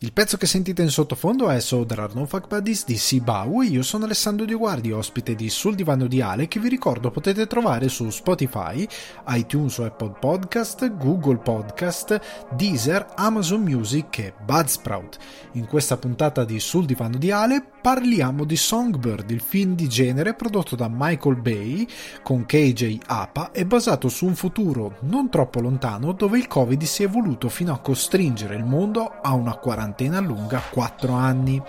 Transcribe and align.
Il 0.00 0.12
pezzo 0.12 0.36
che 0.36 0.44
sentite 0.44 0.82
in 0.82 0.90
sottofondo 0.90 1.48
è 1.48 1.58
So 1.58 1.86
There 1.86 2.02
Are 2.02 2.12
No 2.12 2.26
Fuck 2.26 2.48
Buddies 2.48 2.84
di 2.84 2.98
Sibau 2.98 3.62
e 3.62 3.68
io 3.68 3.82
sono 3.82 4.04
Alessandro 4.04 4.44
Dioguardi, 4.44 4.92
ospite 4.92 5.34
di 5.34 5.48
Sul 5.48 5.74
Divano 5.74 6.06
di 6.06 6.20
Ale 6.20 6.48
che 6.48 6.60
vi 6.60 6.68
ricordo 6.68 7.10
potete 7.10 7.46
trovare 7.46 7.88
su 7.88 8.10
Spotify, 8.10 8.86
iTunes 9.28 9.78
o 9.78 9.86
Apple 9.86 10.12
Podcast, 10.20 10.94
Google 10.98 11.38
Podcast, 11.38 12.20
Deezer, 12.54 13.06
Amazon 13.14 13.62
Music 13.62 14.18
e 14.18 14.34
Budsprout. 14.44 15.16
In 15.52 15.66
questa 15.66 15.96
puntata 15.96 16.44
di 16.44 16.60
Sul 16.60 16.84
Divano 16.84 17.16
di 17.16 17.30
Ale 17.30 17.64
parliamo 17.80 18.44
di 18.44 18.56
Songbird, 18.56 19.30
il 19.30 19.40
film 19.40 19.74
di 19.76 19.88
genere 19.88 20.34
prodotto 20.34 20.76
da 20.76 20.90
Michael 20.92 21.36
Bay 21.36 21.88
con 22.22 22.44
KJ 22.44 22.98
Apa 23.06 23.50
e 23.50 23.64
basato 23.64 24.10
su 24.10 24.26
un 24.26 24.34
futuro 24.34 24.98
non 25.02 25.30
troppo 25.30 25.60
lontano 25.60 26.12
dove 26.12 26.36
il 26.36 26.48
Covid 26.48 26.82
si 26.82 27.02
è 27.02 27.06
evoluto 27.06 27.48
fino 27.48 27.72
a 27.72 27.78
costringere 27.78 28.56
il 28.56 28.64
mondo 28.64 29.20
a 29.22 29.32
una 29.32 29.54
quarantena 29.54 29.84
quarantena 29.86 30.18
lunga 30.18 30.60
4 30.70 31.12
anni. 31.12 31.62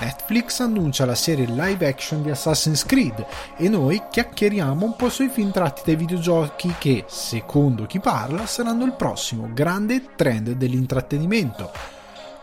Netflix 0.00 0.58
annuncia 0.58 1.06
la 1.06 1.14
serie 1.14 1.46
live 1.46 1.86
action 1.86 2.20
di 2.20 2.30
Assassin's 2.30 2.84
Creed 2.84 3.24
e 3.56 3.68
noi 3.68 4.02
chiacchieriamo 4.10 4.84
un 4.84 4.96
po' 4.96 5.08
sui 5.08 5.28
film 5.28 5.52
tratti 5.52 5.82
dai 5.84 5.94
videogiochi 5.94 6.74
che, 6.78 7.04
secondo 7.06 7.86
chi 7.86 8.00
parla, 8.00 8.44
saranno 8.44 8.84
il 8.84 8.94
prossimo 8.94 9.48
grande 9.52 10.14
trend 10.16 10.50
dell'intrattenimento. 10.50 11.70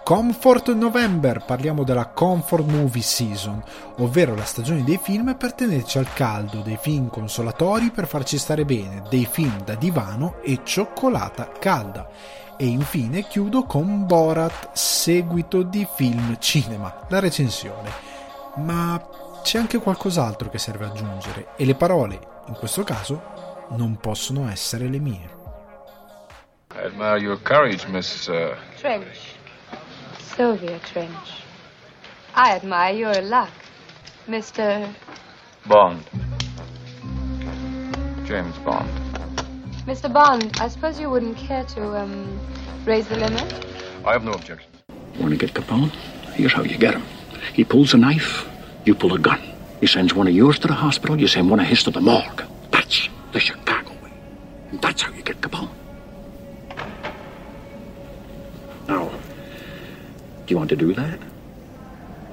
Comfort 0.04 0.72
November, 0.72 1.44
parliamo 1.46 1.84
della 1.84 2.08
Comfort 2.08 2.66
Movie 2.66 3.04
Season, 3.04 3.62
ovvero 3.98 4.34
la 4.34 4.46
stagione 4.46 4.84
dei 4.84 5.00
film 5.02 5.36
per 5.36 5.54
tenerci 5.54 5.98
al 6.00 6.12
caldo, 6.14 6.62
dei 6.62 6.78
film 6.82 7.10
consolatori 7.10 7.92
per 7.92 8.08
farci 8.08 8.38
stare 8.38 8.66
bene, 8.66 9.04
dei 9.10 9.28
film 9.30 9.62
da 9.64 9.76
divano 9.76 10.36
e 10.42 10.62
cioccolata 10.64 11.52
calda. 11.60 12.10
E 12.62 12.68
infine 12.68 13.24
chiudo 13.24 13.64
con 13.64 14.06
Borat, 14.06 14.74
seguito 14.74 15.64
di 15.64 15.88
film 15.96 16.38
cinema, 16.38 17.08
la 17.10 17.18
recensione. 17.18 17.90
Ma 18.58 19.04
c'è 19.42 19.58
anche 19.58 19.80
qualcos'altro 19.80 20.48
che 20.48 20.60
serve 20.60 20.86
aggiungere 20.86 21.56
e 21.56 21.66
le 21.66 21.74
parole, 21.74 22.20
in 22.50 22.54
questo 22.54 22.84
caso, 22.84 23.66
non 23.70 23.98
possono 23.98 24.48
essere 24.48 24.90
le 24.90 25.00
mie. 25.00 25.30
I 26.76 26.86
admire 26.86 27.18
your 27.18 27.42
courage, 27.42 27.88
Miss... 27.88 28.28
Uh... 28.28 28.54
Trench. 28.78 29.18
Sylvia 30.20 30.78
Trench. 30.78 31.42
I 32.36 32.52
admire 32.52 32.94
your 32.94 33.24
luck, 33.24 33.50
Mr... 34.26 34.88
Bond. 35.64 36.04
James 38.22 38.56
Bond. 38.58 39.11
Mr. 39.86 40.12
Bond, 40.12 40.56
I 40.60 40.68
suppose 40.68 41.00
you 41.00 41.10
wouldn't 41.10 41.38
care 41.38 41.64
to, 41.64 41.98
um, 41.98 42.40
raise 42.86 43.08
the 43.08 43.18
limit? 43.18 43.66
I 44.06 44.14
have 44.14 44.24
no 44.24 44.32
objection. 44.32 44.70
Want 45.20 45.32
to 45.32 45.38
get 45.38 45.54
Capone? 45.56 45.90
Here's 46.36 46.54
how 46.54 46.62
you 46.62 46.78
get 46.78 46.94
him. 46.94 47.04
He 47.54 47.64
pulls 47.64 47.94
a 47.94 47.98
knife, 47.98 48.48
you 48.86 48.94
pull 48.94 49.14
a 49.14 49.20
gun. 49.20 49.42
He 49.80 49.88
sends 49.88 50.14
one 50.14 50.28
of 50.28 50.36
yours 50.36 50.60
to 50.60 50.68
the 50.68 50.76
hospital, 50.76 51.20
you 51.20 51.28
send 51.28 51.50
one 51.50 51.60
of 51.60 51.66
his 51.66 51.84
to 51.84 51.92
the 51.92 52.00
morgue. 52.00 52.44
That's 52.70 53.10
the 53.32 53.40
Chicago 53.40 53.90
way. 54.04 54.14
And 54.70 54.80
that's 54.82 55.02
how 55.02 55.12
you 55.14 55.24
get 55.24 55.42
Capone. 55.42 55.70
Now, 58.88 59.10
do 59.10 60.48
you 60.48 60.58
want 60.58 60.70
to 60.70 60.76
do 60.76 60.94
that? 60.94 61.20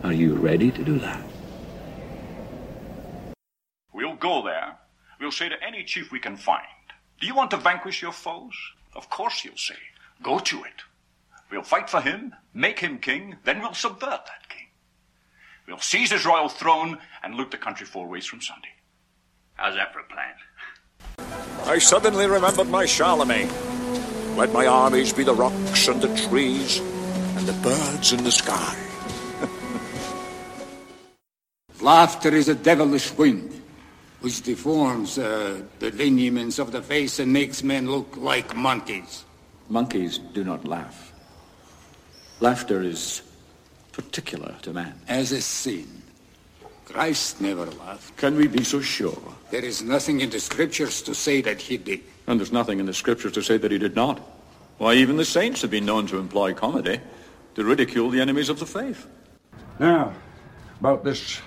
Are 0.05 0.13
you 0.13 0.35
ready 0.35 0.71
to 0.71 0.85
do 0.85 0.99
that? 0.99 1.23
We'll 3.95 4.17
go 4.17 4.43
there. 4.45 4.77
We'll 5.19 5.33
say 5.33 5.49
to 5.49 5.57
any 5.67 5.83
chief 5.85 6.13
we 6.13 6.21
can 6.21 6.37
find, 6.37 6.67
do 7.21 7.27
you 7.27 7.35
want 7.35 7.51
to 7.51 7.57
vanquish 7.57 8.01
your 8.01 8.13
foes? 8.13 8.55
Of 8.95 9.11
course, 9.11 9.45
you'll 9.45 9.57
say. 9.57 9.75
Go 10.23 10.39
to 10.39 10.65
it. 10.65 10.83
We'll 11.51 11.63
fight 11.63 11.91
for 11.91 12.01
him, 12.01 12.35
make 12.55 12.79
him 12.79 12.99
king, 12.99 13.37
then 13.45 13.61
we'll 13.61 13.75
subvert 13.75 14.27
that 14.27 14.49
king. 14.49 14.67
We'll 15.67 15.79
seize 15.79 16.13
his 16.13 16.25
royal 16.25 16.49
throne 16.49 16.99
and 17.23 17.35
loot 17.35 17.51
the 17.51 17.57
country 17.57 17.87
four 17.87 18.07
ways 18.07 18.27
from 18.27 18.41
Sunday. 18.41 18.69
How's 19.55 19.75
that 19.75 19.93
for 19.93 20.01
a 20.01 20.05
plan? 20.05 20.35
I 21.67 21.79
suddenly 21.79 22.27
remembered 22.27 22.69
my 22.69 22.87
Charlemagne. 22.87 23.51
Let 24.37 24.53
my 24.53 24.67
armies 24.67 25.13
be 25.13 25.25
the 25.25 25.35
rocks 25.35 25.89
and 25.89 26.01
the 26.01 26.15
trees 26.29 26.79
and 26.79 27.47
the 27.47 27.53
birds 27.55 28.13
in 28.13 28.23
the 28.23 28.31
sky. 28.31 28.77
Laughter 31.81 32.35
is 32.35 32.49
a 32.49 32.55
devilish 32.55 33.13
wind 33.19 33.58
which 34.21 34.43
deforms 34.43 35.19
uh, 35.19 35.61
the 35.79 35.91
lineaments 35.93 36.59
of 36.59 36.73
the 36.73 36.83
face 36.83 37.19
and 37.19 37.33
makes 37.33 37.63
men 37.63 37.91
look 37.91 38.17
like 38.17 38.57
monkeys. 38.57 39.25
Monkeys 39.69 40.19
do 40.19 40.45
not 40.45 40.65
laugh. 40.65 41.13
Laughter 42.41 42.83
is 42.83 43.23
particular 43.93 44.55
to 44.63 44.73
man. 44.73 44.95
As 45.09 45.33
a 45.33 45.41
sin. 45.41 45.87
Christ 46.85 47.41
never 47.41 47.67
laughed. 47.67 48.17
Can 48.17 48.37
we 48.37 48.47
be 48.47 48.65
so 48.65 48.81
sure? 48.81 49.21
There 49.51 49.65
is 49.65 49.83
nothing 49.83 50.21
in 50.21 50.31
the 50.31 50.41
scriptures 50.41 51.03
to 51.03 51.15
say 51.15 51.43
that 51.43 51.61
he 51.61 51.77
did. 51.77 52.01
And 52.27 52.41
there's 52.41 52.53
nothing 52.53 52.81
in 52.81 52.87
the 52.87 52.95
scriptures 52.95 53.33
to 53.33 53.43
say 53.43 53.59
that 53.59 53.71
he 53.71 53.79
did 53.79 53.95
not. 53.95 54.21
Why, 54.79 54.95
even 54.95 55.17
the 55.17 55.25
saints 55.25 55.61
have 55.63 55.71
been 55.71 55.85
known 55.85 56.07
to 56.07 56.19
employ 56.19 56.55
comedy 56.55 57.01
to 57.57 57.65
ridicule 57.65 58.09
the 58.09 58.21
enemies 58.21 58.49
of 58.49 58.59
the 58.59 58.67
faith. 58.67 59.07
Now, 59.79 60.15
about 60.81 61.05
this 61.05 61.41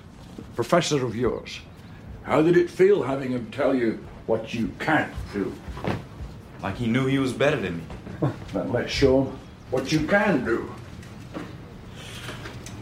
professor 0.56 1.06
of 1.06 1.16
yours. 1.16 1.60
How 2.24 2.42
did 2.42 2.58
it 2.58 2.70
feel 2.70 3.04
having 3.04 3.32
him 3.32 3.50
tell 3.52 3.74
you 3.74 4.04
what 4.26 4.54
you 4.54 4.72
can't 4.80 5.12
do? 5.34 5.54
Like 6.62 6.78
he 6.78 6.88
knew 6.88 7.08
he 7.08 7.20
was 7.20 7.34
better 7.34 7.58
than 7.58 7.78
me. 7.78 7.84
then 8.54 8.72
let's 8.72 8.92
show 8.92 9.24
him 9.24 9.40
what 9.72 9.92
you 9.92 10.06
can 10.06 10.46
do. 10.46 10.72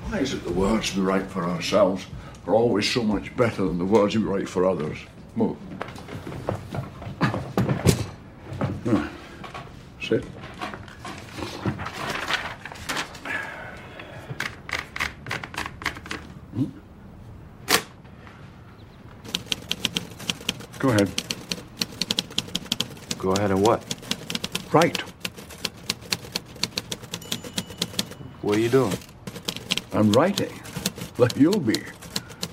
Why 0.08 0.20
is 0.20 0.34
it 0.34 0.44
the 0.44 0.52
words 0.52 0.96
we 0.96 1.04
write 1.04 1.28
for 1.28 1.46
ourselves 1.46 2.06
are 2.48 2.54
always 2.54 2.90
so 2.90 3.04
much 3.04 3.36
better 3.38 3.64
than 3.66 3.78
the 3.78 3.86
words 3.86 4.16
we 4.18 4.24
write 4.24 4.50
for 4.50 4.66
others? 4.66 4.98
Move. 5.36 5.58
Sit. 10.02 10.26
Go 20.79 20.90
ahead. 20.90 21.12
Go 23.17 23.31
ahead 23.34 23.51
and 23.51 23.62
what? 23.62 23.84
Right. 24.72 24.97
What 28.41 28.56
are 28.56 28.62
you 28.62 28.69
doing? 28.69 28.97
I'm 29.91 30.09
writing. 30.13 30.57
Like 31.17 31.35
you'll 31.35 31.59
be 31.59 31.84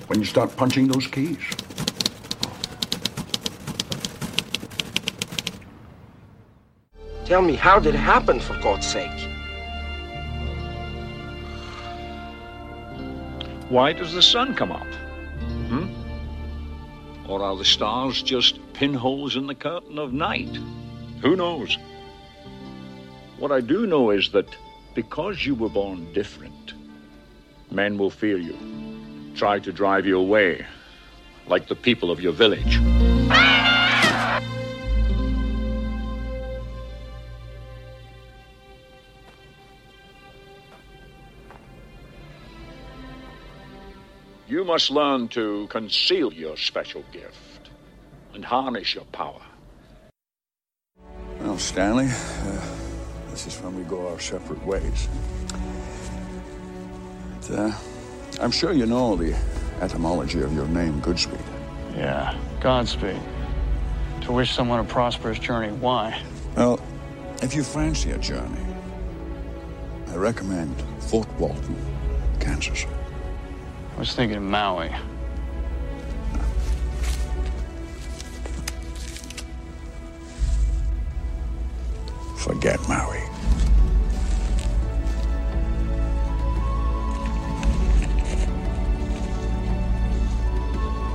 when 0.07 0.19
you 0.19 0.25
start 0.25 0.53
punching 0.57 0.89
those 0.89 1.07
keys. 1.07 1.39
Tell 7.23 7.41
me, 7.41 7.55
how 7.55 7.79
did 7.79 7.95
it 7.95 7.97
happen, 7.97 8.39
for 8.41 8.57
God's 8.61 8.87
sake? 8.87 9.29
Why 13.69 13.93
does 13.93 14.13
the 14.13 14.21
sun 14.21 14.53
come 14.53 14.71
up? 14.71 14.87
Or 17.37 17.43
are 17.43 17.55
the 17.55 17.65
stars 17.65 18.23
just 18.23 18.57
pinholes 18.73 19.35
in 19.35 19.45
the 19.45 19.53
curtain 19.53 19.99
of 19.99 20.11
night? 20.11 20.57
Who 21.21 21.35
knows? 21.35 21.77
What 23.37 23.51
I 23.51 23.61
do 23.61 23.85
know 23.85 24.09
is 24.09 24.31
that 24.31 24.47
because 24.95 25.45
you 25.45 25.53
were 25.53 25.69
born 25.69 26.11
different, 26.13 26.73
men 27.69 27.99
will 27.99 28.09
fear 28.09 28.39
you, 28.39 28.57
try 29.35 29.59
to 29.59 29.71
drive 29.71 30.07
you 30.07 30.17
away, 30.17 30.65
like 31.45 31.67
the 31.67 31.75
people 31.75 32.09
of 32.09 32.19
your 32.19 32.33
village. 32.33 32.79
Must 44.67 44.91
learn 44.91 45.29
to 45.29 45.65
conceal 45.67 46.31
your 46.33 46.57
special 46.57 47.01
gift 47.13 47.69
and 48.33 48.43
harness 48.43 48.93
your 48.93 49.05
power. 49.05 49.41
Well, 51.39 51.57
Stanley, 51.57 52.09
uh, 52.09 52.61
this 53.31 53.47
is 53.47 53.55
when 53.61 53.77
we 53.77 53.83
go 53.83 54.09
our 54.09 54.19
separate 54.19 54.61
ways. 54.65 55.07
But, 57.39 57.51
uh, 57.51 57.71
I'm 58.41 58.51
sure 58.51 58.73
you 58.73 58.85
know 58.85 59.15
the 59.15 59.33
etymology 59.79 60.41
of 60.41 60.53
your 60.53 60.67
name, 60.67 61.01
Goodspeed. 61.01 61.39
Yeah, 61.95 62.37
Godspeed. 62.59 63.21
To 64.23 64.33
wish 64.33 64.53
someone 64.53 64.79
a 64.79 64.83
prosperous 64.83 65.39
journey. 65.39 65.71
Why? 65.71 66.21
Well, 66.57 66.81
if 67.41 67.55
you 67.55 67.63
fancy 67.63 68.11
a 68.11 68.17
journey, 68.17 68.65
I 70.09 70.15
recommend 70.15 70.75
Fort 70.99 71.31
Walton, 71.39 71.77
Kansas. 72.41 72.85
I 73.97 73.99
was 73.99 74.13
thinking 74.13 74.37
of 74.37 74.43
Maui. 74.43 74.91
Forget 82.37 82.79
Maui. 82.87 83.17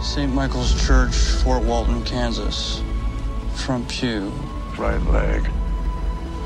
St. 0.02 0.34
Michael's 0.34 0.84
Church, 0.84 1.14
Fort 1.44 1.62
Walton, 1.62 2.02
Kansas. 2.02 2.82
Front 3.54 3.88
pew. 3.88 4.32
Right 4.76 5.00
leg. 5.02 5.48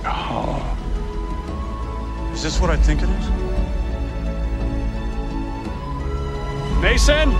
Oh. 0.04 0.62
Is 2.34 2.42
this 2.42 2.60
what 2.60 2.68
I 2.68 2.76
think 2.76 3.00
it 3.00 3.08
is? 3.08 3.55
Mason? 6.80 7.32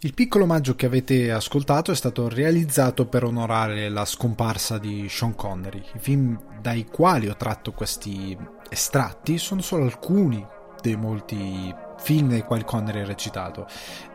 Il 0.00 0.14
piccolo 0.14 0.44
omaggio 0.44 0.74
che 0.74 0.86
avete 0.86 1.30
ascoltato 1.32 1.90
è 1.90 1.94
stato 1.94 2.28
realizzato 2.28 3.06
per 3.06 3.24
onorare 3.24 3.88
la 3.88 4.04
scomparsa 4.04 4.78
di 4.78 5.08
Sean 5.08 5.34
Connery. 5.34 5.82
I 5.94 5.98
film 5.98 6.40
dai 6.60 6.84
quali 6.86 7.28
ho 7.28 7.36
tratto 7.36 7.72
questi 7.72 8.36
estratti 8.68 9.38
sono 9.38 9.60
solo 9.60 9.84
alcuni 9.84 10.44
dei 10.80 10.96
molti 10.96 11.74
film 11.98 12.28
nei 12.28 12.42
quali 12.42 12.64
Connery 12.64 13.00
ha 13.00 13.06
recitato. 13.06 13.66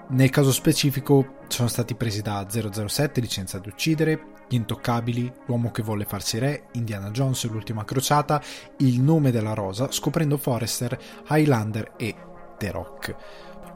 Nel 0.09 0.29
caso 0.29 0.51
specifico 0.51 1.37
sono 1.47 1.67
stati 1.67 1.95
presi 1.95 2.21
da 2.21 2.45
007, 2.47 3.21
Licenza 3.21 3.57
ad 3.57 3.65
uccidere, 3.65 4.31
Gli 4.47 4.55
intoccabili, 4.55 5.31
L'uomo 5.45 5.71
che 5.71 5.81
volle 5.81 6.05
farsi 6.05 6.37
re, 6.39 6.65
Indiana 6.73 7.09
Jones, 7.11 7.45
L'ultima 7.49 7.85
crociata, 7.85 8.41
Il 8.77 9.01
nome 9.01 9.31
della 9.31 9.53
rosa, 9.53 9.91
Scoprendo 9.91 10.37
Forrester, 10.37 10.97
Highlander 11.29 11.93
e 11.97 12.15
The 12.57 12.71
Rock. 12.71 13.15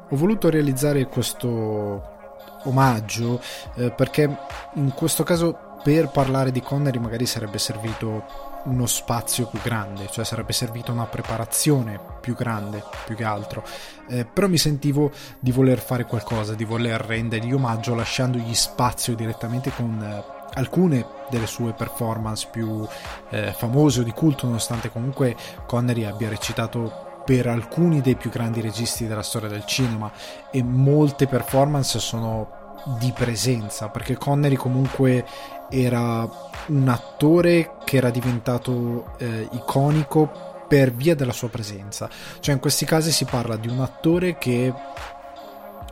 Ho 0.10 0.16
voluto 0.16 0.50
realizzare 0.50 1.08
questo 1.08 2.16
omaggio 2.64 3.42
eh, 3.76 3.92
perché 3.92 4.38
in 4.76 4.92
questo 4.94 5.24
caso 5.24 5.58
per 5.84 6.10
parlare 6.10 6.52
di 6.52 6.62
Connery 6.62 7.00
magari 7.00 7.26
sarebbe 7.26 7.58
servito 7.58 8.56
uno 8.68 8.86
spazio 8.86 9.48
più 9.48 9.60
grande, 9.62 10.08
cioè 10.12 10.26
sarebbe 10.26 10.54
servita 10.54 10.92
una 10.92 11.06
preparazione 11.06 12.00
più 12.22 12.36
grande 12.36 12.84
più 13.06 13.16
che 13.16 13.24
altro. 13.24 13.64
Eh, 14.08 14.26
però 14.26 14.48
mi 14.48 14.58
sentivo 14.58 15.12
di 15.40 15.52
voler 15.52 15.80
fare 15.80 16.06
qualcosa, 16.06 16.54
di 16.54 16.66
voler 16.66 17.02
rendergli 17.02 17.54
omaggio 17.54 17.96
lasciandogli 17.96 18.54
spazio 18.54 19.16
direttamente 19.16 19.72
con 19.72 20.02
eh, 20.02 20.36
alcune 20.54 21.06
delle 21.30 21.48
sue 21.48 21.74
performance 21.74 22.48
più 22.52 22.86
eh, 23.30 23.54
famose 23.54 24.02
o 24.02 24.04
di 24.04 24.12
culto, 24.12 24.46
nonostante 24.46 24.92
comunque 24.92 25.36
Connery 25.66 26.04
abbia 26.04 26.30
recitato 26.30 27.06
per 27.26 27.48
alcuni 27.48 28.02
dei 28.02 28.16
più 28.16 28.30
grandi 28.30 28.62
registi 28.62 29.06
della 29.06 29.24
storia 29.24 29.50
del 29.50 29.66
cinema 29.66 30.10
e 30.50 30.64
molte 30.64 31.28
performance 31.28 32.00
sono 32.00 32.66
di 33.00 33.12
presenza 33.12 33.90
perché 33.90 34.16
Connery 34.16 34.56
comunque 34.56 35.26
era 35.70 36.30
un 36.68 36.88
attore 36.88 37.78
che 37.84 37.98
era 37.98 38.10
diventato 38.10 39.14
eh, 39.18 39.48
iconico 39.52 40.66
per 40.68 40.92
via 40.92 41.16
della 41.16 41.32
sua 41.32 41.50
presenza 41.50 42.10
cioè 42.40 42.54
in 42.54 42.60
questi 42.60 42.86
casi 42.86 43.12
si 43.12 43.26
parla 43.26 43.56
di 43.56 43.68
un 43.68 43.80
attore 43.80 44.38
che 44.38 44.74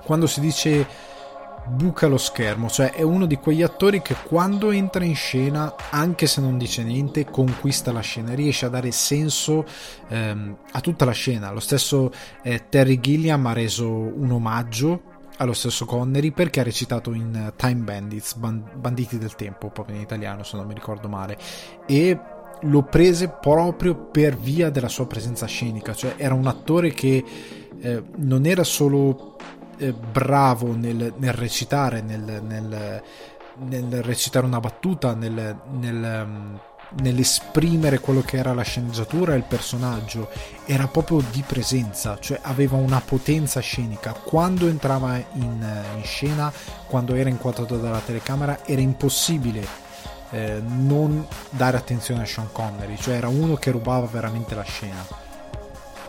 quando 0.04 0.27
si 0.27 0.39
dice 0.39 1.13
buca 1.68 2.07
lo 2.07 2.18
schermo, 2.18 2.69
cioè 2.69 2.92
è 2.92 3.01
uno 3.01 3.25
di 3.25 3.38
quegli 3.38 3.63
attori 3.63 4.01
che 4.01 4.16
quando 4.24 4.72
entra 4.72 5.04
in 5.04 5.16
scena, 5.16 5.74
anche 5.89 6.27
se 6.27 6.42
non 6.42 6.57
dice 6.57 6.83
niente, 6.83 7.25
conquista 7.25 7.92
la 7.92 8.01
scena, 8.01 8.33
riesce 8.33 8.66
a 8.66 8.69
dare 8.69 8.92
senso 8.92 9.66
ehm, 10.07 10.57
a 10.72 10.81
tutta 10.81 11.06
la 11.06 11.12
scena. 11.12 11.51
Lo 11.51 11.60
stesso 11.60 12.12
eh, 12.44 12.66
Terry 12.69 13.00
Gilliam 13.00 13.45
ha 13.48 13.54
reso 13.54 13.89
un 13.89 14.31
omaggio 14.31 15.13
allo 15.38 15.54
stesso 15.54 15.86
Connery 15.86 16.32
perché 16.32 16.60
ha 16.60 16.64
recitato 16.64 17.14
in 17.14 17.54
Time 17.56 17.82
Bandits, 17.82 18.36
Banditi 18.36 19.18
del 19.18 19.36
Tempo, 19.36 19.70
proprio 19.70 19.96
in 19.96 20.02
italiano 20.02 20.44
se 20.44 20.58
non 20.58 20.68
mi 20.68 20.74
ricordo 20.74 21.08
male, 21.08 21.38
e 21.86 22.20
lo 22.62 22.84
prese 22.84 23.28
proprio 23.30 23.96
per 23.96 24.38
via 24.38 24.70
della 24.70 24.88
sua 24.88 25.08
presenza 25.08 25.46
scenica, 25.46 25.94
cioè 25.94 26.16
era 26.18 26.34
un 26.34 26.48
attore 26.48 26.92
che 26.92 27.24
eh, 27.80 28.04
non 28.18 28.46
era 28.46 28.64
solo 28.64 29.36
eh, 29.78 29.94
bravo 29.94 30.76
nel, 30.76 31.14
nel 31.18 31.34
recitare, 31.34 32.02
nel, 32.02 32.42
nel, 32.44 33.02
nel, 33.58 34.04
recitare 34.04 34.46
una 34.46 34.60
battuta, 34.60 35.14
nel, 35.14 35.58
um, 35.72 36.60
nell'esprimere 37.02 38.00
quello 38.00 38.22
che 38.22 38.38
era 38.38 38.54
la 38.54 38.64
sceneggiatura 38.64 39.34
e 39.34 39.38
il 39.38 39.44
personaggio, 39.44 40.30
era 40.66 40.88
proprio 40.88 41.24
di 41.32 41.44
presenza, 41.46 42.18
cioè 42.20 42.40
aveva 42.42 42.78
una 42.78 43.02
potenza 43.02 43.60
scenica. 43.60 44.14
Quando 44.14 44.68
entrava 44.68 45.18
in, 45.18 45.84
in 45.96 46.04
scena, 46.04 46.52
quando 46.88 47.16
era 47.16 47.30
inquadrato 47.30 47.78
dalla 47.78 48.00
telecamera, 48.00 48.66
era 48.66 48.82
impossibile 48.82 49.66
eh, 50.32 50.62
non 50.64 51.26
dare 51.50 51.78
attenzione 51.78 52.24
a 52.24 52.26
Sean 52.26 52.52
Connery, 52.52 52.98
cioè 52.98 53.16
era 53.16 53.28
uno 53.28 53.56
che 53.56 53.72
rubava 53.72 54.06
veramente 54.06 54.56
la 54.56 54.64
scena 54.64 55.24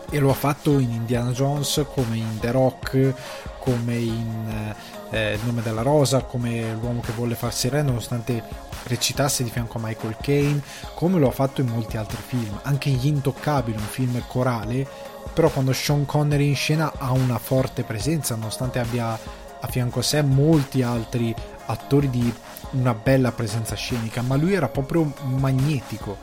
e 0.09 0.19
lo 0.19 0.29
ha 0.29 0.33
fatto 0.33 0.79
in 0.79 0.91
Indiana 0.91 1.31
Jones 1.31 1.85
come 1.93 2.15
in 2.15 2.39
The 2.39 2.51
Rock 2.51 3.13
come 3.59 3.95
in 3.95 4.75
eh, 5.09 5.33
Il 5.33 5.39
nome 5.43 5.61
della 5.61 5.81
rosa 5.81 6.21
come 6.21 6.73
l'uomo 6.73 7.01
che 7.01 7.11
volle 7.13 7.35
farsi 7.35 7.69
re 7.69 7.81
nonostante 7.81 8.43
recitasse 8.83 9.43
di 9.43 9.49
fianco 9.49 9.77
a 9.77 9.81
Michael 9.83 10.15
Caine 10.21 10.61
come 10.93 11.19
lo 11.19 11.27
ha 11.27 11.31
fatto 11.31 11.61
in 11.61 11.67
molti 11.67 11.97
altri 11.97 12.21
film 12.25 12.59
anche 12.63 12.89
Gli 12.89 13.07
Intoccabili 13.07 13.77
un 13.77 13.83
film 13.83 14.21
corale. 14.27 14.87
Però 15.33 15.49
quando 15.49 15.73
Sean 15.73 16.05
Connery 16.05 16.47
in 16.47 16.55
scena 16.55 16.93
ha 16.97 17.11
una 17.11 17.37
forte 17.37 17.83
presenza 17.83 18.35
nonostante 18.35 18.79
abbia 18.79 19.17
a 19.59 19.67
fianco 19.67 19.99
a 19.99 20.03
sé 20.03 20.21
molti 20.21 20.81
altri 20.81 21.33
attori 21.65 22.09
di 22.09 22.33
una 22.71 22.93
bella 22.93 23.31
presenza 23.31 23.75
scenica 23.75 24.21
ma 24.21 24.35
lui 24.35 24.53
era 24.53 24.67
proprio 24.67 25.13
magnetico. 25.23 26.17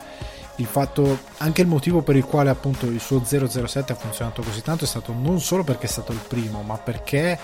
Il 0.57 0.67
fatto, 0.67 1.19
anche 1.39 1.61
il 1.61 1.67
motivo 1.67 2.01
per 2.01 2.15
il 2.15 2.23
quale 2.23 2.49
appunto 2.49 2.85
il 2.85 3.01
suo 3.01 3.21
007 3.25 3.91
ha 3.91 3.95
funzionato 3.95 4.41
così 4.41 4.61
tanto 4.61 4.85
è 4.85 4.87
stato 4.87 5.13
non 5.13 5.41
solo 5.41 5.65
perché 5.65 5.85
è 5.85 5.89
stato 5.89 6.13
il 6.13 6.21
primo, 6.25 6.61
ma 6.61 6.77
perché 6.77 7.37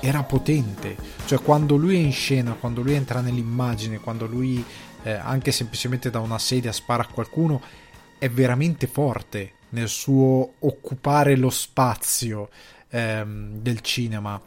era 0.00 0.22
potente. 0.22 0.96
Cioè 1.24 1.40
quando 1.40 1.76
lui 1.76 1.96
è 1.96 1.98
in 2.00 2.12
scena, 2.12 2.52
quando 2.52 2.82
lui 2.82 2.94
entra 2.94 3.20
nell'immagine, 3.20 4.00
quando 4.00 4.26
lui 4.26 4.64
eh, 5.02 5.12
anche 5.12 5.52
semplicemente 5.52 6.10
da 6.10 6.20
una 6.20 6.38
sedia 6.38 6.72
spara 6.72 7.02
a 7.02 7.08
qualcuno, 7.12 7.60
è 8.18 8.28
veramente 8.28 8.86
forte 8.86 9.52
nel 9.70 9.88
suo 9.88 10.54
occupare 10.60 11.36
lo 11.36 11.50
spazio 11.50 12.48
ehm, 12.88 13.58
del 13.58 13.80
cinema 13.80 14.40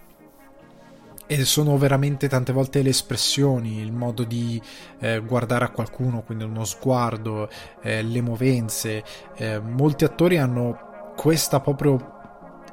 e 1.31 1.45
sono 1.45 1.77
veramente 1.77 2.27
tante 2.27 2.51
volte 2.51 2.81
le 2.81 2.89
espressioni, 2.89 3.79
il 3.81 3.91
modo 3.91 4.23
di 4.23 4.59
eh, 4.97 5.19
guardare 5.19 5.65
a 5.65 5.69
qualcuno, 5.69 6.23
quindi 6.23 6.43
uno 6.43 6.65
sguardo, 6.65 7.47
eh, 7.83 8.01
le 8.01 8.21
movenze. 8.21 9.03
Eh, 9.35 9.59
molti 9.59 10.05
attori 10.05 10.39
hanno 10.39 11.13
questa 11.15 11.59
proprio 11.59 12.17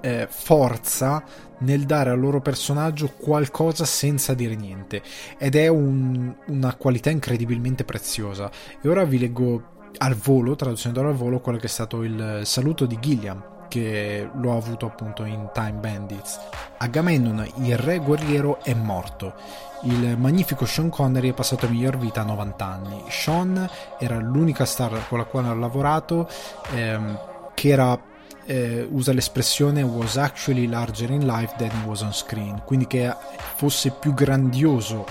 eh, 0.01 0.27
forza 0.31 1.23
nel 1.59 1.85
dare 1.85 2.11
al 2.11 2.21
loro 2.21 2.41
personaggio 2.41 3.13
qualcosa 3.17 3.85
senza 3.85 4.35
dire 4.35 4.55
niente 4.55 5.03
ed 5.39 5.55
è 5.55 5.69
un, 5.69 6.35
una 6.47 6.75
qualità 6.75 7.11
incredibilmente 7.11 7.85
preziosa. 7.85 8.51
E 8.83 8.89
ora 8.89 9.05
vi 9.05 9.19
leggo 9.19 9.75
al 9.99 10.15
volo, 10.15 10.57
traducendo 10.57 11.01
al 11.01 11.15
volo, 11.15 11.41
quello 11.41 11.59
che 11.59 11.67
è 11.67 11.71
stato 11.71 12.03
il 12.03 12.41
saluto 12.45 12.87
di 12.87 12.99
Gilliam 13.01 13.55
che 13.69 14.29
lo 14.35 14.53
ha 14.53 14.57
avuto 14.57 14.87
appunto 14.87 15.25
in 15.25 15.51
Time 15.53 15.73
Bandits. 15.73 16.39
Agamemnon, 16.79 17.47
il 17.63 17.77
re 17.77 17.99
guerriero, 17.99 18.63
è 18.63 18.75
morto. 18.75 19.35
Il 19.83 20.17
magnifico 20.19 20.65
Sean 20.65 20.89
Connery 20.89 21.31
è 21.31 21.35
passato 21.35 21.67
a 21.67 21.69
miglior 21.69 21.99
vita 21.99 22.23
a 22.23 22.25
90 22.25 22.65
anni. 22.65 23.03
Sean 23.09 23.69
era 23.99 24.19
l'unica 24.19 24.65
star 24.65 25.07
con 25.09 25.19
la 25.19 25.25
quale 25.25 25.49
ha 25.49 25.55
lavorato 25.55 26.29
ehm, 26.73 27.19
che 27.55 27.69
era 27.69 27.99
eh, 28.47 28.87
usa 28.91 29.13
l'espressione 29.13 29.83
was 29.83 30.17
actually 30.17 30.67
larger 30.67 31.11
in 31.11 31.27
life 31.27 31.55
than 31.59 31.71
he 31.71 31.87
was 31.87 32.03
on 32.03 32.13
screen, 32.13 32.63
quindi 32.65 32.87
che 32.87 33.15
fosse 33.57 33.91
più 33.91 34.15
grandioso 34.15 35.07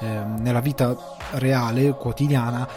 eh, 0.00 0.06
nella 0.06 0.60
vita 0.60 0.96
reale, 1.32 1.90
quotidiana, 1.92 2.68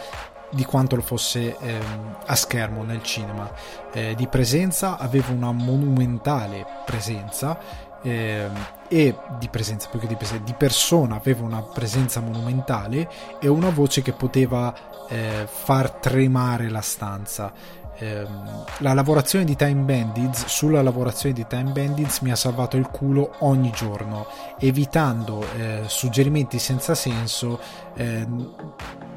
di 0.50 0.64
quanto 0.64 0.96
lo 0.96 1.02
fosse 1.02 1.56
eh, 1.58 1.80
a 2.26 2.34
schermo 2.34 2.84
nel 2.84 3.02
cinema. 3.02 3.50
Eh, 3.92 4.14
di 4.16 4.28
presenza 4.28 4.98
aveva 4.98 5.32
una 5.32 5.52
monumentale 5.52 6.64
presenza 6.84 7.58
eh, 8.02 8.48
e 8.88 9.16
di 9.38 9.48
presenza 9.48 9.88
più 9.88 9.98
che 9.98 10.06
di 10.06 10.14
presenza, 10.14 10.44
di 10.44 10.54
persona 10.54 11.16
aveva 11.16 11.42
una 11.42 11.62
presenza 11.62 12.20
monumentale 12.20 13.10
e 13.40 13.48
una 13.48 13.70
voce 13.70 14.02
che 14.02 14.12
poteva 14.12 14.72
eh, 15.08 15.46
far 15.50 15.90
tremare 15.90 16.68
la 16.68 16.82
stanza. 16.82 17.52
Ehm, 17.98 18.64
la 18.78 18.92
lavorazione 18.92 19.44
di 19.44 19.54
Time 19.56 19.82
Bandits 19.82 20.46
sulla 20.46 20.82
lavorazione 20.82 21.34
di 21.34 21.46
Time 21.46 21.70
Bandits 21.70 22.20
mi 22.20 22.32
ha 22.32 22.36
salvato 22.36 22.76
il 22.76 22.88
culo 22.88 23.36
ogni 23.40 23.70
giorno 23.70 24.26
evitando 24.58 25.44
eh, 25.56 25.82
suggerimenti 25.86 26.58
senza 26.58 26.94
senso 26.94 27.60
eh, 27.94 28.26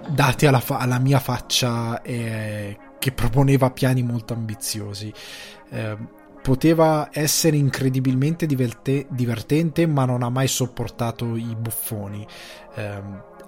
dati 0.07 0.45
alla, 0.45 0.59
fa- 0.59 0.77
alla 0.77 0.99
mia 0.99 1.19
faccia 1.19 2.01
eh, 2.01 2.77
che 2.99 3.11
proponeva 3.11 3.71
piani 3.71 4.03
molto 4.03 4.33
ambiziosi. 4.33 5.13
Eh, 5.69 5.97
poteva 6.41 7.09
essere 7.11 7.57
incredibilmente 7.57 8.45
diverte- 8.45 9.05
divertente, 9.09 9.85
ma 9.85 10.05
non 10.05 10.23
ha 10.23 10.29
mai 10.29 10.47
sopportato 10.47 11.35
i 11.35 11.55
buffoni. 11.59 12.25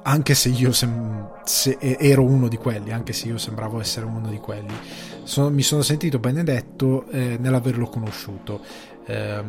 Anche 0.01 0.33
se 0.33 0.49
io 0.49 0.71
sem- 0.71 1.43
se 1.43 1.77
ero 1.79 2.23
uno 2.23 2.47
di 2.47 2.57
quelli, 2.57 2.91
anche 2.91 3.13
se 3.13 3.27
io 3.27 3.37
sembravo 3.37 3.79
essere 3.79 4.05
uno 4.05 4.29
di 4.29 4.37
quelli, 4.37 4.73
sono, 5.23 5.49
mi 5.49 5.61
sono 5.61 5.81
sentito 5.81 6.19
benedetto 6.19 7.05
eh, 7.09 7.37
nell'averlo 7.39 7.87
conosciuto. 7.87 8.61
Eh, 9.05 9.43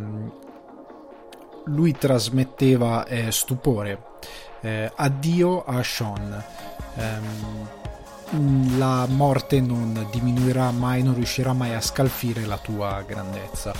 lui 1.65 1.93
trasmetteva 1.97 3.07
eh, 3.07 3.31
stupore. 3.31 4.03
Eh, 4.61 4.91
addio 4.95 5.65
a 5.65 5.83
Sean. 5.83 6.45
Um, 6.97 7.69
la 8.79 9.07
morte 9.07 9.61
non 9.61 10.07
diminuirà 10.11 10.71
mai, 10.71 11.03
non 11.03 11.15
riuscirà 11.15 11.53
mai 11.53 11.75
a 11.75 11.81
scalfire 11.81 12.47
la 12.47 12.59
tua 12.59 13.03
grandezza. 13.07 13.73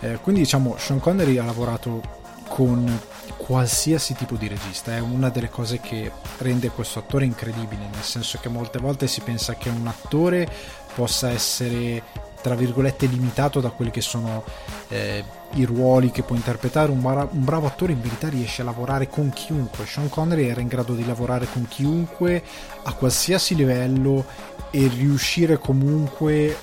Eh, 0.00 0.18
quindi 0.20 0.42
diciamo, 0.42 0.76
Sean 0.76 1.00
Connery 1.00 1.38
ha 1.38 1.44
lavorato 1.44 2.02
con 2.48 3.00
qualsiasi 3.46 4.14
tipo 4.14 4.34
di 4.34 4.48
regista, 4.48 4.96
è 4.96 4.98
una 4.98 5.28
delle 5.28 5.48
cose 5.48 5.78
che 5.78 6.10
rende 6.38 6.70
questo 6.70 6.98
attore 6.98 7.26
incredibile, 7.26 7.86
nel 7.92 8.02
senso 8.02 8.38
che 8.40 8.48
molte 8.48 8.80
volte 8.80 9.06
si 9.06 9.20
pensa 9.20 9.54
che 9.54 9.68
un 9.68 9.86
attore 9.86 10.50
possa 10.96 11.30
essere 11.30 12.02
tra 12.42 12.56
virgolette 12.56 13.06
limitato 13.06 13.60
da 13.60 13.70
quelli 13.70 13.92
che 13.92 14.00
sono 14.00 14.44
eh, 14.88 15.24
i 15.54 15.64
ruoli 15.64 16.10
che 16.10 16.22
può 16.22 16.34
interpretare. 16.34 16.90
Un, 16.90 17.00
bra- 17.00 17.28
un, 17.30 17.44
bravo 17.44 17.66
attore 17.66 17.92
in 17.92 18.00
verità 18.00 18.28
riesce 18.28 18.62
a 18.62 18.64
lavorare 18.64 19.08
con 19.08 19.30
chiunque. 19.30 19.86
Sean 19.86 20.08
Connery 20.08 20.48
era 20.48 20.60
in 20.60 20.68
grado 20.68 20.94
di 20.94 21.04
lavorare 21.04 21.46
con 21.52 21.66
chiunque 21.68 22.42
a 22.82 22.92
qualsiasi 22.94 23.54
livello 23.54 24.24
e 24.70 24.88
riuscire 24.88 25.58
comunque 25.58 26.56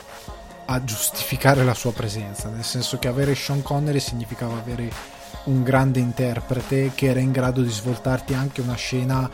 a 0.65 0.83
giustificare 0.83 1.63
la 1.63 1.73
sua 1.73 1.93
presenza. 1.93 2.49
Nel 2.49 2.63
senso 2.63 2.97
che 2.97 3.07
avere 3.07 3.35
Sean 3.35 3.61
Connery 3.61 3.99
significava 3.99 4.57
avere 4.57 5.12
un 5.45 5.63
grande 5.63 5.99
interprete 5.99 6.91
che 6.95 7.07
era 7.07 7.19
in 7.19 7.31
grado 7.31 7.61
di 7.61 7.69
svoltarti 7.69 8.33
anche 8.33 8.61
una 8.61 8.75
scena 8.75 9.29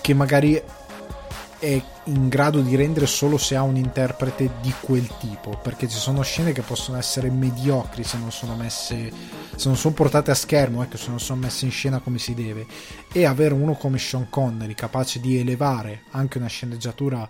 che 0.00 0.14
magari 0.14 0.62
è 1.58 1.82
in 2.04 2.28
grado 2.28 2.60
di 2.60 2.76
rendere 2.76 3.06
solo 3.06 3.36
se 3.36 3.56
ha 3.56 3.62
un 3.62 3.76
interprete 3.76 4.50
di 4.60 4.72
quel 4.80 5.08
tipo 5.18 5.58
perché 5.60 5.88
ci 5.88 5.98
sono 5.98 6.22
scene 6.22 6.52
che 6.52 6.62
possono 6.62 6.98
essere 6.98 7.30
mediocri 7.30 8.04
se 8.04 8.16
non 8.16 8.30
sono 8.30 8.54
messe 8.54 9.10
se 9.56 9.66
non 9.66 9.76
sono 9.76 9.94
portate 9.94 10.30
a 10.30 10.34
schermo 10.34 10.82
ecco 10.82 10.96
se 10.96 11.08
non 11.08 11.18
sono 11.18 11.40
messe 11.40 11.64
in 11.64 11.72
scena 11.72 11.98
come 11.98 12.18
si 12.18 12.34
deve. 12.34 12.66
E 13.12 13.24
avere 13.24 13.54
uno 13.54 13.74
come 13.74 13.98
Sean 13.98 14.28
Connery 14.30 14.74
capace 14.74 15.18
di 15.18 15.38
elevare 15.38 16.02
anche 16.12 16.38
una 16.38 16.46
sceneggiatura 16.46 17.28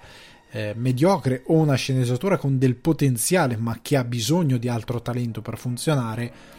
eh, 0.50 0.74
mediocre 0.76 1.42
o 1.46 1.54
una 1.54 1.74
sceneggiatura 1.74 2.36
con 2.36 2.58
del 2.58 2.76
potenziale 2.76 3.56
ma 3.56 3.78
che 3.80 3.96
ha 3.96 4.04
bisogno 4.04 4.58
di 4.58 4.68
altro 4.68 5.00
talento 5.00 5.40
per 5.40 5.56
funzionare 5.56 6.56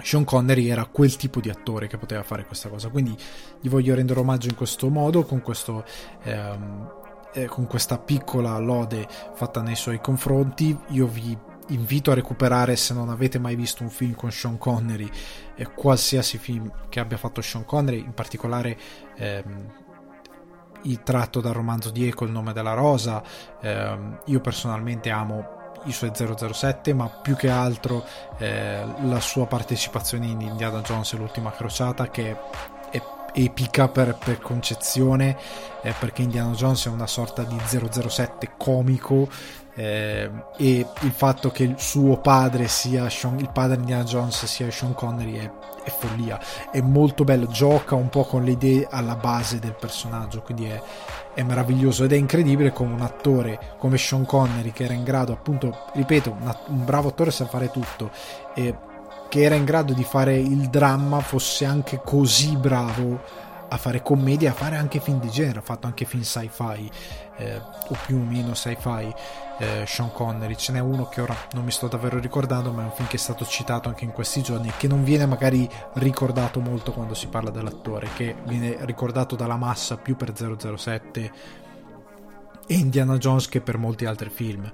sean 0.00 0.24
Connery 0.24 0.68
era 0.68 0.86
quel 0.86 1.16
tipo 1.16 1.40
di 1.40 1.50
attore 1.50 1.86
che 1.86 1.98
poteva 1.98 2.22
fare 2.22 2.44
questa 2.44 2.68
cosa 2.68 2.88
quindi 2.88 3.16
gli 3.60 3.68
voglio 3.68 3.94
rendere 3.94 4.20
omaggio 4.20 4.48
in 4.48 4.54
questo 4.54 4.88
modo 4.88 5.24
con, 5.24 5.42
questo, 5.42 5.84
ehm, 6.22 6.90
eh, 7.32 7.46
con 7.46 7.66
questa 7.66 7.98
piccola 7.98 8.56
lode 8.58 9.06
fatta 9.34 9.62
nei 9.62 9.76
suoi 9.76 10.00
confronti. 10.00 10.76
Io 10.88 11.06
vi 11.06 11.36
invito 11.68 12.10
a 12.10 12.14
recuperare 12.14 12.76
se 12.76 12.94
non 12.94 13.10
avete 13.10 13.38
mai 13.38 13.54
visto 13.54 13.82
un 13.82 13.90
film 13.90 14.14
con 14.14 14.30
Sean 14.30 14.56
Connery 14.56 15.10
eh, 15.54 15.70
qualsiasi 15.72 16.38
film 16.38 16.70
che 16.88 17.00
abbia 17.00 17.18
fatto 17.18 17.42
Sean 17.42 17.64
Connery 17.64 17.98
in 17.98 18.14
particolare 18.14 18.78
ehm, 19.16 19.72
il 20.82 21.02
tratto 21.02 21.40
dal 21.40 21.52
romanzo 21.52 21.90
di 21.90 22.06
Eco 22.06 22.24
Il 22.24 22.30
nome 22.30 22.54
della 22.54 22.72
rosa 22.72 23.22
ehm, 23.60 24.20
io 24.26 24.40
personalmente 24.40 25.10
amo 25.10 25.57
i 25.88 25.92
suoi 25.92 26.12
007, 26.14 26.92
ma 26.92 27.08
più 27.08 27.34
che 27.36 27.48
altro 27.48 28.04
eh, 28.38 28.84
la 29.02 29.20
sua 29.20 29.46
partecipazione 29.46 30.26
in 30.26 30.40
Indiana 30.40 30.80
Jones 30.80 31.12
e 31.12 31.16
l'ultima 31.16 31.50
crociata 31.50 32.08
che 32.08 32.36
è 32.90 33.02
epica 33.32 33.88
per, 33.88 34.16
per 34.22 34.38
concezione 34.40 35.36
eh, 35.82 35.94
perché 35.98 36.22
Indiana 36.22 36.52
Jones 36.52 36.86
è 36.86 36.88
una 36.88 37.06
sorta 37.06 37.42
di 37.42 37.56
007 37.60 38.52
comico 38.56 39.28
eh, 39.78 40.28
e 40.56 40.86
il 41.02 41.12
fatto 41.12 41.52
che 41.52 41.62
il 41.62 41.76
suo 41.78 42.16
padre 42.18 42.66
sia 42.66 43.08
Sean, 43.08 43.38
il 43.38 43.50
padre 43.52 43.76
di 43.76 43.82
Indiana 43.82 44.02
Jones 44.02 44.44
sia 44.46 44.68
Sean 44.72 44.92
Connery 44.92 45.34
è, 45.36 45.50
è, 45.84 45.90
follia. 45.90 46.40
È 46.72 46.80
molto 46.80 47.22
bello 47.22 47.46
gioca 47.46 47.94
un 47.94 48.08
po' 48.08 48.24
con 48.24 48.42
le 48.42 48.50
idee 48.52 48.88
alla 48.90 49.14
base 49.14 49.60
del 49.60 49.76
personaggio 49.78 50.42
quindi 50.42 50.64
è, 50.64 50.82
è 51.32 51.44
meraviglioso 51.44 52.02
ed 52.02 52.12
è 52.12 52.16
incredibile 52.16 52.72
come 52.72 52.92
un 52.92 53.02
attore 53.02 53.76
come 53.78 53.98
Sean 53.98 54.26
Connery 54.26 54.72
che 54.72 54.82
era 54.82 54.94
in 54.94 55.04
grado 55.04 55.32
appunto 55.32 55.84
ripeto 55.92 56.36
una, 56.40 56.58
un 56.66 56.84
bravo 56.84 57.10
attore 57.10 57.30
sa 57.30 57.46
fare 57.46 57.70
tutto 57.70 58.10
e 58.54 58.76
che 59.28 59.42
era 59.42 59.54
in 59.54 59.64
grado 59.64 59.92
di 59.92 60.02
fare 60.02 60.36
il 60.36 60.68
dramma 60.70 61.20
fosse 61.20 61.64
anche 61.64 62.00
così 62.04 62.56
bravo 62.56 63.46
a 63.68 63.76
fare 63.76 64.02
commedia, 64.02 64.50
a 64.50 64.54
fare 64.54 64.76
anche 64.76 64.98
film 64.98 65.20
di 65.20 65.28
genere, 65.28 65.58
ha 65.58 65.62
fatto 65.62 65.86
anche 65.86 66.06
film 66.06 66.22
sci-fi 66.22 66.90
eh, 67.36 67.60
o 67.60 67.96
più 68.06 68.16
o 68.16 68.24
meno 68.24 68.54
sci-fi 68.54 69.14
eh, 69.58 69.84
Sean 69.86 70.12
Connery, 70.12 70.56
ce 70.56 70.72
n'è 70.72 70.78
uno 70.78 71.08
che 71.08 71.20
ora 71.20 71.36
non 71.52 71.64
mi 71.64 71.70
sto 71.70 71.88
davvero 71.88 72.18
ricordando 72.18 72.72
ma 72.72 72.82
è 72.82 72.84
un 72.84 72.92
film 72.92 73.08
che 73.08 73.16
è 73.16 73.18
stato 73.18 73.44
citato 73.44 73.88
anche 73.88 74.04
in 74.04 74.12
questi 74.12 74.42
giorni 74.42 74.68
e 74.68 74.72
che 74.76 74.88
non 74.88 75.04
viene 75.04 75.26
magari 75.26 75.68
ricordato 75.94 76.60
molto 76.60 76.92
quando 76.92 77.14
si 77.14 77.26
parla 77.26 77.50
dell'attore, 77.50 78.08
che 78.14 78.36
viene 78.44 78.76
ricordato 78.80 79.36
dalla 79.36 79.56
massa 79.56 79.96
più 79.96 80.16
per 80.16 80.32
007 80.34 81.32
e 82.70 82.74
Indiana 82.74 83.16
Jones 83.16 83.48
che 83.48 83.60
per 83.60 83.78
molti 83.78 84.04
altri 84.04 84.28
film. 84.28 84.70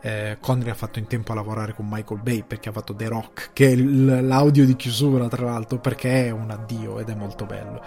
Eh, 0.00 0.36
Connery 0.40 0.70
ha 0.70 0.74
fatto 0.74 0.98
in 0.98 1.06
tempo 1.06 1.32
a 1.32 1.34
lavorare 1.34 1.72
con 1.72 1.86
Michael 1.88 2.20
Bay 2.20 2.44
perché 2.46 2.68
ha 2.68 2.72
fatto 2.72 2.94
The 2.94 3.08
Rock 3.08 3.50
che 3.54 3.72
è 3.72 3.74
l'audio 3.74 4.66
di 4.66 4.76
chiusura 4.76 5.26
tra 5.26 5.46
l'altro 5.46 5.78
perché 5.78 6.26
è 6.26 6.30
un 6.30 6.50
addio 6.50 7.00
ed 7.00 7.08
è 7.08 7.14
molto 7.14 7.46
bello 7.46 7.82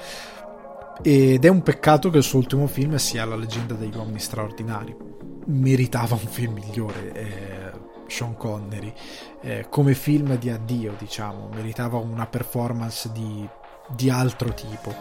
ed 1.01 1.45
è 1.45 1.47
un 1.47 1.61
peccato 1.61 2.09
che 2.09 2.17
il 2.17 2.23
suo 2.23 2.39
ultimo 2.39 2.67
film 2.67 2.95
sia 2.97 3.25
La 3.25 3.35
leggenda 3.35 3.73
degli 3.73 3.95
uomini 3.95 4.19
straordinari. 4.19 4.95
Meritava 5.45 6.15
un 6.15 6.27
film 6.27 6.53
migliore 6.53 7.11
eh, 7.13 7.71
Sean 8.07 8.35
Connery. 8.35 8.93
Eh, 9.41 9.67
come 9.69 9.93
film 9.93 10.37
di 10.37 10.49
addio 10.49 10.95
diciamo 10.97 11.49
meritava 11.53 11.97
una 11.97 12.25
performance 12.25 13.11
di, 13.11 13.47
di 13.87 14.09
altro 14.09 14.53
tipo. 14.53 14.93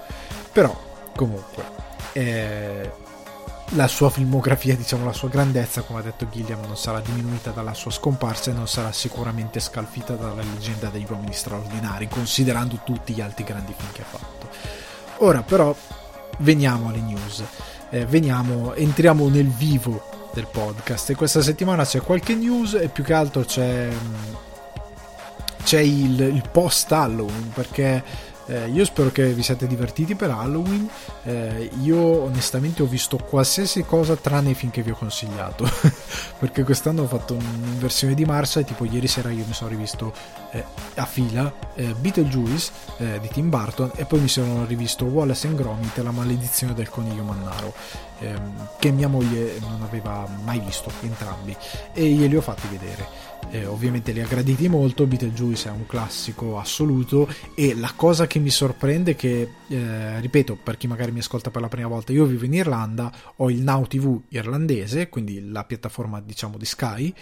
Però 0.53 0.75
comunque 1.15 1.65
eh, 2.13 2.91
la 3.73 3.87
sua 3.87 4.09
filmografia, 4.09 4.77
diciamo 4.77 5.05
la 5.05 5.13
sua 5.13 5.29
grandezza, 5.29 5.83
come 5.83 5.99
ha 5.99 6.03
detto 6.03 6.29
Gilliam, 6.31 6.61
non 6.65 6.77
sarà 6.77 7.01
diminuita 7.01 7.51
dalla 7.51 7.75
sua 7.75 7.91
scomparsa 7.91 8.51
e 8.51 8.55
non 8.55 8.67
sarà 8.67 8.93
sicuramente 8.93 9.61
scalfita 9.61 10.15
dalla 10.15 10.43
leggenda 10.43 10.89
degli 10.89 11.07
uomini 11.09 11.35
straordinari, 11.35 12.09
considerando 12.09 12.81
tutti 12.85 13.13
gli 13.13 13.21
altri 13.21 13.45
grandi 13.45 13.75
film 13.77 13.93
che 13.93 14.03
ha 14.03 14.07
fatto. 14.07 14.88
Ora 15.19 15.43
però 15.43 15.75
veniamo 16.39 16.89
alle 16.89 17.01
news, 17.01 17.43
eh, 17.91 18.07
veniamo, 18.07 18.75
entriamo 18.75 19.29
nel 19.29 19.49
vivo 19.49 20.29
del 20.33 20.47
podcast. 20.51 21.11
E 21.11 21.15
questa 21.17 21.43
settimana 21.43 21.85
c'è 21.85 22.01
qualche 22.01 22.35
news 22.35 22.75
e 22.75 22.89
più 22.89 23.03
che 23.03 23.15
altro 23.15 23.43
c'è, 23.43 23.89
c'è 25.65 25.81
il, 25.81 26.21
il 26.21 26.43
post 26.53 26.93
Halloween 26.93 27.51
perché 27.53 28.03
eh, 28.49 28.69
io 28.69 28.85
spero 28.85 29.11
che 29.11 29.33
vi 29.33 29.43
siate 29.43 29.67
divertiti 29.67 30.15
per 30.15 30.31
Halloween. 30.31 30.89
Eh, 31.25 31.71
io 31.83 31.99
onestamente 31.99 32.83
ho 32.83 32.87
visto 32.87 33.17
qualsiasi 33.19 33.85
cosa 33.85 34.17
tranne 34.17 34.51
i 34.51 34.55
film 34.55 34.71
che 34.71 34.83
vi 34.83 34.91
ho 34.91 34.97
consigliato. 34.97 35.69
Perché 36.39 36.65
quest'anno 36.65 37.03
ho 37.03 37.07
fatto 37.07 37.35
un'inversione 37.35 38.15
di 38.15 38.25
marcia 38.25 38.63
tipo 38.63 38.85
ieri 38.85 39.07
sera 39.07 39.31
io 39.31 39.45
mi 39.47 39.53
sono 39.53 39.71
rivisto 39.71 40.13
eh, 40.51 40.65
a 40.95 41.05
fila 41.05 41.53
eh, 41.75 41.95
Beetlejuice 41.95 42.71
eh, 42.99 43.19
di 43.21 43.29
Tim 43.29 43.51
Burton 43.51 43.91
e 43.95 44.05
poi 44.05 44.21
mi 44.21 44.29
sono 44.29 44.65
rivisto 44.65 45.05
Wallace 45.05 45.47
and 45.47 45.57
Gromit 45.57 45.97
la 45.99 46.11
maledizione 46.11 46.75
del 46.75 46.89
coniglio 46.89 47.23
mannaro 47.23 47.75
ehm, 48.21 48.69
che 48.79 48.91
mia 48.91 49.09
moglie 49.09 49.59
non 49.61 49.83
aveva 49.83 50.27
mai 50.43 50.61
visto 50.61 50.91
entrambi 51.03 51.57
e 51.93 52.07
glieli 52.09 52.37
ho 52.37 52.41
fatti 52.41 52.67
vedere 52.69 53.28
eh, 53.51 53.67
ovviamente 53.67 54.13
li 54.13 54.21
ha 54.21 54.27
graditi 54.27 54.69
molto 54.69 55.07
Beetlejuice 55.07 55.69
è 55.69 55.73
un 55.73 55.87
classico 55.87 56.59
assoluto 56.59 57.29
e 57.55 57.75
la 57.75 57.93
cosa 57.97 58.27
che 58.27 58.39
mi 58.39 58.51
sorprende 58.51 59.13
è 59.13 59.17
che 59.17 59.49
eh, 59.69 60.21
ripeto 60.21 60.59
per 60.63 60.77
chi 60.77 60.87
magari 60.87 61.13
mi 61.13 61.21
ascolta 61.21 61.51
per 61.51 61.61
la 61.63 61.69
prima 61.69 61.89
volta 61.89 62.13
io 62.13 62.25
vivo 62.25 62.45
in 62.45 62.55
Irlanda 62.55 63.13
ho 63.37 63.51
il 63.51 63.63
Now 63.63 63.87
TV 63.87 64.21
irlandese 64.29 65.09
quindi 65.09 65.51
la 65.51 65.65
piattaforma 65.65 66.21
diciamo 66.21 66.57
di 66.57 66.65
Sky 66.65 67.15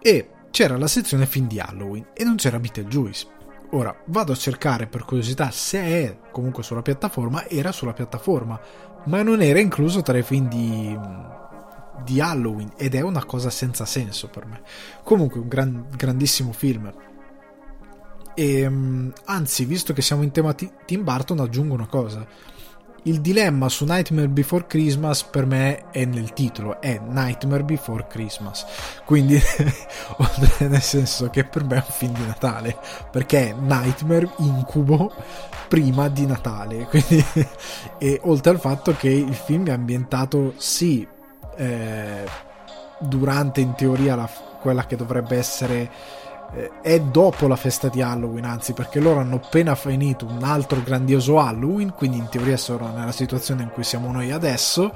e 0.00 0.28
c'era 0.50 0.76
la 0.76 0.86
sezione 0.86 1.26
film 1.26 1.48
di 1.48 1.60
Halloween 1.60 2.06
e 2.14 2.24
non 2.24 2.36
c'era 2.36 2.58
Beetlejuice. 2.58 3.26
Ora 3.72 3.94
vado 4.06 4.32
a 4.32 4.36
cercare 4.36 4.86
per 4.86 5.04
curiosità 5.04 5.50
se 5.50 5.80
è 5.80 6.18
comunque 6.30 6.62
sulla 6.62 6.80
piattaforma 6.80 7.46
era 7.48 7.72
sulla 7.72 7.92
piattaforma 7.92 8.58
ma 9.06 9.22
non 9.22 9.42
era 9.42 9.58
incluso 9.58 10.02
tra 10.02 10.16
i 10.16 10.22
film 10.22 10.48
di 10.48 10.96
di 12.04 12.20
Halloween 12.20 12.72
ed 12.76 12.94
è 12.94 13.00
una 13.00 13.24
cosa 13.24 13.50
senza 13.50 13.84
senso 13.84 14.28
per 14.28 14.46
me. 14.46 14.60
Comunque 15.02 15.40
un 15.40 15.48
gran, 15.48 15.86
grandissimo 15.94 16.52
film. 16.52 16.92
E, 18.34 18.60
ehm, 18.60 19.12
anzi, 19.24 19.64
visto 19.64 19.92
che 19.92 20.02
siamo 20.02 20.22
in 20.22 20.30
tema 20.30 20.54
Tim 20.54 21.02
Burton, 21.02 21.40
aggiungo 21.40 21.74
una 21.74 21.86
cosa. 21.86 22.26
il 23.06 23.20
dilemma 23.20 23.68
su 23.68 23.84
Nightmare 23.84 24.28
Before 24.28 24.66
Christmas 24.66 25.22
per 25.22 25.46
me 25.46 25.90
è 25.92 26.04
nel 26.04 26.32
titolo, 26.32 26.80
è 26.80 26.98
Nightmare 26.98 27.62
Before 27.62 28.06
Christmas. 28.08 28.66
Quindi, 29.04 29.40
nel 30.58 30.82
senso 30.82 31.30
che 31.30 31.44
per 31.44 31.64
me 31.64 31.76
è 31.76 31.84
un 31.86 31.92
film 31.92 32.14
di 32.14 32.26
Natale, 32.26 32.76
perché 33.10 33.50
è 33.50 33.54
Nightmare 33.54 34.28
incubo 34.38 35.12
prima 35.68 36.08
di 36.08 36.26
Natale. 36.26 36.86
Quindi, 36.90 37.24
e 37.98 38.20
oltre 38.24 38.50
al 38.50 38.60
fatto 38.60 38.94
che 38.96 39.08
il 39.08 39.34
film 39.34 39.66
è 39.66 39.72
ambientato, 39.72 40.54
sì, 40.56 41.06
eh, 41.56 42.24
durante 42.98 43.60
in 43.60 43.74
teoria 43.74 44.14
la, 44.14 44.28
quella 44.60 44.86
che 44.86 44.96
dovrebbe 44.96 45.36
essere 45.36 45.90
eh, 46.54 46.70
è 46.80 47.00
dopo 47.00 47.46
la 47.48 47.56
festa 47.56 47.88
di 47.88 48.02
Halloween, 48.02 48.44
anzi, 48.44 48.72
perché 48.72 49.00
loro 49.00 49.20
hanno 49.20 49.36
appena 49.36 49.74
finito 49.74 50.26
un 50.26 50.42
altro 50.42 50.80
grandioso 50.82 51.40
Halloween, 51.40 51.92
quindi 51.92 52.18
in 52.18 52.28
teoria 52.28 52.56
sono 52.56 52.92
nella 52.92 53.12
situazione 53.12 53.62
in 53.62 53.70
cui 53.70 53.84
siamo 53.84 54.10
noi 54.12 54.30
adesso. 54.30 54.92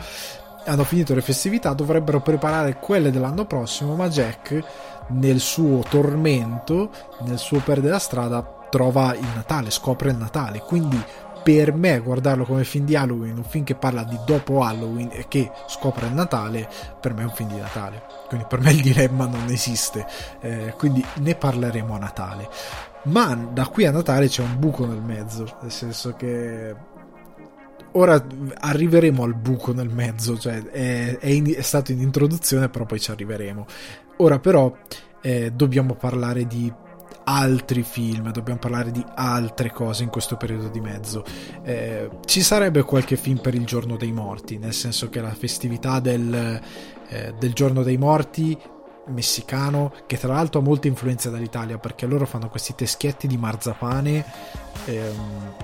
Hanno 0.67 0.85
finito 0.85 1.15
le 1.15 1.23
festività, 1.23 1.73
dovrebbero 1.73 2.21
preparare 2.21 2.77
quelle 2.79 3.11
dell'anno 3.11 3.47
prossimo, 3.47 3.97
ma 3.97 4.09
Jack, 4.09 4.63
nel 5.09 5.41
suo 5.41 5.83
tormento, 5.89 6.91
nel 7.21 7.39
suo 7.39 7.61
perdere 7.61 7.95
la 7.95 7.99
strada, 7.99 8.59
trova 8.69 9.15
il 9.15 9.27
Natale, 9.35 9.71
scopre 9.71 10.11
il 10.11 10.17
Natale. 10.17 10.61
Quindi 10.61 11.03
per 11.43 11.73
me 11.73 11.99
guardarlo 12.01 12.45
come 12.45 12.65
film 12.65 12.85
di 12.85 12.97
Halloween, 12.97 13.37
un 13.37 13.45
film 13.45 13.65
che 13.65 13.75
parla 13.75 14.05
di 14.05 14.19
dopo 14.25 14.63
Halloween 14.63 15.09
e 15.13 15.27
che 15.29 15.51
scopre 15.67 16.07
il 16.07 16.13
Natale, 16.13 16.69
per 17.01 17.15
me 17.15 17.23
è 17.23 17.25
un 17.25 17.33
film 17.33 17.51
di 17.51 17.59
Natale. 17.59 18.03
Quindi 18.29 18.47
per 18.49 18.61
me 18.61 18.73
il 18.73 18.81
dilemma 18.81 19.27
non 19.27 19.49
esiste. 19.49 20.07
Eh, 20.41 20.75
quindi 20.77 21.05
ne 21.17 21.35
parleremo 21.35 21.95
a 21.95 21.99
Natale. 21.99 22.49
Ma 23.05 23.35
da 23.35 23.67
qui 23.67 23.87
a 23.87 23.91
Natale 23.91 24.29
c'è 24.29 24.43
un 24.43 24.59
buco 24.59 24.87
nel 24.87 25.01
mezzo, 25.01 25.57
nel 25.63 25.73
senso 25.73 26.15
che 26.15 26.75
ora 27.93 28.25
arriveremo 28.61 29.23
al 29.23 29.35
buco 29.35 29.73
nel 29.73 29.89
mezzo, 29.89 30.39
cioè 30.39 30.63
è, 30.65 31.19
è, 31.19 31.29
in, 31.29 31.55
è 31.55 31.63
stato 31.63 31.93
in 31.93 32.01
introduzione, 32.01 32.69
però 32.69 32.85
poi 32.85 33.01
ci 33.01 33.11
arriveremo. 33.11 33.67
Ora 34.19 34.39
però 34.39 34.75
eh, 35.23 35.51
dobbiamo 35.53 35.95
parlare 35.95 36.47
di 36.47 36.73
altri 37.31 37.83
film, 37.83 38.33
dobbiamo 38.33 38.59
parlare 38.59 38.91
di 38.91 39.05
altre 39.15 39.71
cose 39.71 40.03
in 40.03 40.09
questo 40.09 40.37
periodo 40.37 40.69
di 40.69 40.81
mezzo. 40.81 41.25
Eh, 41.63 42.11
ci 42.25 42.43
sarebbe 42.43 42.83
qualche 42.83 43.17
film 43.17 43.39
per 43.39 43.55
il 43.55 43.65
giorno 43.65 43.97
dei 43.97 44.11
morti, 44.11 44.59
nel 44.59 44.75
senso 44.75 45.09
che 45.09 45.21
la 45.21 45.33
festività 45.33 46.01
del, 46.01 46.61
eh, 47.09 47.35
del 47.39 47.53
giorno 47.53 47.83
dei 47.83 47.97
morti 47.97 48.59
messicano, 49.07 49.93
che 50.07 50.19
tra 50.19 50.33
l'altro 50.33 50.61
ha 50.61 50.65
molte 50.65 50.89
influenze 50.89 51.31
dall'Italia 51.31 51.79
perché 51.79 52.07
loro 52.07 52.27
fanno 52.27 52.49
questi 52.49 52.75
teschietti 52.75 53.27
di 53.27 53.37
marzapane 53.37 54.25
ehm, 54.87 55.55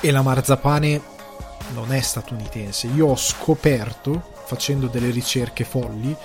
e 0.00 0.10
la 0.10 0.22
marzapane 0.22 1.00
non 1.74 1.92
è 1.92 2.00
statunitense. 2.00 2.86
Io 2.88 3.08
ho 3.08 3.16
scoperto 3.16 4.36
facendo 4.44 4.86
delle 4.86 5.10
ricerche 5.10 5.64
folli 5.64 6.16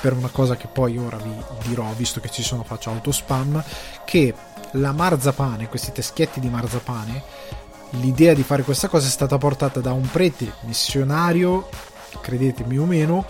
per 0.00 0.12
una 0.12 0.28
cosa 0.28 0.56
che 0.56 0.66
poi 0.66 0.98
ora 0.98 1.16
vi 1.16 1.34
dirò, 1.66 1.90
visto 1.96 2.20
che 2.20 2.30
ci 2.30 2.42
sono 2.42 2.64
faccio 2.64 2.90
autospam, 2.90 3.62
che 4.04 4.34
la 4.72 4.92
marzapane, 4.92 5.68
questi 5.68 5.92
teschietti 5.92 6.40
di 6.40 6.48
marzapane, 6.48 7.22
l'idea 7.90 8.34
di 8.34 8.42
fare 8.42 8.62
questa 8.62 8.88
cosa 8.88 9.06
è 9.06 9.10
stata 9.10 9.38
portata 9.38 9.80
da 9.80 9.92
un 9.92 10.08
prete 10.10 10.52
missionario, 10.62 11.68
credetemi 12.20 12.78
o 12.78 12.84
meno, 12.84 13.24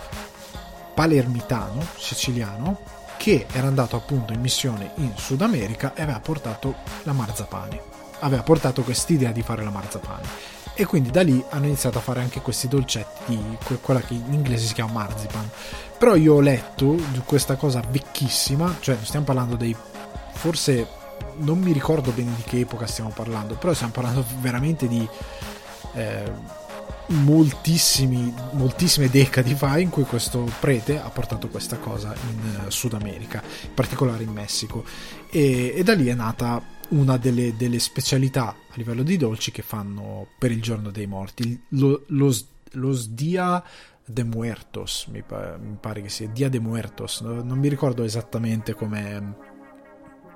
palermitano, 0.93 1.85
siciliano, 1.97 2.79
che 3.17 3.45
era 3.51 3.67
andato 3.67 3.95
appunto 3.95 4.33
in 4.33 4.41
missione 4.41 4.91
in 4.95 5.13
Sud 5.15 5.41
America 5.41 5.93
e 5.95 6.01
aveva 6.01 6.19
portato 6.19 6.75
la 7.03 7.13
marzapane. 7.13 7.93
Aveva 8.19 8.43
portato 8.43 8.81
quest'idea 8.81 9.31
di 9.31 9.41
fare 9.41 9.63
la 9.63 9.71
marzapane 9.71 10.54
e 10.75 10.85
quindi 10.85 11.09
da 11.09 11.23
lì 11.23 11.43
hanno 11.49 11.65
iniziato 11.65 11.97
a 11.97 12.01
fare 12.01 12.19
anche 12.19 12.41
questi 12.41 12.67
dolcetti 12.67 13.57
quella 13.81 14.01
che 14.01 14.13
in 14.13 14.33
inglese 14.33 14.67
si 14.67 14.73
chiama 14.73 14.93
marzipan. 14.93 15.49
Però 15.97 16.15
io 16.15 16.35
ho 16.35 16.41
letto 16.41 16.95
di 17.11 17.21
questa 17.25 17.55
cosa 17.55 17.81
vecchissima 17.89 18.75
cioè 18.79 18.97
stiamo 19.01 19.25
parlando 19.25 19.55
dei 19.55 19.75
forse 20.33 20.87
non 21.37 21.59
mi 21.59 21.71
ricordo 21.71 22.11
bene 22.11 22.33
di 22.35 22.43
che 22.43 22.59
epoca 22.59 22.87
stiamo 22.87 23.09
parlando 23.09 23.55
però 23.55 23.73
stiamo 23.73 23.93
parlando 23.93 24.23
veramente 24.41 24.87
di 24.87 25.07
eh, 25.93 26.31
moltissime 27.07 29.09
decadi 29.09 29.53
fa 29.53 29.77
in 29.77 29.89
cui 29.89 30.03
questo 30.03 30.49
prete 30.59 30.99
ha 30.99 31.09
portato 31.09 31.47
questa 31.49 31.77
cosa 31.77 32.15
in 32.29 32.65
uh, 32.65 32.69
Sud 32.69 32.93
America 32.93 33.43
in 33.63 33.73
particolare 33.73 34.23
in 34.23 34.31
Messico. 34.31 34.83
E, 35.29 35.73
e 35.75 35.83
da 35.83 35.93
lì 35.93 36.07
è 36.07 36.13
nata 36.13 36.61
una 36.89 37.17
delle, 37.17 37.55
delle, 37.55 37.79
specialità 37.79 38.49
a 38.49 38.73
livello 38.75 39.03
di 39.03 39.17
dolci 39.17 39.51
che 39.51 39.61
fanno 39.61 40.27
per 40.37 40.51
il 40.51 40.61
giorno 40.61 40.91
dei 40.91 41.07
morti, 41.07 41.59
lo, 41.69 42.03
los, 42.07 42.47
los 42.71 43.09
Dia 43.09 43.63
de 44.05 44.23
Muertos, 44.23 45.07
mi, 45.11 45.23
pa, 45.23 45.57
mi, 45.57 45.77
pare 45.79 46.01
che 46.01 46.09
sia 46.09 46.27
Dia 46.27 46.49
de 46.49 46.59
Muertos, 46.59 47.21
non 47.21 47.57
mi 47.57 47.67
ricordo 47.67 48.03
esattamente 48.03 48.73
come 48.73 49.53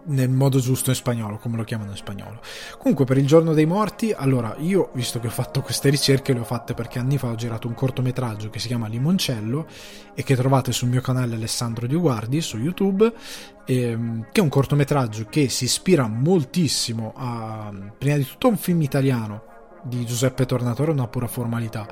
nel 0.09 0.29
modo 0.29 0.59
giusto 0.59 0.89
in 0.89 0.95
spagnolo, 0.95 1.37
come 1.37 1.57
lo 1.57 1.63
chiamano 1.63 1.91
in 1.91 1.97
spagnolo. 1.97 2.39
Comunque, 2.77 3.05
per 3.05 3.17
il 3.17 3.25
giorno 3.25 3.53
dei 3.53 3.65
morti, 3.65 4.13
allora 4.15 4.55
io, 4.59 4.89
visto 4.93 5.19
che 5.19 5.27
ho 5.27 5.31
fatto 5.31 5.61
queste 5.61 5.89
ricerche, 5.89 6.33
le 6.33 6.39
ho 6.39 6.43
fatte 6.43 6.73
perché 6.73 6.99
anni 6.99 7.17
fa 7.17 7.27
ho 7.27 7.35
girato 7.35 7.67
un 7.67 7.73
cortometraggio 7.73 8.49
che 8.49 8.59
si 8.59 8.67
chiama 8.67 8.87
Limoncello 8.87 9.67
e 10.13 10.23
che 10.23 10.35
trovate 10.35 10.71
sul 10.71 10.89
mio 10.89 11.01
canale 11.01 11.35
Alessandro 11.35 11.87
Dioguardi 11.87 12.41
su 12.41 12.57
YouTube, 12.57 13.11
ehm, 13.65 14.27
che 14.31 14.39
è 14.39 14.43
un 14.43 14.49
cortometraggio 14.49 15.25
che 15.29 15.49
si 15.49 15.65
ispira 15.65 16.07
moltissimo 16.07 17.13
a, 17.15 17.71
prima 17.97 18.17
di 18.17 18.25
tutto, 18.25 18.47
a 18.47 18.51
un 18.51 18.57
film 18.57 18.81
italiano 18.81 19.43
di 19.83 20.05
Giuseppe 20.05 20.45
Tornatore, 20.45 20.91
una 20.91 21.07
pura 21.07 21.27
formalità 21.27 21.87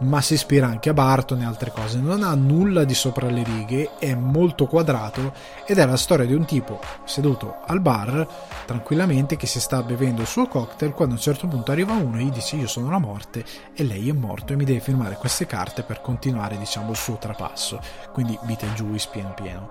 ma 0.00 0.20
si 0.20 0.34
ispira 0.34 0.66
anche 0.66 0.90
a 0.90 0.94
Barton 0.94 1.40
e 1.40 1.44
altre 1.44 1.70
cose. 1.70 1.98
Non 1.98 2.22
ha 2.22 2.34
nulla 2.34 2.84
di 2.84 2.94
sopra 2.94 3.28
le 3.28 3.42
righe, 3.42 3.90
è 3.98 4.14
molto 4.14 4.66
quadrato 4.66 5.32
ed 5.64 5.78
è 5.78 5.86
la 5.86 5.96
storia 5.96 6.26
di 6.26 6.34
un 6.34 6.44
tipo 6.44 6.80
seduto 7.04 7.58
al 7.66 7.80
bar 7.80 8.26
tranquillamente 8.66 9.36
che 9.36 9.46
si 9.46 9.60
sta 9.60 9.82
bevendo 9.82 10.22
il 10.22 10.26
suo 10.26 10.46
cocktail 10.46 10.92
quando 10.92 11.14
a 11.14 11.18
un 11.18 11.22
certo 11.22 11.46
punto 11.46 11.70
arriva 11.72 11.92
uno 11.92 12.18
e 12.18 12.24
gli 12.24 12.30
dice 12.30 12.56
io 12.56 12.66
sono 12.66 12.90
la 12.90 12.98
morte 12.98 13.44
e 13.74 13.84
lei 13.84 14.08
è 14.08 14.12
morto 14.12 14.52
e 14.52 14.56
mi 14.56 14.64
deve 14.64 14.80
firmare 14.80 15.16
queste 15.16 15.46
carte 15.46 15.82
per 15.82 16.00
continuare 16.00 16.58
diciamo 16.58 16.90
il 16.90 16.96
suo 16.96 17.16
trapasso. 17.16 17.80
Quindi 18.12 18.38
Beetlejuice 18.42 19.08
pieno 19.10 19.34
pieno. 19.34 19.70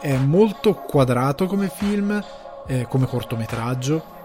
È 0.00 0.16
molto 0.16 0.74
quadrato 0.74 1.46
come 1.46 1.68
film, 1.68 2.22
eh, 2.66 2.86
come 2.88 3.06
cortometraggio 3.06 4.20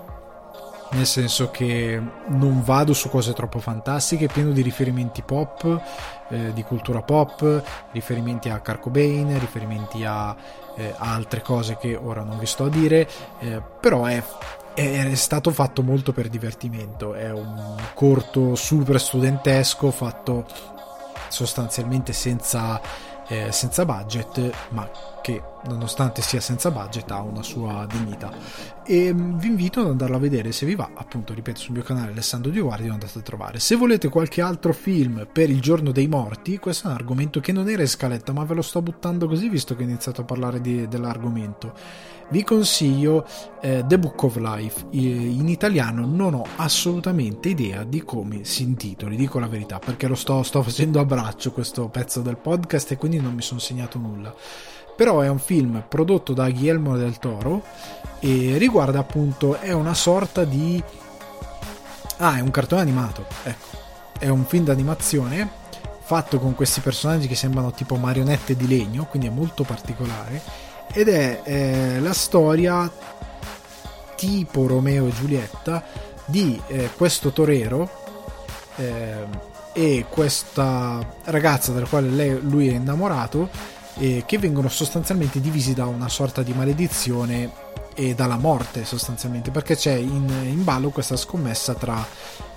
nel 0.91 1.05
senso 1.05 1.51
che 1.51 2.01
non 2.27 2.61
vado 2.63 2.93
su 2.93 3.09
cose 3.09 3.33
troppo 3.33 3.59
fantastiche, 3.59 4.25
è 4.25 4.31
pieno 4.31 4.51
di 4.51 4.61
riferimenti 4.61 5.21
pop, 5.21 5.81
eh, 6.29 6.53
di 6.53 6.63
cultura 6.63 7.01
pop, 7.01 7.63
riferimenti 7.91 8.49
a 8.49 8.59
Carco 8.59 8.89
Bane, 8.89 9.37
riferimenti 9.37 10.05
a, 10.05 10.35
eh, 10.75 10.93
a, 10.97 11.13
altre 11.13 11.41
cose 11.41 11.77
che 11.77 11.95
ora 11.95 12.23
non 12.23 12.37
vi 12.37 12.45
sto 12.45 12.65
a 12.65 12.69
dire, 12.69 13.07
eh, 13.39 13.61
però 13.79 14.05
è, 14.05 14.23
è, 14.73 15.15
stato 15.15 15.51
fatto 15.51 15.83
molto 15.83 16.13
per 16.13 16.29
divertimento, 16.29 17.13
è 17.13 17.31
un 17.31 17.75
corto 17.93 18.55
super 18.55 18.99
studentesco 18.99 19.91
fatto 19.91 20.45
sostanzialmente 21.27 22.13
senza, 22.13 22.79
eh, 23.27 23.51
senza 23.51 23.85
budget, 23.85 24.51
ma 24.69 24.89
che 25.27 25.41
nonostante 25.67 26.21
sia 26.21 26.39
senza 26.39 26.71
budget 26.71 27.11
ha 27.11 27.21
una 27.21 27.43
sua 27.43 27.85
dignità. 27.91 28.31
E 28.85 29.13
mm, 29.13 29.37
vi 29.39 29.47
invito 29.47 29.81
ad 29.81 29.87
andarlo 29.87 30.15
a 30.15 30.19
vedere 30.19 30.53
se 30.53 30.65
vi 30.65 30.73
va 30.73 30.91
appunto 30.93 31.33
ripeto 31.33 31.59
sul 31.59 31.73
mio 31.73 31.83
canale 31.83 32.11
Alessandro 32.11 32.49
Di 32.49 32.61
Guardi 32.61 32.87
lo 32.87 32.93
andate 32.93 33.19
a 33.19 33.21
trovare. 33.21 33.59
Se 33.59 33.75
volete 33.75 34.07
qualche 34.07 34.41
altro 34.41 34.71
film 34.71 35.27
per 35.29 35.49
il 35.49 35.59
giorno 35.59 35.91
dei 35.91 36.07
morti 36.07 36.57
questo 36.59 36.87
è 36.87 36.91
un 36.91 36.95
argomento 36.95 37.41
che 37.41 37.51
non 37.51 37.67
era 37.67 37.81
in 37.81 37.89
scaletta 37.89 38.31
ma 38.31 38.45
ve 38.45 38.53
lo 38.53 38.61
sto 38.61 38.81
buttando 38.81 39.27
così 39.27 39.49
visto 39.49 39.75
che 39.75 39.83
ho 39.83 39.85
iniziato 39.85 40.21
a 40.21 40.23
parlare 40.23 40.61
di, 40.61 40.87
dell'argomento. 40.87 41.73
Vi 42.29 42.43
consiglio 42.43 43.25
eh, 43.61 43.83
The 43.85 43.99
Book 43.99 44.23
of 44.23 44.35
Life. 44.37 44.85
In 44.91 45.47
italiano 45.49 46.05
non 46.05 46.33
ho 46.35 46.45
assolutamente 46.55 47.49
idea 47.49 47.83
di 47.83 48.03
come 48.03 48.45
si 48.45 48.63
intitoli 48.63 49.17
dico 49.17 49.39
la 49.39 49.47
verità 49.47 49.79
perché 49.79 50.07
lo 50.07 50.15
sto, 50.15 50.41
sto 50.43 50.61
facendo 50.61 51.01
a 51.01 51.05
braccio 51.05 51.51
questo 51.51 51.89
pezzo 51.89 52.21
del 52.21 52.37
podcast 52.37 52.91
e 52.91 52.97
quindi 52.97 53.19
non 53.19 53.33
mi 53.33 53.41
sono 53.41 53.59
segnato 53.59 53.97
nulla 53.97 54.33
però 54.97 55.21
è 55.21 55.29
un 55.29 55.37
film 55.37 55.83
prodotto 55.87 56.33
da 56.33 56.49
Guillermo 56.49 56.97
del 56.97 57.19
Toro 57.19 57.63
e 58.19 58.57
riguarda 58.57 58.97
appunto 58.97 59.59
è 59.59 59.71
una 59.71 59.93
sorta 59.93 60.43
di 60.43 60.83
ah 62.17 62.37
è 62.37 62.41
un 62.41 62.51
cartone 62.51 62.81
animato 62.81 63.25
ecco. 63.43 63.85
È 64.17 64.27
un 64.27 64.45
film 64.45 64.63
d'animazione 64.65 65.47
fatto 66.01 66.39
con 66.39 66.55
questi 66.55 66.81
personaggi 66.81 67.27
che 67.27 67.35
sembrano 67.35 67.71
tipo 67.71 67.95
marionette 67.95 68.55
di 68.55 68.67
legno 68.67 69.05
quindi 69.05 69.27
è 69.27 69.31
molto 69.31 69.63
particolare 69.63 70.41
ed 70.91 71.09
è 71.09 71.41
eh, 71.43 71.99
la 71.99 72.13
storia 72.13 72.91
tipo 74.15 74.65
Romeo 74.65 75.05
e 75.05 75.13
Giulietta 75.13 75.83
di 76.25 76.59
eh, 76.65 76.89
questo 76.97 77.31
torero 77.31 77.87
eh, 78.77 79.27
e 79.73 80.05
questa 80.09 81.05
ragazza 81.25 81.71
della 81.71 81.85
quale 81.85 82.09
lei, 82.09 82.41
lui 82.41 82.69
è 82.69 82.73
innamorato 82.73 83.75
eh, 83.99 84.23
che 84.25 84.37
vengono 84.37 84.69
sostanzialmente 84.69 85.39
divisi 85.39 85.73
da 85.73 85.85
una 85.85 86.09
sorta 86.09 86.43
di 86.43 86.53
maledizione 86.53 87.65
e 87.99 88.13
dalla 88.13 88.37
morte 88.37 88.85
sostanzialmente, 88.85 89.49
perché 89.49 89.75
c'è 89.75 89.93
in, 89.95 90.29
in 90.45 90.63
ballo 90.63 90.89
questa 90.89 91.17
scommessa 91.17 91.73
tra 91.73 92.05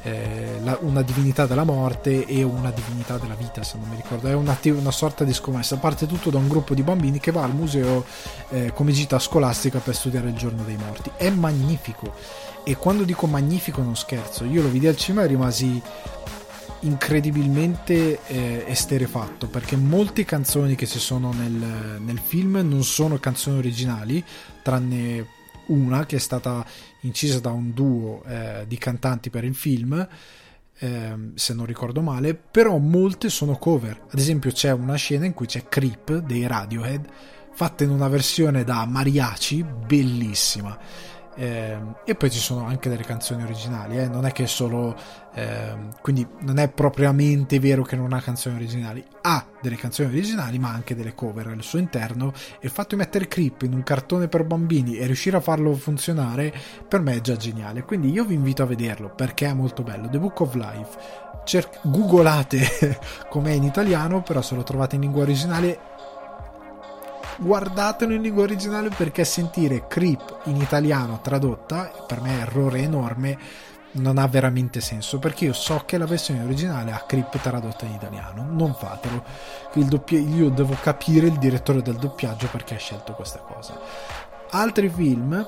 eh, 0.03 0.59
la, 0.63 0.77
una 0.83 1.01
divinità 1.01 1.47
della 1.47 1.65
morte 1.65 2.27
e 2.27 2.43
una 2.43 2.71
divinità 2.71 3.17
della 3.17 3.35
vita, 3.35 3.63
se 3.63 3.79
non 3.79 3.89
mi 3.89 3.97
ricordo, 3.97 4.29
è 4.29 4.35
una, 4.35 4.59
una, 4.63 4.91
sorta 4.91 5.25
di 5.25 5.33
scommessa, 5.33 5.79
parte 5.79 6.07
tutto 6.07 6.29
da 6.29 6.37
un 6.37 6.47
gruppo 6.47 6.75
di 6.75 6.83
bambini 6.83 7.21
che 7.21 7.33
va 7.33 7.43
al 7.43 7.55
museo 7.55 8.05
eh, 8.51 8.73
come 8.75 8.93
gita 8.93 9.19
scolastica 9.19 9.79
per 9.79 9.95
studiare 9.95 10.29
il 10.29 10.37
giorno 10.37 10.63
dei 10.63 10.77
morti, 10.77 11.11
è 11.17 11.31
magnifico. 11.31 12.13
E 12.63 12.77
quando 12.77 13.05
dico 13.05 13.27
magnifico 13.27 13.81
non 13.81 13.97
scherzo, 13.97 14.45
io 14.45 14.61
lo 14.61 14.69
vidi 14.69 14.87
al 14.87 14.97
cinema 14.97 15.25
e 15.25 15.29
rimasi 15.29 15.81
incredibilmente 16.81 18.21
eh, 18.27 18.65
esterefatto 18.67 19.49
perché 19.49 19.77
molte 19.77 20.25
canzoni 20.25 20.75
che 20.75 20.87
ci 20.87 20.99
sono 20.99 21.33
nel, 21.33 22.01
nel, 22.01 22.19
film 22.19 22.61
non 22.65 22.85
sono 22.85 23.19
canzoni 23.19 23.59
originali 23.59 24.25
tranne 24.63 25.27
una 25.67 26.07
che 26.07 26.17
è 26.17 26.19
stata 26.19 26.65
incisa 27.01 27.39
da 27.41 27.51
un 27.51 27.73
duo 27.73 28.23
eh, 28.25 28.65
di 28.67 28.79
cantanti 28.79 29.31
per 29.31 29.45
il 29.45 29.55
film 29.55 30.09
eh, 30.79 31.17
se 31.35 31.55
non 31.55 31.67
ricordo 31.67 32.01
male 32.01 32.35
però 32.35 32.79
molte 32.79 33.29
sono 33.29 33.57
cover. 33.57 34.07
Ad 34.11 34.19
esempio 34.19 34.51
c'è 34.51 34.73
una 34.73 34.95
scena 34.95 35.27
in 35.27 35.35
cui 35.35 35.47
c'è 35.47 35.69
Creep 35.69 36.19
dei 36.19 36.47
Radiohead 36.47 37.07
fatta 37.53 37.85
in 37.85 37.91
una 37.91 38.09
versione 38.09 38.65
da 38.65 38.87
mariachi 38.87 39.63
bellissima 39.63 40.79
e 41.37 42.15
poi 42.17 42.31
ci 42.31 42.39
sono 42.39 42.67
anche 42.67 42.89
delle 42.89 43.05
canzoni 43.05 43.43
originali, 43.43 43.99
eh? 43.99 44.09
non 44.09 44.27
è 44.27 44.33
che 44.33 44.47
solo. 44.47 44.97
Eh, 45.33 45.77
quindi 46.03 46.27
non 46.41 46.59
è 46.59 46.69
propriamente 46.69 47.61
vero 47.61 47.83
che 47.85 47.95
non 47.95 48.13
ha 48.13 48.21
canzoni 48.21 48.57
originali, 48.57 49.05
ha 49.23 49.47
delle 49.63 49.77
canzoni 49.77 50.09
originali, 50.09 50.59
ma 50.59 50.71
anche 50.71 50.97
delle 50.97 51.15
cover 51.15 51.47
al 51.47 51.63
suo 51.63 51.79
interno. 51.79 52.33
E 52.55 52.67
il 52.67 52.71
fatto 52.71 52.95
di 52.95 52.97
mettere 52.97 53.29
Creep 53.29 53.63
in 53.63 53.75
un 53.75 53.83
cartone 53.83 54.29
per 54.29 54.45
bambini 54.45 54.97
e 54.97 55.07
riuscire 55.07 55.37
a 55.37 55.41
farlo 55.41 55.75
funzionare 55.75 56.53
per 56.87 57.01
me 57.01 57.15
è 57.17 57.21
già 57.21 57.37
geniale. 57.37 57.85
Quindi 57.85 58.11
io 58.11 58.25
vi 58.25 58.35
invito 58.35 58.63
a 58.63 58.67
vederlo 58.67 59.11
perché 59.15 59.47
è 59.47 59.53
molto 59.53 59.83
bello. 59.83 60.09
The 60.09 60.19
Book 60.19 60.41
of 60.41 60.55
Life. 60.55 60.99
Cer- 61.45 61.81
googolate 61.83 62.99
com'è 63.31 63.53
in 63.53 63.63
italiano, 63.63 64.23
però 64.23 64.43
se 64.43 64.55
lo 64.55 64.63
trovate 64.63 64.97
in 64.97 65.03
lingua 65.03 65.23
originale 65.23 65.90
guardatelo 67.41 68.13
in 68.13 68.23
lingua 68.23 68.43
originale 68.43 68.91
perché 68.91 69.25
sentire 69.25 69.87
Creep 69.89 70.43
in 70.45 70.57
italiano 70.57 71.21
tradotta 71.23 71.91
per 72.07 72.21
me 72.21 72.39
è 72.39 72.43
errore 72.43 72.81
enorme 72.81 73.39
non 73.93 74.19
ha 74.19 74.27
veramente 74.29 74.81
senso 74.81 75.19
perché 75.19 75.47
io 75.47 75.53
so 75.53 75.83
che 75.85 75.99
la 75.99 76.07
versione 76.07 76.45
originale 76.45 76.93
ha 76.93 77.03
Creep 77.07 77.41
tradotta 77.41 77.87
in 77.87 77.93
italiano. 77.95 78.47
Non 78.49 78.75
fatelo. 78.75 79.25
Doppia- 79.73 80.21
io 80.21 80.51
devo 80.51 80.77
capire 80.81 81.27
il 81.27 81.39
direttore 81.39 81.83
del 81.83 81.97
doppiaggio 81.97 82.47
perché 82.49 82.77
ha 82.77 82.79
scelto 82.79 83.15
questa 83.15 83.39
cosa. 83.39 83.79
Altri 84.51 84.89
film? 84.89 85.45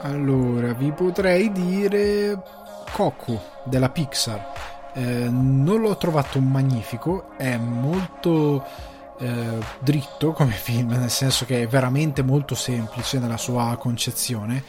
Allora 0.00 0.72
vi 0.72 0.90
potrei 0.90 1.52
dire 1.52 2.42
Coco 2.90 3.40
della 3.64 3.90
Pixar. 3.90 4.52
Eh, 4.94 5.28
non 5.30 5.80
l'ho 5.80 5.96
trovato 5.96 6.40
magnifico 6.40 7.30
è 7.36 7.56
molto 7.56 8.90
eh, 9.22 9.58
dritto 9.78 10.32
come 10.32 10.52
film, 10.58 10.90
nel 10.90 11.10
senso 11.10 11.44
che 11.44 11.62
è 11.62 11.66
veramente 11.66 12.22
molto 12.22 12.54
semplice 12.54 13.18
nella 13.18 13.36
sua 13.36 13.76
concezione, 13.78 14.62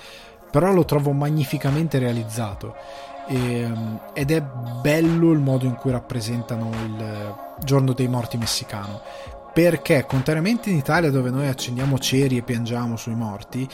però 0.52 0.72
lo 0.72 0.86
trovo 0.86 1.12
magnificamente 1.12 1.98
realizzato 1.98 2.76
e, 3.28 3.60
ehm, 3.62 4.00
ed 4.14 4.32
è 4.32 4.42
bello 4.82 5.32
il 5.32 5.40
modo 5.40 5.66
in 5.66 5.76
cui 5.76 5.92
rappresentano 5.92 6.70
il 6.86 7.36
giorno 7.64 7.94
dei 7.94 8.08
morti 8.08 8.38
messicano. 8.38 9.02
Perché, 9.54 10.06
contrariamente 10.06 10.70
in 10.70 10.78
Italia, 10.78 11.12
dove 11.12 11.30
noi 11.30 11.48
accendiamo 11.48 12.00
ceri 12.00 12.38
e 12.38 12.42
piangiamo 12.42 12.96
sui 12.96 13.16
morti, 13.16 13.68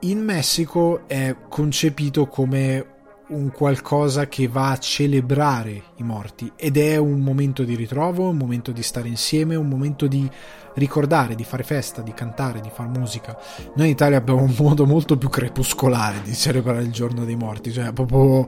in 0.00 0.20
Messico 0.20 1.06
è 1.06 1.36
concepito 1.48 2.26
come 2.26 2.98
un 3.30 3.50
qualcosa 3.50 4.28
che 4.28 4.48
va 4.48 4.70
a 4.70 4.78
celebrare 4.78 5.82
i 5.96 6.02
morti 6.02 6.52
ed 6.56 6.76
è 6.76 6.96
un 6.96 7.20
momento 7.20 7.62
di 7.64 7.74
ritrovo, 7.74 8.28
un 8.28 8.36
momento 8.36 8.72
di 8.72 8.82
stare 8.82 9.08
insieme, 9.08 9.56
un 9.56 9.68
momento 9.68 10.06
di 10.06 10.28
ricordare, 10.74 11.34
di 11.34 11.44
fare 11.44 11.62
festa, 11.62 12.02
di 12.02 12.12
cantare, 12.12 12.60
di 12.60 12.70
fare 12.72 12.88
musica. 12.88 13.38
Noi 13.74 13.86
in 13.86 13.92
Italia 13.92 14.18
abbiamo 14.18 14.42
un 14.42 14.54
modo 14.58 14.86
molto 14.86 15.16
più 15.16 15.28
crepuscolare 15.28 16.22
di 16.22 16.34
celebrare 16.34 16.82
il 16.82 16.92
giorno 16.92 17.24
dei 17.24 17.36
morti, 17.36 17.72
cioè 17.72 17.92
proprio 17.92 18.46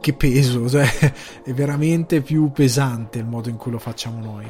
che 0.00 0.12
peso, 0.12 0.68
cioè 0.70 0.86
è 1.42 1.52
veramente 1.52 2.20
più 2.20 2.50
pesante 2.52 3.18
il 3.18 3.26
modo 3.26 3.48
in 3.48 3.56
cui 3.56 3.70
lo 3.72 3.78
facciamo 3.78 4.20
noi. 4.20 4.46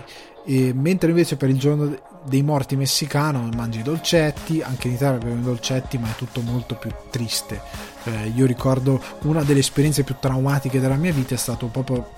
E 0.46 0.72
mentre 0.72 1.10
invece 1.10 1.36
per 1.36 1.48
il 1.48 1.58
giorno 1.58 1.98
dei 2.24 2.42
morti 2.42 2.76
messicano 2.76 3.48
mangi 3.54 3.80
i 3.80 3.82
dolcetti, 3.82 4.62
anche 4.62 4.88
in 4.88 4.94
Italia 4.94 5.16
abbiamo 5.16 5.40
i 5.40 5.44
dolcetti, 5.44 5.98
ma 5.98 6.08
è 6.08 6.14
tutto 6.14 6.40
molto 6.40 6.76
più 6.76 6.90
triste. 7.10 7.60
Eh, 8.04 8.32
io 8.34 8.46
ricordo 8.46 9.02
una 9.22 9.42
delle 9.42 9.58
esperienze 9.58 10.04
più 10.04 10.14
traumatiche 10.20 10.80
della 10.80 10.94
mia 10.94 11.12
vita 11.12 11.34
è 11.34 11.38
stato 11.38 11.66
proprio 11.66 12.08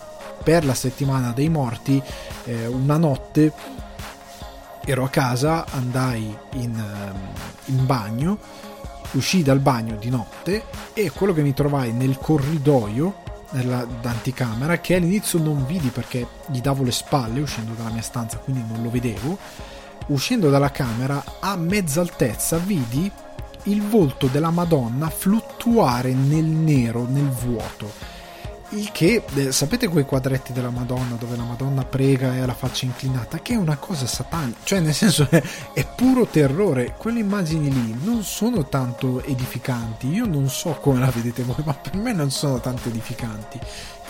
per 0.43 0.65
la 0.65 0.75
settimana 0.75 1.33
dei 1.33 1.49
morti, 1.49 2.01
eh, 2.45 2.67
una 2.67 2.97
notte 2.97 3.53
ero 4.85 5.05
a 5.05 5.09
casa, 5.09 5.67
andai 5.71 6.35
in, 6.53 6.77
ehm, 6.79 7.77
in 7.77 7.87
bagno, 7.87 8.39
uscii 9.13 9.43
dal 9.43 9.61
bagno 9.61 9.97
di 9.97 10.11
notte 10.11 10.65
e 10.93 11.11
quello 11.11 11.33
che 11.33 11.43
mi 11.43 11.55
trovai 11.55 11.93
nel 11.93 12.19
corridoio 12.19 13.27
nell'anticamera 13.51 14.79
che 14.79 14.97
all'inizio 14.97 15.39
non 15.39 15.67
vidi 15.67 15.89
perché 15.89 16.27
gli 16.47 16.61
davo 16.61 16.83
le 16.83 16.93
spalle 16.93 17.41
uscendo 17.41 17.73
dalla 17.73 17.91
mia 17.91 18.03
stanza 18.03 18.39
quindi 18.39 18.63
non 18.71 18.83
lo 18.83 18.91
vedevo. 18.91 19.39
Uscendo 20.09 20.51
dalla 20.51 20.71
camera 20.71 21.23
a 21.41 21.57
mezza 21.57 22.01
altezza 22.01 22.57
vidi 22.59 23.11
il 23.65 23.83
volto 23.83 24.27
della 24.29 24.51
Madonna 24.51 25.11
fluttuare 25.11 26.13
nel 26.13 26.45
nero 26.45 27.07
nel 27.09 27.29
vuoto 27.29 28.18
il 28.71 28.91
che, 28.93 29.25
eh, 29.35 29.53
sapete 29.53 29.89
quei 29.89 30.05
quadretti 30.05 30.53
della 30.53 30.71
Madonna 30.71 31.17
dove 31.19 31.37
la 31.37 31.45
Madonna 31.45 31.85
prega 31.85 32.35
e 32.35 32.41
ha 32.41 32.47
la 32.47 32.55
faccia 32.55 32.85
inclinata? 32.85 33.39
Che 33.39 33.55
è 33.55 33.57
una 33.57 33.77
cosa 33.77 34.07
satanica, 34.07 34.59
cioè 34.65 34.81
nel 34.81 34.93
senso 34.93 35.27
è, 35.31 35.43
è, 35.73 35.87
puro 35.87 36.27
terrore. 36.27 36.95
Quelle 36.99 37.21
immagini 37.21 37.73
lì 37.73 37.97
non 38.03 38.23
sono 38.23 38.69
tanto 38.69 39.23
edificanti. 39.23 40.09
Io 40.09 40.27
non 40.27 40.49
so 40.49 40.79
come 40.81 40.99
la 40.99 41.11
vedete 41.11 41.43
voi, 41.45 41.63
ma 41.65 41.75
per 41.75 41.97
me 41.97 42.13
non 42.13 42.31
sono 42.31 42.61
tanto 42.61 42.89
edificanti. 42.89 43.59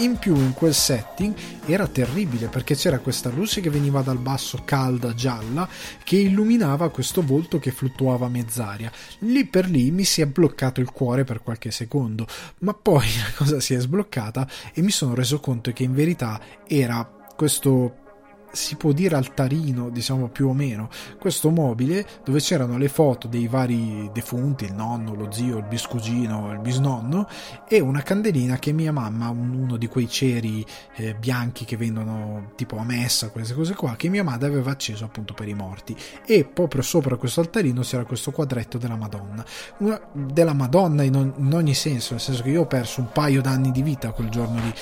In 0.00 0.16
più 0.16 0.36
in 0.36 0.54
quel 0.54 0.74
setting 0.74 1.34
era 1.66 1.88
terribile 1.88 2.46
perché 2.46 2.76
c'era 2.76 3.00
questa 3.00 3.30
luce 3.30 3.60
che 3.60 3.68
veniva 3.68 4.00
dal 4.00 4.18
basso 4.18 4.62
calda 4.64 5.12
gialla 5.12 5.68
che 6.04 6.16
illuminava 6.16 6.90
questo 6.90 7.20
volto 7.20 7.58
che 7.58 7.72
fluttuava 7.72 8.26
a 8.26 8.28
mezz'aria. 8.28 8.92
Lì 9.20 9.44
per 9.46 9.68
lì 9.68 9.90
mi 9.90 10.04
si 10.04 10.20
è 10.20 10.26
bloccato 10.26 10.80
il 10.80 10.92
cuore 10.92 11.24
per 11.24 11.42
qualche 11.42 11.72
secondo, 11.72 12.28
ma 12.60 12.74
poi 12.74 13.08
la 13.18 13.32
cosa 13.34 13.58
si 13.58 13.74
è 13.74 13.80
sbloccata 13.80 14.48
e 14.72 14.82
mi 14.82 14.92
sono 14.92 15.14
reso 15.14 15.40
conto 15.40 15.72
che 15.72 15.82
in 15.82 15.94
verità 15.94 16.40
era 16.68 17.04
questo 17.34 18.06
si 18.52 18.76
può 18.76 18.92
dire 18.92 19.16
altarino, 19.16 19.90
diciamo 19.90 20.28
più 20.28 20.48
o 20.48 20.52
meno, 20.52 20.88
questo 21.18 21.50
mobile 21.50 22.06
dove 22.24 22.40
c'erano 22.40 22.78
le 22.78 22.88
foto 22.88 23.28
dei 23.28 23.46
vari 23.46 24.10
defunti, 24.12 24.64
il 24.64 24.74
nonno, 24.74 25.14
lo 25.14 25.30
zio, 25.30 25.58
il 25.58 25.64
biscugino, 25.64 26.52
il 26.52 26.58
bisnonno 26.60 27.28
e 27.68 27.80
una 27.80 28.02
candelina 28.02 28.58
che 28.58 28.72
mia 28.72 28.92
mamma, 28.92 29.28
uno 29.28 29.76
di 29.76 29.86
quei 29.86 30.08
ceri 30.08 30.64
eh, 30.96 31.14
bianchi 31.14 31.64
che 31.64 31.76
vendono 31.76 32.52
tipo 32.54 32.76
a 32.78 32.84
messa, 32.84 33.30
queste 33.30 33.54
cose 33.54 33.74
qua, 33.74 33.96
che 33.96 34.08
mia 34.08 34.24
madre 34.24 34.48
aveva 34.48 34.70
acceso 34.70 35.04
appunto 35.04 35.34
per 35.34 35.48
i 35.48 35.54
morti. 35.54 35.96
E 36.26 36.44
proprio 36.44 36.82
sopra 36.82 37.16
questo 37.16 37.40
altarino 37.40 37.82
c'era 37.82 38.04
questo 38.04 38.30
quadretto 38.30 38.78
della 38.78 38.96
Madonna, 38.96 39.44
una, 39.78 40.00
della 40.12 40.54
Madonna 40.54 41.02
in, 41.02 41.14
on, 41.14 41.34
in 41.36 41.54
ogni 41.54 41.74
senso, 41.74 42.12
nel 42.12 42.22
senso 42.22 42.42
che 42.42 42.50
io 42.50 42.62
ho 42.62 42.66
perso 42.66 43.00
un 43.00 43.08
paio 43.12 43.40
d'anni 43.40 43.70
di 43.70 43.82
vita 43.82 44.12
quel 44.12 44.28
giorno 44.28 44.60
lì 44.60 44.74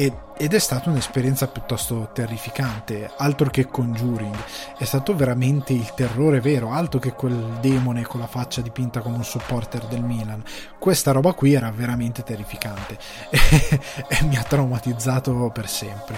ed 0.00 0.54
è 0.54 0.58
stata 0.60 0.90
un'esperienza 0.90 1.48
piuttosto 1.48 2.10
terrificante, 2.12 3.10
altro 3.16 3.50
che 3.50 3.66
Conjuring, 3.66 4.36
è 4.78 4.84
stato 4.84 5.16
veramente 5.16 5.72
il 5.72 5.92
terrore 5.92 6.40
vero, 6.40 6.70
altro 6.70 7.00
che 7.00 7.14
quel 7.14 7.58
demone 7.60 8.02
con 8.02 8.20
la 8.20 8.28
faccia 8.28 8.60
dipinta 8.60 9.00
come 9.00 9.16
un 9.16 9.24
supporter 9.24 9.86
del 9.86 10.04
Milan. 10.04 10.44
Questa 10.78 11.10
roba 11.10 11.32
qui 11.32 11.54
era 11.54 11.72
veramente 11.72 12.22
terrificante 12.22 12.96
e 13.28 14.22
mi 14.22 14.36
ha 14.36 14.44
traumatizzato 14.44 15.50
per 15.52 15.68
sempre. 15.68 16.16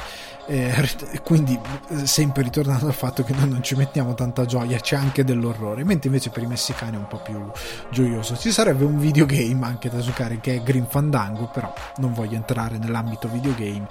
Eh, 0.50 0.72
quindi 1.22 1.56
sempre 2.02 2.42
ritornando 2.42 2.88
al 2.88 2.92
fatto 2.92 3.22
che 3.22 3.32
noi 3.34 3.48
non 3.48 3.62
ci 3.62 3.76
mettiamo 3.76 4.14
tanta 4.14 4.46
gioia 4.46 4.80
c'è 4.80 4.96
anche 4.96 5.22
dell'orrore 5.22 5.84
mentre 5.84 6.08
invece 6.08 6.30
per 6.30 6.42
i 6.42 6.46
messicani 6.46 6.96
è 6.96 6.98
un 6.98 7.06
po' 7.06 7.18
più 7.18 7.48
gioioso. 7.90 8.36
Ci 8.36 8.50
sarebbe 8.50 8.84
un 8.84 8.98
videogame 8.98 9.64
anche 9.64 9.88
da 9.88 10.00
giocare 10.00 10.40
che 10.40 10.56
è 10.56 10.62
Green 10.62 10.88
Fandango 10.88 11.46
però 11.52 11.72
non 11.98 12.12
voglio 12.12 12.34
entrare 12.34 12.78
nell'ambito 12.78 13.28
videogame 13.28 13.86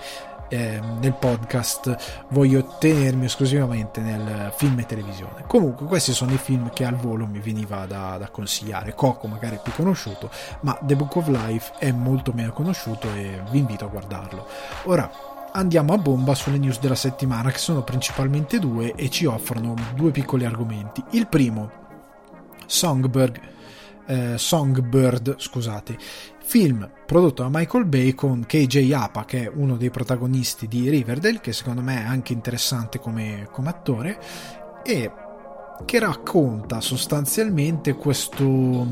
eh, 0.50 0.82
nel 1.00 1.14
podcast. 1.14 2.26
Voglio 2.32 2.76
tenermi 2.78 3.24
esclusivamente 3.24 4.02
nel 4.02 4.52
film 4.54 4.80
e 4.80 4.86
televisione. 4.86 5.46
Comunque 5.48 5.86
questi 5.86 6.12
sono 6.12 6.34
i 6.34 6.38
film 6.38 6.72
che 6.72 6.84
al 6.84 6.96
volo 6.96 7.26
mi 7.26 7.40
veniva 7.40 7.86
da, 7.86 8.18
da 8.18 8.28
consigliare. 8.28 8.94
Coco 8.96 9.28
magari 9.28 9.56
è 9.56 9.62
più 9.64 9.72
conosciuto 9.72 10.30
ma 10.62 10.78
The 10.82 10.98
Book 10.98 11.16
of 11.16 11.28
Life 11.28 11.72
è 11.78 11.94
molto 11.94 12.34
meno 12.34 12.52
conosciuto 12.52 13.08
e 13.14 13.42
vi 13.50 13.60
invito 13.60 13.86
a 13.86 13.88
guardarlo. 13.88 14.46
Ora 14.84 15.38
andiamo 15.52 15.94
a 15.94 15.98
bomba 15.98 16.36
sulle 16.36 16.58
news 16.58 16.80
della 16.80 16.96
settimana, 16.96 17.52
che 17.52 17.58
sono 17.58 17.84
principalmente 17.84 18.60
due 18.60 18.94
e 18.96 19.10
ci 19.10 19.26
offrono 19.26 19.76
due 19.96 20.12
piccoli 20.12 20.46
argomenti. 20.46 21.04
Il 21.12 21.28
primo, 21.28 21.72
Songbird. 22.66 23.40
eh, 24.08 24.38
Songbird, 24.38 25.36
scusate, 25.38 25.98
film 26.44 26.90
prodotto 27.06 27.44
da 27.44 27.50
Michael 27.52 27.86
Bay 27.86 28.14
con 28.14 28.46
KJ 28.46 28.92
Apa, 28.92 29.26
che 29.26 29.44
è 29.44 29.52
uno 29.54 29.78
dei 29.78 29.90
protagonisti 29.92 30.68
di 30.68 30.90
Riverdale, 30.90 31.40
che 31.40 31.54
secondo 31.54 31.82
me 31.82 32.02
è 32.02 32.06
anche 32.06 32.34
interessante 32.34 33.00
come, 33.00 33.48
come 33.52 33.70
attore, 33.70 34.20
e 34.84 35.12
che 35.86 36.00
racconta 36.00 36.82
sostanzialmente 36.82 37.94
questo 37.94 38.86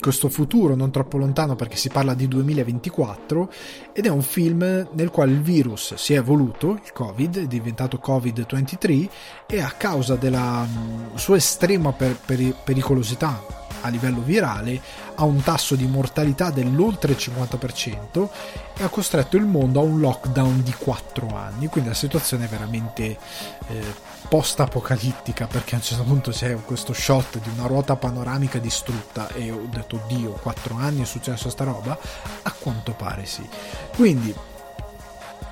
questo 0.00 0.28
futuro 0.28 0.74
non 0.74 0.90
troppo 0.90 1.18
lontano 1.18 1.54
perché 1.54 1.76
si 1.76 1.88
parla 1.88 2.14
di 2.14 2.26
2024 2.26 3.52
ed 3.92 4.06
è 4.06 4.08
un 4.08 4.22
film 4.22 4.88
nel 4.92 5.10
quale 5.10 5.32
il 5.32 5.42
virus 5.42 5.94
si 5.94 6.14
è 6.14 6.18
evoluto, 6.18 6.80
il 6.82 6.92
Covid, 6.92 7.42
è 7.42 7.46
diventato 7.46 8.00
Covid-23 8.02 9.08
e 9.46 9.60
a 9.60 9.70
causa 9.70 10.16
della 10.16 10.66
sua 11.14 11.36
estrema 11.36 11.92
per, 11.92 12.16
per, 12.16 12.54
pericolosità 12.64 13.58
a 13.82 13.88
livello 13.88 14.20
virale 14.20 14.80
ha 15.14 15.24
un 15.24 15.42
tasso 15.42 15.74
di 15.74 15.86
mortalità 15.86 16.50
dell'oltre 16.50 17.12
il 17.12 17.18
50% 17.18 18.28
e 18.76 18.82
ha 18.82 18.88
costretto 18.88 19.36
il 19.36 19.44
mondo 19.44 19.80
a 19.80 19.82
un 19.82 20.00
lockdown 20.00 20.62
di 20.62 20.74
4 20.76 21.28
anni, 21.34 21.66
quindi 21.66 21.90
la 21.90 21.94
situazione 21.94 22.46
è 22.46 22.48
veramente 22.48 23.18
eh, 23.68 24.08
post-apocalittica 24.30 25.48
perché 25.48 25.74
a 25.74 25.78
un 25.78 25.82
certo 25.82 26.04
punto 26.04 26.30
c'è 26.30 26.54
questo 26.64 26.92
shot 26.92 27.40
di 27.40 27.48
una 27.48 27.66
ruota 27.66 27.96
panoramica 27.96 28.60
distrutta 28.60 29.26
e 29.30 29.50
ho 29.50 29.66
detto 29.68 29.96
oddio 29.96 30.30
4 30.34 30.76
anni 30.76 31.02
è 31.02 31.04
successo 31.04 31.50
sta 31.50 31.64
roba? 31.64 31.98
A 32.42 32.54
quanto 32.56 32.92
pare 32.92 33.26
sì. 33.26 33.44
Quindi 33.96 34.32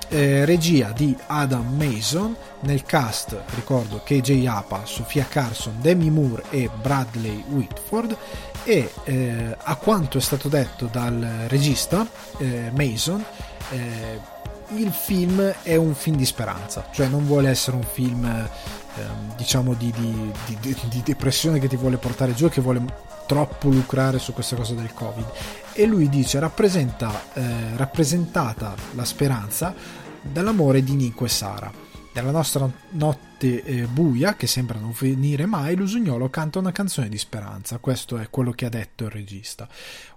eh, 0.07 0.45
regia 0.45 0.93
di 0.93 1.13
Adam 1.27 1.75
Mason 1.75 2.33
nel 2.61 2.83
cast 2.83 3.37
ricordo 3.55 4.01
KJ 4.01 4.45
Apa, 4.45 4.85
Sofia 4.85 5.25
Carson, 5.27 5.75
Demi 5.81 6.09
Moore 6.09 6.43
e 6.49 6.69
Bradley 6.81 7.43
Whitford 7.49 8.15
e 8.63 8.89
eh, 9.03 9.57
a 9.61 9.75
quanto 9.75 10.17
è 10.17 10.21
stato 10.21 10.47
detto 10.47 10.85
dal 10.89 11.45
regista 11.49 12.07
eh, 12.37 12.71
Mason 12.73 13.23
eh, 13.71 14.37
il 14.75 14.91
film 14.91 15.41
è 15.63 15.75
un 15.75 15.95
film 15.95 16.15
di 16.15 16.25
speranza, 16.25 16.87
cioè 16.91 17.07
non 17.07 17.25
vuole 17.25 17.49
essere 17.49 17.75
un 17.75 17.83
film 17.83 18.25
ehm, 18.25 19.35
diciamo 19.35 19.73
di, 19.73 19.91
di, 19.95 20.31
di, 20.59 20.75
di, 20.87 21.01
depressione 21.03 21.59
che 21.59 21.67
ti 21.67 21.75
vuole 21.75 21.97
portare 21.97 22.33
giù, 22.33 22.49
che 22.49 22.61
vuole 22.61 22.83
troppo 23.25 23.69
lucrare 23.69 24.19
su 24.19 24.33
questa 24.33 24.55
cosa 24.55 24.73
del 24.73 24.93
Covid. 24.93 25.25
E 25.73 25.85
lui 25.85 26.09
dice 26.09 26.39
rappresenta, 26.39 27.23
eh, 27.33 27.75
rappresentata 27.75 28.75
la 28.95 29.05
speranza 29.05 29.73
dall'amore 30.21 30.83
di 30.83 30.95
Nico 30.95 31.25
e 31.25 31.29
Sara 31.29 31.87
nella 32.19 32.31
nostra 32.31 32.69
notte 32.91 33.63
eh, 33.63 33.85
buia, 33.85 34.35
che 34.35 34.47
sembra 34.47 34.79
non 34.79 34.93
finire 34.93 35.45
mai, 35.45 35.75
Lusignolo 35.75 36.29
canta 36.29 36.59
una 36.59 36.71
canzone 36.71 37.09
di 37.09 37.17
speranza. 37.17 37.77
Questo 37.77 38.17
è 38.17 38.29
quello 38.29 38.51
che 38.51 38.65
ha 38.65 38.69
detto 38.69 39.05
il 39.05 39.11
regista. 39.11 39.67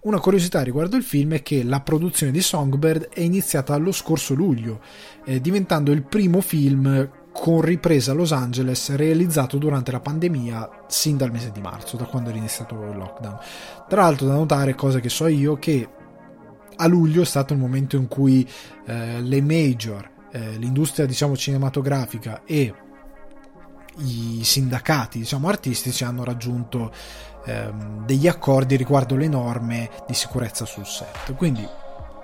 Una 0.02 0.18
curiosità 0.18 0.62
riguardo 0.62 0.96
il 0.96 1.04
film 1.04 1.34
è 1.34 1.42
che 1.42 1.62
la 1.62 1.80
produzione 1.80 2.32
di 2.32 2.40
Songbird 2.40 3.08
è 3.10 3.20
iniziata 3.20 3.76
lo 3.76 3.92
scorso 3.92 4.34
luglio, 4.34 4.80
eh, 5.24 5.40
diventando 5.40 5.92
il 5.92 6.02
primo 6.02 6.40
film 6.40 7.10
con 7.32 7.62
ripresa 7.62 8.12
a 8.12 8.14
Los 8.14 8.32
Angeles 8.32 8.94
realizzato 8.94 9.56
durante 9.56 9.90
la 9.90 10.00
pandemia 10.00 10.84
sin 10.88 11.16
dal 11.16 11.30
mese 11.30 11.50
di 11.50 11.60
marzo, 11.60 11.96
da 11.96 12.04
quando 12.04 12.30
è 12.30 12.36
iniziato 12.36 12.74
il 12.74 12.96
lockdown. 12.96 13.38
Tra 13.88 14.02
l'altro 14.02 14.26
da 14.26 14.34
notare, 14.34 14.74
cosa 14.74 15.00
che 15.00 15.08
so 15.08 15.26
io, 15.28 15.56
che 15.56 15.88
a 16.74 16.86
luglio 16.86 17.22
è 17.22 17.26
stato 17.26 17.52
il 17.52 17.58
momento 17.58 17.96
in 17.96 18.08
cui 18.08 18.46
eh, 18.86 19.20
le 19.20 19.40
major 19.40 20.11
eh, 20.32 20.56
l'industria 20.56 21.06
diciamo 21.06 21.36
cinematografica 21.36 22.42
e 22.44 22.74
i 23.98 24.40
sindacati 24.42 25.18
diciamo 25.18 25.48
artistici 25.48 26.02
hanno 26.02 26.24
raggiunto 26.24 26.90
ehm, 27.44 28.06
degli 28.06 28.26
accordi 28.26 28.76
riguardo 28.76 29.16
le 29.16 29.28
norme 29.28 29.90
di 30.06 30.14
sicurezza 30.14 30.64
sul 30.64 30.86
set 30.86 31.34
quindi 31.36 31.66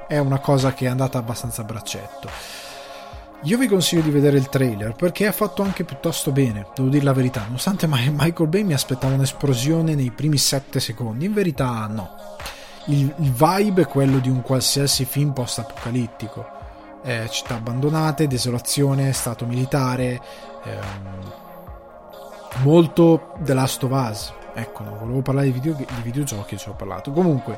è 0.09 0.17
una 0.17 0.39
cosa 0.39 0.73
che 0.73 0.87
è 0.87 0.89
andata 0.89 1.19
abbastanza 1.19 1.61
a 1.61 1.65
braccetto 1.65 2.29
io 3.43 3.57
vi 3.57 3.69
consiglio 3.69 4.03
di 4.03 4.11
vedere 4.11 4.37
il 4.37 4.49
trailer 4.49 4.95
perché 4.95 5.29
è 5.29 5.33
fatto 5.33 5.63
anche 5.63 5.85
piuttosto 5.85 6.33
bene, 6.33 6.67
devo 6.75 6.89
dire 6.89 7.05
la 7.05 7.13
verità. 7.13 7.45
Nonostante 7.45 7.87
Michael 7.87 8.49
Bay 8.49 8.65
mi 8.65 8.73
aspettava 8.73 9.15
un'esplosione 9.15 9.95
nei 9.95 10.11
primi 10.11 10.37
7 10.37 10.81
secondi, 10.81 11.27
in 11.27 11.35
verità 11.35 11.87
no. 11.87 12.11
Il, 12.87 13.15
il 13.19 13.33
vibe 13.33 13.83
è 13.83 13.87
quello 13.87 14.19
di 14.19 14.29
un 14.29 14.43
qualsiasi 14.43 15.05
film 15.05 15.33
post-apocalittico 15.35 16.58
eh, 17.03 17.29
città 17.31 17.57
abbandonate, 17.57 18.27
desolazione, 18.27 19.13
stato 19.13 19.47
militare, 19.47 20.21
ehm, 20.65 21.33
molto 22.63 23.35
The 23.39 23.55
Last 23.55 23.83
of 23.85 23.91
Us. 23.91 24.33
Ecco, 24.55 24.83
non 24.83 24.99
volevo 24.99 25.23
parlare 25.23 25.47
di, 25.47 25.53
video, 25.53 25.75
di 25.75 25.87
videogiochi, 26.03 26.57
ci 26.59 26.69
ho 26.69 26.75
parlato. 26.75 27.13
Comunque, 27.13 27.57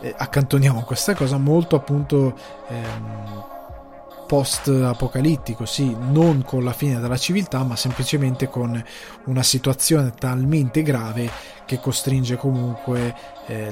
eh, 0.00 0.14
accantoniamo 0.16 0.82
questa 0.82 1.14
cosa 1.14 1.36
molto 1.36 1.76
appunto 1.76 2.34
ehm, 2.68 3.44
post-apocalittico, 4.26 5.64
sì, 5.64 5.96
non 5.98 6.42
con 6.44 6.62
la 6.62 6.72
fine 6.72 7.00
della 7.00 7.16
civiltà, 7.16 7.62
ma 7.62 7.76
semplicemente 7.76 8.48
con 8.48 8.82
una 9.24 9.42
situazione 9.42 10.12
talmente 10.12 10.82
grave 10.82 11.30
che 11.68 11.80
costringe 11.80 12.38
comunque 12.38 13.14
eh, 13.46 13.70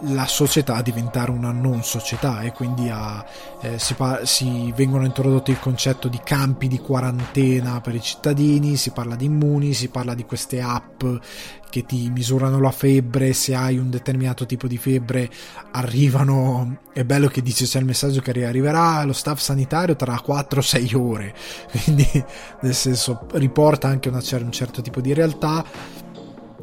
la 0.00 0.26
società 0.26 0.74
a 0.74 0.82
diventare 0.82 1.30
una 1.30 1.50
non 1.50 1.82
società 1.82 2.42
e 2.42 2.52
quindi 2.52 2.90
a, 2.90 3.24
eh, 3.62 3.78
si, 3.78 3.94
pa- 3.94 4.26
si, 4.26 4.70
vengono 4.76 5.06
introdotti 5.06 5.50
il 5.50 5.58
concetto 5.58 6.08
di 6.08 6.20
campi 6.22 6.68
di 6.68 6.78
quarantena 6.78 7.80
per 7.80 7.94
i 7.94 8.02
cittadini, 8.02 8.76
si 8.76 8.90
parla 8.90 9.16
di 9.16 9.24
immuni, 9.24 9.72
si 9.72 9.88
parla 9.88 10.12
di 10.12 10.26
queste 10.26 10.60
app 10.60 11.02
che 11.70 11.84
ti 11.86 12.10
misurano 12.10 12.60
la 12.60 12.70
febbre, 12.70 13.32
se 13.32 13.54
hai 13.54 13.78
un 13.78 13.88
determinato 13.88 14.44
tipo 14.44 14.66
di 14.66 14.76
febbre 14.76 15.30
arrivano, 15.72 16.80
è 16.92 17.02
bello 17.02 17.28
che 17.28 17.40
dice 17.40 17.64
c'è 17.64 17.78
il 17.78 17.86
messaggio 17.86 18.20
che 18.20 18.44
arriverà 18.44 19.02
lo 19.04 19.14
staff 19.14 19.38
sanitario 19.40 19.96
tra 19.96 20.22
4-6 20.22 20.96
ore, 20.96 21.34
quindi 21.72 22.06
nel 22.60 22.74
senso 22.74 23.26
riporta 23.32 23.88
anche 23.88 24.10
una, 24.10 24.20
un 24.32 24.52
certo 24.52 24.82
tipo 24.82 25.00
di 25.00 25.14
realtà 25.14 25.64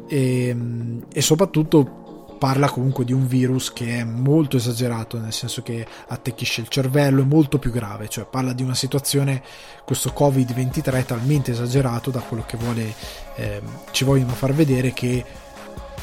e, 0.06 0.48
ehm, 0.48 1.06
e 1.12 1.20
soprattutto 1.20 2.04
parla 2.38 2.68
comunque 2.68 3.04
di 3.04 3.12
un 3.12 3.26
virus 3.26 3.72
che 3.72 4.00
è 4.00 4.04
molto 4.04 4.56
esagerato, 4.56 5.18
nel 5.18 5.32
senso 5.32 5.62
che 5.62 5.86
attecchisce 6.08 6.60
il 6.60 6.68
cervello, 6.68 7.22
è 7.22 7.24
molto 7.24 7.58
più 7.58 7.70
grave, 7.70 8.08
cioè 8.08 8.26
parla 8.26 8.52
di 8.52 8.62
una 8.62 8.74
situazione, 8.74 9.42
questo 9.84 10.12
Covid-23 10.14 11.04
talmente 11.04 11.52
esagerato 11.52 12.10
da 12.10 12.20
quello 12.20 12.44
che 12.46 12.56
vuole, 12.56 12.94
eh, 13.36 13.62
ci 13.90 14.04
vogliono 14.04 14.32
far 14.32 14.52
vedere 14.52 14.92
che 14.92 15.24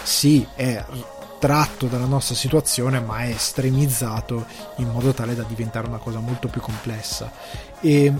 sì, 0.01 0.45
è 0.55 0.83
tratto 1.39 1.87
dalla 1.87 2.05
nostra 2.05 2.35
situazione, 2.35 2.99
ma 3.01 3.19
è 3.19 3.29
estremizzato 3.29 4.45
in 4.77 4.89
modo 4.89 5.13
tale 5.13 5.35
da 5.35 5.43
diventare 5.43 5.87
una 5.87 5.97
cosa 5.97 6.19
molto 6.19 6.47
più 6.47 6.61
complessa. 6.61 7.31
E 7.81 8.13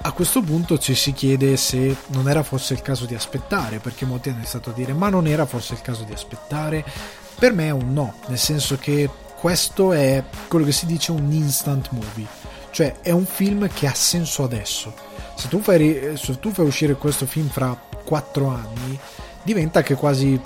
a 0.00 0.12
questo 0.12 0.42
punto 0.42 0.78
ci 0.78 0.94
si 0.94 1.12
chiede 1.12 1.56
se 1.56 1.96
non 2.08 2.28
era 2.28 2.42
forse 2.42 2.74
il 2.74 2.82
caso 2.82 3.04
di 3.04 3.14
aspettare, 3.14 3.78
perché 3.78 4.04
molti 4.04 4.28
hanno 4.28 4.38
iniziato 4.38 4.70
a 4.70 4.72
dire 4.72 4.92
ma 4.92 5.08
non 5.08 5.26
era 5.26 5.44
forse 5.46 5.74
il 5.74 5.80
caso 5.80 6.04
di 6.04 6.12
aspettare? 6.12 6.84
Per 7.38 7.52
me 7.52 7.66
è 7.66 7.70
un 7.70 7.92
no, 7.92 8.14
nel 8.28 8.38
senso 8.38 8.76
che 8.76 9.08
questo 9.38 9.92
è 9.92 10.22
quello 10.48 10.64
che 10.64 10.72
si 10.72 10.86
dice 10.86 11.12
un 11.12 11.30
instant 11.30 11.90
movie, 11.90 12.26
cioè 12.70 12.96
è 13.00 13.10
un 13.10 13.26
film 13.26 13.68
che 13.72 13.86
ha 13.86 13.94
senso 13.94 14.42
adesso. 14.44 14.92
Se 15.34 15.46
tu 15.48 15.60
fai, 15.60 16.16
se 16.16 16.38
tu 16.40 16.52
fai 16.52 16.66
uscire 16.66 16.94
questo 16.94 17.26
film 17.26 17.48
fra 17.48 17.80
4 18.04 18.48
anni, 18.48 18.98
diventa 19.42 19.78
anche 19.78 19.94
quasi 19.94 20.40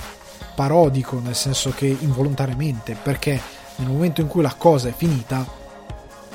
parodico, 0.54 1.18
nel 1.18 1.34
senso 1.34 1.70
che 1.70 1.86
involontariamente, 1.86 2.94
perché 3.02 3.40
nel 3.76 3.88
momento 3.88 4.20
in 4.20 4.26
cui 4.26 4.42
la 4.42 4.54
cosa 4.56 4.88
è 4.88 4.94
finita, 4.94 5.60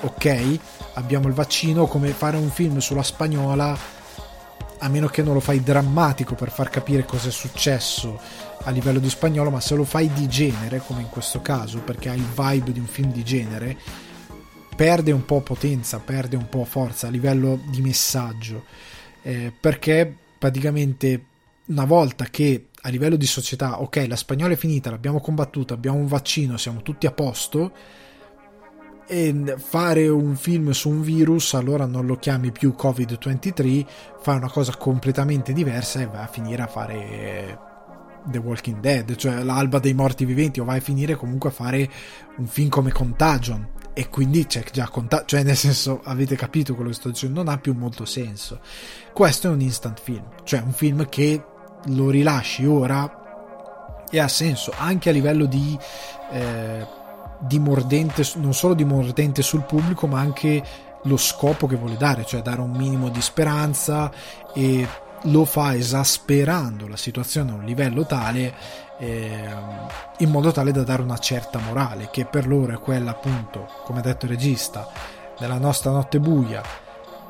ok, 0.01 0.59
abbiamo 0.93 1.27
il 1.27 1.33
vaccino, 1.33 1.87
come 1.87 2.09
fare 2.09 2.37
un 2.37 2.49
film 2.49 2.77
sulla 2.77 3.03
spagnola, 3.03 3.77
a 4.79 4.89
meno 4.89 5.07
che 5.07 5.23
non 5.23 5.33
lo 5.33 5.39
fai 5.39 5.63
drammatico 5.63 6.35
per 6.35 6.51
far 6.51 6.69
capire 6.69 7.05
cosa 7.05 7.29
è 7.29 7.31
successo 7.31 8.19
a 8.63 8.69
livello 8.71 8.99
di 8.99 9.09
spagnolo, 9.09 9.49
ma 9.49 9.59
se 9.59 9.75
lo 9.75 9.83
fai 9.83 10.11
di 10.13 10.27
genere, 10.27 10.81
come 10.85 11.01
in 11.01 11.09
questo 11.09 11.41
caso, 11.41 11.79
perché 11.79 12.09
ha 12.09 12.13
il 12.13 12.25
vibe 12.25 12.71
di 12.71 12.79
un 12.79 12.85
film 12.85 13.11
di 13.11 13.23
genere, 13.23 13.77
perde 14.75 15.11
un 15.11 15.25
po' 15.25 15.41
potenza, 15.41 15.99
perde 15.99 16.35
un 16.35 16.49
po' 16.49 16.65
forza 16.65 17.07
a 17.07 17.09
livello 17.09 17.59
di 17.69 17.81
messaggio, 17.81 18.65
eh, 19.23 19.51
perché 19.59 20.13
praticamente 20.37 21.25
una 21.65 21.85
volta 21.85 22.25
che 22.25 22.67
a 22.81 22.89
livello 22.89 23.15
di 23.15 23.25
società, 23.25 23.81
ok, 23.81 24.05
la 24.07 24.15
spagnola 24.15 24.53
è 24.53 24.57
finita, 24.57 24.89
l'abbiamo 24.89 25.19
combattuta, 25.19 25.73
abbiamo 25.73 25.97
un 25.97 26.07
vaccino, 26.07 26.57
siamo 26.57 26.81
tutti 26.81 27.07
a 27.07 27.11
posto, 27.11 27.73
e 29.07 29.55
fare 29.57 30.07
un 30.09 30.35
film 30.35 30.71
su 30.71 30.89
un 30.89 31.01
virus 31.01 31.53
allora 31.53 31.85
non 31.85 32.05
lo 32.05 32.17
chiami 32.17 32.51
più 32.51 32.75
Covid-23 32.77 33.85
fai 34.19 34.35
una 34.35 34.49
cosa 34.49 34.75
completamente 34.75 35.53
diversa 35.53 36.01
e 36.01 36.07
vai 36.07 36.23
a 36.23 36.27
finire 36.27 36.61
a 36.61 36.67
fare 36.67 37.59
The 38.25 38.37
Walking 38.37 38.79
Dead 38.79 39.15
cioè 39.15 39.43
l'alba 39.43 39.79
dei 39.79 39.93
morti 39.93 40.25
viventi 40.25 40.59
o 40.59 40.65
vai 40.65 40.77
a 40.77 40.81
finire 40.81 41.15
comunque 41.15 41.49
a 41.49 41.53
fare 41.53 41.89
un 42.37 42.47
film 42.47 42.69
come 42.69 42.91
Contagion. 42.91 43.75
E 43.93 44.09
quindi 44.09 44.45
c'è 44.45 44.63
già 44.71 44.87
Contagion 44.89 45.27
cioè 45.27 45.43
nel 45.43 45.55
senso 45.55 46.01
avete 46.03 46.35
capito 46.35 46.75
quello 46.75 46.89
che 46.89 46.95
sto 46.95 47.09
dicendo 47.09 47.41
non 47.41 47.51
ha 47.51 47.57
più 47.57 47.73
molto 47.73 48.05
senso. 48.05 48.59
Questo 49.13 49.47
è 49.47 49.51
un 49.51 49.61
instant 49.61 49.99
film 50.01 50.23
cioè 50.43 50.59
un 50.59 50.73
film 50.73 51.07
che 51.07 51.43
lo 51.85 52.09
rilasci 52.09 52.65
ora 52.65 54.05
e 54.09 54.19
ha 54.19 54.27
senso 54.27 54.73
anche 54.77 55.09
a 55.09 55.11
livello 55.11 55.45
di, 55.45 55.77
eh, 56.31 56.87
di 57.39 57.59
mordente, 57.59 58.23
non 58.35 58.53
solo 58.53 58.73
di 58.73 58.83
mordente 58.83 59.41
sul 59.41 59.63
pubblico, 59.63 60.07
ma 60.07 60.19
anche 60.19 60.63
lo 61.03 61.17
scopo 61.17 61.67
che 61.67 61.75
vuole 61.75 61.97
dare, 61.97 62.25
cioè 62.25 62.41
dare 62.41 62.61
un 62.61 62.71
minimo 62.71 63.09
di 63.09 63.21
speranza 63.21 64.11
e 64.53 64.87
lo 65.23 65.45
fa 65.45 65.75
esasperando 65.75 66.87
la 66.87 66.97
situazione 66.97 67.51
a 67.51 67.55
un 67.55 67.63
livello 67.63 68.05
tale 68.05 68.53
eh, 68.99 69.49
in 70.17 70.29
modo 70.29 70.51
tale 70.51 70.71
da 70.71 70.83
dare 70.83 71.01
una 71.01 71.17
certa 71.17 71.59
morale 71.59 72.09
che 72.11 72.25
per 72.25 72.47
loro 72.47 72.73
è 72.73 72.79
quella 72.79 73.11
appunto 73.11 73.67
come 73.83 73.99
ha 73.99 74.03
detto 74.03 74.25
il 74.25 74.31
regista 74.31 74.87
nella 75.39 75.57
nostra 75.57 75.91
notte 75.91 76.19
buia 76.19 76.61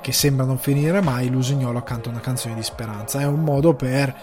che 0.01 0.11
sembra 0.13 0.45
non 0.45 0.57
finire 0.57 1.01
mai 1.01 1.29
l'usignolo 1.29 1.83
canta 1.83 2.07
una 2.07 2.21
canzone 2.21 2.55
di 2.55 2.63
speranza. 2.63 3.19
È 3.19 3.25
un 3.25 3.41
modo 3.41 3.73
per 3.73 4.15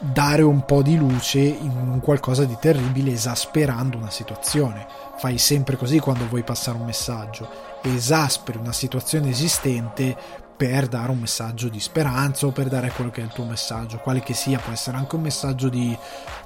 dare 0.00 0.42
un 0.42 0.64
po' 0.64 0.82
di 0.82 0.96
luce 0.96 1.38
in 1.38 1.76
un 1.76 2.00
qualcosa 2.00 2.44
di 2.44 2.56
terribile 2.60 3.12
esasperando 3.12 3.96
una 3.96 4.10
situazione. 4.10 4.86
Fai 5.16 5.38
sempre 5.38 5.76
così 5.76 5.98
quando 5.98 6.26
vuoi 6.26 6.42
passare 6.42 6.78
un 6.78 6.84
messaggio. 6.84 7.48
Esasperi 7.82 8.58
una 8.58 8.72
situazione 8.72 9.30
esistente 9.30 10.16
per 10.56 10.88
dare 10.88 11.10
un 11.10 11.18
messaggio 11.18 11.68
di 11.68 11.78
speranza 11.78 12.46
o 12.46 12.50
per 12.50 12.68
dare 12.68 12.90
quello 12.90 13.10
che 13.10 13.20
è 13.20 13.24
il 13.24 13.32
tuo 13.32 13.44
messaggio, 13.44 13.98
quale 13.98 14.20
che 14.20 14.34
sia, 14.34 14.58
può 14.58 14.72
essere 14.72 14.96
anche 14.96 15.14
un 15.14 15.22
messaggio 15.22 15.68
di 15.68 15.96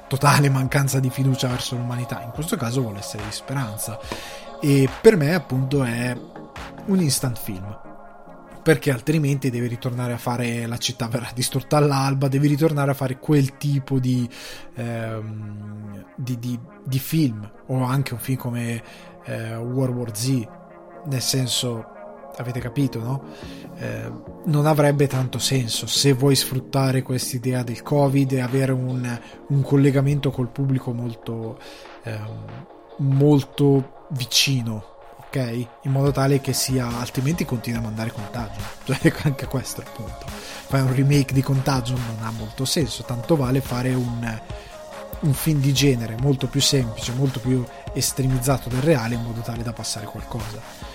totale 0.06 0.50
mancanza 0.50 1.00
di 1.00 1.08
fiducia 1.08 1.48
verso 1.48 1.76
l'umanità, 1.76 2.20
in 2.22 2.30
questo 2.30 2.56
caso 2.56 2.82
vuole 2.82 2.98
essere 2.98 3.24
di 3.24 3.32
speranza. 3.32 3.98
E 4.60 4.88
per 5.00 5.16
me 5.16 5.34
appunto 5.34 5.82
è 5.82 6.14
un 6.86 7.00
instant 7.00 7.38
film 7.38 7.91
perché 8.62 8.92
altrimenti 8.92 9.50
devi 9.50 9.66
ritornare 9.66 10.12
a 10.12 10.18
fare 10.18 10.66
la 10.66 10.78
città 10.78 11.08
verrà 11.08 11.30
distrutta 11.34 11.76
all'alba, 11.76 12.28
devi 12.28 12.46
ritornare 12.46 12.92
a 12.92 12.94
fare 12.94 13.18
quel 13.18 13.56
tipo 13.56 13.98
di, 13.98 14.28
ehm, 14.74 16.04
di, 16.16 16.38
di, 16.38 16.58
di 16.84 16.98
film 16.98 17.50
o 17.66 17.82
anche 17.82 18.14
un 18.14 18.20
film 18.20 18.38
come 18.38 18.82
eh, 19.24 19.56
World 19.56 19.96
War 19.96 20.16
Z, 20.16 20.48
nel 21.06 21.20
senso 21.20 21.86
avete 22.36 22.60
capito, 22.60 22.98
no? 23.00 23.22
Eh, 23.76 24.10
non 24.44 24.66
avrebbe 24.66 25.06
tanto 25.06 25.38
senso 25.38 25.86
se 25.86 26.12
vuoi 26.12 26.34
sfruttare 26.34 27.02
questa 27.02 27.36
idea 27.36 27.62
del 27.62 27.82
Covid 27.82 28.32
e 28.32 28.40
avere 28.40 28.72
un, 28.72 29.20
un 29.48 29.62
collegamento 29.62 30.30
col 30.30 30.48
pubblico 30.48 30.92
molto, 30.92 31.58
eh, 32.04 32.18
molto 32.98 34.06
vicino, 34.10 34.91
ok? 35.32 35.66
In 35.82 35.90
modo 35.90 36.10
tale 36.10 36.40
che 36.40 36.52
sia, 36.52 36.98
altrimenti 36.98 37.44
continua 37.44 37.80
a 37.80 37.82
mandare 37.82 38.12
contagio. 38.12 38.60
Cioè, 38.84 39.12
anche 39.22 39.46
questo 39.46 39.80
è 39.80 39.84
il 39.84 39.90
punto. 39.94 40.26
Fai 40.26 40.80
un 40.80 40.94
remake 40.94 41.32
di 41.32 41.42
contagio 41.42 41.94
non 41.94 42.18
ha 42.22 42.30
molto 42.30 42.64
senso, 42.64 43.02
tanto 43.04 43.36
vale 43.36 43.60
fare 43.60 43.94
un, 43.94 44.40
un 45.20 45.32
film 45.32 45.60
di 45.60 45.72
genere 45.72 46.16
molto 46.20 46.46
più 46.46 46.60
semplice, 46.60 47.12
molto 47.12 47.40
più 47.40 47.64
estremizzato 47.92 48.68
del 48.68 48.82
reale 48.82 49.14
in 49.14 49.22
modo 49.22 49.40
tale 49.40 49.62
da 49.62 49.72
passare 49.72 50.06
qualcosa 50.06 50.92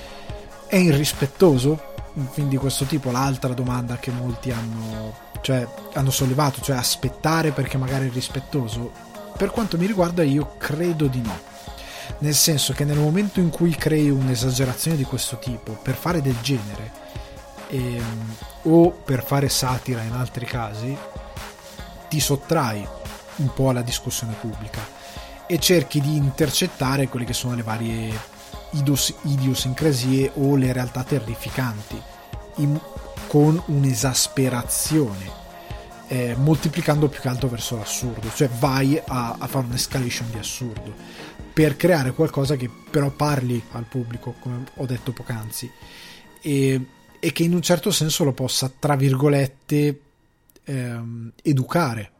è 0.67 0.75
irrispettoso 0.75 1.95
un 2.13 2.27
film 2.27 2.49
di 2.49 2.57
questo 2.57 2.85
tipo? 2.85 3.11
L'altra 3.11 3.53
domanda 3.53 3.97
che 3.97 4.11
molti 4.11 4.51
hanno, 4.51 5.15
cioè, 5.41 5.67
hanno 5.93 6.09
sollevato, 6.09 6.61
cioè 6.61 6.75
aspettare 6.75 7.51
perché 7.51 7.77
magari 7.77 8.05
è 8.05 8.07
irrispettoso? 8.07 8.91
Per 9.37 9.51
quanto 9.51 9.77
mi 9.77 9.85
riguarda 9.85 10.23
io 10.23 10.55
credo 10.57 11.05
di 11.07 11.21
no. 11.21 11.39
Nel 12.19 12.35
senso 12.35 12.73
che 12.73 12.83
nel 12.83 12.97
momento 12.97 13.39
in 13.39 13.49
cui 13.49 13.75
crei 13.75 14.09
un'esagerazione 14.09 14.97
di 14.97 15.03
questo 15.03 15.37
tipo 15.37 15.73
per 15.73 15.95
fare 15.95 16.21
del 16.21 16.37
genere 16.41 16.91
ehm, 17.69 18.35
o 18.63 18.91
per 18.91 19.23
fare 19.23 19.49
satira 19.49 20.01
in 20.01 20.13
altri 20.13 20.45
casi, 20.45 20.97
ti 22.09 22.19
sottrai 22.19 22.87
un 23.37 23.53
po' 23.53 23.69
alla 23.69 23.81
discussione 23.81 24.33
pubblica 24.39 24.79
e 25.45 25.59
cerchi 25.59 26.01
di 26.01 26.15
intercettare 26.15 27.07
quelle 27.07 27.25
che 27.25 27.33
sono 27.33 27.55
le 27.55 27.63
varie 27.63 28.35
idos- 28.71 29.13
idiosincrasie 29.23 30.31
o 30.35 30.55
le 30.55 30.73
realtà 30.73 31.03
terrificanti, 31.03 32.01
in, 32.55 32.79
con 33.27 33.61
un'esasperazione, 33.67 35.45
eh, 36.07 36.35
moltiplicando 36.37 37.07
più 37.07 37.21
che 37.21 37.29
altro 37.29 37.47
verso 37.47 37.77
l'assurdo, 37.77 38.29
cioè 38.33 38.49
vai 38.59 39.01
a, 39.05 39.35
a 39.37 39.47
fare 39.47 39.65
un'escalation 39.65 40.29
di 40.31 40.37
assurdo, 40.37 40.93
per 41.57 41.75
creare 41.75 42.11
qualcosa 42.11 42.55
che 42.55 42.69
però 42.69 43.09
parli 43.09 43.59
al 43.71 43.85
pubblico, 43.85 44.35
come 44.37 44.63
ho 44.75 44.85
detto 44.85 45.11
poc'anzi, 45.11 45.67
e, 46.39 46.85
e 47.19 47.31
che 47.31 47.41
in 47.41 47.55
un 47.55 47.63
certo 47.63 47.89
senso 47.89 48.23
lo 48.23 48.31
possa, 48.31 48.71
tra 48.77 48.95
virgolette, 48.95 50.01
ehm, 50.63 51.31
educare 51.41 52.11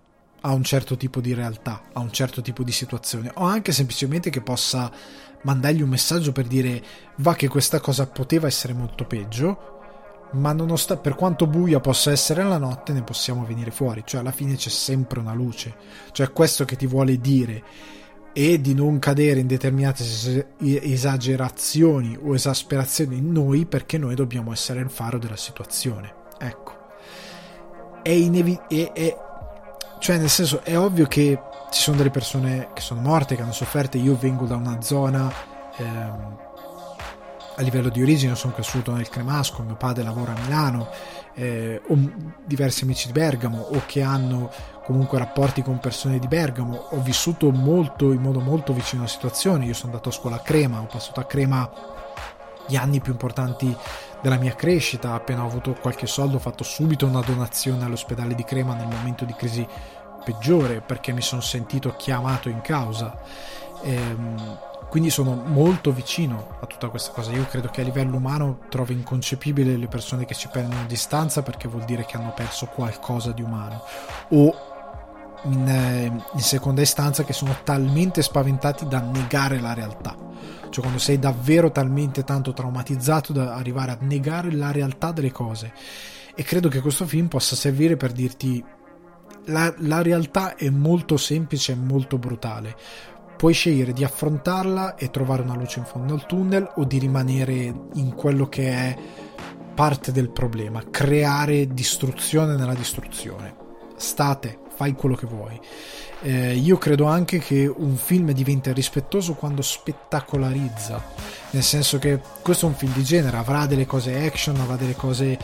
a 0.41 0.54
un 0.54 0.63
certo 0.63 0.97
tipo 0.97 1.21
di 1.21 1.36
realtà, 1.36 1.84
a 1.93 2.00
un 2.00 2.12
certo 2.12 2.41
tipo 2.41 2.63
di 2.63 2.71
situazione, 2.71 3.30
o 3.36 3.43
anche 3.43 3.73
semplicemente 3.73 4.32
che 4.32 4.41
possa 4.41 4.91
mandargli 5.43 5.84
un 5.84 5.89
messaggio 5.89 6.32
per 6.32 6.47
dire 6.47 6.84
va 7.17 7.36
che 7.36 7.47
questa 7.47 7.80
cosa 7.80 8.08
poteva 8.08 8.47
essere 8.47 8.73
molto 8.73 9.06
peggio, 9.06 9.82
ma 10.32 10.52
nonostante 10.52 11.04
per 11.04 11.15
quanto 11.15 11.45
buia 11.45 11.80
possa 11.80 12.10
essere 12.10 12.41
la 12.41 12.58
notte 12.58 12.91
ne 12.91 13.04
possiamo 13.04 13.45
venire 13.45 13.69
fuori, 13.69 14.02
cioè 14.04 14.21
alla 14.21 14.32
fine 14.32 14.56
c'è 14.56 14.69
sempre 14.69 15.19
una 15.19 15.36
luce, 15.36 15.76
cioè 16.12 16.32
questo 16.32 16.65
che 16.65 16.76
ti 16.76 16.88
vuole 16.88 17.19
dire 17.19 17.96
e 18.39 18.62
di 18.62 18.76
non 18.76 19.00
cadere 19.00 19.39
in 19.39 19.47
determinate 19.47 20.04
esagerazioni 20.60 22.15
o 22.21 22.36
esasperazioni 22.36 23.17
in 23.17 23.32
noi 23.32 23.65
perché 23.65 23.97
noi 23.97 24.13
dobbiamo 24.13 24.52
essere 24.52 24.80
il 24.82 24.91
faro 24.91 25.17
della 25.17 25.36
situazione. 25.36 26.13
Ecco. 26.38 26.73
È 28.04 28.12
inevitabile 28.12 29.26
cioè 29.97 30.19
nel 30.19 30.30
senso 30.30 30.62
è 30.63 30.78
ovvio 30.78 31.08
che 31.08 31.39
ci 31.71 31.82
sono 31.82 31.97
delle 31.97 32.12
persone 32.12 32.69
che 32.76 32.82
sono 32.82 33.02
morte, 33.02 33.36
che 33.36 33.41
hanno 33.41 33.52
sofferto, 33.52 33.97
io 33.97 34.15
vengo 34.15 34.45
da 34.45 34.56
una 34.56 34.84
zona 34.84 35.34
ehm, 35.76 36.38
a 37.56 37.62
livello 37.63 37.89
di 37.89 38.04
origine, 38.04 38.36
sono 38.36 38.54
cresciuto 38.54 38.93
nel 38.93 39.10
Cremasco, 39.10 39.63
mio 39.63 39.78
padre 39.78 40.04
lavora 40.04 40.36
a 40.36 40.39
Milano, 40.43 40.89
eh, 41.34 41.82
ho 41.88 41.97
diversi 42.45 42.84
amici 42.84 43.08
di 43.08 43.13
Bergamo 43.13 43.62
o 43.62 43.82
che 43.88 44.04
hanno 44.04 44.52
comunque 44.88 45.19
rapporti 45.19 45.62
con 45.62 45.80
persone 45.80 46.17
di 46.17 46.30
Bergamo, 46.30 46.88
ho 46.91 47.02
vissuto 47.02 47.52
molto 47.52 48.13
in 48.13 48.21
modo 48.21 48.39
molto 48.39 48.71
vicino 48.71 49.02
alla 49.02 49.12
situazione, 49.12 49.65
io 49.65 49.73
sono 49.73 49.91
andato 49.91 50.08
a 50.08 50.13
scuola 50.13 50.38
a 50.38 50.39
Crema, 50.39 50.80
ho 50.80 50.86
passato 50.86 51.19
a 51.19 51.26
Crema 51.26 51.69
gli 52.65 52.78
anni 52.78 53.02
più 53.02 53.12
importanti 53.12 53.76
della 54.21 54.38
mia 54.38 54.56
crescita, 54.56 55.13
appena 55.13 55.43
ho 55.43 55.47
avuto 55.47 55.73
qualche 55.73 56.08
soldo 56.08 56.38
ho 56.38 56.39
fatto 56.39 56.63
subito 56.63 57.06
una 57.06 57.19
donazione 57.19 57.84
all'ospedale 57.84 58.34
di 58.34 58.45
Crema 58.45 58.76
nel 58.76 58.88
momento 58.88 59.26
di 59.26 59.34
crisi 59.34 59.67
peggiore 60.23 60.80
perché 60.80 61.12
mi 61.12 61.21
sono 61.21 61.41
sentito 61.41 61.93
chiamato 61.97 62.47
in 62.47 62.62
causa. 62.62 63.13
Ehm, 63.84 64.60
quindi 64.89 65.10
sono 65.10 65.36
molto 65.36 65.91
vicino 65.91 66.58
a 66.62 66.65
tutta 66.65 66.88
questa 66.88 67.12
cosa. 67.12 67.32
Io 67.32 67.45
credo 67.45 67.67
che 67.67 67.82
a 67.82 67.84
livello 67.84 68.15
umano 68.15 68.60
trovo 68.69 68.93
inconcepibile 68.93 69.76
le 69.76 69.88
persone 69.88 70.23
che 70.23 70.34
ci 70.34 70.47
prendono 70.47 70.86
distanza 70.86 71.43
perché 71.43 71.67
vuol 71.67 71.84
dire 71.84 72.06
che 72.06 72.15
hanno 72.15 72.32
perso 72.34 72.67
qualcosa 72.67 73.34
di 73.34 73.41
umano. 73.41 73.84
O 74.30 74.66
in, 75.43 75.67
eh, 75.67 76.06
in 76.06 76.39
seconda 76.39 76.82
istanza 76.82 77.23
che 77.23 77.34
sono 77.34 77.56
talmente 77.63 78.21
spaventati 78.21 78.88
da 78.88 79.00
negare 79.00 79.60
la 79.60 79.73
realtà 79.73 80.28
cioè 80.69 80.84
quando 80.84 81.00
sei 81.00 81.19
davvero 81.19 81.71
talmente 81.71 82.23
tanto 82.23 82.54
traumatizzato 82.54 83.34
da 83.34 83.56
arrivare 83.56 83.91
a 83.91 83.97
negare 84.02 84.52
la 84.52 84.71
realtà 84.71 85.12
delle 85.12 85.32
cose. 85.32 85.73
E 86.36 86.43
credo 86.43 86.69
che 86.69 86.82
questo 86.82 87.06
film 87.06 87.28
possa 87.28 87.56
servire 87.56 87.97
per 87.97 88.12
dirti 88.12 88.63
la, 89.45 89.73
la 89.80 90.02
realtà 90.02 90.56
è 90.56 90.69
molto 90.69 91.17
semplice 91.17 91.71
e 91.71 91.76
molto 91.76 92.17
brutale. 92.17 92.76
Puoi 93.38 93.54
scegliere 93.54 93.93
di 93.93 94.04
affrontarla 94.04 94.95
e 94.95 95.10
trovare 95.10 95.43
una 95.43 95.56
luce 95.56 95.80
in 95.80 95.86
fondo 95.86 96.13
al 96.13 96.26
tunnel 96.26 96.71
o 96.76 96.84
di 96.84 96.97
rimanere 96.97 97.73
in 97.93 98.13
quello 98.15 98.47
che 98.50 98.69
è 98.69 98.97
parte 99.76 100.12
del 100.12 100.32
problema, 100.32 100.84
creare 100.89 101.67
distruzione 101.67 102.56
nella 102.56 102.73
distruzione. 102.73 103.56
State, 103.95 104.60
fai 104.78 104.94
quello 104.94 105.16
che 105.16 105.26
vuoi. 105.26 105.60
Eh, 106.22 106.56
io 106.56 106.78
credo 106.78 107.06
anche 107.06 107.40
che 107.40 107.68
un 107.68 107.96
film 107.96 108.32
diventa 108.32 108.72
rispettoso 108.72 109.34
quando 109.34 109.62
spettacolarizza, 109.63 111.04
nel 111.52 111.63
senso 111.63 111.98
che 111.98 112.19
questo 112.42 112.67
è 112.67 112.69
un 112.69 112.75
film 112.75 112.94
di 112.94 113.04
genere, 113.04 113.38
avrà 113.38 113.65
delle 113.65 113.88
cose 113.88 114.25
action, 114.25 114.60
avrà 114.60 114.75
delle 114.75 114.96
cose... 114.96 115.38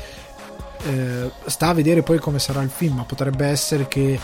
Eh, 0.85 1.31
sta 1.45 1.69
a 1.69 1.73
vedere 1.73 2.03
poi 2.03 2.19
come 2.19 2.39
sarà 2.39 2.61
il 2.61 2.69
film, 2.69 2.97
ma 2.97 3.03
potrebbe 3.03 3.47
essere 3.47 3.87
che 3.87 4.19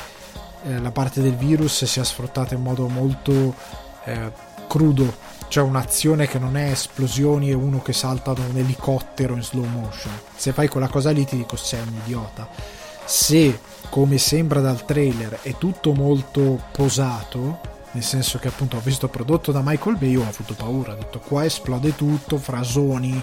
eh, 0.64 0.80
la 0.80 0.92
parte 0.92 1.22
del 1.22 1.36
virus 1.36 1.86
sia 1.86 2.04
sfruttata 2.04 2.54
in 2.54 2.62
modo 2.62 2.88
molto 2.88 3.56
eh, 4.04 4.32
crudo, 4.68 5.16
cioè 5.48 5.64
un'azione 5.64 6.28
che 6.28 6.38
non 6.38 6.56
è 6.58 6.72
esplosioni 6.72 7.50
e 7.50 7.54
uno 7.54 7.82
che 7.82 7.94
salta 7.94 8.34
da 8.34 8.44
un 8.48 8.58
elicottero 8.58 9.36
in 9.36 9.42
slow 9.42 9.66
motion. 9.66 10.12
Se 10.36 10.52
fai 10.52 10.68
quella 10.68 10.90
cosa 10.90 11.12
lì 11.12 11.26
ti 11.26 11.38
dico 11.38 11.56
sei 11.56 11.82
un 11.82 11.94
idiota. 12.04 12.79
Se 13.10 13.60
come 13.90 14.20
sembra 14.20 14.62
dal 14.62 14.86
trailer, 14.86 15.40
è 15.42 15.58
tutto 15.58 15.94
molto 15.94 16.62
posato, 16.72 17.60
nel 17.94 18.04
senso 18.04 18.38
che 18.38 18.50
appunto 18.50 18.78
ho 18.78 18.82
visto 18.82 19.08
prodotto 19.08 19.52
da 19.52 19.64
Michael 19.66 19.98
Bay, 19.98 20.16
ho 20.16 20.28
avuto 20.28 20.54
paura, 20.54 20.94
ho 20.94 20.96
detto 20.96 21.18
qua 21.18 21.44
esplode 21.44 21.96
tutto, 21.96 22.38
frasoni, 22.38 23.20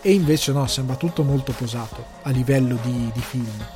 e 0.00 0.12
invece 0.14 0.52
no, 0.52 0.66
sembra 0.66 0.96
tutto 0.96 1.22
molto 1.22 1.52
posato 1.52 2.02
a 2.22 2.30
livello 2.30 2.78
di, 2.82 3.10
di 3.12 3.20
film. 3.20 3.66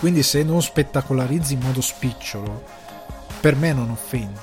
Quindi 0.00 0.24
se 0.24 0.42
non 0.42 0.60
spettacolarizzi 0.60 1.54
in 1.54 1.60
modo 1.60 1.80
spicciolo, 1.80 2.64
per 3.40 3.54
me 3.54 3.72
non 3.72 3.90
offendi. 3.90 4.40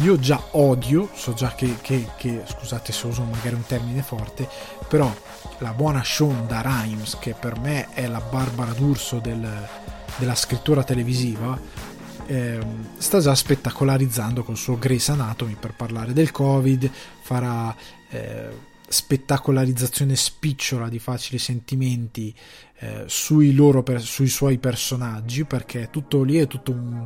Io 0.00 0.18
già 0.18 0.38
odio, 0.50 1.08
so 1.14 1.32
già 1.32 1.54
che, 1.54 1.78
che, 1.80 2.08
che 2.18 2.42
scusate 2.44 2.92
se 2.92 3.06
uso 3.06 3.22
magari 3.22 3.54
un 3.54 3.64
termine 3.64 4.02
forte, 4.02 4.46
però 4.86 5.10
la 5.60 5.72
buona 5.72 6.02
Shonda 6.02 6.62
Rhimes, 6.62 7.18
che 7.18 7.34
per 7.38 7.58
me 7.58 7.92
è 7.92 8.06
la 8.06 8.20
Barbara 8.20 8.72
D'Urso 8.72 9.18
del, 9.18 9.46
della 10.16 10.34
scrittura 10.34 10.82
televisiva, 10.82 11.58
eh, 12.26 12.58
sta 12.96 13.20
già 13.20 13.34
spettacolarizzando 13.34 14.42
col 14.42 14.56
suo 14.56 14.78
Grace 14.78 15.10
Anatomy 15.12 15.56
per 15.58 15.74
parlare 15.74 16.12
del 16.12 16.30
Covid, 16.30 16.90
farà 17.22 17.74
eh, 18.08 18.68
spettacolarizzazione 18.88 20.16
spicciola 20.16 20.88
di 20.88 20.98
facili 20.98 21.38
sentimenti 21.38 22.34
eh, 22.78 23.04
sui, 23.06 23.54
loro 23.54 23.82
per, 23.82 24.00
sui 24.00 24.28
suoi 24.28 24.58
personaggi 24.58 25.44
perché 25.44 25.90
tutto 25.90 26.22
lì 26.22 26.38
è 26.38 26.46
tutto 26.46 26.72
un, 26.72 27.04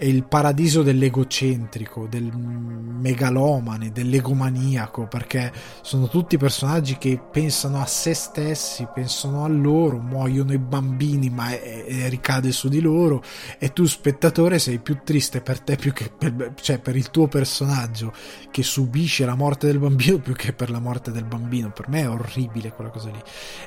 è 0.00 0.06
il 0.06 0.24
paradiso 0.24 0.82
dell'egocentrico, 0.82 2.06
del 2.06 2.32
megalomane, 2.34 3.92
dell'egomaniaco, 3.92 5.06
perché 5.06 5.52
sono 5.82 6.08
tutti 6.08 6.38
personaggi 6.38 6.96
che 6.96 7.20
pensano 7.30 7.82
a 7.82 7.84
se 7.84 8.14
stessi, 8.14 8.88
pensano 8.94 9.44
a 9.44 9.48
loro, 9.48 9.98
muoiono 9.98 10.54
i 10.54 10.58
bambini, 10.58 11.28
ma 11.28 11.50
è, 11.50 11.84
è, 11.84 12.08
ricade 12.08 12.50
su 12.50 12.70
di 12.70 12.80
loro, 12.80 13.22
e 13.58 13.74
tu 13.74 13.84
spettatore 13.84 14.58
sei 14.58 14.78
più 14.78 15.00
triste 15.04 15.42
per 15.42 15.60
te 15.60 15.76
più 15.76 15.92
che 15.92 16.08
per, 16.08 16.54
cioè 16.62 16.78
per 16.78 16.96
il 16.96 17.10
tuo 17.10 17.28
personaggio 17.28 18.14
che 18.50 18.62
subisce 18.62 19.26
la 19.26 19.34
morte 19.34 19.66
del 19.66 19.78
bambino 19.78 20.16
più 20.18 20.32
che 20.32 20.54
per 20.54 20.70
la 20.70 20.80
morte 20.80 21.10
del 21.10 21.24
bambino. 21.24 21.72
Per 21.72 21.90
me 21.90 22.00
è 22.00 22.08
orribile 22.08 22.72
quella 22.72 22.88
cosa 22.88 23.10
lì. 23.10 23.20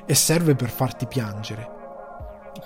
E 0.07 0.15
serve 0.15 0.55
per 0.55 0.71
farti 0.71 1.05
piangere 1.05 1.82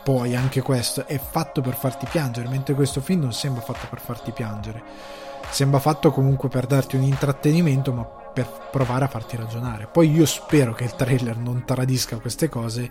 poi 0.04 0.36
anche 0.36 0.62
questo 0.62 1.06
è 1.06 1.20
fatto 1.20 1.62
per 1.62 1.76
farti 1.76 2.06
piangere, 2.10 2.48
mentre 2.48 2.74
questo 2.74 3.02
film 3.02 3.22
non 3.22 3.34
sembra 3.34 3.62
fatto 3.62 3.88
per 3.90 4.00
farti 4.00 4.32
piangere, 4.32 4.82
sembra 5.50 5.80
fatto 5.80 6.12
comunque 6.12 6.50
per 6.50 6.66
darti 6.66 6.96
un 6.96 7.04
intrattenimento, 7.04 7.94
ma 7.94 8.04
per 8.04 8.70
provare 8.72 9.06
a 9.06 9.08
farti 9.08 9.36
ragionare. 9.36 9.88
Poi 9.92 10.12
io 10.12 10.26
spero 10.26 10.74
che 10.74 10.84
il 10.84 10.96
trailer 10.96 11.38
non 11.38 11.66
tradisca 11.66 12.18
queste 12.18 12.50
cose, 12.50 12.90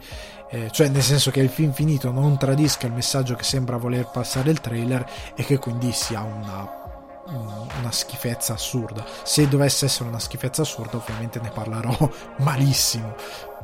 eh, 0.50 0.70
cioè 0.72 0.88
nel 0.88 1.02
senso 1.02 1.30
che 1.30 1.40
il 1.40 1.50
film 1.50 1.72
finito 1.72 2.10
non 2.10 2.36
tradisca 2.36 2.86
il 2.86 2.92
messaggio 2.92 3.34
che 3.34 3.44
sembra 3.44 3.76
voler 3.76 4.08
passare 4.10 4.50
il 4.50 4.60
trailer 4.60 5.08
e 5.36 5.44
che 5.44 5.58
quindi 5.58 5.92
sia 5.92 6.22
una 6.22 6.84
una 7.28 7.90
schifezza 7.90 8.52
assurda. 8.52 9.04
Se 9.24 9.48
dovesse 9.48 9.86
essere 9.86 10.08
una 10.08 10.18
schifezza 10.18 10.62
assurda, 10.62 10.96
ovviamente 10.96 11.40
ne 11.40 11.50
parlerò 11.50 11.96
malissimo. 12.38 13.14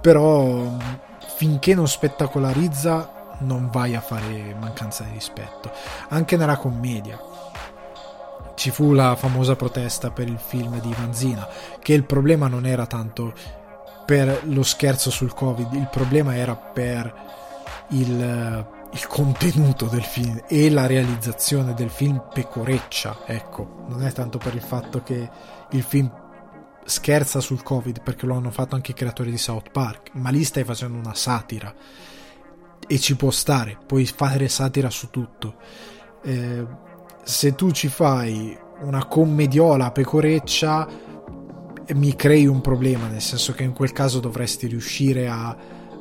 Però 0.00 0.76
finché 1.36 1.74
non 1.74 1.86
spettacolarizza 1.86 3.21
non 3.40 3.68
vai 3.70 3.94
a 3.94 4.00
fare 4.00 4.54
mancanza 4.58 5.04
di 5.04 5.12
rispetto. 5.12 5.70
Anche 6.08 6.36
nella 6.36 6.56
commedia. 6.56 7.18
Ci 8.54 8.70
fu 8.70 8.92
la 8.92 9.16
famosa 9.16 9.56
protesta 9.56 10.10
per 10.10 10.28
il 10.28 10.38
film 10.38 10.78
di 10.80 10.94
Vanzina, 10.96 11.48
che 11.80 11.94
il 11.94 12.04
problema 12.04 12.48
non 12.48 12.66
era 12.66 12.86
tanto 12.86 13.32
per 14.04 14.42
lo 14.44 14.62
scherzo 14.62 15.10
sul 15.10 15.32
Covid, 15.32 15.72
il 15.72 15.88
problema 15.90 16.36
era 16.36 16.54
per 16.54 17.14
il, 17.88 18.66
il 18.90 19.06
contenuto 19.06 19.86
del 19.86 20.02
film 20.02 20.42
e 20.48 20.70
la 20.70 20.86
realizzazione 20.86 21.74
del 21.74 21.90
film 21.90 22.22
pecoreccia, 22.32 23.20
ecco, 23.26 23.84
non 23.88 24.04
è 24.04 24.12
tanto 24.12 24.38
per 24.38 24.54
il 24.54 24.60
fatto 24.60 25.02
che 25.02 25.30
il 25.70 25.82
film 25.82 26.10
scherza 26.84 27.40
sul 27.40 27.62
Covid 27.62 28.02
perché 28.02 28.26
lo 28.26 28.34
hanno 28.34 28.50
fatto 28.50 28.74
anche 28.74 28.90
i 28.90 28.94
creatori 28.94 29.30
di 29.30 29.38
South 29.38 29.70
Park, 29.70 30.10
ma 30.14 30.30
lì 30.30 30.44
stai 30.44 30.64
facendo 30.64 30.98
una 30.98 31.14
satira 31.14 31.72
e 32.92 32.98
ci 32.98 33.16
può 33.16 33.30
stare, 33.30 33.78
puoi 33.86 34.04
fare 34.04 34.48
satira 34.48 34.90
su 34.90 35.08
tutto. 35.08 35.54
Eh, 36.22 36.66
se 37.22 37.54
tu 37.54 37.70
ci 37.70 37.88
fai 37.88 38.54
una 38.82 39.06
commediola 39.06 39.90
pecoreccia, 39.92 40.86
mi 41.94 42.14
crei 42.14 42.46
un 42.46 42.60
problema, 42.60 43.08
nel 43.08 43.22
senso 43.22 43.54
che 43.54 43.62
in 43.62 43.72
quel 43.72 43.92
caso 43.92 44.20
dovresti 44.20 44.66
riuscire 44.66 45.26
a, 45.26 45.56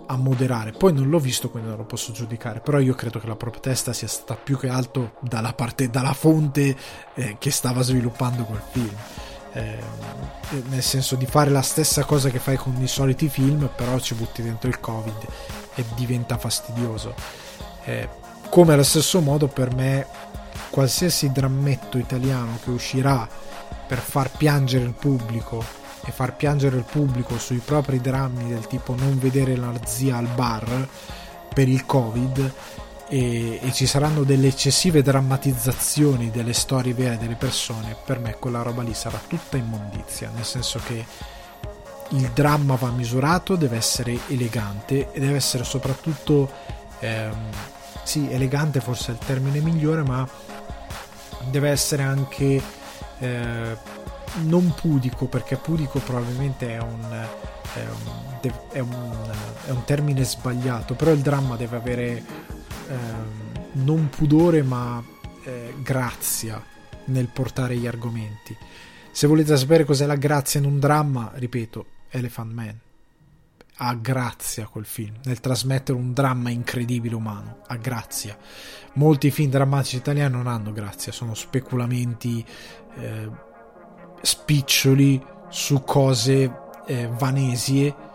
a 0.06 0.18
moderare. 0.18 0.74
Poi 0.74 0.92
non 0.92 1.08
l'ho 1.08 1.20
visto, 1.20 1.50
quindi 1.50 1.70
non 1.70 1.78
lo 1.78 1.86
posso 1.86 2.12
giudicare, 2.12 2.60
però 2.60 2.78
io 2.80 2.94
credo 2.94 3.20
che 3.20 3.28
la 3.28 3.38
protesta 3.38 3.94
sia 3.94 4.10
stata 4.10 4.36
più 4.36 4.58
che 4.58 4.68
altro 4.68 5.14
dalla, 5.22 5.54
parte, 5.54 5.89
dalla 5.89 6.14
fonte 6.14 6.76
eh, 7.14 7.38
che 7.39 7.52
stava 7.52 7.84
sviluppando 7.84 8.44
quel 8.44 8.64
film. 8.70 8.96
Eh, 9.54 9.80
nel 10.70 10.84
senso 10.84 11.16
di 11.16 11.26
fare 11.26 11.49
la 11.49 11.62
stessa 11.62 12.04
cosa 12.04 12.30
che 12.30 12.39
fai 12.39 12.58
con 12.58 12.76
i 12.82 12.88
soliti 12.88 13.30
film, 13.30 13.70
però 13.76 13.99
ci 13.99 14.14
butti 14.16 14.41
dentro 14.41 14.70
il 14.70 14.80
Covid 14.80 15.26
e 15.76 15.86
diventa 15.95 16.38
fastidioso. 16.38 17.14
Eh, 17.84 18.08
come 18.49 18.74
allo 18.74 18.84
stesso 18.84 19.22
modo 19.22 19.47
per 19.47 19.74
me 19.74 20.06
qualsiasi 20.70 21.32
drammetto 21.32 21.97
italiano 21.97 22.60
che 22.64 22.70
uscirà 22.70 23.28
per 23.88 23.99
far 23.99 24.32
piangere 24.32 24.86
il 24.86 24.93
pubblico 24.93 25.64
e 26.06 26.12
far 26.12 26.36
piangere 26.36 26.78
il 26.78 26.86
pubblico 26.89 27.38
sui 27.38 27.62
propri 27.64 27.99
drammi 28.02 28.47
del 28.47 28.68
tipo 28.68 28.95
non 28.95 29.20
vedere 29.20 29.56
la 29.56 29.72
zia 29.86 30.18
al 30.18 30.28
bar 30.28 30.88
per 31.54 31.68
il 31.68 31.86
covid 31.86 32.54
e, 33.12 33.59
e, 33.62 33.72
ci 33.74 33.86
saranno 33.86 34.24
delle 34.24 34.47
eccessive 34.47 35.01
drammatizzazioni 35.01 36.32
delle 36.32 36.53
storie 36.53 36.93
vere 36.93 37.18
delle 37.18 37.36
persone 37.36 37.95
per 38.05 38.20
me 38.20 38.38
quella 38.39 38.62
roba 38.62 38.84
lì 38.84 38.93
sarà 38.93 39.20
tutta 39.28 39.57
immondizia 39.57 40.32
nel 40.34 40.45
senso 40.45 40.80
che 40.86 41.05
il 42.12 42.30
dramma 42.34 42.76
va 42.76 42.89
misurato, 42.89 43.55
deve 43.55 43.78
essere 43.78 44.18
elegante 44.28 45.12
e 45.12 45.20
deve 45.20 45.36
essere 45.36 45.64
soprattutto 45.64 46.49
ehm, 46.99 47.49
sì, 48.03 48.30
elegante 48.32 48.80
forse 48.80 49.12
è 49.12 49.14
il 49.14 49.20
termine 49.26 49.59
migliore, 49.59 50.03
ma 50.03 50.28
deve 51.49 51.70
essere 51.70 52.03
anche 52.03 52.62
eh, 53.20 53.78
non 54.41 54.74
pudico, 54.74 55.26
perché 55.26 55.55
pudico 55.57 55.99
probabilmente 55.99 56.76
è 56.76 56.82
un, 56.82 57.28
è 57.74 57.80
un, 57.80 58.51
è 58.72 58.80
un, 58.80 59.32
è 59.66 59.70
un 59.70 59.84
termine 59.86 60.24
sbagliato, 60.24 60.95
però 60.95 61.12
il 61.12 61.22
dramma 61.22 61.55
deve 61.55 61.78
avere 61.78 62.24
eh, 62.92 62.96
non 63.74 64.10
pudore 64.10 64.64
ma 64.64 65.02
eh, 65.44 65.74
grazia 65.82 66.62
nel 67.06 67.28
portare 67.28 67.78
gli 67.78 67.88
argomenti. 67.88 68.56
Se 69.12 69.28
volete 69.28 69.56
sapere 69.58 69.86
cos'è 69.86 70.06
la 70.06 70.16
grazia 70.16 70.60
in 70.60 70.66
un 70.66 70.80
dramma, 70.80 71.32
ripeto, 71.34 71.86
Elephant 72.10 72.54
Man. 72.54 72.80
Ha 73.84 73.94
grazia 73.96 74.68
quel 74.68 74.86
film 74.86 75.16
nel 75.24 75.39
trasmettere 75.39 75.98
un 75.98 76.14
dramma 76.14 76.50
incredibile 76.50 77.16
umano. 77.16 77.62
Ha 77.68 77.76
grazia. 77.78 78.38
Molti 78.94 79.32
film 79.32 79.50
drammatici 79.50 79.96
italiani 79.96 80.34
non 80.34 80.48
hanno 80.48 80.72
grazia, 80.72 81.12
sono 81.12 81.34
speculamenti 81.34 82.46
eh, 83.00 83.30
spiccioli 84.22 85.22
su 85.50 85.84
cose 85.84 86.60
eh, 86.86 87.08
vanesie 87.08 88.10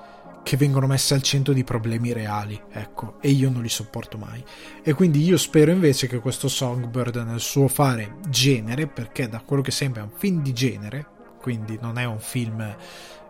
che 0.46 0.56
vengono 0.56 0.86
messe 0.86 1.12
al 1.12 1.22
centro 1.22 1.52
di 1.52 1.64
problemi 1.64 2.12
reali, 2.12 2.62
ecco, 2.70 3.16
e 3.20 3.30
io 3.30 3.50
non 3.50 3.62
li 3.62 3.68
sopporto 3.68 4.16
mai. 4.16 4.44
E 4.80 4.92
quindi 4.92 5.20
io 5.24 5.36
spero 5.38 5.72
invece 5.72 6.06
che 6.06 6.20
questo 6.20 6.46
Songbird 6.46 7.16
nel 7.16 7.40
suo 7.40 7.66
fare 7.66 8.18
genere, 8.28 8.86
perché 8.86 9.28
da 9.28 9.42
quello 9.44 9.60
che 9.60 9.72
sembra 9.72 10.02
è 10.02 10.04
un 10.04 10.12
film 10.16 10.42
di 10.42 10.52
genere, 10.52 11.04
quindi 11.40 11.76
non 11.82 11.98
è 11.98 12.04
un 12.04 12.20
film 12.20 12.76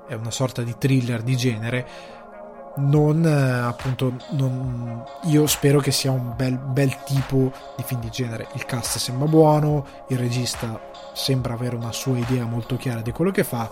è 0.06 0.12
una 0.12 0.30
sorta 0.30 0.60
di 0.60 0.74
thriller 0.76 1.22
di 1.22 1.36
genere 1.36 1.86
non 2.76 3.24
eh, 3.24 3.30
appunto 3.30 4.14
non, 4.32 5.02
io 5.24 5.46
spero 5.46 5.80
che 5.80 5.90
sia 5.90 6.10
un 6.10 6.34
bel, 6.36 6.58
bel 6.58 7.02
tipo 7.04 7.50
di 7.76 7.82
film 7.82 8.00
di 8.00 8.10
genere 8.10 8.46
il 8.54 8.66
cast 8.66 8.98
sembra 8.98 9.26
buono 9.26 9.86
il 10.08 10.18
regista 10.18 10.80
sembra 11.14 11.54
avere 11.54 11.76
una 11.76 11.92
sua 11.92 12.18
idea 12.18 12.44
molto 12.44 12.76
chiara 12.76 13.00
di 13.00 13.10
quello 13.10 13.30
che 13.30 13.42
fa 13.42 13.68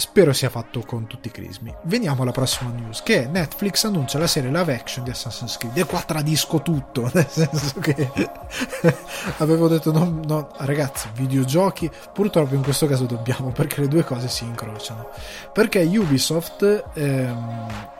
Spero 0.00 0.32
sia 0.32 0.48
fatto 0.48 0.80
con 0.80 1.06
tutti 1.06 1.28
i 1.28 1.30
crismi. 1.30 1.74
Veniamo 1.82 2.22
alla 2.22 2.30
prossima 2.30 2.70
news, 2.70 3.02
che 3.02 3.26
Netflix 3.26 3.84
annuncia 3.84 4.18
la 4.18 4.26
serie 4.26 4.50
live 4.50 4.72
action 4.72 5.04
di 5.04 5.10
Assassin's 5.10 5.58
Creed. 5.58 5.76
E 5.76 5.84
qua 5.84 6.00
tradisco 6.00 6.62
tutto, 6.62 7.10
nel 7.12 7.28
senso 7.28 7.78
che 7.80 8.10
avevo 9.36 9.68
detto 9.68 9.92
no, 9.92 10.22
no, 10.24 10.48
ragazzi, 10.56 11.10
videogiochi, 11.12 11.90
purtroppo 12.14 12.54
in 12.54 12.62
questo 12.62 12.86
caso 12.86 13.04
dobbiamo, 13.04 13.50
perché 13.50 13.82
le 13.82 13.88
due 13.88 14.02
cose 14.02 14.28
si 14.28 14.44
incrociano. 14.44 15.10
Perché 15.52 15.82
Ubisoft... 15.82 16.84
Ehm, 16.94 17.98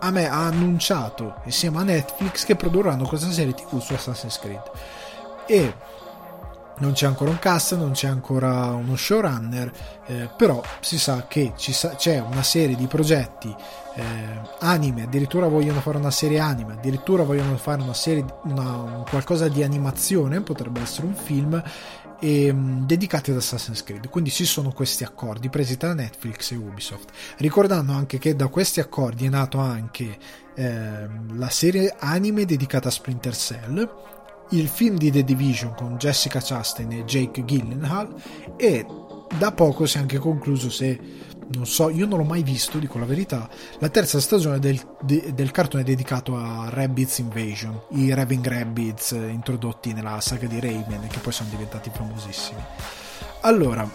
a 0.00 0.10
me 0.10 0.28
ha 0.28 0.44
annunciato 0.46 1.36
insieme 1.44 1.78
a 1.78 1.82
Netflix 1.84 2.44
che 2.44 2.56
produrranno 2.56 3.06
questa 3.06 3.30
serie 3.30 3.54
TV 3.54 3.80
su 3.80 3.94
Assassin's 3.94 4.38
Creed. 4.38 4.62
E 5.46 5.74
non 6.78 6.92
c'è 6.92 7.06
ancora 7.06 7.30
un 7.30 7.38
cast, 7.38 7.76
non 7.76 7.92
c'è 7.92 8.08
ancora 8.08 8.72
uno 8.72 8.96
showrunner, 8.96 9.72
eh, 10.06 10.28
però 10.36 10.62
si 10.80 10.98
sa 10.98 11.26
che 11.28 11.52
sa- 11.56 11.94
c'è 11.94 12.18
una 12.20 12.42
serie 12.42 12.76
di 12.76 12.86
progetti 12.86 13.54
eh, 13.96 14.02
anime, 14.60 15.02
addirittura 15.02 15.46
vogliono 15.46 15.80
fare 15.80 15.98
una 15.98 16.10
serie 16.10 16.40
anime, 16.40 16.72
addirittura 16.72 17.22
vogliono 17.22 17.56
fare 17.56 17.82
una 17.82 17.94
serie, 17.94 18.24
una, 18.44 19.04
qualcosa 19.08 19.48
di 19.48 19.62
animazione, 19.62 20.40
potrebbe 20.40 20.80
essere 20.80 21.06
un 21.06 21.14
film, 21.14 21.62
e, 22.18 22.50
um, 22.50 22.86
dedicati 22.86 23.30
ad 23.30 23.36
Assassin's 23.36 23.82
Creed. 23.84 24.08
Quindi 24.08 24.30
ci 24.30 24.44
sono 24.44 24.72
questi 24.72 25.04
accordi 25.04 25.48
presi 25.48 25.76
tra 25.76 25.94
Netflix 25.94 26.52
e 26.52 26.56
Ubisoft. 26.56 27.10
Ricordando 27.36 27.92
anche 27.92 28.18
che 28.18 28.34
da 28.34 28.48
questi 28.48 28.80
accordi 28.80 29.26
è 29.26 29.28
nato 29.28 29.58
anche 29.58 30.16
eh, 30.54 31.08
la 31.32 31.48
serie 31.50 31.94
anime 31.98 32.44
dedicata 32.44 32.88
a 32.88 32.92
Splinter 32.92 33.34
Cell 33.34 33.88
il 34.50 34.68
film 34.68 34.96
di 34.96 35.10
The 35.10 35.24
Division 35.24 35.74
con 35.74 35.96
Jessica 35.96 36.40
Chastain 36.40 36.90
e 36.92 37.04
Jake 37.04 37.44
Gyllenhaal 37.44 38.14
e 38.56 38.86
da 39.38 39.52
poco 39.52 39.86
si 39.86 39.96
è 39.96 40.00
anche 40.00 40.18
concluso 40.18 40.70
se 40.70 41.22
non 41.52 41.66
so, 41.66 41.90
io 41.90 42.06
non 42.06 42.18
l'ho 42.18 42.24
mai 42.24 42.42
visto, 42.42 42.78
dico 42.78 42.98
la 42.98 43.04
verità, 43.04 43.48
la 43.78 43.88
terza 43.88 44.18
stagione 44.18 44.58
del, 44.58 44.80
de, 45.02 45.32
del 45.34 45.50
cartone 45.50 45.82
dedicato 45.82 46.36
a 46.36 46.68
Rabbids 46.70 47.18
Invasion, 47.18 47.78
i 47.90 48.12
Raving 48.12 48.46
Rabbids 48.46 49.10
introdotti 49.10 49.92
nella 49.92 50.20
saga 50.20 50.46
di 50.46 50.58
Rayman 50.58 51.06
che 51.08 51.18
poi 51.18 51.32
sono 51.32 51.50
diventati 51.50 51.90
famosissimi. 51.92 52.62
Allora, 53.42 53.88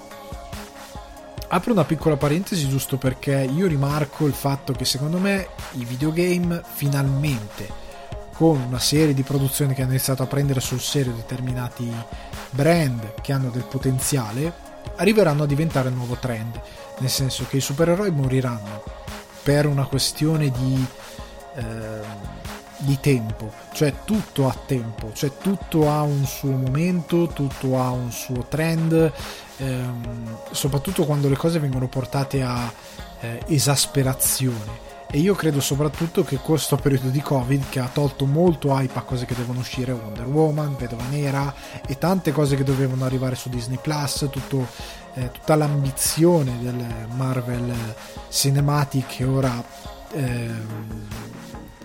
apro 1.47 1.71
una 1.71 1.85
piccola 1.85 2.17
parentesi 2.17 2.67
giusto 2.67 2.97
perché 2.97 3.49
io 3.51 3.65
rimarco 3.65 4.27
il 4.27 4.33
fatto 4.33 4.73
che 4.73 4.85
secondo 4.85 5.17
me 5.17 5.47
i 5.73 5.85
videogame 5.85 6.61
finalmente 6.63 7.88
con 8.39 8.57
una 8.57 8.79
serie 8.79 9.13
di 9.13 9.23
produzioni 9.23 9.73
che 9.73 9.81
hanno 9.81 9.91
iniziato 9.91 10.23
a 10.23 10.25
prendere 10.25 10.61
sul 10.61 10.79
serio 10.79 11.11
determinati 11.11 11.93
brand 12.51 13.15
che 13.19 13.33
hanno 13.33 13.49
del 13.49 13.65
potenziale 13.65 14.53
arriveranno 14.95 15.43
a 15.43 15.45
diventare 15.45 15.89
il 15.89 15.95
nuovo 15.95 16.15
trend. 16.15 16.57
Nel 16.99 17.09
senso 17.09 17.45
che 17.49 17.57
i 17.57 17.61
supereroi 17.61 18.11
moriranno 18.11 18.81
per 19.43 19.65
una 19.65 19.85
questione 19.87 20.51
di, 20.51 20.85
eh, 21.55 22.01
di 22.77 22.97
tempo, 23.01 23.51
cioè 23.73 23.93
tutto 24.05 24.47
ha 24.47 24.55
tempo, 24.65 25.11
cioè 25.11 25.33
tutto 25.37 25.91
ha 25.91 26.01
un 26.03 26.23
suo 26.25 26.51
momento, 26.51 27.27
tutto 27.27 27.77
ha 27.77 27.91
un 27.91 28.09
suo 28.09 28.45
trend, 28.47 29.11
ehm, 29.57 30.37
soprattutto 30.51 31.03
quando 31.03 31.27
le 31.27 31.35
cose 31.35 31.59
vengono 31.59 31.89
portate 31.89 32.41
a 32.41 32.71
eh, 33.19 33.43
esasperazione. 33.47 34.88
E 35.11 35.17
io 35.17 35.33
credo 35.33 35.59
soprattutto 35.59 36.23
che 36.23 36.37
questo 36.37 36.75
periodo 36.75 37.09
di 37.09 37.19
Covid, 37.19 37.69
che 37.69 37.79
ha 37.79 37.89
tolto 37.91 38.25
molto 38.25 38.69
hype 38.69 38.99
a 38.99 39.01
cose 39.01 39.25
che 39.25 39.33
devono 39.33 39.59
uscire, 39.59 39.91
Wonder 39.91 40.27
Woman, 40.27 40.75
Vedova 40.77 41.05
Nera 41.09 41.51
e 41.87 41.97
tante 41.97 42.31
cose 42.31 42.55
che 42.55 42.63
dovevano 42.63 43.05
arrivare 43.05 43.35
su 43.35 43.49
Disney 43.49 43.79
Plus, 43.81 44.27
tutto 44.31 44.67
eh, 45.15 45.31
tutta 45.31 45.55
l'ambizione 45.55 46.59
del 46.61 47.07
Marvel 47.15 47.73
Cinematic 48.29 49.17
che 49.17 49.23
ora 49.23 49.63
eh, 50.11 50.49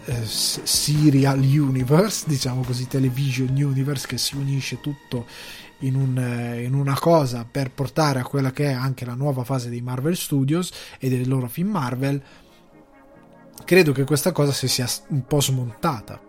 eh, 0.04 0.24
Serial 0.24 1.40
Universe, 1.40 2.24
diciamo 2.28 2.62
così, 2.62 2.86
Television 2.86 3.48
Universe 3.48 4.06
che 4.06 4.18
si 4.18 4.36
unisce 4.36 4.80
tutto 4.80 5.26
in, 5.78 5.96
un, 5.96 6.18
eh, 6.18 6.62
in, 6.62 6.74
una 6.74 6.98
cosa 6.98 7.46
per 7.50 7.70
portare 7.70 8.20
a 8.20 8.24
quella 8.24 8.50
che 8.50 8.66
è 8.66 8.72
anche 8.72 9.04
la 9.04 9.14
nuova 9.14 9.44
fase 9.44 9.68
dei 9.68 9.80
Marvel 9.80 10.16
Studios 10.16 10.70
e 10.98 11.08
dei 11.08 11.24
loro 11.26 11.48
film 11.48 11.70
Marvel. 11.70 12.22
Credo 13.64 13.92
che 13.92 14.04
questa 14.04 14.32
cosa 14.32 14.52
si 14.52 14.68
sia 14.68 14.86
un 15.08 15.24
po' 15.26 15.40
smontata, 15.40 16.20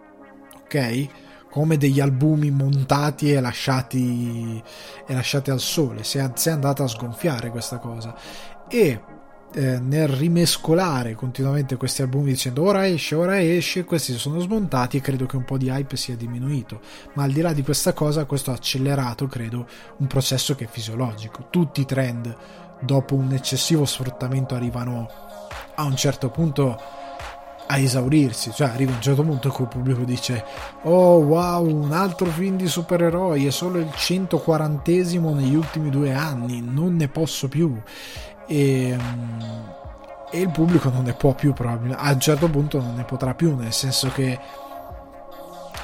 ok? 0.64 1.10
come 1.56 1.78
degli 1.78 2.02
albumi 2.02 2.52
montati 2.52 3.32
e 3.32 3.40
lasciati, 3.40 4.62
e 5.08 5.14
lasciati 5.14 5.52
al 5.52 5.62
sole. 5.62 6.04
Si 6.04 6.18
è, 6.18 6.30
si 6.34 6.50
è, 6.50 6.52
andata 6.52 6.84
a 6.84 6.88
sgonfiare 6.88 7.50
questa 7.50 7.78
cosa. 7.78 8.14
E 8.68 9.02
eh, 9.54 9.80
nel 9.80 10.10
rimescolare 10.10 11.16
continuamente 11.16 11.78
questi 11.78 12.02
albumi 12.02 12.32
dicendo 12.32 12.62
ora 12.62 12.86
esce, 12.86 13.16
ora 13.16 13.42
esce, 13.42 13.86
questi 13.86 14.18
sono 14.18 14.42
smontati 14.42 14.98
e 14.98 15.02
credo 15.02 15.26
che 15.26 15.38
un 15.38 15.46
po' 15.46 15.58
di 15.58 15.70
hype 15.70 15.96
sia 15.96 16.18
diminuito. 16.18 16.82
Ma 17.14 17.24
al 17.24 17.32
di 17.32 17.40
là 17.40 17.54
di 17.54 17.64
questa 17.64 17.94
cosa, 17.94 18.26
questo 18.26 18.52
ha 18.52 18.56
accelerato, 18.56 19.28
credo, 19.28 19.66
un 20.00 20.08
processo 20.08 20.56
che 20.56 20.66
è 20.66 20.68
fisiologico. 20.68 21.48
Tutti 21.50 21.80
i 21.80 21.86
trend, 21.86 22.36
dopo 22.82 23.16
un 23.16 23.32
eccessivo 23.32 23.86
sfruttamento, 23.86 24.56
arrivano 24.56 25.10
a 25.76 25.84
un 25.86 25.96
certo 25.96 26.30
punto 26.30 26.78
a 27.68 27.78
esaurirsi, 27.78 28.52
cioè 28.54 28.70
arriva 28.70 28.92
un 28.92 29.02
certo 29.02 29.24
punto 29.24 29.48
in 29.48 29.54
cui 29.54 29.64
il 29.64 29.70
pubblico 29.70 30.04
dice 30.04 30.44
oh 30.84 31.18
wow 31.18 31.66
un 31.66 31.92
altro 31.92 32.28
film 32.28 32.58
di 32.58 32.68
supereroi 32.68 33.48
è 33.48 33.50
solo 33.50 33.80
il 33.80 33.92
140 33.94 34.92
negli 34.92 35.56
ultimi 35.56 35.90
due 35.90 36.14
anni 36.14 36.62
non 36.62 36.96
ne 36.96 37.08
posso 37.08 37.48
più. 37.48 37.82
E, 38.48 38.96
mm, 38.96 39.70
e 40.32 40.42
il 40.42 40.50
pubblico 40.50 40.90
non 40.90 41.04
ne 41.04 41.14
può 41.14 41.34
più 41.34 41.54
probabilmente 41.54 42.04
a 42.04 42.12
un 42.12 42.20
certo 42.20 42.50
punto 42.50 42.80
non 42.80 42.96
ne 42.96 43.04
potrà 43.04 43.34
più 43.34 43.56
nel 43.56 43.74
senso 43.74 44.10
che 44.10 44.38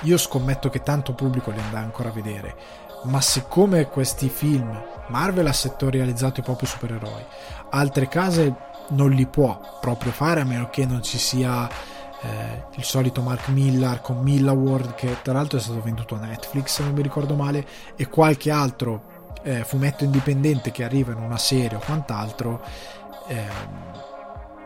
io 0.02 0.18
scommetto 0.18 0.70
che 0.70 0.82
tanto 0.82 1.14
pubblico 1.14 1.52
li 1.52 1.60
andrà 1.60 1.80
ancora 1.80 2.10
a 2.10 2.12
vedere 2.12 2.56
ma 3.04 3.22
siccome 3.22 3.88
questi 3.88 4.30
film 4.30 4.80
Marvel 5.08 5.48
ha 5.48 5.54
settorializzato 5.54 6.42
i 6.42 6.44
propri 6.44 6.66
supereroi 6.66 7.26
altre 7.70 8.08
case 8.08 8.54
non 8.92 9.12
li 9.12 9.26
può 9.26 9.78
proprio 9.80 10.12
fare 10.12 10.42
a 10.42 10.46
meno 10.46 10.70
che 10.70 10.86
non 10.86 11.04
ci 11.04 11.18
sia 11.18 11.70
eh, 12.22 12.66
il 12.76 12.84
solito 12.84 13.22
Mark 13.22 13.50
Millar 13.50 14.02
con 14.02 14.20
Millaward 14.20 14.96
che 14.96 15.18
tra 15.22 15.34
l'altro 15.34 15.58
è 15.58 15.62
stato 15.62 15.82
venduto 15.82 16.16
a 16.16 16.20
Netflix 16.20 16.76
se 16.76 16.84
non 16.84 16.94
mi 16.94 17.02
ricordo 17.02 17.36
male 17.36 17.66
e 17.96 18.08
qualche 18.08 18.52
altro 18.52 19.30
eh, 19.44 19.64
fumetto 19.64 20.04
indipendente 20.04 20.72
che 20.72 20.84
arriva 20.84 21.12
in 21.12 21.20
una 21.20 21.38
serie 21.38 21.78
o 21.78 21.82
quant'altro 21.84 22.62
eh, 23.28 24.00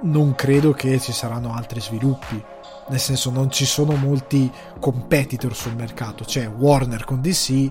non 0.02 0.36
credo 0.36 0.74
che 0.74 1.00
ci 1.00 1.12
saranno 1.12 1.54
altri 1.54 1.80
sviluppi. 1.80 2.44
Nel 2.88 3.00
senso 3.00 3.32
non 3.32 3.50
ci 3.50 3.66
sono 3.66 3.96
molti 3.96 4.52
competitor 4.80 5.56
sul 5.56 5.76
mercato. 5.76 6.24
C'è 6.24 6.48
Warner 6.48 7.04
con 7.04 7.22
DC 7.22 7.70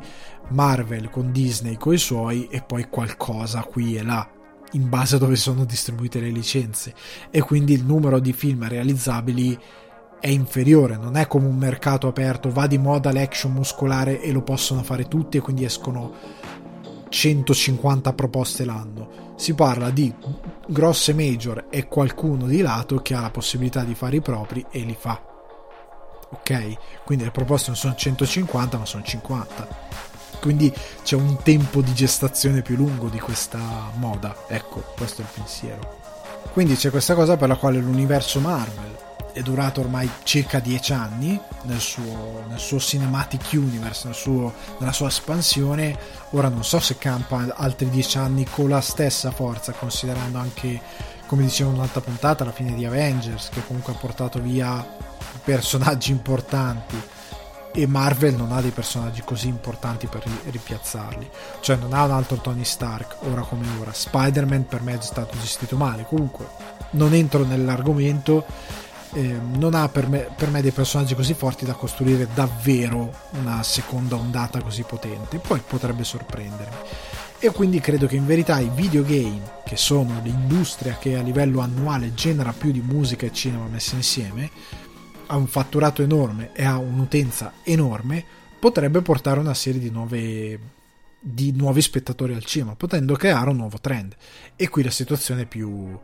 Marvel 0.49 1.09
con 1.11 1.31
Disney 1.31 1.77
con 1.77 1.95
i 1.95 1.99
suoi 1.99 2.49
e 2.49 2.63
poi 2.63 2.89
qualcosa 2.89 3.63
qui 3.63 3.97
e 3.97 4.03
là 4.03 4.34
in 4.75 4.89
base 4.89 5.17
a 5.17 5.19
dove 5.19 5.37
sono 5.37 5.65
distribuite 5.65 6.21
le 6.21 6.31
licenze 6.31 6.95
e 7.31 7.41
quindi 7.41 7.73
il 7.73 7.85
numero 7.85 8.21
di 8.21 8.33
film 8.33 8.69
realizzabili 8.69 9.59
è 10.21 10.29
inferiore, 10.29 10.97
non 10.97 11.17
è 11.17 11.27
come 11.27 11.47
un 11.47 11.57
mercato 11.57 12.07
aperto, 12.07 12.51
va 12.51 12.67
di 12.67 12.79
moda 12.79 13.13
l'action 13.13 13.53
muscolare 13.53 14.23
e 14.23 14.33
lo 14.33 14.43
possono 14.43 14.83
fare 14.83 15.07
tutti 15.07 15.37
e 15.37 15.41
quindi 15.41 15.65
escono 15.65 16.15
150 17.11 18.13
proposte 18.15 18.65
l'anno. 18.65 19.35
Si 19.37 19.53
parla 19.53 19.91
di 19.91 20.13
grosse 20.67 21.13
major 21.13 21.67
e 21.69 21.89
qualcuno 21.89 22.47
di 22.47 22.63
lato 22.63 23.03
che 23.03 23.15
ha 23.15 23.21
la 23.21 23.31
possibilità 23.31 23.85
di 23.85 23.95
fare 23.95 24.17
i 24.17 24.23
propri 24.23 24.65
e 24.71 24.81
li 24.81 24.97
fa. 24.99 25.23
Ok? 26.31 27.03
Quindi 27.05 27.25
le 27.25 27.31
proposte 27.31 27.69
non 27.69 27.77
sono 27.77 27.95
150 27.95 28.79
ma 28.79 28.87
sono 28.87 29.05
50 29.05 30.04
quindi 30.45 30.71
c'è 31.03 31.17
un 31.17 31.39
tempo 31.43 31.81
di 31.81 31.95
gestazione 31.95 32.61
più 32.61 32.77
lungo 32.77 33.09
di 33.09 33.19
questa 33.19 33.91
moda. 33.95 34.45
Ecco, 34.47 34.85
questo 34.95 35.23
è 35.23 35.25
il 35.25 35.31
pensiero. 35.33 36.01
Quindi 36.53 36.77
c'è 36.77 36.91
questa 36.91 37.15
cosa 37.15 37.39
per 37.39 37.49
la 37.49 37.57
quale 37.57 37.79
l'universo 37.79 38.41
Marvel 38.41 38.95
è 39.33 39.41
durato 39.41 39.81
ormai 39.81 40.07
circa 40.23 40.59
dieci 40.59 40.93
anni 40.93 41.41
nel 41.63 41.81
suo, 41.81 42.45
nel 42.47 42.59
suo 42.59 42.79
cinematic 42.79 43.53
universe, 43.55 44.07
nel 44.07 44.15
suo, 44.15 44.53
nella 44.81 44.93
sua 44.93 45.09
espansione. 45.09 45.99
Ora 46.33 46.49
non 46.49 46.63
so 46.63 46.79
se 46.79 46.99
campa 46.99 47.47
altri 47.55 47.89
dieci 47.89 48.19
anni 48.19 48.45
con 48.45 48.69
la 48.69 48.83
stessa 48.83 49.31
forza, 49.31 49.73
considerando 49.73 50.37
anche, 50.37 50.79
come 51.25 51.45
dicevo 51.45 51.71
in 51.71 51.77
un'altra 51.77 52.03
puntata, 52.03 52.45
la 52.45 52.53
fine 52.53 52.75
di 52.75 52.85
Avengers, 52.85 53.49
che 53.49 53.65
comunque 53.67 53.95
ha 53.95 53.97
portato 53.97 54.43
via 54.43 54.87
personaggi 55.43 56.11
importanti 56.11 57.01
e 57.75 57.89
Marvel 57.89 58.35
non 58.35 58.53
ha 58.53 58.61
dei 58.61 58.71
personaggi 58.71 59.23
così 59.25 59.49
importanti 59.49 60.07
per 60.07 60.23
ripiazzarli. 60.49 61.29
Cioè 61.61 61.77
non 61.77 61.93
ha 61.93 62.05
un 62.05 62.13
altro 62.13 62.37
Tony 62.37 62.65
Stark 62.65 63.17
ora 63.23 63.43
come 63.43 63.67
ora. 63.81 63.93
Spider-Man 63.93 64.67
per 64.67 64.83
me 64.83 64.97
è 64.97 65.03
stato 65.03 65.37
gestito 65.39 65.77
male. 65.77 66.07
Comunque 66.09 66.47
non 66.91 67.13
entro 67.15 67.45
nell'argomento 67.45 68.45
eh, 69.15 69.39
non 69.53 69.75
ha 69.75 69.89
per 69.89 70.09
me, 70.09 70.29
per 70.37 70.51
me 70.51 70.61
dei 70.61 70.71
personaggi 70.73 71.15
così 71.15 71.35
forti 71.35 71.65
da 71.65 71.75
costruire 71.75 72.29
davvero 72.33 73.13
una 73.33 73.63
seconda 73.63 74.17
ondata 74.17 74.61
così 74.63 74.83
potente. 74.83 75.39
Poi 75.39 75.61
potrebbe 75.67 76.05
sorprendermi. 76.05 76.77
E 77.39 77.51
quindi 77.51 77.81
credo 77.81 78.07
che 78.07 78.17
in 78.17 78.25
verità 78.25 78.59
i 78.59 78.71
videogame 78.73 79.43
che 79.65 79.77
sono 79.77 80.21
l'industria 80.23 80.97
che 80.99 81.17
a 81.17 81.23
livello 81.23 81.61
annuale 81.61 82.15
genera 82.15 82.55
più 82.57 82.71
di 82.71 82.81
musica 82.81 83.27
e 83.27 83.33
cinema 83.33 83.67
messi 83.67 83.97
insieme 83.97 84.51
ha 85.27 85.37
un 85.37 85.47
fatturato 85.47 86.03
enorme 86.03 86.53
e 86.53 86.65
ha 86.65 86.77
un'utenza 86.79 87.55
enorme, 87.63 88.25
potrebbe 88.59 89.01
portare 89.01 89.41
una 89.41 89.55
serie 89.55 89.81
di 89.81 89.91
nuove 89.91 90.73
di 91.27 91.53
nuovi 91.53 91.81
spettatori 91.81 92.35
al 92.35 92.45
cinema, 92.45 92.75
potendo 92.75 93.15
creare 93.15 93.49
un 93.49 93.57
nuovo 93.57 93.79
trend. 93.81 94.15
E 94.57 94.69
qui 94.69 94.83
la 94.83 94.91
situazione 94.91 95.43
è 95.43 95.47
più 95.47 95.99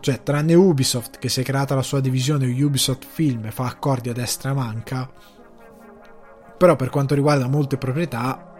cioè 0.00 0.22
tranne 0.22 0.54
Ubisoft 0.54 1.18
che 1.18 1.28
si 1.28 1.40
è 1.40 1.44
creata 1.44 1.74
la 1.74 1.82
sua 1.82 2.00
divisione 2.00 2.46
Ubisoft 2.46 3.06
Film 3.08 3.46
e 3.46 3.50
fa 3.50 3.66
accordi 3.66 4.08
a 4.08 4.12
destra 4.12 4.50
e 4.50 4.54
manca, 4.54 5.10
però 6.56 6.76
per 6.76 6.90
quanto 6.90 7.14
riguarda 7.14 7.46
molte 7.48 7.76
proprietà 7.76 8.54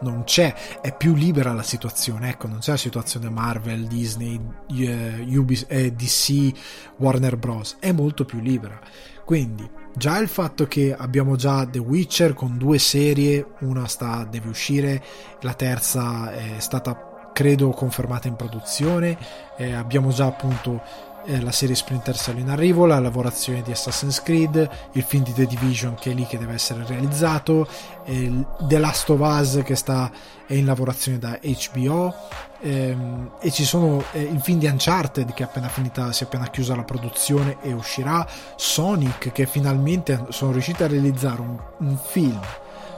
non 0.00 0.24
c'è, 0.24 0.80
è 0.80 0.94
più 0.94 1.14
libera 1.14 1.52
la 1.52 1.62
situazione, 1.62 2.30
ecco, 2.30 2.46
non 2.46 2.58
c'è 2.58 2.72
la 2.72 2.76
situazione 2.76 3.30
Marvel, 3.30 3.86
Disney, 3.86 4.40
eh, 4.78 5.24
Ubis, 5.36 5.66
eh, 5.68 5.92
DC, 5.92 6.52
Warner 6.98 7.36
Bros. 7.36 7.76
È 7.78 7.92
molto 7.92 8.24
più 8.24 8.40
libera. 8.40 8.78
Quindi, 9.24 9.68
già 9.94 10.18
il 10.18 10.28
fatto 10.28 10.66
che 10.66 10.94
abbiamo 10.94 11.36
già 11.36 11.66
The 11.66 11.78
Witcher 11.78 12.34
con 12.34 12.58
due 12.58 12.78
serie, 12.78 13.46
una 13.60 13.86
sta, 13.86 14.24
deve 14.24 14.48
uscire, 14.48 15.02
la 15.40 15.54
terza 15.54 16.32
è 16.32 16.60
stata 16.60 17.30
credo 17.34 17.70
confermata 17.70 18.28
in 18.28 18.36
produzione, 18.36 19.18
eh, 19.56 19.72
abbiamo 19.72 20.10
già 20.10 20.26
appunto 20.26 20.80
eh, 21.26 21.40
la 21.40 21.52
serie 21.52 21.74
Splinter 21.74 22.16
Cell 22.16 22.38
in 22.38 22.50
arrivo, 22.50 22.86
la 22.86 22.98
lavorazione 22.98 23.62
di 23.62 23.72
Assassin's 23.72 24.22
Creed, 24.22 24.68
il 24.92 25.02
film 25.02 25.24
di 25.24 25.32
The 25.32 25.46
Division 25.46 25.94
che 25.94 26.10
è 26.10 26.14
lì 26.14 26.26
che 26.26 26.38
deve 26.38 26.54
essere 26.54 26.84
realizzato, 26.86 27.66
eh, 28.04 28.32
The 28.60 28.78
Last 28.78 29.10
of 29.10 29.20
Us 29.20 29.60
che 29.64 29.74
sta, 29.74 30.10
è 30.46 30.54
in 30.54 30.66
lavorazione 30.66 31.18
da 31.18 31.38
HBO 31.40 32.14
ehm, 32.60 33.32
e 33.40 33.50
ci 33.50 33.64
sono 33.64 34.04
eh, 34.12 34.22
il 34.22 34.40
film 34.40 34.58
di 34.58 34.66
Uncharted 34.66 35.32
che 35.32 35.42
è 35.42 35.46
appena 35.46 35.68
finita, 35.68 36.12
si 36.12 36.24
è 36.24 36.26
appena 36.26 36.48
chiusa 36.48 36.76
la 36.76 36.84
produzione 36.84 37.56
e 37.62 37.72
uscirà, 37.72 38.26
Sonic 38.56 39.32
che 39.32 39.46
finalmente 39.46 40.26
sono 40.30 40.52
riusciti 40.52 40.82
a 40.82 40.86
realizzare 40.86 41.40
un, 41.40 41.56
un 41.78 41.96
film 41.96 42.40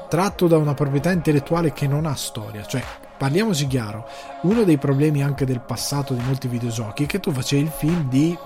tratto 0.09 0.47
da 0.47 0.57
una 0.57 0.75
proprietà 0.75 1.11
intellettuale 1.11 1.73
che 1.73 1.87
non 1.87 2.07
ha 2.07 2.15
storia, 2.15 2.65
cioè 2.65 2.83
parliamoci 3.17 3.67
chiaro, 3.67 4.07
uno 4.43 4.65
dei 4.65 4.79
problemi 4.79 5.23
anche 5.23 5.45
del 5.45 5.61
passato 5.61 6.15
di 6.15 6.23
molti 6.23 6.49
videogiochi 6.49 7.05
è 7.05 7.07
che 7.07 7.21
tu 7.21 7.33
facevi 7.33 7.63
il 7.63 7.71
film 7.71 8.09
di 8.09 8.37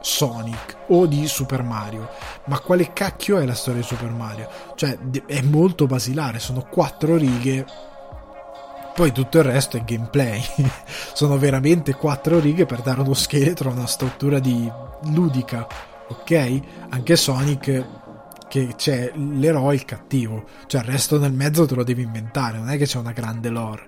Sonic 0.00 0.76
o 0.88 1.06
di 1.06 1.26
Super 1.26 1.62
Mario, 1.62 2.08
ma 2.46 2.58
quale 2.58 2.92
cacchio 2.92 3.38
è 3.38 3.46
la 3.46 3.54
storia 3.54 3.80
di 3.80 3.86
Super 3.86 4.10
Mario? 4.10 4.48
Cioè 4.74 4.98
è 5.26 5.40
molto 5.42 5.86
basilare, 5.86 6.38
sono 6.38 6.66
quattro 6.68 7.16
righe, 7.16 7.64
poi 8.94 9.12
tutto 9.12 9.38
il 9.38 9.44
resto 9.44 9.76
è 9.76 9.84
gameplay, 9.84 10.42
sono 11.14 11.38
veramente 11.38 11.94
quattro 11.94 12.38
righe 12.38 12.66
per 12.66 12.82
dare 12.82 13.00
uno 13.00 13.14
scheletro, 13.14 13.70
una 13.70 13.86
struttura 13.86 14.38
di 14.38 14.70
ludica, 15.04 15.66
ok? 16.08 16.60
Anche 16.90 17.16
Sonic 17.16 17.84
che 18.52 18.74
c'è 18.76 19.10
l'eroe 19.14 19.76
il 19.76 19.86
cattivo, 19.86 20.44
cioè 20.66 20.82
il 20.82 20.88
resto 20.88 21.18
nel 21.18 21.32
mezzo 21.32 21.64
te 21.64 21.74
lo 21.74 21.82
devi 21.82 22.02
inventare, 22.02 22.58
non 22.58 22.68
è 22.68 22.76
che 22.76 22.84
c'è 22.84 22.98
una 22.98 23.12
grande 23.12 23.48
lore. 23.48 23.86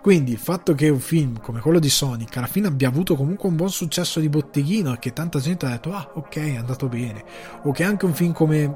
Quindi 0.00 0.32
il 0.32 0.38
fatto 0.38 0.74
che 0.74 0.88
un 0.88 0.98
film 0.98 1.38
come 1.42 1.60
quello 1.60 1.78
di 1.78 1.90
Sonic 1.90 2.34
alla 2.38 2.46
fine 2.46 2.68
abbia 2.68 2.88
avuto 2.88 3.14
comunque 3.16 3.50
un 3.50 3.56
buon 3.56 3.68
successo 3.68 4.18
di 4.18 4.30
botteghino 4.30 4.94
e 4.94 4.98
che 4.98 5.12
tanta 5.12 5.40
gente 5.40 5.66
ha 5.66 5.68
detto 5.68 5.92
ah 5.92 6.10
ok 6.14 6.36
è 6.38 6.56
andato 6.56 6.88
bene, 6.88 7.22
o 7.64 7.70
che 7.70 7.84
anche 7.84 8.06
un 8.06 8.14
film 8.14 8.32
come 8.32 8.74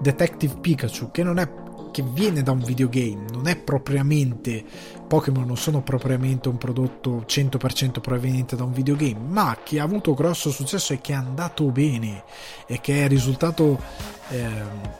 Detective 0.00 0.60
Pikachu 0.60 1.10
che 1.10 1.24
non 1.24 1.40
è 1.40 1.50
che 1.90 2.02
viene 2.02 2.42
da 2.42 2.52
un 2.52 2.60
videogame, 2.60 3.24
non 3.32 3.46
è 3.46 3.56
propriamente 3.56 4.64
Pokémon 5.08 5.46
non 5.46 5.56
sono 5.56 5.80
propriamente 5.80 6.48
un 6.48 6.58
prodotto 6.58 7.24
100% 7.26 8.00
proveniente 8.00 8.54
da 8.54 8.64
un 8.64 8.72
videogame, 8.72 9.18
ma 9.26 9.56
che 9.64 9.80
ha 9.80 9.84
avuto 9.84 10.12
grosso 10.14 10.50
successo 10.50 10.92
e 10.92 11.00
che 11.00 11.12
è 11.12 11.16
andato 11.16 11.64
bene 11.70 12.22
e 12.66 12.78
che 12.80 13.04
è 13.04 13.08
risultato 13.08 13.80
eh, 14.28 14.46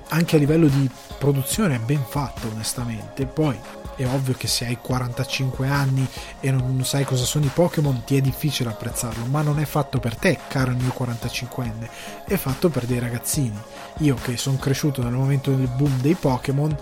anche 0.09 0.37
a 0.37 0.39
livello 0.39 0.67
di 0.67 0.91
produzione 1.19 1.79
ben 1.79 2.03
fatto 2.09 2.49
onestamente. 2.49 3.27
Poi 3.27 3.57
è 3.99 4.07
ovvio 4.07 4.35
che 4.35 4.47
se 4.47 4.65
hai 4.65 4.79
45 4.81 5.67
anni 5.69 6.09
e 6.39 6.53
non 6.53 6.85
sai 6.85 7.05
cosa 7.05 7.25
sono 7.25 7.47
i 7.47 7.51
Pokémon 7.53 8.05
ti 8.05 8.17
è 8.17 8.21
difficile 8.21 8.71
apprezzarlo, 8.71 9.25
ma 9.25 9.43
non 9.43 9.59
è 9.59 9.65
fatto 9.65 9.99
per 9.99 10.15
te, 10.15 10.39
caro 10.47 10.71
mio 10.71 10.95
45enne, 10.97 11.89
è 12.25 12.37
fatto 12.37 12.69
per 12.69 12.85
dei 12.87 13.01
ragazzini. 13.01 13.59
Io 13.99 14.15
che 14.15 14.37
sono 14.37 14.57
cresciuto 14.57 15.03
nel 15.03 15.13
momento 15.13 15.51
del 15.51 15.67
boom 15.67 16.01
dei 16.01 16.15
Pokémon 16.15 16.77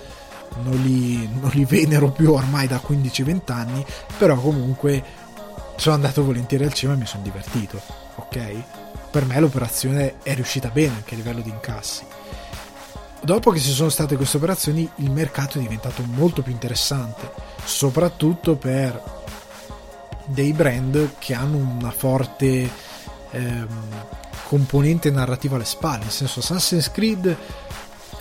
non 0.62 0.76
li, 0.82 1.26
non 1.40 1.50
li 1.54 1.64
venero 1.64 2.10
più 2.10 2.32
ormai 2.32 2.66
da 2.66 2.82
15-20 2.86 3.40
anni, 3.52 3.84
però 4.18 4.36
comunque 4.36 5.02
sono 5.76 5.94
andato 5.94 6.22
volentieri 6.22 6.64
al 6.64 6.74
cinema 6.74 6.98
e 6.98 7.00
mi 7.00 7.06
sono 7.06 7.22
divertito, 7.22 7.80
ok? 8.16 8.62
Per 9.10 9.24
me 9.24 9.40
l'operazione 9.40 10.16
è 10.22 10.34
riuscita 10.34 10.68
bene 10.68 10.96
anche 10.96 11.14
a 11.14 11.16
livello 11.16 11.40
di 11.40 11.48
incassi. 11.48 12.04
Dopo 13.22 13.50
che 13.50 13.58
ci 13.58 13.72
sono 13.72 13.88
state 13.88 14.16
queste 14.16 14.36
operazioni, 14.36 14.88
il 14.96 15.10
mercato 15.10 15.58
è 15.58 15.60
diventato 15.60 16.02
molto 16.04 16.42
più 16.42 16.52
interessante, 16.52 17.32
soprattutto 17.64 18.56
per 18.56 19.02
dei 20.26 20.52
brand 20.52 21.14
che 21.18 21.34
hanno 21.34 21.56
una 21.56 21.90
forte 21.90 22.70
ehm, 23.30 23.68
componente 24.48 25.10
narrativa 25.10 25.56
alle 25.56 25.64
spalle, 25.64 26.04
nel 26.04 26.10
senso 26.10 26.40
Assassin's 26.40 26.90
Creed 26.90 27.36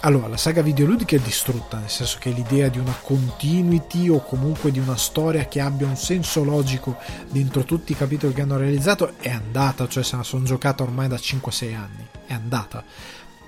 allora, 0.06 0.28
la 0.28 0.38
saga 0.38 0.62
videoludica 0.62 1.16
è 1.16 1.20
distrutta, 1.20 1.80
nel 1.80 1.90
senso 1.90 2.18
che 2.20 2.30
l'idea 2.30 2.68
di 2.68 2.78
una 2.78 2.96
continuity 3.02 4.08
o 4.08 4.24
comunque 4.24 4.70
di 4.70 4.78
una 4.78 4.98
storia 4.98 5.48
che 5.48 5.60
abbia 5.60 5.88
un 5.88 5.96
senso 5.96 6.44
logico 6.44 6.98
dentro 7.32 7.64
tutti 7.64 7.94
i 7.94 7.96
capitoli 7.96 8.32
che 8.32 8.42
hanno 8.42 8.58
realizzato 8.58 9.14
è 9.20 9.32
andata, 9.32 9.88
cioè 9.88 10.04
se 10.04 10.16
la 10.16 10.22
sono 10.22 10.44
giocata 10.44 10.84
ormai 10.84 11.08
da 11.08 11.16
5-6 11.16 11.74
anni, 11.74 12.08
è 12.28 12.34
andata. 12.34 12.84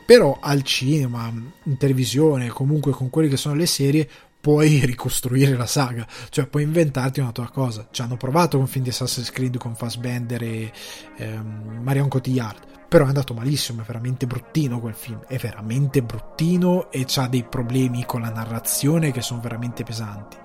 Però 0.07 0.37
al 0.41 0.63
cinema, 0.63 1.29
in 1.63 1.77
televisione, 1.77 2.47
comunque 2.47 2.93
con 2.93 3.09
quelle 3.09 3.27
che 3.27 3.35
sono 3.35 3.55
le 3.55 3.65
serie, 3.65 4.07
puoi 4.39 4.79
ricostruire 4.85 5.57
la 5.57 5.65
saga, 5.65 6.07
cioè 6.29 6.47
puoi 6.47 6.63
inventarti 6.63 7.19
una 7.19 7.33
tua 7.33 7.49
cosa. 7.49 7.89
Ci 7.91 8.01
hanno 8.01 8.15
provato 8.15 8.57
con 8.57 8.67
film 8.67 8.85
di 8.85 8.89
Assassin's 8.91 9.31
Creed 9.31 9.57
con 9.57 9.75
Fassbender 9.75 10.41
e 10.41 10.71
ehm, 11.17 11.81
Marion 11.83 12.07
Cotillard 12.07 12.75
però 12.87 13.03
è 13.03 13.07
andato 13.07 13.33
malissimo, 13.33 13.81
è 13.81 13.85
veramente 13.85 14.25
bruttino 14.27 14.79
quel 14.79 14.93
film, 14.93 15.19
è 15.27 15.35
veramente 15.35 16.01
bruttino 16.01 16.89
e 16.89 17.05
ha 17.15 17.27
dei 17.27 17.43
problemi 17.43 18.05
con 18.05 18.21
la 18.21 18.29
narrazione 18.29 19.11
che 19.11 19.21
sono 19.21 19.41
veramente 19.41 19.83
pesanti. 19.83 20.37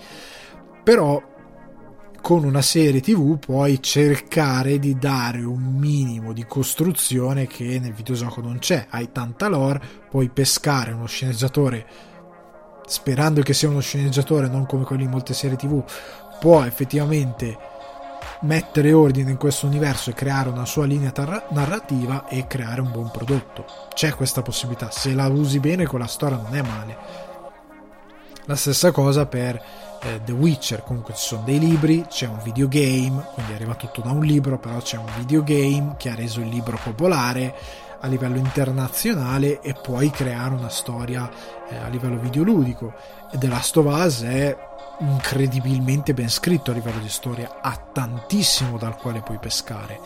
Però 0.82 1.22
con 2.22 2.44
una 2.44 2.62
serie 2.62 3.00
tv 3.00 3.36
puoi 3.36 3.82
cercare 3.82 4.78
di 4.78 4.96
dare 4.96 5.42
un 5.42 5.74
minimo 5.74 6.32
di 6.32 6.46
costruzione 6.46 7.48
che 7.48 7.80
nel 7.80 7.92
videogioco 7.92 8.40
non 8.40 8.58
c'è. 8.60 8.86
Hai 8.88 9.10
tanta 9.10 9.48
lore, 9.48 9.82
puoi 10.08 10.30
pescare 10.30 10.92
uno 10.92 11.06
sceneggiatore 11.06 11.86
sperando 12.86 13.42
che 13.42 13.54
sia 13.54 13.68
uno 13.68 13.80
sceneggiatore 13.80 14.48
non 14.48 14.66
come 14.66 14.84
quelli 14.84 15.04
in 15.04 15.10
molte 15.10 15.34
serie 15.34 15.56
tv, 15.56 15.82
può 16.38 16.62
effettivamente 16.62 17.58
mettere 18.42 18.92
ordine 18.92 19.32
in 19.32 19.36
questo 19.36 19.66
universo 19.66 20.10
e 20.10 20.14
creare 20.14 20.48
una 20.48 20.64
sua 20.64 20.86
linea 20.86 21.10
tar- 21.10 21.46
narrativa 21.50 22.28
e 22.28 22.46
creare 22.46 22.80
un 22.80 22.90
buon 22.92 23.10
prodotto. 23.10 23.64
C'è 23.94 24.14
questa 24.14 24.42
possibilità, 24.42 24.90
se 24.90 25.12
la 25.12 25.26
usi 25.26 25.58
bene 25.58 25.86
con 25.86 25.98
la 25.98 26.06
storia 26.06 26.36
non 26.36 26.54
è 26.54 26.62
male. 26.62 26.96
La 28.44 28.56
stessa 28.56 28.92
cosa 28.92 29.26
per 29.26 29.90
eh, 30.02 30.20
The 30.24 30.32
Witcher, 30.32 30.82
comunque 30.82 31.14
ci 31.14 31.26
sono 31.26 31.42
dei 31.44 31.58
libri, 31.58 32.06
c'è 32.08 32.26
un 32.26 32.40
videogame, 32.42 33.24
quindi 33.34 33.52
arriva 33.52 33.74
tutto 33.74 34.00
da 34.00 34.10
un 34.10 34.24
libro, 34.24 34.58
però 34.58 34.78
c'è 34.78 34.96
un 34.96 35.10
videogame 35.16 35.94
che 35.96 36.10
ha 36.10 36.14
reso 36.14 36.40
il 36.40 36.48
libro 36.48 36.78
popolare 36.82 37.54
a 38.00 38.08
livello 38.08 38.36
internazionale 38.36 39.60
e 39.60 39.74
puoi 39.74 40.10
creare 40.10 40.54
una 40.54 40.68
storia 40.68 41.30
eh, 41.68 41.76
a 41.76 41.88
livello 41.88 42.18
videoludico. 42.18 42.92
E 43.30 43.38
The 43.38 43.48
Last 43.48 43.76
of 43.76 43.86
Us 43.86 44.22
è 44.22 44.56
incredibilmente 44.98 46.12
ben 46.14 46.28
scritto 46.28 46.70
a 46.70 46.74
livello 46.74 47.00
di 47.00 47.08
storia, 47.08 47.58
ha 47.60 47.76
tantissimo 47.76 48.76
dal 48.78 48.96
quale 48.96 49.20
puoi 49.20 49.38
pescare 49.38 50.00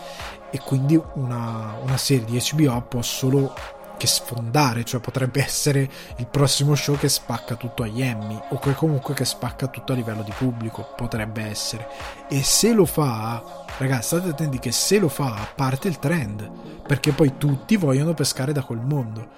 e 0.51 0.61
quindi 0.61 1.01
una, 1.15 1.77
una 1.83 1.97
serie 1.97 2.25
di 2.25 2.41
HBO 2.53 2.81
può 2.83 3.03
solo 3.03 3.55
che 3.97 4.07
sfondare, 4.07 4.85
cioè 4.85 5.01
potrebbe 5.01 5.43
essere 5.43 5.89
il 6.17 6.27
prossimo 6.27 6.75
show 6.75 6.97
che 6.97 7.09
spacca 7.09 7.57
tutto 7.57 7.83
agli 7.83 8.03
Emmy 8.03 8.39
o 8.51 8.59
che 8.59 8.75
comunque 8.75 9.15
che 9.15 9.25
spacca 9.25 9.67
tutto 9.69 9.93
a 9.93 9.97
livello 9.97 10.23
di 10.23 10.33
pubblico, 10.37 10.93
potrebbe 10.97 11.43
essere. 11.43 11.89
E 12.29 12.43
se 12.43 12.73
lo 12.73 12.85
fa, 12.85 13.65
ragazzi, 13.79 14.17
state 14.17 14.29
attenti 14.29 14.59
che 14.59 14.73
se 14.73 14.99
lo 14.99 15.09
fa 15.09 15.49
parte 15.55 15.89
il 15.89 15.99
trend, 15.99 16.51
perché 16.87 17.13
poi 17.13 17.37
tutti 17.39 17.77
vogliono 17.77 18.15
pescare 18.15 18.53
da 18.53 18.63
quel 18.63 18.81
mondo, 18.81 19.29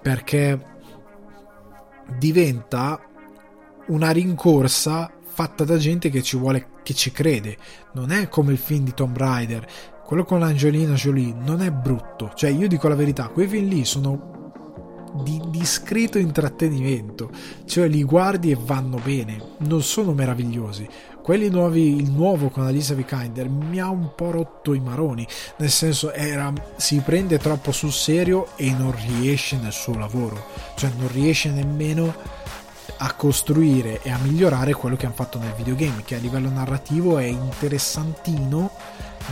perché 0.00 0.74
diventa 2.18 3.00
una 3.86 4.10
rincorsa 4.10 5.10
fatta 5.36 5.64
da 5.64 5.76
gente 5.76 6.08
che 6.08 6.22
ci 6.22 6.36
vuole, 6.36 6.68
che 6.82 6.94
ci 6.94 7.12
crede. 7.12 7.58
Non 7.92 8.10
è 8.10 8.28
come 8.28 8.52
il 8.52 8.58
film 8.58 8.84
di 8.84 8.94
Tomb 8.94 9.16
Raider. 9.16 9.66
Quello 10.06 10.24
con 10.24 10.44
Angelina 10.44 10.94
Jolie 10.94 11.34
non 11.36 11.60
è 11.60 11.72
brutto. 11.72 12.30
Cioè, 12.32 12.48
io 12.50 12.68
dico 12.68 12.86
la 12.86 12.94
verità, 12.94 13.26
quei 13.26 13.48
film 13.48 13.66
lì 13.66 13.84
sono 13.84 14.52
di 15.24 15.42
discreto 15.48 16.16
intrattenimento. 16.18 17.28
Cioè, 17.64 17.88
li 17.88 18.04
guardi 18.04 18.52
e 18.52 18.58
vanno 18.58 19.00
bene. 19.02 19.42
Non 19.58 19.82
sono 19.82 20.12
meravigliosi. 20.12 20.88
Quelli 21.20 21.48
nuovi, 21.48 21.96
il 21.96 22.08
nuovo 22.08 22.50
con 22.50 22.66
Alisa 22.66 22.94
Vikander 22.94 23.48
mi 23.48 23.80
ha 23.80 23.90
un 23.90 24.12
po' 24.14 24.30
rotto 24.30 24.74
i 24.74 24.80
maroni. 24.80 25.26
Nel 25.56 25.70
senso, 25.70 26.12
era, 26.12 26.52
si 26.76 27.00
prende 27.00 27.38
troppo 27.38 27.72
sul 27.72 27.90
serio 27.90 28.46
e 28.54 28.70
non 28.70 28.94
riesce 29.08 29.58
nel 29.58 29.72
suo 29.72 29.98
lavoro. 29.98 30.40
Cioè, 30.76 30.88
non 30.98 31.08
riesce 31.10 31.50
nemmeno 31.50 32.14
a 32.98 33.12
costruire 33.14 34.00
e 34.02 34.10
a 34.10 34.18
migliorare 34.18 34.72
quello 34.72 34.96
che 34.96 35.06
hanno 35.06 35.14
fatto 35.14 35.38
nel 35.38 35.52
videogame, 35.56 36.02
che 36.04 36.14
a 36.14 36.18
livello 36.18 36.48
narrativo 36.48 37.18
è 37.18 37.24
interessantino, 37.24 38.70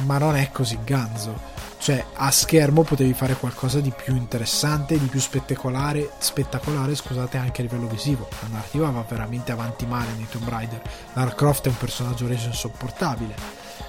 ma 0.04 0.18
non 0.18 0.36
è 0.36 0.50
così 0.50 0.78
ganzo. 0.84 1.52
Cioè, 1.78 2.02
a 2.14 2.30
schermo 2.30 2.82
potevi 2.82 3.12
fare 3.12 3.34
qualcosa 3.34 3.78
di 3.80 3.92
più 3.94 4.16
interessante, 4.16 4.98
di 4.98 5.06
più 5.06 5.20
spettacolare, 5.20 6.12
spettacolare 6.18 6.94
scusate, 6.94 7.36
anche 7.36 7.60
a 7.60 7.64
livello 7.64 7.86
visivo. 7.86 8.26
La 8.40 8.48
narrativa 8.48 8.90
va 8.90 9.04
veramente 9.06 9.52
avanti 9.52 9.84
male 9.84 10.12
nei 10.16 10.26
Tomb 10.28 10.48
Raider. 10.48 10.80
Lara 11.12 11.34
Croft 11.34 11.66
è 11.66 11.68
un 11.68 11.76
personaggio 11.76 12.26
reso 12.26 12.46
insopportabile. 12.46 13.34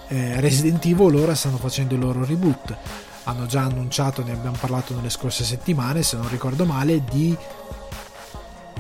Eh, 0.10 0.40
Resident 0.42 0.84
Evil 0.86 1.16
ora 1.16 1.36
stanno 1.36 1.58
facendo 1.58 1.94
il 1.94 2.02
loro 2.02 2.26
reboot. 2.26 2.76
Hanno 3.24 3.46
già 3.46 3.62
annunciato, 3.62 4.24
ne 4.24 4.34
abbiamo 4.34 4.58
parlato 4.60 4.94
nelle 4.94 5.10
scorse 5.10 5.44
settimane, 5.46 6.04
se 6.04 6.18
non 6.18 6.28
ricordo 6.28 6.66
male, 6.66 7.02
di 7.06 7.36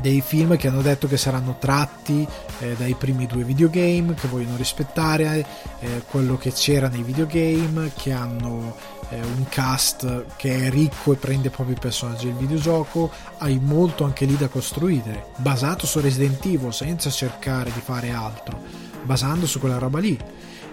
dei 0.06 0.22
film 0.22 0.56
che 0.56 0.68
hanno 0.68 0.84
detto 0.84 1.08
che 1.08 1.18
saranno 1.18 1.58
tratti 1.60 2.28
eh, 2.60 2.76
dai 2.78 2.93
primi 2.93 3.26
due 3.26 3.43
videogame, 3.43 4.14
che 4.14 4.28
vogliono 4.28 4.56
rispettare 4.56 5.43
eh, 5.80 6.03
quello 6.08 6.38
che 6.38 6.51
c'era 6.51 6.89
nei 6.89 7.01
videogame, 7.01 7.91
che 7.95 8.12
hanno 8.12 8.76
eh, 9.10 9.20
un 9.20 9.47
cast 9.49 10.26
che 10.36 10.68
è 10.68 10.70
ricco 10.70 11.14
e 11.14 11.16
prende 11.16 11.49
proprio 11.49 11.76
i 11.76 11.80
personaggi 11.80 12.28
del 12.28 12.36
videogioco, 12.36 13.10
hai 13.39 13.60
molto 13.60 14.03
anche 14.03 14.26
lì 14.26 14.38
da 14.38 14.47
costruire, 14.47 15.30
basato 15.38 15.88
su 15.88 15.99
Resident 15.99 16.45
Evil 16.45 16.72
senza 16.72 17.10
cercare 17.10 17.72
di 17.74 17.82
fare 17.84 18.12
altro, 18.12 18.62
basando 19.01 19.47
su 19.47 19.60
quella 19.60 19.80
roba 19.80 19.97
lì. 19.97 20.16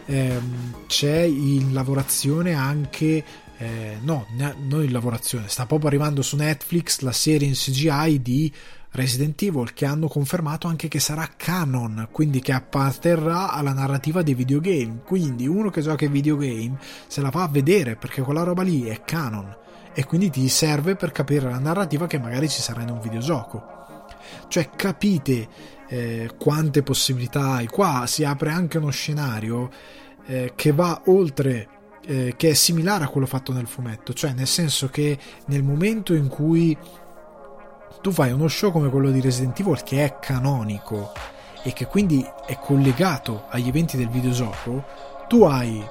Ehm, 0.04 0.84
c'è 0.88 1.20
in 1.22 1.72
lavorazione 1.72 2.52
anche 2.52 3.24
eh, 3.56 3.96
no, 4.02 4.26
non 4.34 4.82
in 4.82 4.92
lavorazione, 4.92 5.48
sta 5.48 5.64
proprio 5.64 5.88
arrivando 5.88 6.20
su 6.20 6.36
Netflix 6.36 7.00
la 7.00 7.12
serie 7.12 7.48
in 7.48 7.54
CGI 7.54 8.20
di 8.20 8.52
Resident 8.92 9.40
Evil 9.42 9.72
che 9.72 9.86
hanno 9.86 10.06
confermato 10.06 10.68
anche 10.68 10.88
che 10.88 11.00
sarà 11.00 11.28
canon, 11.36 12.08
quindi 12.10 12.40
che 12.40 12.52
apparterrà 12.52 13.50
alla 13.50 13.72
narrativa 13.72 14.22
dei 14.22 14.34
videogame. 14.34 15.00
Quindi 15.04 15.46
uno 15.46 15.70
che 15.70 15.80
gioca 15.80 16.04
ai 16.04 16.10
videogame 16.10 16.78
se 17.06 17.20
la 17.20 17.30
va 17.30 17.42
a 17.42 17.48
vedere 17.48 17.96
perché 17.96 18.22
quella 18.22 18.42
roba 18.42 18.62
lì 18.62 18.84
è 18.84 19.02
canon 19.04 19.56
e 19.94 20.04
quindi 20.04 20.30
ti 20.30 20.48
serve 20.48 20.94
per 20.94 21.10
capire 21.10 21.50
la 21.50 21.58
narrativa 21.58 22.06
che 22.06 22.18
magari 22.18 22.48
ci 22.48 22.60
sarà 22.60 22.82
in 22.82 22.90
un 22.90 23.00
videogioco. 23.00 23.80
Cioè 24.48 24.70
capite 24.70 25.48
eh, 25.88 26.30
quante 26.38 26.82
possibilità 26.82 27.52
hai. 27.52 27.66
Qua 27.66 28.04
si 28.06 28.24
apre 28.24 28.50
anche 28.50 28.78
uno 28.78 28.90
scenario 28.90 29.70
eh, 30.26 30.52
che 30.54 30.72
va 30.72 31.02
oltre 31.06 31.68
eh, 32.04 32.34
che 32.36 32.50
è 32.50 32.54
similare 32.54 33.04
a 33.04 33.08
quello 33.08 33.26
fatto 33.26 33.52
nel 33.52 33.66
fumetto, 33.66 34.12
cioè 34.12 34.32
nel 34.32 34.46
senso 34.46 34.88
che 34.88 35.18
nel 35.46 35.62
momento 35.62 36.14
in 36.14 36.28
cui 36.28 36.76
tu 38.02 38.10
fai 38.10 38.32
uno 38.32 38.48
show 38.48 38.72
come 38.72 38.90
quello 38.90 39.12
di 39.12 39.20
Resident 39.20 39.58
Evil 39.60 39.82
che 39.84 40.04
è 40.04 40.18
canonico 40.18 41.12
e 41.62 41.72
che 41.72 41.86
quindi 41.86 42.28
è 42.44 42.58
collegato 42.58 43.44
agli 43.48 43.68
eventi 43.68 43.96
del 43.96 44.08
videogioco, 44.08 44.84
tu 45.28 45.44
hai 45.44 45.82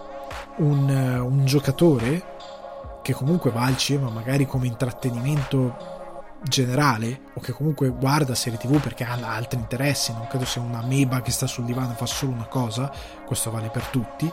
un, 0.57 0.89
un 0.89 1.45
giocatore 1.45 2.99
che 3.01 3.13
comunque 3.13 3.49
va 3.51 3.63
al 3.63 3.77
cinema 3.77 4.09
magari 4.09 4.45
come 4.45 4.67
intrattenimento 4.67 5.99
generale 6.43 7.21
o 7.35 7.39
che 7.39 7.53
comunque 7.53 7.87
guarda 7.87 8.35
serie 8.35 8.59
tv 8.59 8.81
perché 8.81 9.05
ha 9.05 9.17
altri 9.21 9.57
interessi, 9.57 10.11
non 10.11 10.27
credo 10.27 10.43
sia 10.43 10.61
una 10.61 10.81
meba 10.81 11.21
che 11.21 11.31
sta 11.31 11.47
sul 11.47 11.63
divano 11.63 11.93
e 11.93 11.95
fa 11.95 12.05
solo 12.05 12.33
una 12.33 12.47
cosa, 12.47 12.91
questo 13.25 13.51
vale 13.51 13.69
per 13.69 13.85
tutti, 13.85 14.29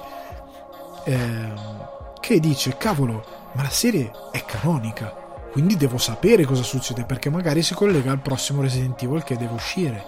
ehm, 1.05 1.89
che 2.19 2.41
dice 2.41 2.77
cavolo, 2.77 3.25
ma 3.53 3.63
la 3.63 3.71
serie 3.71 4.11
è 4.33 4.45
canonica, 4.45 5.28
quindi 5.59 5.77
devo 5.77 5.99
sapere 5.99 6.45
cosa 6.45 6.63
succede 6.63 7.03
perché 7.03 7.31
magari 7.31 7.65
si 7.65 7.75
collega 7.75 8.13
al 8.13 8.21
prossimo 8.21 8.63
Resident 8.63 9.03
Evil 9.03 9.25
che 9.25 9.37
deve 9.37 9.55
uscire. 9.55 10.05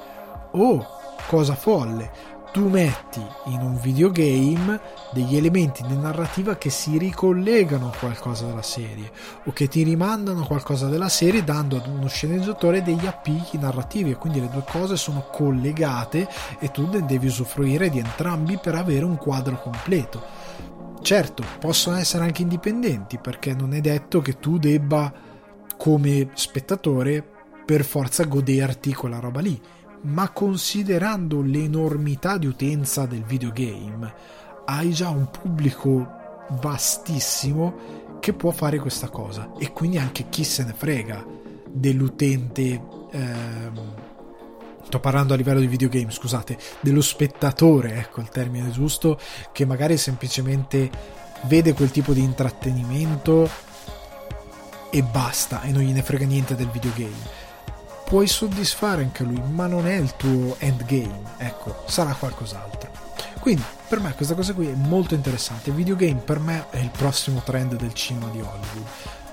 O, 0.53 0.87
cosa 1.27 1.57
folle, 1.57 2.09
tu 2.53 2.69
metti 2.69 3.21
in 3.47 3.61
un 3.61 3.77
videogame 3.81 4.81
degli 5.11 5.37
elementi 5.37 5.83
di 5.89 5.97
narrativa 5.97 6.55
che 6.55 6.71
si 6.71 6.99
ricollegano 6.99 7.89
a 7.89 7.97
qualcosa 7.99 8.47
della 8.47 8.63
serie 8.63 9.11
o 9.43 9.53
che 9.53 9.67
ti 9.67 9.83
rimandano 9.83 10.43
a 10.43 10.47
qualcosa 10.47 10.87
della 10.87 11.09
serie 11.09 11.43
dando 11.43 11.79
ad 11.79 11.89
uno 11.89 12.07
sceneggiatore 12.07 12.85
degli 12.85 13.07
appigli 13.09 13.59
narrativi 13.59 14.13
e 14.13 14.17
quindi 14.19 14.39
le 14.39 14.51
due 14.51 14.63
cose 14.71 14.97
sono 14.97 15.27
collegate 15.33 16.29
e 16.61 16.71
tu 16.71 16.89
ne 16.89 17.05
devi 17.05 17.27
usufruire 17.27 17.91
di 17.91 17.99
entrambi 17.99 18.57
per 18.57 18.77
avere 18.77 19.05
un 19.05 19.17
quadro 19.17 19.61
completo. 19.61 20.23
Certo, 21.03 21.43
possono 21.59 21.97
essere 21.97 22.23
anche 22.23 22.43
indipendenti 22.43 23.19
perché 23.19 23.53
non 23.53 23.75
è 23.75 23.81
detto 23.81 24.21
che 24.21 24.39
tu 24.39 24.57
debba 24.57 25.27
come 25.81 26.29
spettatore 26.35 27.27
per 27.65 27.87
forza 27.87 28.25
goderti 28.25 28.93
quella 28.93 29.19
roba 29.19 29.41
lì, 29.41 29.59
ma 30.03 30.29
considerando 30.29 31.41
l'enormità 31.41 32.37
di 32.37 32.45
utenza 32.45 33.07
del 33.07 33.23
videogame, 33.25 34.13
hai 34.67 34.91
già 34.91 35.09
un 35.09 35.31
pubblico 35.31 36.07
vastissimo 36.61 38.19
che 38.21 38.35
può 38.35 38.51
fare 38.51 38.79
questa 38.79 39.09
cosa. 39.09 39.53
E 39.59 39.73
quindi 39.73 39.97
anche 39.97 40.29
chi 40.29 40.45
se 40.45 40.65
ne 40.65 40.75
frega 40.77 41.25
dell'utente 41.67 42.83
ehm, 43.11 43.95
sto 44.85 45.01
parlando 45.01 45.33
a 45.33 45.37
livello 45.37 45.61
di 45.61 45.67
videogame, 45.67 46.11
scusate, 46.11 46.59
dello 46.81 47.01
spettatore, 47.01 47.95
ecco 47.95 48.21
il 48.21 48.29
termine 48.29 48.71
giusto, 48.71 49.19
che 49.51 49.65
magari 49.65 49.97
semplicemente 49.97 50.91
vede 51.45 51.73
quel 51.73 51.91
tipo 51.91 52.13
di 52.13 52.23
intrattenimento 52.23 53.70
e 54.91 55.03
basta 55.03 55.63
e 55.63 55.71
non 55.71 55.83
gliene 55.83 56.03
frega 56.03 56.27
niente 56.27 56.55
del 56.55 56.69
videogame. 56.69 57.49
Puoi 58.05 58.27
soddisfare 58.27 59.03
anche 59.03 59.23
lui, 59.23 59.41
ma 59.41 59.67
non 59.67 59.87
è 59.87 59.95
il 59.95 60.17
tuo 60.17 60.57
endgame, 60.59 61.23
ecco, 61.39 61.85
sarà 61.87 62.13
qualcos'altro. 62.13 62.91
Quindi 63.39 63.63
per 63.89 64.01
me 64.01 64.15
questa 64.15 64.35
cosa 64.35 64.53
qui 64.53 64.69
è 64.69 64.75
molto 64.75 65.15
interessante. 65.15 65.71
Il 65.71 65.77
videogame 65.77 66.21
per 66.21 66.39
me 66.39 66.67
è 66.71 66.79
il 66.79 66.91
prossimo 66.91 67.41
trend 67.45 67.77
del 67.77 67.95
cinema 67.95 68.29
di 68.31 68.41
Hollywood 68.41 68.89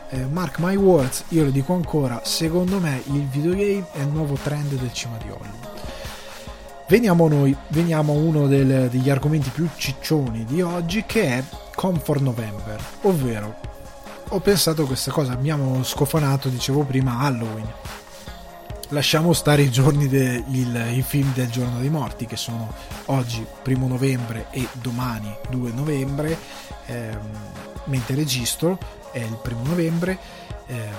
eh, 0.10 0.26
mark 0.26 0.60
my 0.60 0.76
words, 0.76 1.26
io 1.30 1.44
lo 1.46 1.50
dico 1.50 1.74
ancora, 1.74 2.22
secondo 2.24 2.80
me 2.80 3.02
il 3.12 3.26
videogame 3.28 3.88
è 3.92 4.00
il 4.00 4.08
nuovo 4.08 4.36
trend 4.36 4.74
del 4.74 4.94
cinema 4.94 5.18
di 5.18 5.30
Hollywood. 5.30 5.76
Veniamo 6.88 7.26
a 7.26 7.30
noi, 7.30 7.56
veniamo 7.68 8.14
a 8.14 8.16
uno 8.16 8.48
del, 8.48 8.88
degli 8.90 9.10
argomenti 9.10 9.50
più 9.50 9.68
ciccioni 9.76 10.46
di 10.46 10.62
oggi 10.62 11.04
che 11.06 11.24
è 11.24 11.44
Comfort 11.76 12.22
November, 12.22 12.82
ovvero 13.02 13.60
ho 14.30 14.40
pensato 14.40 14.86
questa 14.86 15.12
cosa, 15.12 15.32
abbiamo 15.32 15.84
scofanato, 15.84 16.50
dicevo 16.50 16.84
prima, 16.84 17.20
Halloween. 17.20 17.72
Lasciamo 18.90 19.34
stare 19.34 19.64
i 19.64 19.72
giorni 19.72 20.08
del 20.08 20.44
film 21.04 21.34
del 21.34 21.50
giorno 21.50 21.80
dei 21.80 21.90
morti 21.90 22.26
che 22.26 22.38
sono 22.38 22.74
oggi, 23.06 23.46
primo 23.62 23.88
novembre 23.88 24.48
e 24.52 24.68
domani 24.74 25.34
2 25.50 25.72
novembre, 25.72 26.38
ehm, 26.86 27.20
mentre 27.86 28.16
registro 28.16 28.78
è 29.12 29.20
il 29.20 29.38
primo 29.42 29.64
novembre. 29.64 30.18
Eh, 30.68 30.90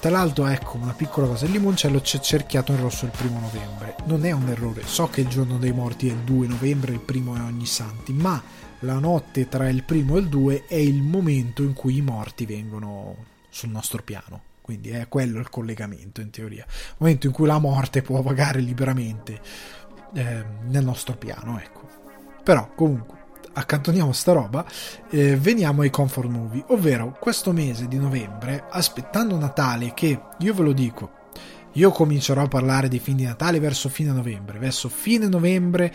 tra 0.00 0.10
l'altro, 0.10 0.46
ecco 0.46 0.76
una 0.76 0.92
piccola 0.92 1.28
cosa: 1.28 1.44
il 1.44 1.52
limoncello 1.52 2.00
c'è 2.00 2.18
cerchiato 2.18 2.72
in 2.72 2.80
rosso 2.80 3.04
il 3.04 3.12
primo 3.16 3.38
novembre. 3.38 3.96
Non 4.04 4.24
è 4.24 4.32
un 4.32 4.48
errore. 4.48 4.82
So 4.84 5.08
che 5.08 5.20
il 5.20 5.28
giorno 5.28 5.58
dei 5.58 5.72
morti 5.72 6.08
è 6.08 6.12
il 6.12 6.18
2 6.18 6.46
novembre, 6.48 6.92
il 6.92 7.00
primo 7.00 7.36
è 7.36 7.40
ogni 7.40 7.66
santi, 7.66 8.12
ma 8.12 8.42
la 8.80 8.98
notte 8.98 9.48
tra 9.48 9.68
il 9.68 9.84
primo 9.84 10.16
e 10.16 10.20
il 10.20 10.28
2 10.28 10.64
è 10.66 10.74
il 10.74 11.02
momento 11.02 11.62
in 11.62 11.72
cui 11.72 11.96
i 11.96 12.02
morti 12.02 12.46
vengono 12.46 13.16
sul 13.48 13.70
nostro 13.70 14.02
piano. 14.02 14.42
Quindi 14.62 14.90
è 14.90 15.08
quello 15.08 15.40
il 15.40 15.50
collegamento 15.50 16.20
in 16.20 16.30
teoria. 16.30 16.64
Il 16.68 16.94
momento 16.98 17.26
in 17.26 17.32
cui 17.32 17.46
la 17.46 17.58
morte 17.58 18.02
può 18.02 18.22
vagare 18.22 18.60
liberamente 18.60 19.40
eh, 20.14 20.44
nel 20.62 20.84
nostro 20.84 21.16
piano, 21.16 21.58
ecco. 21.58 21.88
Però 22.42 22.72
comunque 22.74 23.18
accantoniamo 23.52 24.12
sta 24.12 24.32
roba, 24.32 24.64
eh, 25.10 25.36
veniamo 25.36 25.82
ai 25.82 25.90
comfort 25.90 26.28
movie, 26.28 26.64
ovvero 26.68 27.16
questo 27.18 27.52
mese 27.52 27.88
di 27.88 27.98
novembre, 27.98 28.64
aspettando 28.70 29.36
Natale, 29.36 29.92
che 29.92 30.20
io 30.38 30.54
ve 30.54 30.62
lo 30.62 30.72
dico, 30.72 31.18
io 31.72 31.90
comincerò 31.90 32.42
a 32.42 32.48
parlare 32.48 32.88
dei 32.88 32.98
film 32.98 33.18
di 33.18 33.24
Natale 33.24 33.60
verso 33.60 33.88
fine 33.88 34.12
novembre, 34.12 34.58
verso 34.58 34.88
fine 34.88 35.26
novembre 35.26 35.92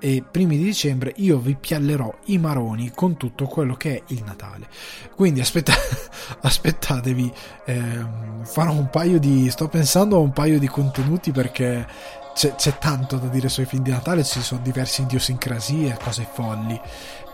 e 0.00 0.22
primi 0.28 0.56
di 0.56 0.64
dicembre 0.64 1.12
io 1.16 1.38
vi 1.38 1.56
piallerò 1.56 2.12
i 2.26 2.38
maroni 2.38 2.92
con 2.94 3.16
tutto 3.16 3.46
quello 3.46 3.74
che 3.74 3.96
è 3.96 4.02
il 4.08 4.22
Natale. 4.24 4.68
Quindi 5.14 5.40
aspetta, 5.40 5.72
aspettatevi, 6.42 7.32
ehm, 7.66 8.44
farò 8.44 8.72
un 8.72 8.88
paio 8.90 9.18
di... 9.18 9.50
sto 9.50 9.68
pensando 9.68 10.16
a 10.16 10.20
un 10.20 10.32
paio 10.32 10.58
di 10.58 10.68
contenuti 10.68 11.32
perché 11.32 11.86
c'è, 12.34 12.54
c'è, 12.54 12.78
tanto 12.78 13.16
da 13.16 13.26
dire 13.26 13.48
sui 13.48 13.64
film 13.64 13.82
di 13.82 13.90
Natale, 13.90 14.24
ci 14.24 14.40
sono 14.40 14.60
diverse 14.62 15.02
idiosincrasie, 15.02 15.98
cose 16.02 16.26
folli, 16.32 16.80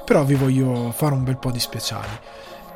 però 0.05 0.25
vi 0.25 0.35
voglio 0.35 0.93
fare 0.93 1.15
un 1.15 1.25
bel 1.25 1.39
po' 1.39 1.51
di 1.51 1.61
speciali. 1.61 2.19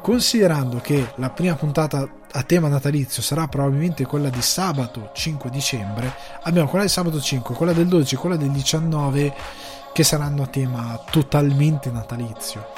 Considerando 0.00 0.78
che 0.78 1.12
la 1.16 1.30
prima 1.30 1.54
puntata 1.54 2.08
a 2.30 2.42
tema 2.42 2.68
natalizio 2.68 3.22
sarà 3.22 3.48
probabilmente 3.48 4.06
quella 4.06 4.28
di 4.28 4.40
sabato 4.42 5.10
5 5.12 5.50
dicembre, 5.50 6.14
abbiamo 6.42 6.68
quella 6.68 6.84
di 6.84 6.90
sabato 6.90 7.20
5, 7.20 7.54
quella 7.54 7.72
del 7.72 7.86
12 7.88 8.14
e 8.14 8.18
quella 8.18 8.36
del 8.36 8.50
19 8.50 9.34
che 9.98 10.04
saranno 10.04 10.44
a 10.44 10.46
tema 10.46 11.02
totalmente 11.10 11.90
natalizio. 11.90 12.68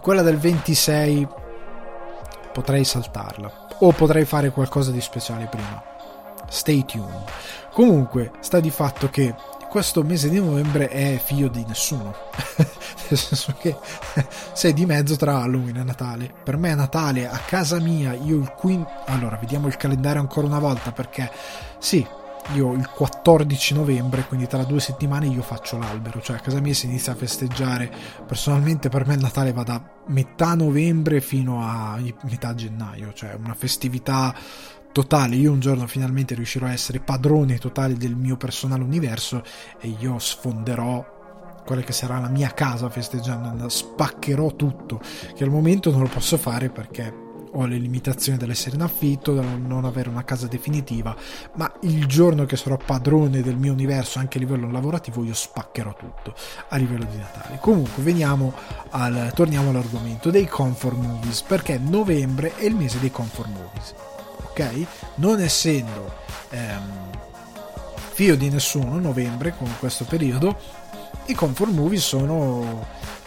Quella 0.00 0.22
del 0.22 0.38
26 0.38 1.26
potrei 2.52 2.84
saltarla 2.84 3.66
o 3.80 3.90
potrei 3.90 4.24
fare 4.24 4.50
qualcosa 4.50 4.92
di 4.92 5.00
speciale 5.00 5.46
prima. 5.46 5.82
Stay 6.48 6.84
tuned. 6.84 7.24
Comunque, 7.72 8.30
sta 8.38 8.60
di 8.60 8.70
fatto 8.70 9.10
che 9.10 9.34
questo 9.68 10.04
mese 10.04 10.28
di 10.28 10.38
novembre 10.38 10.86
è 10.90 11.20
figlio 11.20 11.48
di 11.48 11.64
nessuno. 11.66 12.14
Nel 13.08 13.18
senso 13.18 13.56
che 13.58 13.76
sei 14.52 14.72
di 14.74 14.86
mezzo 14.86 15.16
tra 15.16 15.42
Halloween 15.42 15.78
e 15.78 15.82
Natale. 15.82 16.32
Per 16.40 16.56
me 16.56 16.70
è 16.70 16.74
Natale 16.76 17.28
a 17.28 17.38
casa 17.38 17.80
mia, 17.80 18.14
io 18.14 18.36
il 18.36 18.52
15... 18.52 18.92
Allora, 19.06 19.38
vediamo 19.38 19.66
il 19.66 19.76
calendario 19.76 20.20
ancora 20.20 20.46
una 20.46 20.60
volta 20.60 20.92
perché 20.92 21.28
sì, 21.78 22.06
io 22.54 22.72
il 22.74 22.88
14 22.88 23.74
novembre, 23.74 24.24
quindi 24.26 24.46
tra 24.46 24.62
due 24.64 24.80
settimane 24.80 25.26
io 25.26 25.42
faccio 25.42 25.78
l'albero, 25.78 26.20
cioè 26.20 26.36
a 26.36 26.40
casa 26.40 26.60
mia 26.60 26.74
si 26.74 26.86
inizia 26.86 27.12
a 27.12 27.16
festeggiare. 27.16 27.92
Personalmente 28.26 28.88
per 28.88 29.06
me 29.06 29.14
il 29.14 29.20
Natale 29.20 29.52
va 29.52 29.62
da 29.62 29.82
metà 30.06 30.54
novembre 30.54 31.20
fino 31.20 31.62
a 31.62 31.98
metà 32.22 32.54
gennaio, 32.54 33.12
cioè 33.12 33.34
una 33.34 33.54
festività 33.54 34.34
totale. 34.92 35.36
Io 35.36 35.52
un 35.52 35.60
giorno 35.60 35.86
finalmente 35.86 36.34
riuscirò 36.34 36.66
a 36.66 36.72
essere 36.72 37.00
padrone 37.00 37.58
totale 37.58 37.94
del 37.94 38.14
mio 38.14 38.36
personale 38.36 38.82
universo 38.82 39.42
e 39.80 39.94
io 39.98 40.18
sfonderò 40.18 41.14
quella 41.66 41.82
che 41.82 41.92
sarà 41.92 42.20
la 42.20 42.28
mia 42.28 42.50
casa 42.54 42.88
festeggiando, 42.88 43.68
spaccherò 43.68 44.54
tutto, 44.54 45.00
che 45.34 45.42
al 45.42 45.50
momento 45.50 45.90
non 45.90 46.02
lo 46.02 46.08
posso 46.08 46.38
fare 46.38 46.70
perché 46.70 47.25
ho 47.52 47.66
le 47.66 47.76
limitazioni 47.76 48.38
dell'essere 48.38 48.76
in 48.76 48.82
affitto, 48.82 49.34
da 49.34 49.42
non 49.42 49.84
avere 49.84 50.08
una 50.08 50.24
casa 50.24 50.46
definitiva, 50.46 51.14
ma 51.54 51.72
il 51.82 52.06
giorno 52.06 52.44
che 52.44 52.56
sarò 52.56 52.76
padrone 52.76 53.42
del 53.42 53.56
mio 53.56 53.72
universo 53.72 54.18
anche 54.18 54.38
a 54.38 54.40
livello 54.40 54.70
lavorativo 54.70 55.24
io 55.24 55.34
spaccherò 55.34 55.94
tutto 55.94 56.34
a 56.68 56.76
livello 56.76 57.04
di 57.04 57.16
Natale. 57.16 57.58
Comunque 57.60 58.02
veniamo 58.02 58.52
al, 58.90 59.32
torniamo 59.34 59.70
all'argomento 59.70 60.30
dei 60.30 60.46
comfort 60.46 60.96
movies, 60.96 61.42
perché 61.42 61.78
novembre 61.78 62.54
è 62.56 62.64
il 62.64 62.74
mese 62.74 62.98
dei 63.00 63.10
comfort 63.10 63.48
movies, 63.48 63.94
ok? 64.50 64.86
Non 65.16 65.40
essendo 65.40 66.14
ehm, 66.50 67.10
figlio 68.12 68.36
di 68.36 68.48
nessuno 68.48 68.98
novembre 68.98 69.54
con 69.56 69.68
questo 69.78 70.04
periodo, 70.04 70.58
i 71.26 71.34
comfort 71.34 71.72
movie 71.72 71.98
sono 71.98 72.86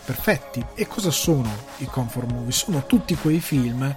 perfetti. 0.09 0.65
E 0.73 0.87
cosa 0.87 1.11
sono 1.11 1.51
i 1.77 1.85
comfort 1.85 2.31
movie? 2.31 2.51
Sono 2.51 2.83
tutti 2.87 3.15
quei 3.15 3.39
film 3.39 3.93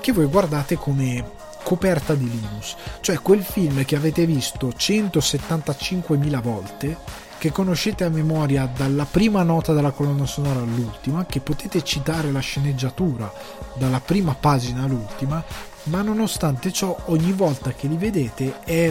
che 0.00 0.12
voi 0.12 0.24
guardate 0.24 0.76
come 0.76 1.32
coperta 1.62 2.14
di 2.14 2.30
Linus, 2.30 2.74
cioè 3.02 3.20
quel 3.20 3.42
film 3.42 3.84
che 3.84 3.94
avete 3.94 4.24
visto 4.24 4.68
175.000 4.68 6.40
volte, 6.40 6.96
che 7.36 7.52
conoscete 7.52 8.04
a 8.04 8.08
memoria 8.08 8.70
dalla 8.74 9.04
prima 9.04 9.42
nota 9.42 9.74
della 9.74 9.90
colonna 9.90 10.24
sonora 10.24 10.60
all'ultima, 10.60 11.26
che 11.26 11.40
potete 11.40 11.84
citare 11.84 12.32
la 12.32 12.40
sceneggiatura 12.40 13.30
dalla 13.74 14.00
prima 14.00 14.34
pagina 14.34 14.84
all'ultima, 14.84 15.44
ma 15.84 16.00
nonostante 16.00 16.72
ciò 16.72 16.96
ogni 17.06 17.32
volta 17.32 17.72
che 17.72 17.86
li 17.86 17.96
vedete 17.96 18.60
è 18.60 18.90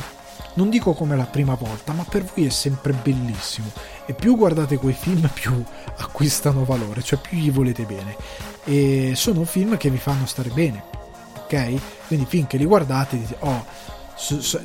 non 0.54 0.70
dico 0.70 0.94
come 0.94 1.16
la 1.16 1.26
prima 1.26 1.54
volta, 1.54 1.94
ma 1.94 2.04
per 2.04 2.24
voi 2.24 2.46
è 2.46 2.50
sempre 2.50 2.94
bellissimo. 2.94 3.72
E 4.06 4.14
più 4.14 4.36
guardate 4.36 4.78
quei 4.78 4.94
film, 4.94 5.30
più 5.34 5.64
acquistano 5.98 6.66
valore, 6.66 7.02
cioè 7.02 7.20
più 7.20 7.38
gli 7.38 7.52
volete 7.52 7.84
bene. 7.84 8.16
E 8.64 9.14
sono 9.16 9.46
film 9.46 9.78
che 9.78 9.90
vi 9.90 9.98
fanno 9.98 10.26
stare 10.26 10.50
bene, 10.50 10.84
ok? 11.44 12.08
Quindi 12.08 12.26
finché 12.28 12.58
li 12.58 12.66
guardate 12.66 13.18
dite, 13.18 13.36
oh, 13.40 13.66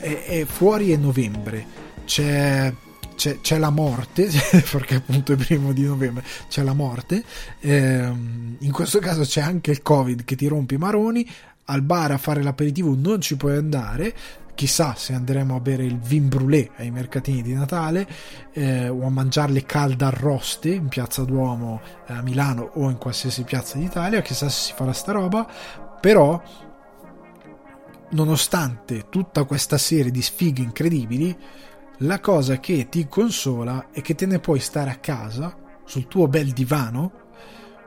è, 0.01 0.25
è, 0.25 0.45
fuori 0.45 0.91
è 0.91 0.97
novembre, 0.97 1.67
c'è, 2.05 2.73
c'è, 3.15 3.41
c'è, 3.41 3.59
la 3.59 3.71
morte, 3.71 4.29
perché 4.71 4.97
appunto 4.97 5.33
è 5.33 5.37
primo 5.37 5.73
di 5.73 5.85
novembre, 5.85 6.25
c'è 6.49 6.63
la 6.63 6.75
morte, 6.75 7.23
ehm, 7.61 8.57
in 8.59 8.73
questo 8.73 8.99
caso 8.99 9.23
c'è 9.23 9.41
anche 9.41 9.71
il 9.71 9.83
covid 9.83 10.25
che 10.25 10.37
ti 10.37 10.47
rompe 10.49 10.75
i 10.75 10.79
maroni, 10.79 11.29
al 11.67 11.83
bar 11.83 12.11
a 12.11 12.19
fare 12.19 12.43
l'aperitivo 12.43 12.95
non 12.95 13.21
ci 13.21 13.37
puoi 13.37 13.57
andare, 13.57 14.15
chissà 14.55 14.95
se 14.95 15.13
andremo 15.13 15.57
a 15.57 15.61
bere 15.61 15.85
il 15.85 15.99
vin 15.99 16.29
brûlé 16.29 16.71
ai 16.77 16.91
mercatini 16.91 17.43
di 17.43 17.53
Natale 17.53 18.07
eh, 18.53 18.89
o 18.89 19.05
a 19.05 19.11
mangiarle 19.11 19.65
calde 19.65 20.05
arroste 20.05 20.71
in 20.71 20.89
piazza 20.89 21.25
Duomo 21.25 21.81
eh, 22.07 22.13
a 22.13 22.23
Milano 22.23 22.71
o 22.75 22.89
in 22.89 22.99
qualsiasi 22.99 23.43
piazza 23.43 23.79
d'Italia 23.79 24.23
chissà 24.23 24.49
se 24.49 24.69
si 24.69 24.73
farà 24.75 24.93
sta 24.93 25.13
roba. 25.13 25.47
Però 26.01 26.41
nonostante 28.11 29.09
tutta 29.09 29.45
questa 29.45 29.79
serie 29.79 30.11
di 30.11 30.23
sfighe 30.23 30.63
incredibili 30.63 31.37
la 31.99 32.21
cosa 32.21 32.59
che 32.59 32.89
ti 32.89 33.07
consola 33.09 33.89
è 33.91 34.01
che 34.03 34.15
te 34.15 34.27
ne 34.27 34.39
puoi 34.39 34.61
stare 34.61 34.91
a 34.91 34.97
casa 34.97 35.57
sul 35.85 36.07
tuo 36.09 36.29
bel 36.29 36.53
divano 36.53 37.24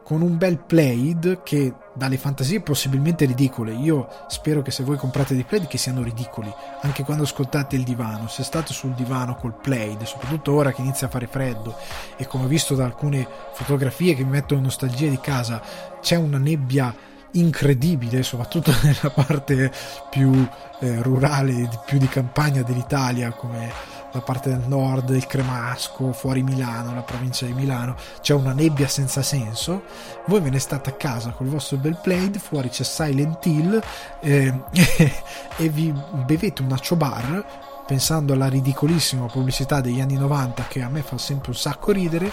con 0.08 0.22
un 0.22 0.38
bel 0.38 0.58
plaid 0.58 1.44
che 1.44 1.74
dalle 1.94 2.16
fantasie 2.16 2.62
possibilmente 2.62 3.26
ridicole. 3.26 3.74
Io 3.74 4.08
spero 4.30 4.62
che 4.62 4.72
se 4.72 4.84
voi 4.84 4.96
comprate 4.96 5.34
dei 5.34 5.44
plaid 5.44 5.68
che 5.68 5.78
siano 5.78 6.02
ridicoli, 6.02 6.50
anche 6.84 7.04
quando 7.04 7.24
ascoltate 7.24 7.76
il 7.76 7.84
divano. 7.84 8.30
Se 8.30 8.44
state 8.44 8.72
sul 8.72 8.94
divano 8.94 9.36
col 9.36 9.60
plaid, 9.60 10.04
soprattutto 10.04 10.54
ora 10.54 10.72
che 10.72 10.80
inizia 10.80 11.08
a 11.08 11.10
fare 11.10 11.28
freddo 11.28 11.76
e 12.16 12.26
come 12.26 12.46
ho 12.46 12.48
visto 12.48 12.74
da 12.74 12.86
alcune 12.86 13.28
fotografie 13.52 14.16
che 14.16 14.24
mi 14.24 14.30
mettono 14.30 14.62
nostalgia 14.62 15.10
di 15.10 15.20
casa, 15.20 15.62
c'è 16.00 16.16
una 16.16 16.38
nebbia 16.38 16.96
incredibile, 17.32 18.24
soprattutto 18.24 18.72
nella 18.84 19.12
parte 19.14 19.70
più 20.10 20.32
eh, 20.80 21.02
rurale, 21.02 21.70
più 21.86 21.98
di 21.98 22.08
campagna 22.08 22.62
dell'Italia, 22.62 23.32
come 23.32 23.74
la 24.12 24.22
parte 24.22 24.50
del 24.50 24.68
nord, 24.68 25.10
il 25.10 25.28
Cremasco, 25.28 26.12
fuori 26.14 26.44
Milano, 26.44 26.94
la 26.94 27.02
provincia 27.02 27.46
di 27.46 27.54
Milano, 27.54 27.96
c'è 28.22 28.34
una 28.34 28.54
nebbia 28.54 28.88
senza 28.88 29.22
senso. 29.22 29.84
Voi 30.28 30.42
ve 30.42 30.50
ne 30.50 30.60
state 30.60 30.90
a 30.90 30.94
casa 30.94 31.32
col 31.32 31.48
vostro 31.48 31.78
bel 31.78 32.00
plaid, 32.02 32.38
fuori 32.38 32.70
c'è 32.70 32.84
Silent 32.84 33.46
Hill 33.46 33.82
eh, 34.22 34.54
e 35.58 35.70
vi 35.70 35.94
bevete 36.26 36.62
un 36.62 36.76
bar 36.96 37.46
pensando 37.86 38.34
alla 38.34 38.48
ridicolissima 38.48 39.28
pubblicità 39.28 39.80
degli 39.80 40.02
anni 40.02 40.16
90 40.16 40.66
che 40.68 40.82
a 40.82 40.90
me 40.90 41.02
fa 41.02 41.18
sempre 41.18 41.52
un 41.52 41.56
sacco 41.56 41.92
ridere 41.92 42.30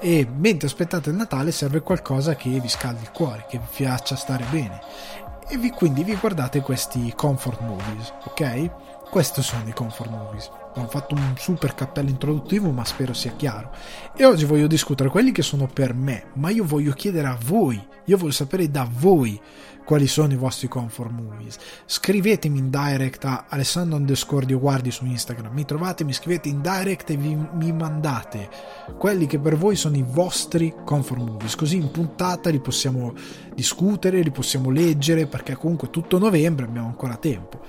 e 0.00 0.28
mentre 0.28 0.66
aspettate 0.66 1.10
il 1.10 1.16
Natale 1.16 1.52
serve 1.52 1.82
qualcosa 1.82 2.34
che 2.34 2.48
vi 2.48 2.68
scaldi 2.68 3.02
il 3.02 3.12
cuore, 3.12 3.46
che 3.48 3.58
vi 3.58 3.84
faccia 3.84 4.16
stare 4.16 4.44
bene 4.50 4.80
e 5.48 5.56
vi, 5.56 5.70
quindi 5.70 6.04
vi 6.04 6.14
guardate 6.14 6.60
questi 6.60 7.12
comfort 7.16 7.60
movies, 7.60 8.12
ok? 8.24 8.70
Questi 9.08 9.42
sono 9.42 9.66
i 9.66 9.72
comfort 9.72 10.10
movies. 10.10 10.50
Ho 10.74 10.86
fatto 10.86 11.14
un 11.14 11.34
super 11.36 11.74
cappello 11.74 12.10
introduttivo, 12.10 12.70
ma 12.70 12.84
spero 12.84 13.12
sia 13.12 13.32
chiaro. 13.36 13.70
E 14.16 14.24
oggi 14.24 14.44
voglio 14.44 14.66
discutere 14.66 15.08
quelli 15.08 15.32
che 15.32 15.42
sono 15.42 15.66
per 15.66 15.94
me, 15.94 16.26
ma 16.34 16.50
io 16.50 16.64
voglio 16.64 16.92
chiedere 16.92 17.26
a 17.26 17.38
voi, 17.44 17.84
io 18.04 18.16
voglio 18.16 18.32
sapere 18.32 18.70
da 18.70 18.88
voi 18.90 19.40
quali 19.88 20.06
sono 20.06 20.34
i 20.34 20.36
vostri 20.36 20.68
comfort 20.68 21.10
movies. 21.10 21.56
Scrivetemi 21.86 22.58
in 22.58 22.68
direct 22.68 23.24
a 23.24 23.46
Alessandro 23.48 23.96
underscore 23.96 24.44
Guardi 24.52 24.90
su 24.90 25.06
Instagram, 25.06 25.50
mi 25.54 25.64
trovate, 25.64 26.04
mi 26.04 26.12
scrivete 26.12 26.50
in 26.50 26.60
direct 26.60 27.08
e 27.08 27.16
vi, 27.16 27.34
mi 27.34 27.72
mandate 27.72 28.50
quelli 28.98 29.26
che 29.26 29.38
per 29.38 29.56
voi 29.56 29.76
sono 29.76 29.96
i 29.96 30.04
vostri 30.06 30.74
comfort 30.84 31.22
movies, 31.22 31.54
così 31.54 31.76
in 31.76 31.90
puntata 31.90 32.50
li 32.50 32.60
possiamo 32.60 33.14
discutere, 33.54 34.20
li 34.20 34.30
possiamo 34.30 34.68
leggere, 34.68 35.26
perché 35.26 35.56
comunque 35.56 35.88
tutto 35.88 36.18
novembre 36.18 36.66
abbiamo 36.66 36.88
ancora 36.88 37.16
tempo. 37.16 37.60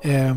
Eh, 0.00 0.34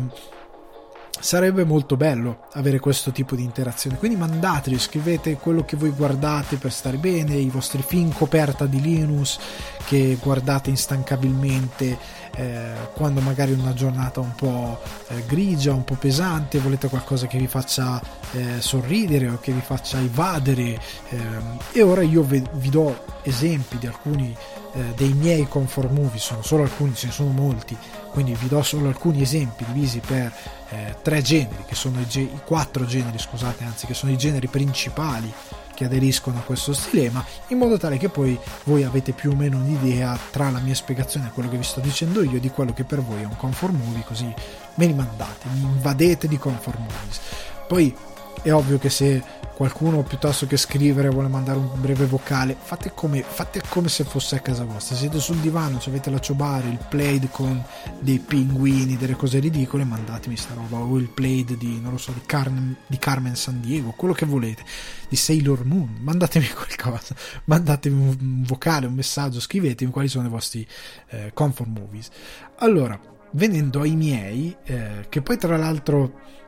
sarebbe 1.22 1.62
molto 1.64 1.96
bello 1.96 2.48
avere 2.54 2.80
questo 2.80 3.12
tipo 3.12 3.36
di 3.36 3.44
interazione. 3.44 3.96
Quindi 3.96 4.16
mandateli 4.16 4.76
scrivete 4.76 5.36
quello 5.36 5.64
che 5.64 5.76
voi 5.76 5.90
guardate 5.90 6.56
per 6.56 6.72
stare 6.72 6.96
bene 6.96 7.36
i 7.36 7.48
vostri 7.48 7.80
film 7.80 8.12
coperta 8.12 8.66
di 8.66 8.80
Linus 8.80 9.38
che 9.86 10.18
guardate 10.20 10.70
instancabilmente 10.70 11.96
eh, 12.34 12.72
quando 12.94 13.20
magari 13.20 13.52
una 13.52 13.72
giornata 13.72 14.18
un 14.18 14.34
po' 14.34 14.80
eh, 15.08 15.22
grigia 15.26 15.74
un 15.74 15.84
po' 15.84 15.94
pesante 15.94 16.58
volete 16.58 16.88
qualcosa 16.88 17.26
che 17.26 17.38
vi 17.38 17.46
faccia 17.46 18.00
eh, 18.32 18.60
sorridere 18.60 19.28
o 19.28 19.38
che 19.38 19.52
vi 19.52 19.60
faccia 19.60 20.00
evadere 20.00 20.80
ehm, 21.10 21.58
e 21.72 21.82
ora 21.82 22.02
io 22.02 22.22
vi, 22.22 22.42
vi 22.54 22.70
do 22.70 23.04
esempi 23.22 23.76
di 23.78 23.86
alcuni 23.86 24.34
eh, 24.72 24.80
dei 24.96 25.12
miei 25.12 25.46
comfort 25.46 25.90
movie 25.90 26.18
sono 26.18 26.42
solo 26.42 26.62
alcuni 26.62 26.94
ce 26.94 27.06
ne 27.06 27.12
sono 27.12 27.30
molti 27.30 27.76
quindi 28.10 28.34
vi 28.34 28.48
do 28.48 28.62
solo 28.62 28.88
alcuni 28.88 29.20
esempi 29.20 29.64
divisi 29.66 30.00
per 30.00 30.32
eh, 30.72 30.96
tre 31.02 31.20
generi, 31.20 31.64
che 31.66 31.74
sono 31.74 32.00
i, 32.00 32.06
ge- 32.06 32.20
i, 32.20 32.40
quattro 32.44 32.86
generi, 32.86 33.18
scusate, 33.18 33.64
anzi, 33.64 33.86
che 33.86 33.94
sono 33.94 34.10
i 34.10 34.16
generi 34.16 34.48
principali 34.48 35.32
che 35.74 35.84
aderiscono 35.84 36.38
a 36.38 36.42
questo 36.42 36.72
stilema, 36.72 37.24
in 37.48 37.58
modo 37.58 37.76
tale 37.76 37.98
che 37.98 38.08
poi 38.08 38.38
voi 38.64 38.84
avete 38.84 39.12
più 39.12 39.30
o 39.30 39.34
meno 39.34 39.58
un'idea 39.58 40.18
tra 40.30 40.50
la 40.50 40.60
mia 40.60 40.74
spiegazione 40.74 41.28
e 41.28 41.30
quello 41.30 41.48
che 41.48 41.56
vi 41.56 41.62
sto 41.62 41.80
dicendo 41.80 42.22
io 42.22 42.38
di 42.38 42.50
quello 42.50 42.72
che 42.72 42.84
per 42.84 43.00
voi 43.00 43.22
è 43.22 43.24
un 43.24 43.36
comfort 43.36 43.72
movie, 43.72 44.04
così 44.04 44.32
me 44.74 44.86
li 44.86 44.94
mandate, 44.94 45.48
mi 45.52 45.62
invadete 45.62 46.28
di 46.28 46.38
comfort 46.38 46.78
movies. 46.78 47.20
Poi 47.66 47.94
è 48.42 48.52
ovvio 48.52 48.78
che 48.78 48.90
se 48.90 49.22
qualcuno 49.54 50.02
piuttosto 50.02 50.46
che 50.46 50.56
scrivere 50.56 51.08
vuole 51.08 51.28
mandare 51.28 51.58
un 51.58 51.68
breve 51.80 52.06
vocale, 52.06 52.56
fate 52.60 52.92
come, 52.94 53.22
fate 53.22 53.62
come 53.68 53.88
se 53.88 54.02
fosse 54.02 54.36
a 54.36 54.40
casa 54.40 54.64
vostra. 54.64 54.96
Siete 54.96 55.20
sul 55.20 55.36
divano, 55.36 55.80
avete 55.86 56.10
la 56.10 56.18
ciobare, 56.18 56.68
il 56.68 56.84
plaid 56.88 57.30
con 57.30 57.62
dei 58.00 58.18
pinguini, 58.18 58.96
delle 58.96 59.14
cose 59.14 59.38
ridicole, 59.38 59.84
mandatemi 59.84 60.36
sta 60.36 60.54
roba. 60.54 60.78
O 60.78 60.98
il 60.98 61.10
plaid 61.10 61.56
di, 61.56 61.80
non 61.80 61.92
lo 61.92 61.98
so, 61.98 62.10
di, 62.12 62.22
Carmen, 62.26 62.76
di 62.86 62.98
Carmen 62.98 63.36
San 63.36 63.60
Diego, 63.60 63.90
quello 63.90 64.14
che 64.14 64.26
volete, 64.26 64.64
di 65.08 65.16
Sailor 65.16 65.64
Moon, 65.64 65.98
mandatemi 66.00 66.48
qualcosa, 66.50 67.14
mandatemi 67.44 68.00
un 68.00 68.42
vocale, 68.42 68.86
un 68.86 68.94
messaggio, 68.94 69.38
scrivetemi 69.38 69.92
quali 69.92 70.08
sono 70.08 70.26
i 70.26 70.30
vostri 70.30 70.66
eh, 71.10 71.30
comfort 71.32 71.68
movies. 71.68 72.08
Allora, 72.56 72.98
venendo 73.32 73.80
ai 73.80 73.94
miei, 73.94 74.56
eh, 74.64 75.06
che 75.08 75.22
poi 75.22 75.36
tra 75.36 75.56
l'altro 75.56 76.40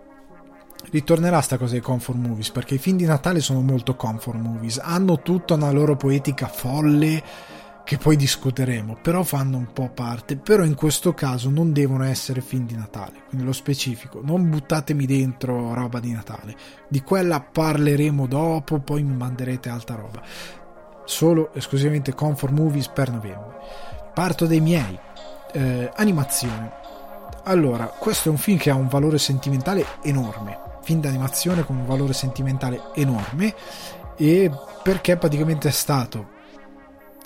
ritornerà 0.91 1.41
sta 1.41 1.59
cosa 1.59 1.73
dei 1.73 1.81
comfort 1.81 2.19
movies 2.19 2.51
perché 2.51 2.75
i 2.75 2.79
film 2.79 2.97
di 2.97 3.05
Natale 3.05 3.41
sono 3.41 3.61
molto 3.61 3.97
comfort 3.97 4.39
movies. 4.39 4.79
Hanno 4.79 5.21
tutta 5.21 5.55
una 5.55 5.71
loro 5.71 5.97
poetica 5.97 6.47
folle 6.47 7.23
che 7.85 7.99
poi 7.99 8.17
discuteremo 8.17 8.97
però 9.03 9.23
fanno 9.23 9.57
un 9.59 9.73
po' 9.73 9.91
parte. 9.91 10.37
Però 10.37 10.65
in 10.65 10.75
questo 10.75 11.15
caso 11.15 11.51
non 11.51 11.73
devono 11.73 12.05
essere 12.05 12.41
film 12.41 12.67
di 12.67 12.77
Natale 12.77 13.25
quindi 13.29 13.47
lo 13.47 13.53
specifico. 13.53 14.21
Non 14.23 14.49
buttatemi 14.49 15.07
dentro 15.07 15.75
roba 15.75 16.01
di 16.01 16.13
Natale. 16.13 16.55
Di 16.89 17.03
quella 17.03 17.41
parleremo 17.41 18.27
dopo 18.27 18.81
poi 18.81 19.03
mi 19.03 19.15
manderete 19.15 19.69
altra 19.69 19.97
roba. 19.97 20.23
Solo 21.05 21.53
esclusivamente 21.55 22.15
comfort 22.15 22.53
movies 22.53 22.89
per 22.89 23.11
novembre. 23.11 23.57
Parto 24.15 24.47
dei 24.47 24.61
miei. 24.61 24.99
Eh, 25.53 25.91
animazione. 25.97 26.83
Allora, 27.47 27.87
questo 27.87 28.29
è 28.29 28.31
un 28.31 28.39
film 28.39 28.57
che 28.57 28.71
ha 28.71 28.75
un 28.75 28.89
valore 28.89 29.19
sentimentale 29.19 29.85
enorme, 30.03 30.59
film 30.85 31.01
d'animazione 31.01 31.65
con 31.65 31.77
un 31.77 31.87
valore 31.87 32.13
sentimentale 32.13 32.81
enorme 32.95 33.55
e 34.17 34.51
perché 34.83 35.17
praticamente 35.17 35.69
è 35.69 35.73
stato 35.73 36.35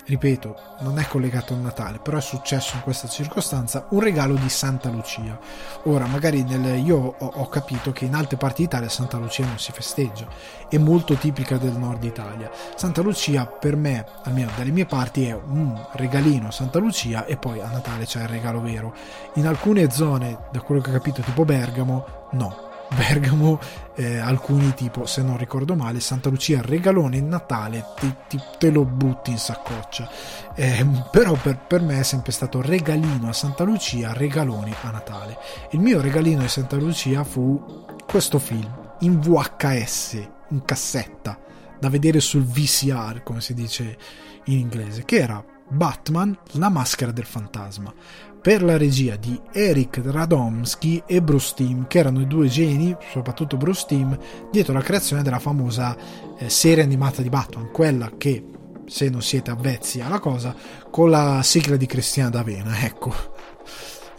ripeto, 0.09 0.55
non 0.79 0.97
è 0.97 1.07
collegato 1.07 1.53
al 1.53 1.59
Natale, 1.59 1.99
però 1.99 2.17
è 2.17 2.21
successo 2.21 2.75
in 2.75 2.81
questa 2.81 3.07
circostanza 3.07 3.85
un 3.91 3.99
regalo 3.99 4.33
di 4.33 4.49
Santa 4.49 4.89
Lucia. 4.89 5.39
Ora, 5.83 6.07
magari 6.07 6.43
nel, 6.43 6.83
io 6.83 7.15
ho, 7.17 7.31
ho, 7.35 7.47
capito 7.47 7.91
che 7.91 8.05
in 8.05 8.15
altre 8.15 8.35
parti 8.35 8.63
d'Italia 8.63 8.89
Santa 8.89 9.17
Lucia 9.17 9.45
non 9.45 9.59
si 9.59 9.71
festeggia, 9.71 10.27
è 10.67 10.77
molto 10.77 11.13
tipica 11.13 11.57
del 11.57 11.77
nord 11.77 12.03
Italia. 12.03 12.49
Santa 12.75 13.01
Lucia 13.01 13.45
per 13.45 13.75
me, 13.75 14.03
almeno 14.23 14.49
dalle 14.57 14.71
mie 14.71 14.87
parti, 14.87 15.25
è 15.25 15.33
un 15.33 15.79
regalino 15.93 16.49
Santa 16.49 16.79
Lucia 16.79 17.25
e 17.25 17.37
poi 17.37 17.61
a 17.61 17.69
Natale 17.69 18.05
c'è 18.05 18.23
il 18.23 18.29
regalo 18.29 18.61
vero. 18.61 18.93
In 19.35 19.45
alcune 19.45 19.91
zone, 19.91 20.45
da 20.51 20.61
quello 20.61 20.81
che 20.81 20.89
ho 20.89 20.93
capito, 20.93 21.21
tipo 21.21 21.45
Bergamo, 21.45 22.27
no, 22.31 22.68
Bergamo, 22.95 23.59
eh, 23.95 24.17
alcuni 24.17 24.73
tipo, 24.73 25.05
se 25.05 25.21
non 25.21 25.37
ricordo 25.37 25.75
male, 25.75 25.99
Santa 25.99 26.29
Lucia 26.29 26.61
regalone 26.61 27.17
in 27.17 27.27
Natale, 27.27 27.85
ti, 27.99 28.13
ti, 28.27 28.41
te 28.57 28.71
lo 28.71 28.83
butti 28.83 29.29
in 29.31 29.37
saccoccia. 29.37 30.09
Eh, 30.55 30.85
però 31.11 31.33
per, 31.33 31.59
per, 31.59 31.81
me 31.81 31.99
è 31.99 32.03
sempre 32.03 32.31
stato 32.31 32.61
regalino 32.61 33.29
a 33.29 33.33
Santa 33.33 33.63
Lucia, 33.63 34.13
regaloni 34.13 34.73
a 34.81 34.89
Natale. 34.89 35.37
Il 35.71 35.79
mio 35.79 36.01
regalino 36.01 36.41
di 36.41 36.47
Santa 36.47 36.77
Lucia 36.77 37.23
fu 37.23 37.85
questo 38.07 38.39
film 38.39 38.95
in 39.01 39.19
VHS, 39.19 40.27
in 40.49 40.65
cassetta, 40.65 41.39
da 41.79 41.89
vedere 41.89 42.19
sul 42.19 42.43
VCR, 42.43 43.21
come 43.23 43.39
si 43.39 43.53
dice 43.53 43.97
in 44.45 44.57
inglese, 44.57 45.05
che 45.05 45.17
era 45.17 45.43
Batman, 45.67 46.35
la 46.53 46.69
maschera 46.69 47.11
del 47.11 47.25
fantasma 47.25 47.93
per 48.41 48.63
la 48.63 48.77
regia 48.77 49.15
di 49.17 49.39
Eric 49.51 50.01
Radomski 50.03 51.03
e 51.05 51.21
Bruce 51.21 51.53
Timm, 51.55 51.83
che 51.87 51.99
erano 51.99 52.21
i 52.21 52.27
due 52.27 52.47
geni, 52.47 52.95
soprattutto 53.11 53.57
Bruce 53.57 53.85
Timm, 53.87 54.13
dietro 54.51 54.73
la 54.73 54.81
creazione 54.81 55.23
della 55.23 55.39
famosa 55.39 55.95
eh, 56.37 56.49
serie 56.49 56.83
animata 56.83 57.21
di 57.21 57.29
Batman, 57.29 57.69
quella 57.71 58.11
che, 58.17 58.45
se 58.85 59.09
non 59.09 59.21
siete 59.21 59.51
avvezzi 59.51 59.99
alla 59.99 60.19
cosa, 60.19 60.55
con 60.89 61.09
la 61.09 61.41
sigla 61.43 61.75
di 61.75 61.85
Cristiana 61.85 62.29
D'Avena, 62.29 62.79
ecco, 62.83 63.13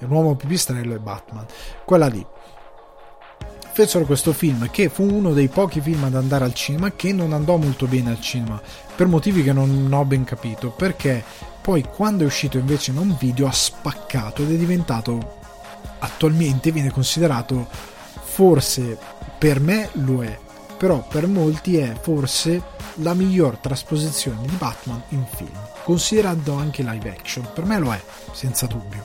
l'uomo 0.01 0.37
pipistrello 0.37 0.95
e 0.95 0.99
Batman, 0.99 1.47
quella 1.85 2.07
lì. 2.07 2.25
Fecero 3.73 4.05
questo 4.05 4.33
film 4.33 4.69
che 4.71 4.89
fu 4.89 5.05
uno 5.05 5.33
dei 5.33 5.49
pochi 5.49 5.81
film 5.81 6.05
ad 6.05 6.15
andare 6.15 6.45
al 6.45 6.53
cinema 6.53 6.91
che 6.91 7.13
non 7.13 7.33
andò 7.33 7.57
molto 7.57 7.87
bene 7.87 8.11
al 8.11 8.21
cinema 8.21 8.61
per 8.95 9.07
motivi 9.07 9.43
che 9.45 9.53
non 9.53 9.89
ho 9.91 10.05
ben 10.05 10.25
capito 10.25 10.71
perché 10.71 11.25
poi 11.61 11.85
quando 11.85 12.23
è 12.23 12.27
uscito 12.27 12.59
invece 12.59 12.91
in 12.91 12.99
un 12.99 13.17
video 13.19 13.47
ha 13.47 13.53
spaccato 13.53 14.43
ed 14.43 14.53
è 14.53 14.57
diventato 14.57 15.39
attualmente 15.99 16.73
viene 16.73 16.91
considerato 16.91 17.69
forse 18.23 18.99
per 19.39 19.61
me 19.61 19.91
lo 19.93 20.23
è 20.23 20.39
però 20.77 21.07
per 21.07 21.27
molti 21.27 21.77
è 21.77 21.95
forse 22.01 22.63
la 22.95 23.15
miglior 23.15 23.59
trasposizione 23.59 24.41
di 24.47 24.55
Batman 24.57 25.03
in 25.11 25.25
film 25.27 25.69
considerando 25.83 26.55
anche 26.55 26.83
live 26.83 27.11
action. 27.11 27.49
Per 27.53 27.65
me 27.65 27.79
lo 27.79 27.93
è 27.93 28.01
senza 28.33 28.67
dubbio. 28.67 29.05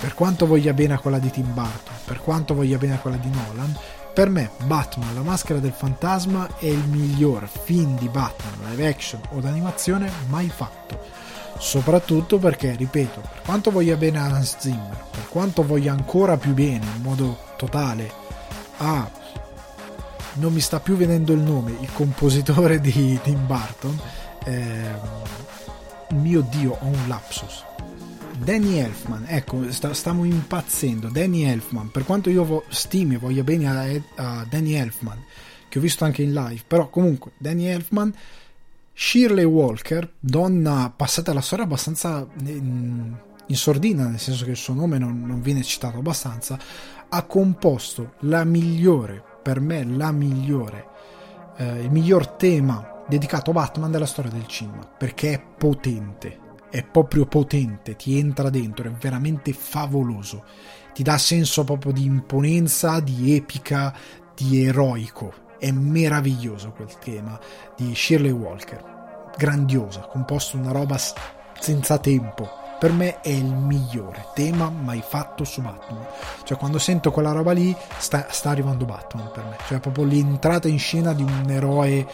Per 0.00 0.14
quanto 0.14 0.46
voglia 0.46 0.72
bene 0.72 0.94
a 0.94 0.98
quella 0.98 1.18
di 1.18 1.30
Tim 1.30 1.52
Burton 1.52 1.94
per 2.04 2.20
quanto 2.20 2.54
voglia 2.54 2.78
bene 2.78 2.94
a 2.94 2.98
quella 2.98 3.16
di 3.16 3.30
Nolan 3.30 3.76
per 4.12 4.28
me 4.28 4.50
Batman 4.64 5.14
la 5.14 5.22
maschera 5.22 5.60
del 5.60 5.72
fantasma 5.72 6.56
è 6.58 6.66
il 6.66 6.84
miglior 6.88 7.46
film 7.46 7.96
di 7.98 8.08
Batman 8.08 8.70
live 8.70 8.88
action 8.88 9.20
o 9.30 9.40
d'animazione 9.40 10.10
mai 10.26 10.50
fatto 10.50 11.21
soprattutto 11.62 12.38
perché, 12.38 12.74
ripeto, 12.74 13.20
per 13.20 13.42
quanto 13.44 13.70
voglia 13.70 13.96
bene 13.96 14.18
Hans 14.18 14.56
Zimmer, 14.58 15.06
per 15.12 15.28
quanto 15.28 15.64
voglia 15.64 15.92
ancora 15.92 16.36
più 16.36 16.52
bene 16.52 16.84
in 16.96 17.02
modo 17.02 17.38
totale 17.56 18.10
a 18.78 19.08
non 20.34 20.52
mi 20.52 20.60
sta 20.60 20.80
più 20.80 20.96
venendo 20.96 21.32
il 21.32 21.38
nome, 21.38 21.76
il 21.80 21.92
compositore 21.92 22.80
di 22.80 23.18
Tim 23.22 23.46
Burton, 23.46 23.98
eh, 24.44 24.90
mio 26.14 26.40
dio, 26.50 26.76
ho 26.80 26.86
un 26.86 27.04
lapsus. 27.06 27.64
Danny 28.38 28.78
Elfman, 28.78 29.26
ecco, 29.28 29.70
sta, 29.70 29.94
stiamo 29.94 30.24
impazzendo. 30.24 31.08
Danny 31.10 31.42
Elfman, 31.42 31.90
per 31.92 32.04
quanto 32.04 32.28
io 32.28 32.44
vo- 32.44 32.64
stimi 32.68 33.14
e 33.14 33.18
voglia 33.18 33.44
bene 33.44 33.68
a, 33.68 34.40
a 34.40 34.46
Danny 34.48 34.72
Elfman, 34.72 35.22
che 35.68 35.78
ho 35.78 35.80
visto 35.80 36.04
anche 36.04 36.22
in 36.22 36.32
live, 36.32 36.62
però 36.66 36.88
comunque 36.88 37.32
Danny 37.38 37.66
Elfman 37.66 38.12
Shirley 38.94 39.44
Walker, 39.44 40.08
donna 40.20 40.92
passata 40.94 41.30
alla 41.30 41.40
storia 41.40 41.64
abbastanza 41.64 42.26
in, 42.44 43.16
in 43.46 43.56
sordina, 43.56 44.06
nel 44.06 44.18
senso 44.18 44.44
che 44.44 44.50
il 44.50 44.56
suo 44.56 44.74
nome 44.74 44.98
non, 44.98 45.22
non 45.24 45.40
viene 45.40 45.62
citato 45.62 45.98
abbastanza, 45.98 46.58
ha 47.08 47.22
composto 47.24 48.14
la 48.20 48.44
migliore, 48.44 49.22
per 49.42 49.60
me 49.60 49.84
la 49.84 50.12
migliore, 50.12 50.86
eh, 51.56 51.82
il 51.82 51.90
miglior 51.90 52.28
tema 52.28 53.02
dedicato 53.08 53.50
a 53.50 53.54
Batman 53.54 53.90
della 53.90 54.06
storia 54.06 54.30
del 54.30 54.46
cinema, 54.46 54.86
perché 54.86 55.32
è 55.32 55.42
potente, 55.58 56.38
è 56.70 56.84
proprio 56.84 57.26
potente, 57.26 57.96
ti 57.96 58.18
entra 58.18 58.50
dentro, 58.50 58.88
è 58.88 58.92
veramente 58.92 59.52
favoloso, 59.54 60.44
ti 60.92 61.02
dà 61.02 61.16
senso 61.16 61.64
proprio 61.64 61.92
di 61.92 62.04
imponenza, 62.04 63.00
di 63.00 63.34
epica, 63.34 63.94
di 64.34 64.64
eroico 64.64 65.41
è 65.62 65.70
meraviglioso 65.70 66.72
quel 66.72 66.98
tema 66.98 67.38
di 67.76 67.94
Shirley 67.94 68.32
Walker, 68.32 69.30
grandiosa, 69.36 70.00
composto 70.00 70.56
una 70.56 70.72
roba 70.72 70.98
senza 71.60 71.98
tempo. 71.98 72.50
Per 72.80 72.90
me 72.90 73.20
è 73.20 73.28
il 73.28 73.44
migliore 73.44 74.26
tema 74.34 74.70
mai 74.70 75.04
fatto 75.06 75.44
su 75.44 75.60
Batman. 75.62 76.04
Cioè, 76.42 76.58
quando 76.58 76.80
sento 76.80 77.12
quella 77.12 77.30
roba 77.30 77.52
lì, 77.52 77.72
sta, 77.98 78.26
sta 78.30 78.50
arrivando 78.50 78.86
Batman 78.86 79.30
per 79.32 79.44
me. 79.44 79.56
Cioè, 79.68 79.78
proprio 79.78 80.04
l'entrata 80.04 80.66
in 80.66 80.80
scena 80.80 81.12
di 81.12 81.22
un 81.22 81.48
eroe 81.48 82.08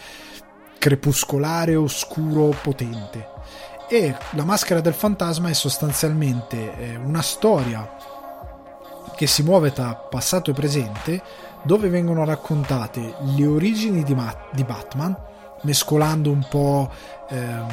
crepuscolare, 0.77 1.75
oscuro, 1.75 2.55
potente. 2.61 3.29
E 3.89 4.15
la 4.33 4.45
maschera 4.45 4.79
del 4.79 4.93
fantasma 4.93 5.49
è 5.49 5.53
sostanzialmente 5.53 6.77
eh, 6.77 6.95
una 6.97 7.23
storia 7.23 7.95
che 9.15 9.25
si 9.25 9.41
muove 9.41 9.73
tra 9.73 9.95
passato 9.95 10.51
e 10.51 10.53
presente 10.53 11.47
dove 11.63 11.89
vengono 11.89 12.25
raccontate 12.25 13.15
le 13.21 13.45
origini 13.45 14.03
di, 14.03 14.15
Ma- 14.15 14.35
di 14.51 14.63
Batman, 14.63 15.15
mescolando 15.63 16.31
un 16.31 16.45
po' 16.49 16.89
ehm, 17.29 17.67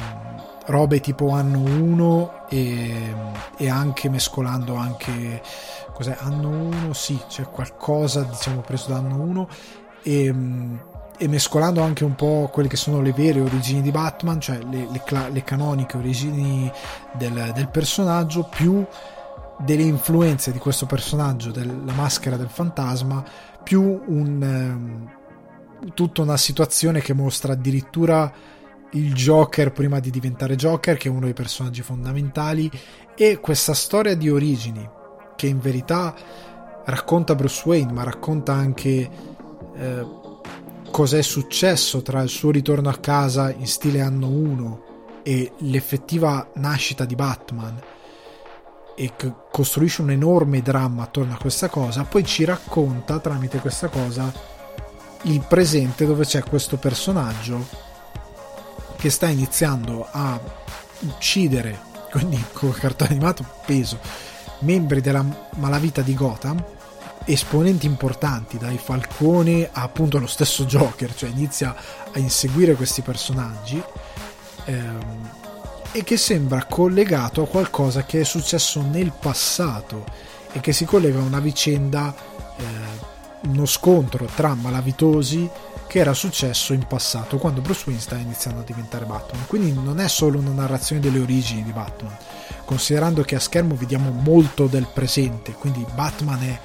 robe 0.67 0.99
tipo 0.99 1.29
anno 1.29 1.59
1 1.59 2.47
e, 2.49 3.15
e, 3.57 3.69
anche 3.69 4.09
mescolando 4.09 4.75
anche 4.75 5.41
cos'è? 5.93 6.15
Anno 6.19 6.49
1 6.49 6.93
sì 6.93 7.19
c'è 7.27 7.43
qualcosa 7.43 8.23
diciamo 8.23 8.61
preso 8.61 8.89
da 8.89 8.97
anno 8.97 9.21
1 9.21 9.49
e, 10.03 10.33
e, 11.17 11.27
mescolando 11.27 11.81
anche 11.81 12.03
un 12.03 12.15
po' 12.15 12.49
quelle 12.51 12.67
che 12.67 12.75
sono 12.75 13.01
le 13.01 13.13
vere 13.13 13.39
origini 13.39 13.81
di 13.81 13.91
Batman 13.91 14.41
cioè 14.41 14.59
le, 14.69 14.87
le, 14.91 15.29
le 15.29 15.43
canoniche 15.43 15.97
origini 15.97 16.69
del, 17.13 17.51
del 17.53 17.69
personaggio 17.69 18.43
più 18.43 18.85
delle 19.59 19.83
influenze 19.83 20.51
di 20.51 20.59
questo 20.59 20.85
personaggio 20.85 21.51
della 21.51 21.93
maschera 21.93 22.37
del 22.37 22.49
fantasma 22.49 23.23
più 23.67 24.01
un, 24.07 25.11
eh, 25.83 25.91
tutta 25.93 26.21
una 26.21 26.37
situazione 26.37 27.01
che 27.01 27.11
mostra 27.11 27.51
addirittura 27.51 28.31
il 28.91 29.13
Joker 29.13 29.73
prima 29.73 29.99
di 29.99 30.09
diventare 30.09 30.55
Joker, 30.55 30.95
che 30.95 31.09
è 31.09 31.11
uno 31.11 31.25
dei 31.25 31.33
personaggi 31.33 31.81
fondamentali, 31.81 32.71
e 33.13 33.41
questa 33.41 33.73
storia 33.73 34.15
di 34.15 34.29
origini, 34.29 34.89
che 35.35 35.47
in 35.47 35.59
verità 35.59 36.15
racconta 36.85 37.35
Bruce 37.35 37.63
Wayne, 37.65 37.91
ma 37.91 38.03
racconta 38.03 38.53
anche 38.53 39.09
eh, 39.75 40.07
cos'è 40.89 41.21
successo 41.21 42.01
tra 42.01 42.21
il 42.21 42.29
suo 42.29 42.51
ritorno 42.51 42.87
a 42.87 42.95
casa 42.95 43.51
in 43.51 43.67
stile 43.67 43.99
anno 43.99 44.29
1 44.29 44.83
e 45.23 45.51
l'effettiva 45.57 46.51
nascita 46.53 47.03
di 47.03 47.15
Batman 47.15 47.77
e 48.99 49.13
costruisce 49.51 50.01
un 50.01 50.09
enorme 50.09 50.63
dramma 50.63 51.03
attorno 51.03 51.33
a 51.33 51.37
questa 51.37 51.69
cosa, 51.69 52.03
poi 52.03 52.25
ci 52.25 52.43
racconta 52.45 53.19
tramite 53.19 53.59
questa 53.59 53.89
cosa 53.89 54.33
il 55.23 55.41
presente 55.47 56.05
dove 56.05 56.25
c'è 56.25 56.41
questo 56.41 56.77
personaggio 56.77 57.65
che 58.95 59.11
sta 59.11 59.27
iniziando 59.27 60.07
a 60.09 60.39
uccidere, 61.01 61.79
quindi 62.09 62.43
con 62.53 62.69
il 62.69 62.75
cartone 62.75 63.11
animato 63.11 63.45
peso, 63.65 63.99
membri 64.59 64.99
della 64.99 65.23
malavita 65.57 66.01
di 66.01 66.15
Gotham, 66.15 66.63
esponenti 67.25 67.85
importanti, 67.85 68.57
dai 68.57 68.79
Falcone 68.79 69.69
a 69.71 69.83
appunto 69.83 70.17
lo 70.17 70.27
stesso 70.27 70.65
Joker, 70.65 71.13
cioè 71.13 71.29
inizia 71.29 71.75
a 72.11 72.17
inseguire 72.17 72.73
questi 72.73 73.01
personaggi. 73.01 73.81
Ehm, 74.65 75.29
e 75.97 76.03
che 76.03 76.15
sembra 76.15 76.63
collegato 76.65 77.41
a 77.41 77.47
qualcosa 77.47 78.05
che 78.05 78.19
è 78.19 78.23
successo 78.23 78.83
nel 78.83 79.11
passato 79.19 80.05
e 80.51 80.59
che 80.59 80.71
si 80.71 80.85
collega 80.85 81.17
a 81.17 81.23
una 81.23 81.39
vicenda, 81.39 82.13
eh, 82.55 82.63
uno 83.47 83.65
scontro 83.65 84.29
tra 84.35 84.53
malavitosi 84.53 85.49
che 85.87 85.97
era 85.97 86.13
successo 86.13 86.73
in 86.73 86.85
passato 86.85 87.39
quando 87.39 87.61
Bruce 87.61 87.85
Wayne 87.87 87.99
sta 87.99 88.15
iniziando 88.15 88.61
a 88.61 88.63
diventare 88.63 89.05
Batman. 89.05 89.47
Quindi 89.47 89.73
non 89.73 89.99
è 89.99 90.07
solo 90.07 90.37
una 90.37 90.51
narrazione 90.51 91.01
delle 91.01 91.17
origini 91.17 91.63
di 91.63 91.71
Batman, 91.71 92.15
considerando 92.63 93.23
che 93.23 93.33
a 93.33 93.39
schermo 93.39 93.73
vediamo 93.73 94.11
molto 94.11 94.67
del 94.67 94.87
presente, 94.93 95.53
quindi 95.53 95.83
Batman 95.95 96.43
è 96.43 96.59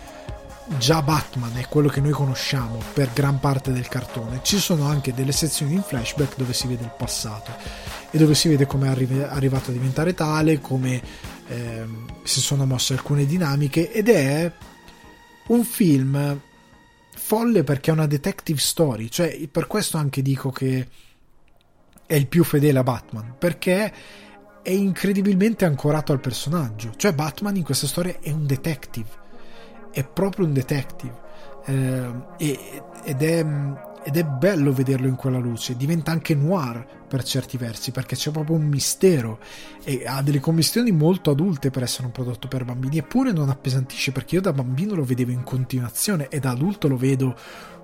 già 0.78 1.02
Batman, 1.02 1.56
è 1.56 1.66
quello 1.68 1.88
che 1.88 2.00
noi 2.00 2.12
conosciamo 2.12 2.80
per 2.92 3.10
gran 3.12 3.40
parte 3.40 3.72
del 3.72 3.88
cartone. 3.88 4.40
Ci 4.42 4.58
sono 4.58 4.86
anche 4.86 5.14
delle 5.14 5.32
sezioni 5.32 5.74
in 5.74 5.82
flashback 5.82 6.36
dove 6.36 6.52
si 6.52 6.66
vede 6.66 6.84
il 6.84 6.94
passato 6.96 7.50
e 8.10 8.18
dove 8.18 8.34
si 8.34 8.48
vede 8.48 8.66
come 8.66 8.86
è 8.86 9.22
arrivato 9.22 9.70
a 9.70 9.72
diventare 9.72 10.14
tale, 10.14 10.60
come 10.60 11.02
eh, 11.48 11.86
si 12.22 12.40
sono 12.40 12.66
mosse 12.66 12.92
alcune 12.92 13.26
dinamiche 13.26 13.92
ed 13.92 14.08
è 14.08 14.52
un 15.48 15.64
film 15.64 16.40
folle 17.14 17.64
perché 17.64 17.90
è 17.90 17.94
una 17.94 18.06
detective 18.06 18.60
story, 18.60 19.08
cioè 19.08 19.48
per 19.48 19.66
questo 19.66 19.96
anche 19.96 20.22
dico 20.22 20.50
che 20.50 20.88
è 22.06 22.14
il 22.14 22.26
più 22.26 22.44
fedele 22.44 22.78
a 22.78 22.82
Batman, 22.82 23.34
perché 23.38 23.92
è 24.62 24.70
incredibilmente 24.70 25.64
ancorato 25.64 26.12
al 26.12 26.20
personaggio, 26.20 26.92
cioè 26.96 27.14
Batman 27.14 27.56
in 27.56 27.64
questa 27.64 27.86
storia 27.86 28.18
è 28.20 28.30
un 28.30 28.46
detective, 28.46 29.08
è 29.92 30.04
proprio 30.04 30.46
un 30.46 30.52
detective 30.52 31.20
eh, 31.66 32.10
ed 33.04 33.22
è 33.22 33.44
ed 34.04 34.16
è 34.16 34.24
bello 34.24 34.72
vederlo 34.72 35.06
in 35.06 35.14
quella 35.14 35.38
luce, 35.38 35.76
diventa 35.76 36.10
anche 36.10 36.34
noir 36.34 36.84
per 37.06 37.22
certi 37.22 37.56
versi 37.56 37.92
perché 37.92 38.16
c'è 38.16 38.30
proprio 38.30 38.56
un 38.56 38.64
mistero 38.64 39.38
e 39.84 40.02
ha 40.06 40.22
delle 40.22 40.40
commissioni 40.40 40.90
molto 40.90 41.30
adulte 41.30 41.70
per 41.70 41.82
essere 41.82 42.06
un 42.06 42.12
prodotto 42.12 42.48
per 42.48 42.64
bambini 42.64 42.98
eppure 42.98 43.32
non 43.32 43.48
appesantisce 43.48 44.12
perché 44.12 44.36
io 44.36 44.40
da 44.40 44.52
bambino 44.52 44.94
lo 44.94 45.04
vedevo 45.04 45.30
in 45.30 45.44
continuazione 45.44 46.28
e 46.28 46.40
da 46.40 46.50
adulto 46.50 46.88
lo 46.88 46.96
vedo 46.96 47.36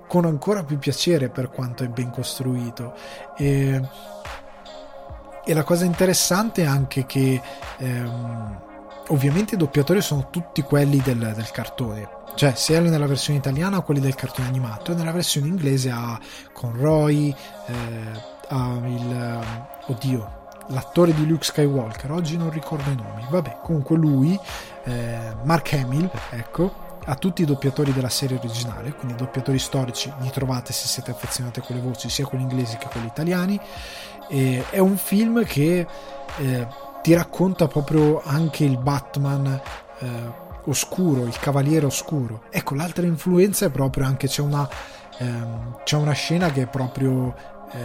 con 0.09 0.25
ancora 0.25 0.65
più 0.65 0.79
piacere 0.79 1.29
per 1.29 1.51
quanto 1.51 1.85
è 1.85 1.89
ben 1.89 2.11
costruito. 2.11 2.95
E, 3.37 3.81
e 5.45 5.55
la 5.55 5.63
cosa 5.63 5.85
interessante 5.85 6.63
è 6.63 6.67
anche 6.67 7.05
che 7.07 7.41
ehm, 7.77 8.67
ovviamente 9.09 9.55
i 9.55 9.59
doppiatori 9.59 10.01
sono 10.01 10.29
tutti 10.31 10.63
quelli 10.63 11.01
del, 11.05 11.33
del 11.35 11.51
cartone. 11.51 12.17
Cioè 12.35 12.55
sia 12.55 12.81
nella 12.81 13.07
versione 13.07 13.39
italiana 13.39 13.81
quelli 13.81 14.01
del 14.01 14.15
cartone 14.15 14.49
animato. 14.49 14.93
E 14.93 14.95
nella 14.95 15.13
versione 15.13 15.49
inglese 15.49 15.91
ha 15.91 16.19
Conroy 16.53 17.35
eh, 17.67 18.37
ha 18.49 18.81
il 18.85 19.13
eh, 19.13 19.93
oddio 19.93 20.37
l'attore 20.69 21.15
di 21.15 21.27
Luke 21.27 21.45
Skywalker. 21.45 22.13
Oggi 22.13 22.37
non 22.37 22.51
ricordo 22.51 22.91
i 22.91 22.95
nomi. 22.95 23.27
Vabbè 23.29 23.59
comunque 23.63 23.97
lui 23.97 24.39
eh, 24.85 25.35
Mark 25.43 25.73
Hamill 25.73 26.11
ecco 26.31 26.87
a 27.05 27.15
tutti 27.15 27.41
i 27.41 27.47
doppiatori 27.47 27.93
della 27.95 28.11
serie 28.11 28.37
originale, 28.37 28.93
quindi 28.93 29.17
doppiatori 29.17 29.59
storici, 29.59 30.13
li 30.21 30.29
trovate 30.31 30.75
se 30.75 30.87
siete 30.87 31.11
affezionati 31.11 31.59
a 31.59 31.63
quelle 31.63 31.81
voci, 31.81 32.11
sia 32.11 32.27
quelli 32.27 32.45
inglesi 32.45 32.77
che 32.77 32.87
quelli 32.87 33.07
italiani. 33.07 33.59
E 34.29 34.63
è 34.69 34.79
un 34.79 34.99
film 34.99 35.43
che 35.45 35.87
eh, 36.37 36.69
ti 37.09 37.15
racconta 37.15 37.69
proprio 37.69 38.21
anche 38.23 38.65
il 38.65 38.77
Batman 38.77 39.47
eh, 40.01 40.07
oscuro, 40.67 41.25
il 41.25 41.39
cavaliere 41.39 41.87
oscuro. 41.87 42.43
Ecco, 42.51 42.75
l'altra 42.75 43.07
influenza 43.07 43.65
è 43.65 43.71
proprio 43.71 44.05
anche 44.05 44.29
c'è 44.29 44.43
una, 44.43 44.69
ehm, 45.17 45.79
c'è 45.85 45.97
una 45.97 46.13
scena 46.13 46.51
che 46.51 46.65
è 46.65 46.67
proprio 46.67 47.35
eh, 47.73 47.79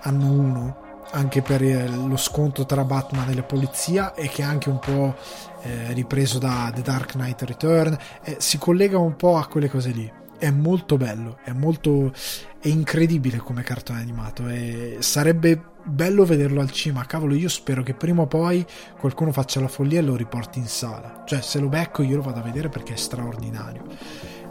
anno 0.00 0.30
1 0.30 0.76
anche 1.12 1.40
per 1.40 1.62
eh, 1.62 1.88
lo 1.88 2.18
scontro 2.18 2.66
tra 2.66 2.84
Batman 2.84 3.30
e 3.30 3.34
la 3.34 3.44
polizia 3.44 4.12
e 4.12 4.28
che 4.28 4.42
è 4.42 4.44
anche 4.44 4.68
un 4.68 4.78
po' 4.78 5.14
eh, 5.62 5.94
ripreso 5.94 6.38
da 6.38 6.70
The 6.74 6.82
Dark 6.82 7.12
Knight 7.12 7.40
Return 7.44 7.96
eh, 8.24 8.36
si 8.40 8.58
collega 8.58 8.98
un 8.98 9.16
po' 9.16 9.38
a 9.38 9.46
quelle 9.46 9.70
cose 9.70 9.88
lì 9.88 10.12
è 10.38 10.50
molto 10.50 10.96
bello 10.96 11.38
è 11.44 11.52
molto 11.52 12.12
è 12.60 12.68
incredibile 12.68 13.38
come 13.38 13.62
cartone 13.62 14.00
animato 14.00 14.48
e 14.48 14.96
sarebbe 15.00 15.74
bello 15.86 16.24
vederlo 16.24 16.60
al 16.60 16.70
cinema. 16.72 17.06
Cavolo, 17.06 17.34
io 17.34 17.48
spero 17.48 17.82
che 17.82 17.94
prima 17.94 18.22
o 18.22 18.26
poi 18.26 18.66
qualcuno 18.98 19.30
faccia 19.30 19.60
la 19.60 19.68
follia 19.68 20.00
e 20.00 20.02
lo 20.02 20.16
riporti 20.16 20.58
in 20.58 20.66
sala. 20.66 21.22
Cioè, 21.24 21.40
se 21.40 21.60
lo 21.60 21.68
becco, 21.68 22.02
io 22.02 22.16
lo 22.16 22.22
vado 22.22 22.40
a 22.40 22.42
vedere 22.42 22.68
perché 22.68 22.94
è 22.94 22.96
straordinario. 22.96 23.84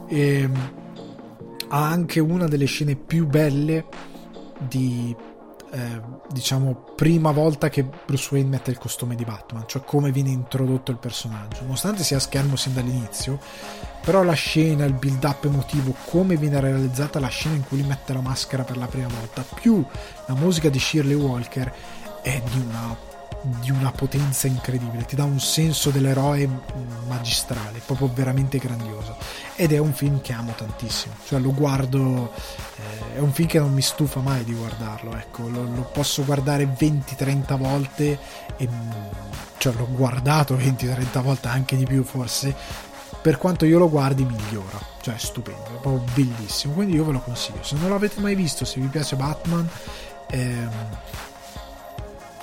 E, 0.07 0.39
ehm, 0.39 0.73
ha 1.69 1.89
anche 1.89 2.19
una 2.19 2.47
delle 2.47 2.65
scene 2.65 2.95
più 2.95 3.27
belle 3.27 3.86
di 4.59 5.13
eh, 5.71 6.01
diciamo 6.31 6.93
prima 6.95 7.31
volta 7.31 7.69
che 7.69 7.83
Bruce 7.83 8.29
Wayne 8.31 8.49
mette 8.49 8.71
il 8.71 8.77
costume 8.77 9.15
di 9.15 9.25
Batman, 9.25 9.63
cioè 9.67 9.83
come 9.83 10.11
viene 10.11 10.29
introdotto 10.29 10.91
il 10.91 10.97
personaggio. 10.97 11.63
Nonostante 11.63 12.03
sia 12.03 12.19
schermo 12.19 12.55
sin 12.55 12.73
dall'inizio, 12.73 13.39
però 14.05 14.21
la 14.21 14.33
scena, 14.33 14.85
il 14.85 14.93
build 14.93 15.23
up 15.23 15.45
emotivo, 15.45 15.95
come 16.05 16.37
viene 16.37 16.59
realizzata 16.59 17.19
la 17.19 17.27
scena 17.27 17.55
in 17.55 17.63
cui 17.63 17.79
lui 17.79 17.87
mette 17.87 18.13
la 18.13 18.21
maschera 18.21 18.63
per 18.63 18.77
la 18.77 18.85
prima 18.85 19.07
volta, 19.07 19.43
più 19.55 19.83
la 20.27 20.35
musica 20.35 20.69
di 20.69 20.79
Shirley 20.79 21.15
Walker 21.15 21.73
è 22.21 22.41
di 22.51 22.59
una 22.59 23.13
di 23.45 23.69
una 23.69 23.91
potenza 23.91 24.47
incredibile, 24.47 25.05
ti 25.05 25.15
dà 25.15 25.23
un 25.23 25.39
senso 25.39 25.91
dell'eroe 25.91 26.49
magistrale, 27.07 27.79
proprio 27.85 28.09
veramente 28.11 28.57
grandioso. 28.57 29.17
Ed 29.55 29.71
è 29.71 29.77
un 29.77 29.93
film 29.93 30.19
che 30.21 30.33
amo 30.33 30.53
tantissimo, 30.55 31.13
cioè 31.25 31.39
lo 31.39 31.53
guardo, 31.53 32.31
eh, 32.77 33.17
è 33.17 33.19
un 33.19 33.31
film 33.31 33.47
che 33.47 33.59
non 33.59 33.71
mi 33.71 33.81
stufa 33.81 34.19
mai 34.19 34.43
di 34.43 34.53
guardarlo, 34.53 35.15
ecco, 35.15 35.47
lo, 35.47 35.63
lo 35.63 35.83
posso 35.93 36.25
guardare 36.25 36.65
20-30 36.65 37.57
volte, 37.57 38.19
e, 38.57 38.67
cioè 39.57 39.73
l'ho 39.73 39.87
guardato 39.91 40.55
20-30 40.55 41.21
volte, 41.21 41.47
anche 41.47 41.75
di 41.75 41.85
più 41.85 42.03
forse, 42.03 42.55
per 43.26 43.39
quanto 43.39 43.65
io 43.65 43.80
lo 43.80 43.89
guardi 43.89 44.23
migliora, 44.23 44.80
cioè 45.01 45.15
stupendo, 45.17 45.65
è 45.76 45.80
proprio 45.82 46.03
bellissimo, 46.13 46.73
quindi 46.76 46.93
io 46.93 47.05
ve 47.05 47.13
lo 47.13 47.21
consiglio. 47.21 47.63
Se 47.63 47.76
non 47.76 47.89
l'avete 47.89 48.19
mai 48.19 48.36
visto, 48.36 48.65
se 48.65 48.80
vi 48.80 48.86
piace 48.86 49.15
Batman, 49.15 49.67
ehm, 50.30 50.69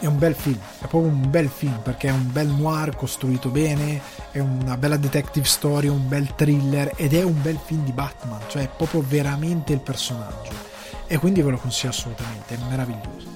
è 0.01 0.07
un 0.07 0.19
bel 0.19 0.35
film, 0.35 0.59
è 0.81 0.89
proprio 0.89 1.13
un 1.13 1.31
bel 1.31 1.49
film 1.49 1.79
perché 1.85 2.09
è 2.09 2.11
un 2.11 2.33
bel 2.33 2.49
noir 2.49 2.97
costruito 2.97 3.49
bene, 3.51 4.01
è 4.33 4.41
una 4.41 4.77
bella 4.77 4.97
detective 4.97 5.47
story, 5.47 5.87
un 5.87 6.09
bel 6.09 6.35
thriller 6.35 6.95
ed 6.97 7.15
è 7.15 7.23
un 7.23 7.41
bel 7.41 7.61
film 7.65 7.85
di 7.85 7.93
Batman, 7.93 8.41
cioè 8.49 8.63
è 8.65 8.69
proprio 8.77 9.05
veramente 9.07 9.73
il 9.73 9.81
personaggio. 9.81 10.51
E 11.07 11.17
quindi 11.19 11.43
ve 11.43 11.53
lo 11.53 11.59
consiglio 11.59 11.91
assolutamente, 11.91 12.57
è 12.57 12.59
meraviglioso. 12.69 13.32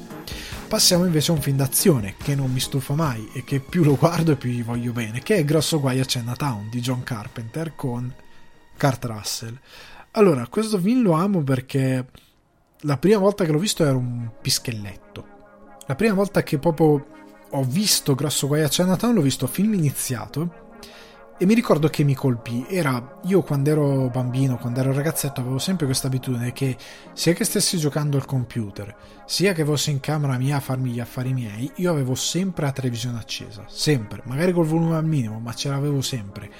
Passiamo 0.69 1.05
invece 1.05 1.31
a 1.31 1.35
un 1.35 1.41
film 1.41 1.57
d'azione 1.57 2.15
che 2.17 2.35
non 2.35 2.53
mi 2.53 2.61
stufa 2.61 2.95
mai 2.95 3.31
e 3.33 3.45
che 3.45 3.61
più 3.61 3.85
lo 3.85 3.97
guardo 3.97 4.33
e 4.33 4.37
più 4.37 4.51
gli 4.51 4.63
voglio 4.63 4.93
bene, 4.93 5.21
che 5.21 5.37
è 5.37 5.45
Grosso 5.45 5.81
Guai 5.81 6.01
a 6.01 6.05
Chinatown 6.05 6.69
di 6.71 6.81
John 6.81 7.03
Carpenter 7.03 7.75
con 7.75 8.13
Kurt 8.77 9.05
Russell. 9.05 9.59
Allora, 10.13 10.47
questo 10.49 10.79
film 10.79 11.03
lo 11.03 11.13
amo 11.13 11.43
perché 11.43 12.07
la 12.81 12.99
prima 12.99 13.19
volta 13.19 13.45
che 13.45 13.53
l'ho 13.53 13.59
visto 13.59 13.85
era 13.85 13.97
un 13.97 14.29
pischelletto 14.41 15.35
la 15.87 15.95
prima 15.95 16.15
volta 16.15 16.43
che 16.43 16.59
proprio 16.59 17.07
ho 17.49 17.65
visto 17.65 18.15
Grosso 18.15 18.49
Guai 18.49 18.63
a 18.63 18.69
Chinatown 18.69 19.15
l'ho 19.15 19.23
visto 19.23 19.47
film 19.47 19.75
iniziato 19.75 20.65
e 21.39 21.45
mi 21.45 21.55
ricordo 21.55 21.89
che 21.89 22.03
mi 22.03 22.15
colpì. 22.15 22.67
Era 22.69 23.19
io 23.25 23.43
quando 23.43 23.71
ero 23.71 24.09
bambino, 24.09 24.57
quando 24.57 24.81
ero 24.81 24.93
ragazzetto, 24.93 25.41
avevo 25.41 25.59
sempre 25.59 25.87
questa 25.87 26.07
abitudine 26.07 26.53
che 26.53 26.77
sia 27.13 27.35
che 27.35 27.45
stessi 27.45 27.77
giocando 27.79 28.17
al 28.17 28.25
computer, 28.25 28.95
sia 29.27 29.53
che 29.53 29.65
fossi 29.65 29.91
in 29.91 30.01
camera 30.01 30.39
mia 30.39 30.57
a 30.57 30.61
farmi 30.61 30.91
gli 30.91 31.01
affari 31.01 31.33
miei, 31.33 31.71
io 31.77 31.91
avevo 31.91 32.15
sempre 32.15 32.65
la 32.65 32.73
televisione 32.73 33.19
accesa, 33.19 33.65
sempre, 33.69 34.23
magari 34.25 34.53
col 34.53 34.67
volume 34.67 34.97
al 34.97 35.05
minimo, 35.05 35.39
ma 35.39 35.53
ce 35.53 35.69
l'avevo 35.69 36.01
sempre. 36.01 36.51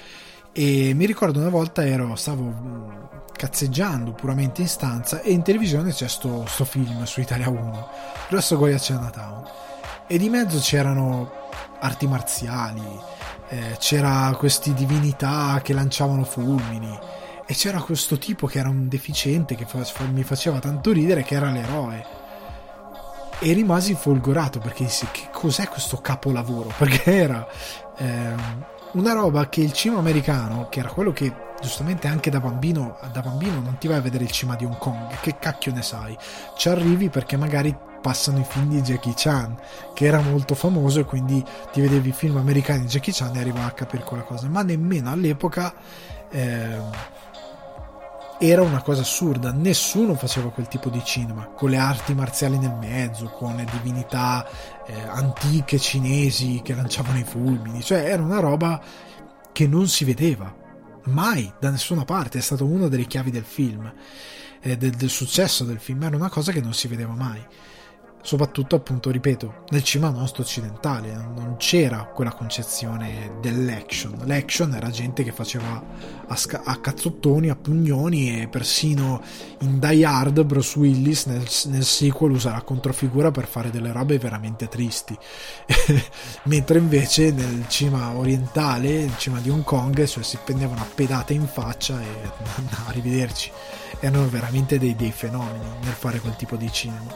E 0.51 0.93
mi 0.93 1.05
ricordo 1.05 1.39
una 1.39 1.49
volta 1.49 1.85
ero, 1.85 2.15
stavo 2.15 2.43
mm, 2.43 2.89
cazzeggiando 3.33 4.13
puramente 4.13 4.61
in 4.61 4.67
stanza 4.67 5.21
e 5.21 5.31
in 5.31 5.43
televisione 5.43 5.91
c'è 5.91 6.07
sto, 6.07 6.45
sto 6.47 6.65
film 6.65 7.03
su 7.03 7.19
Italia 7.19 7.49
1, 7.49 7.89
Grosso 8.29 8.57
Goya 8.57 8.77
Chinatown. 8.77 9.43
E 10.07 10.17
di 10.17 10.29
mezzo 10.29 10.57
c'erano 10.59 11.31
arti 11.79 12.07
marziali, 12.07 12.81
eh, 13.49 13.75
c'era 13.79 14.33
queste 14.37 14.73
divinità 14.73 15.59
che 15.63 15.73
lanciavano 15.73 16.23
fulmini 16.23 16.99
e 17.45 17.53
c'era 17.53 17.79
questo 17.79 18.17
tipo 18.17 18.45
che 18.47 18.59
era 18.59 18.69
un 18.69 18.87
deficiente 18.87 19.55
che 19.55 19.65
fa, 19.65 19.85
mi 20.11 20.23
faceva 20.23 20.59
tanto 20.59 20.91
ridere 20.91 21.23
che 21.23 21.35
era 21.35 21.49
l'eroe 21.49 22.05
e 23.39 23.53
rimasi 23.53 23.93
folgorato 23.93 24.59
perché 24.59 24.83
dissi 24.83 25.07
che 25.11 25.29
cos'è 25.31 25.67
questo 25.67 25.97
capolavoro 25.97 26.73
perché 26.77 27.13
era 27.13 27.47
ehm, 27.97 28.65
una 28.93 29.13
roba 29.13 29.47
che 29.47 29.61
il 29.61 29.73
cinema 29.73 29.99
americano, 29.99 30.67
che 30.69 30.79
era 30.79 30.89
quello 30.89 31.11
che 31.11 31.45
giustamente 31.61 32.07
anche 32.07 32.29
da 32.29 32.39
bambino, 32.39 32.97
da 33.11 33.21
bambino 33.21 33.59
non 33.59 33.77
ti 33.77 33.87
vai 33.87 33.97
a 33.97 34.01
vedere 34.01 34.23
il 34.23 34.31
cinema 34.31 34.57
di 34.57 34.65
Hong 34.65 34.77
Kong, 34.77 35.19
che 35.21 35.37
cacchio 35.39 35.73
ne 35.73 35.81
sai? 35.81 36.17
Ci 36.55 36.69
arrivi 36.69 37.09
perché 37.09 37.37
magari 37.37 37.75
passano 38.01 38.39
i 38.39 38.43
film 38.43 38.69
di 38.69 38.81
Jackie 38.81 39.13
Chan, 39.15 39.57
che 39.93 40.05
era 40.05 40.21
molto 40.21 40.55
famoso 40.55 40.99
e 40.99 41.05
quindi 41.05 41.43
ti 41.71 41.81
vedevi 41.81 42.09
i 42.09 42.13
film 42.13 42.37
americani 42.37 42.81
di 42.81 42.87
Jackie 42.87 43.13
Chan 43.13 43.35
e 43.35 43.39
arrivavi 43.39 43.65
a 43.65 43.71
capire 43.71 44.03
quella 44.03 44.23
cosa, 44.23 44.47
ma 44.47 44.61
nemmeno 44.61 45.11
all'epoca 45.11 45.73
eh, 46.29 46.79
era 48.39 48.61
una 48.61 48.81
cosa 48.81 49.01
assurda, 49.01 49.51
nessuno 49.51 50.13
faceva 50.13 50.51
quel 50.51 50.67
tipo 50.67 50.89
di 50.89 51.03
cinema, 51.03 51.47
con 51.47 51.69
le 51.71 51.77
arti 51.77 52.13
marziali 52.13 52.57
nel 52.57 52.75
mezzo, 52.79 53.25
con 53.25 53.55
le 53.55 53.65
divinità 53.71 54.47
eh, 54.85 54.93
antiche 55.07 55.79
cinesi 55.79 56.61
che 56.63 56.75
lanciavano 56.75 57.17
i 57.17 57.23
fulmini, 57.23 57.81
cioè 57.81 58.05
era 58.05 58.21
una 58.21 58.39
roba 58.39 58.79
che 59.51 59.67
non 59.67 59.87
si 59.87 60.05
vedeva 60.05 60.53
mai 61.05 61.51
da 61.59 61.71
nessuna 61.71 62.05
parte, 62.05 62.37
è 62.37 62.41
stata 62.41 62.63
una 62.63 62.87
delle 62.87 63.05
chiavi 63.05 63.31
del 63.31 63.45
film. 63.45 63.91
eh, 64.61 64.77
del, 64.77 64.91
del 64.91 65.09
successo 65.09 65.63
del 65.63 65.79
film, 65.79 66.03
era 66.03 66.15
una 66.15 66.29
cosa 66.29 66.51
che 66.51 66.61
non 66.61 66.73
si 66.73 66.87
vedeva 66.87 67.13
mai 67.13 67.43
soprattutto 68.27 68.75
appunto 68.75 69.09
ripeto 69.09 69.63
nel 69.69 69.83
cinema 69.83 70.11
nostro 70.11 70.41
occidentale 70.43 71.13
non 71.13 71.55
c'era 71.57 72.11
quella 72.13 72.33
concezione 72.33 73.37
dell'action. 73.39 74.19
L'action 74.25 74.73
era 74.73 74.89
gente 74.89 75.23
che 75.23 75.31
faceva 75.31 75.81
a, 76.27 76.35
sca- 76.35 76.63
a 76.65 76.75
cazzottoni 76.75 77.47
a 77.47 77.55
pugnoni 77.55 78.41
e 78.41 78.49
persino 78.49 79.21
in 79.59 79.79
Die 79.79 80.03
Hard 80.03 80.43
Bruce 80.43 80.77
Willis 80.77 81.27
nel, 81.27 81.47
nel 81.67 81.85
sequel 81.85 82.31
usa 82.31 82.51
la 82.51 82.63
controfigura 82.63 83.31
per 83.31 83.47
fare 83.47 83.69
delle 83.69 83.93
robe 83.93 84.17
veramente 84.17 84.67
tristi. 84.67 85.17
Mentre 86.43 86.79
invece 86.79 87.31
nel 87.31 87.63
cinema 87.69 88.13
orientale 88.13 89.03
il 89.03 89.17
cinema 89.17 89.41
di 89.41 89.49
Hong 89.49 89.63
Kong 89.63 90.03
cioè, 90.03 90.21
si 90.21 90.37
prendevano 90.43 90.81
a 90.81 90.87
pedate 90.93 91.31
in 91.31 91.47
faccia 91.47 92.01
e 92.01 92.29
arrivederci 92.87 93.51
erano 94.01 94.27
veramente 94.27 94.77
dei, 94.77 94.97
dei 94.97 95.11
fenomeni 95.11 95.65
nel 95.81 95.93
fare 95.93 96.19
quel 96.19 96.35
tipo 96.35 96.57
di 96.57 96.69
cinema. 96.69 97.15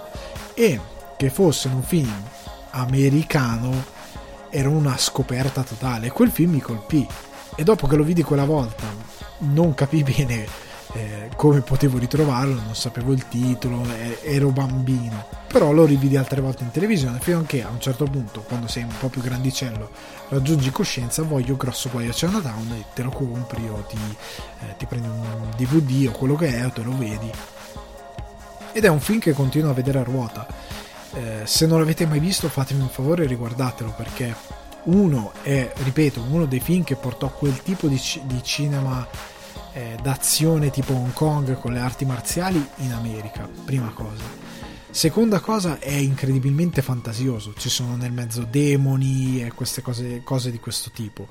E 0.54 0.80
che 1.22 1.30
fosse 1.30 1.68
un 1.68 1.84
film 1.84 2.12
americano 2.72 3.86
era 4.50 4.70
una 4.70 4.98
scoperta 4.98 5.62
totale. 5.62 6.10
Quel 6.10 6.32
film 6.32 6.54
mi 6.54 6.62
colpì 6.62 7.08
e 7.56 7.64
dopo 7.64 7.86
che 7.86 7.96
lo 7.96 8.04
vidi 8.04 8.24
quella 8.24 8.44
volta 8.44 8.86
non 9.40 9.76
capii 9.76 10.02
bene 10.02 10.48
eh, 10.94 11.30
come 11.36 11.62
potevo 11.62 12.00
ritrovarlo, 12.00 12.60
non 12.60 12.74
sapevo 12.74 13.12
il 13.12 13.28
titolo, 13.28 13.84
eh, 14.00 14.18
ero 14.24 14.50
bambino. 14.50 15.28
Però 15.46 15.72
lo 15.72 15.86
rividi 15.86 16.18
altre 16.18 16.42
volte 16.42 16.64
in 16.64 16.72
televisione 16.72 17.20
fino 17.20 17.42
a 17.42 17.44
che 17.44 17.64
a 17.64 17.70
un 17.70 17.80
certo 17.80 18.06
punto, 18.06 18.42
quando 18.42 18.68
sei 18.68 18.82
un 18.82 18.98
po' 19.00 19.10
più 19.10 19.22
grandicello, 19.22 19.92
raggiungi 20.30 20.72
coscienza, 20.72 21.22
voglio 21.22 21.56
grosso 21.56 21.90
guaio 21.92 22.14
Chinatown 22.14 22.72
e 22.72 22.86
te 22.96 23.04
lo 23.04 23.12
compri 23.12 23.70
o 23.70 23.86
ti, 23.88 23.98
eh, 24.62 24.76
ti 24.76 24.88
prendi 24.88 25.08
un 25.08 25.52
DVD 25.56 26.08
o 26.08 26.18
quello 26.18 26.36
che 26.36 26.48
è 26.48 26.66
o 26.66 26.72
te 26.72 26.82
lo 26.82 26.98
vedi 26.98 27.32
ed 28.74 28.86
è 28.86 28.88
un 28.88 29.00
film 29.00 29.20
che 29.20 29.34
continuo 29.34 29.70
a 29.70 29.74
vedere 29.74 30.00
a 30.00 30.04
ruota. 30.04 30.48
Eh, 31.14 31.42
se 31.46 31.66
non 31.66 31.80
l'avete 31.80 32.06
mai 32.06 32.20
visto 32.20 32.48
fatemi 32.48 32.82
un 32.82 32.90
favore 32.90 33.26
e 33.26 33.28
riguardatelo 33.28 33.94
perché 33.96 34.34
uno 34.84 35.34
è, 35.44 35.72
ripeto, 35.84 36.26
uno 36.30 36.46
dei 36.46 36.60
film 36.60 36.84
che 36.84 36.96
portò 36.96 37.30
quel 37.30 37.62
tipo 37.62 37.88
di, 37.88 38.02
di 38.24 38.44
cinema 38.44 39.08
eh, 39.74 39.98
d'azione 40.02 40.72
tipo 40.72 40.94
Hong 40.94 41.14
Kong 41.14 41.60
con 41.60 41.74
le 41.74 41.80
arti 41.80 42.06
marziali 42.06 42.66
in 42.78 42.94
America, 42.94 43.48
prima 43.66 43.90
cosa. 43.90 44.24
Seconda 44.90 45.40
cosa 45.40 45.80
è 45.80 45.94
incredibilmente 45.94 46.82
fantasioso, 46.82 47.54
ci 47.58 47.70
sono 47.70 47.96
nel 47.96 48.12
mezzo 48.12 48.46
demoni 48.50 49.42
e 49.42 49.52
queste 49.54 49.82
cose, 49.82 50.22
cose 50.24 50.52
di 50.52 50.60
questo 50.60 50.92
tipo. 50.92 51.28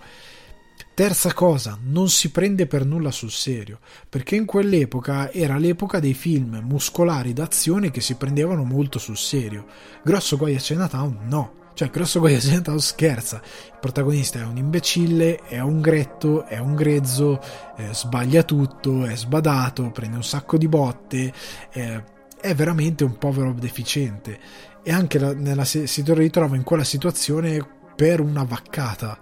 Terza 1.00 1.32
cosa, 1.32 1.78
non 1.82 2.10
si 2.10 2.30
prende 2.30 2.66
per 2.66 2.84
nulla 2.84 3.10
sul 3.10 3.30
serio, 3.30 3.78
perché 4.06 4.36
in 4.36 4.44
quell'epoca 4.44 5.32
era 5.32 5.56
l'epoca 5.56 5.98
dei 5.98 6.12
film 6.12 6.60
muscolari 6.62 7.32
d'azione 7.32 7.90
che 7.90 8.02
si 8.02 8.16
prendevano 8.16 8.64
molto 8.64 8.98
sul 8.98 9.16
serio. 9.16 9.64
Grosso 10.04 10.36
guai 10.36 10.56
a 10.56 10.58
Chinatown 10.58 11.20
no. 11.22 11.70
Cioè, 11.72 11.88
Grosso 11.88 12.18
guai 12.18 12.34
a 12.34 12.38
Chinatown 12.38 12.78
scherza. 12.80 13.36
Il 13.36 13.78
protagonista 13.80 14.40
è 14.40 14.44
un 14.44 14.58
imbecille, 14.58 15.36
è 15.46 15.60
un 15.60 15.80
gretto, 15.80 16.44
è 16.44 16.58
un 16.58 16.74
grezzo, 16.74 17.40
eh, 17.78 17.94
sbaglia 17.94 18.42
tutto, 18.42 19.06
è 19.06 19.16
sbadato, 19.16 19.90
prende 19.92 20.16
un 20.16 20.22
sacco 20.22 20.58
di 20.58 20.68
botte, 20.68 21.32
eh, 21.72 22.04
è 22.38 22.54
veramente 22.54 23.04
un 23.04 23.16
povero 23.16 23.54
deficiente. 23.54 24.38
E 24.82 24.92
anche 24.92 25.18
la, 25.18 25.32
nella, 25.32 25.64
si 25.64 25.86
ritrova 26.04 26.56
in 26.56 26.62
quella 26.62 26.84
situazione 26.84 27.78
per 27.96 28.20
una 28.20 28.44
vaccata 28.44 29.18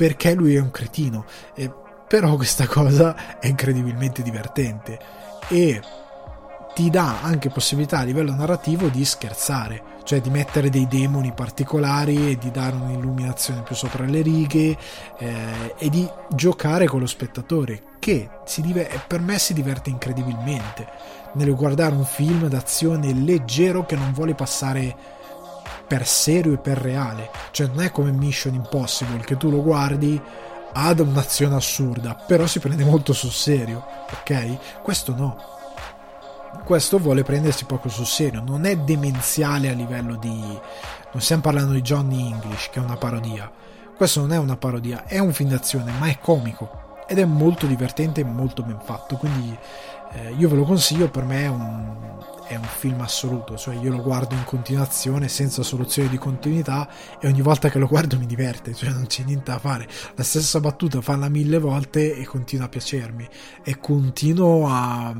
perché 0.00 0.32
lui 0.32 0.54
è 0.54 0.58
un 0.58 0.70
cretino. 0.70 1.26
Eh, 1.54 1.70
però 2.08 2.34
questa 2.36 2.66
cosa 2.66 3.38
è 3.38 3.48
incredibilmente 3.48 4.22
divertente 4.22 4.98
e 5.48 5.78
ti 6.74 6.88
dà 6.88 7.20
anche 7.20 7.50
possibilità 7.50 7.98
a 7.98 8.04
livello 8.04 8.34
narrativo 8.34 8.88
di 8.88 9.04
scherzare, 9.04 9.82
cioè 10.04 10.22
di 10.22 10.30
mettere 10.30 10.70
dei 10.70 10.88
demoni 10.88 11.32
particolari 11.32 12.30
e 12.30 12.38
di 12.38 12.50
dare 12.50 12.76
un'illuminazione 12.76 13.60
più 13.60 13.74
sopra 13.74 14.06
le 14.06 14.22
righe 14.22 14.74
eh, 15.18 15.74
e 15.76 15.90
di 15.90 16.08
giocare 16.30 16.86
con 16.86 17.00
lo 17.00 17.06
spettatore 17.06 17.82
che 17.98 18.30
diver- 18.56 19.04
per 19.06 19.20
me 19.20 19.38
si 19.38 19.52
diverte 19.52 19.90
incredibilmente 19.90 20.88
nel 21.34 21.54
guardare 21.54 21.94
un 21.94 22.06
film 22.06 22.48
d'azione 22.48 23.12
leggero 23.12 23.84
che 23.84 23.96
non 23.96 24.12
vuole 24.14 24.34
passare 24.34 25.18
per 25.90 26.06
serio 26.06 26.52
e 26.52 26.58
per 26.58 26.78
reale. 26.78 27.30
Cioè 27.50 27.66
non 27.66 27.80
è 27.80 27.90
come 27.90 28.12
Mission 28.12 28.54
Impossible 28.54 29.24
che 29.24 29.36
tu 29.36 29.50
lo 29.50 29.60
guardi 29.60 30.22
ha 30.72 30.94
un'azione 30.96 31.56
assurda, 31.56 32.14
però 32.14 32.46
si 32.46 32.60
prende 32.60 32.84
molto 32.84 33.12
sul 33.12 33.32
serio, 33.32 33.84
ok? 34.12 34.82
Questo 34.82 35.16
no. 35.16 35.36
Questo 36.64 36.98
vuole 36.98 37.24
prendersi 37.24 37.64
poco 37.64 37.88
sul 37.88 38.06
serio, 38.06 38.40
non 38.40 38.66
è 38.66 38.76
demenziale 38.76 39.68
a 39.68 39.72
livello 39.72 40.14
di... 40.14 40.30
Non 41.12 41.20
stiamo 41.20 41.42
parlando 41.42 41.72
di 41.72 41.80
Johnny 41.82 42.30
English, 42.30 42.70
che 42.70 42.78
è 42.78 42.82
una 42.82 42.96
parodia. 42.96 43.50
Questo 43.96 44.20
non 44.20 44.32
è 44.32 44.38
una 44.38 44.56
parodia, 44.56 45.06
è 45.06 45.18
un 45.18 45.32
film 45.32 45.48
d'azione, 45.48 45.90
ma 45.98 46.06
è 46.06 46.20
comico 46.20 47.02
ed 47.08 47.18
è 47.18 47.24
molto 47.24 47.66
divertente 47.66 48.20
e 48.20 48.24
molto 48.24 48.62
ben 48.62 48.78
fatto, 48.80 49.16
quindi 49.16 49.58
eh, 50.12 50.34
io 50.38 50.48
ve 50.48 50.54
lo 50.54 50.62
consiglio, 50.62 51.10
per 51.10 51.24
me 51.24 51.42
è 51.42 51.48
un, 51.48 51.96
è 52.50 52.56
un 52.56 52.64
film 52.64 53.00
assoluto, 53.00 53.56
cioè 53.56 53.76
io 53.76 53.92
lo 53.92 54.02
guardo 54.02 54.34
in 54.34 54.42
continuazione 54.42 55.28
senza 55.28 55.62
soluzione 55.62 56.08
di 56.08 56.18
continuità 56.18 56.88
e 57.20 57.28
ogni 57.28 57.42
volta 57.42 57.68
che 57.68 57.78
lo 57.78 57.86
guardo 57.86 58.18
mi 58.18 58.26
diverte, 58.26 58.74
cioè 58.74 58.90
non 58.90 59.06
c'è 59.06 59.22
niente 59.22 59.52
da 59.52 59.60
fare. 59.60 59.86
La 60.16 60.24
stessa 60.24 60.58
battuta 60.58 61.00
farla 61.00 61.28
mille 61.28 61.60
volte 61.60 62.16
e 62.16 62.24
continua 62.24 62.66
a 62.66 62.68
piacermi 62.68 63.28
e 63.62 63.78
continuo 63.78 64.66
a, 64.66 65.14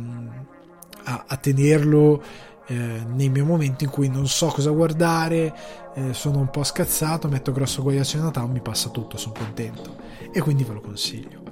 a, 1.04 1.24
a 1.28 1.36
tenerlo 1.36 2.20
eh, 2.66 2.74
nei 3.06 3.28
miei 3.28 3.44
momenti 3.44 3.84
in 3.84 3.90
cui 3.90 4.08
non 4.08 4.26
so 4.26 4.48
cosa 4.48 4.70
guardare, 4.70 5.54
eh, 5.94 6.12
sono 6.12 6.40
un 6.40 6.50
po' 6.50 6.64
scazzato, 6.64 7.28
metto 7.28 7.52
grosso 7.52 7.82
guaio 7.82 8.00
a 8.00 8.04
Chinatown, 8.04 8.50
mi 8.50 8.60
passa 8.60 8.88
tutto, 8.88 9.16
sono 9.16 9.34
contento 9.38 9.98
e 10.32 10.40
quindi 10.40 10.64
ve 10.64 10.72
lo 10.72 10.80
consiglio. 10.80 11.42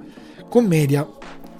Commedia 0.49 1.07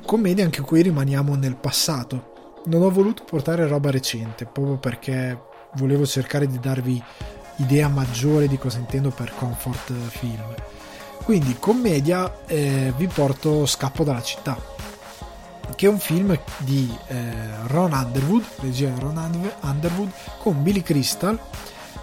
commedia 0.06 0.44
anche 0.44 0.62
qui 0.62 0.82
rimaniamo 0.82 1.36
nel 1.36 1.56
passato. 1.56 2.34
Non 2.70 2.84
ho 2.84 2.92
voluto 2.92 3.24
portare 3.24 3.66
roba 3.68 3.90
recente, 3.90 4.46
proprio 4.46 4.78
perché 4.78 5.42
volevo 5.74 6.06
cercare 6.06 6.46
di 6.46 6.60
darvi 6.60 7.04
idea 7.56 7.88
maggiore 7.88 8.48
di 8.48 8.60
cosa 8.60 8.78
intendo 8.78 9.10
per 9.10 9.34
comfort 9.36 9.92
film. 9.92 10.54
Quindi 11.24 11.58
commedia 11.58 12.46
eh, 12.46 12.94
vi 12.96 13.08
porto 13.08 13.66
Scappo 13.66 14.04
dalla 14.04 14.22
città, 14.22 14.56
che 15.76 15.88
è 15.88 15.90
un 15.90 15.98
film 15.98 16.40
di 16.60 16.96
eh, 17.08 17.32
Ron 17.66 17.92
Underwood, 17.92 18.44
regia 18.60 18.94
Ron 19.00 19.52
Underwood, 19.62 20.12
con 20.38 20.62
Billy 20.62 20.84
Crystal, 20.84 21.40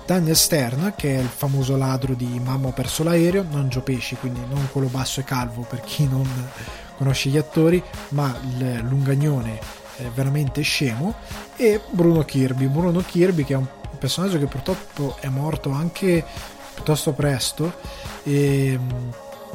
Daniel 0.04 0.34
Stern, 0.34 0.94
che 0.96 1.14
è 1.14 1.20
il 1.20 1.28
famoso 1.28 1.76
ladro 1.76 2.14
di 2.14 2.40
Mamma 2.42 2.66
ho 2.66 2.72
perso 2.72 3.04
l'aereo, 3.04 3.46
non 3.48 3.68
Gio 3.68 3.82
Pesci, 3.82 4.16
quindi 4.16 4.40
non 4.48 4.68
quello 4.72 4.88
basso 4.88 5.20
e 5.20 5.24
calvo 5.24 5.62
per 5.62 5.80
chi 5.82 6.08
non 6.08 6.28
conosce 6.96 7.28
gli 7.28 7.38
attori, 7.38 7.80
ma 8.08 8.36
il 8.42 8.80
lungagnone 8.80 9.84
veramente 10.14 10.62
scemo, 10.62 11.14
e 11.56 11.80
Bruno 11.90 12.24
Kirby. 12.24 12.66
Bruno 12.66 13.00
Kirby 13.00 13.44
che 13.44 13.54
è 13.54 13.56
un 13.56 13.66
personaggio 13.98 14.38
che 14.38 14.46
purtroppo 14.46 15.16
è 15.20 15.28
morto 15.28 15.70
anche 15.70 16.24
piuttosto 16.74 17.12
presto 17.12 17.72
e 18.22 18.78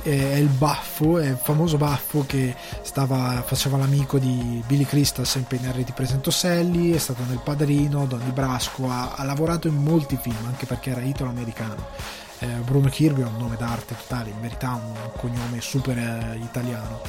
è 0.04 0.36
il 0.36 0.48
baffo, 0.48 1.20
è 1.20 1.28
il 1.28 1.38
famoso 1.42 1.78
baffo 1.78 2.26
che 2.26 2.56
stava, 2.82 3.44
faceva 3.46 3.78
l'amico 3.78 4.18
di 4.18 4.64
Billy 4.66 4.84
Crystal 4.84 5.26
sempre 5.26 5.58
in 5.58 5.68
Harry 5.68 5.84
ti 5.84 5.92
presento 5.92 6.32
Sally, 6.32 6.92
è 6.92 6.98
stato 6.98 7.24
nel 7.28 7.40
Padrino, 7.44 8.06
Donny 8.06 8.32
Brasco, 8.32 8.90
ha, 8.90 9.14
ha 9.16 9.24
lavorato 9.24 9.68
in 9.68 9.76
molti 9.76 10.18
film 10.20 10.44
anche 10.46 10.66
perché 10.66 10.92
era 10.92 11.02
italo-americano. 11.02 12.30
Eh, 12.40 12.48
Bruno 12.66 12.90
Kirby 12.90 13.22
è 13.22 13.26
un 13.26 13.38
nome 13.38 13.56
d'arte 13.56 13.96
totale, 13.96 14.32
in 14.32 14.42
verità 14.42 14.72
un 14.74 15.12
cognome 15.18 15.62
super 15.62 15.96
eh, 15.96 16.40
italiano. 16.42 17.02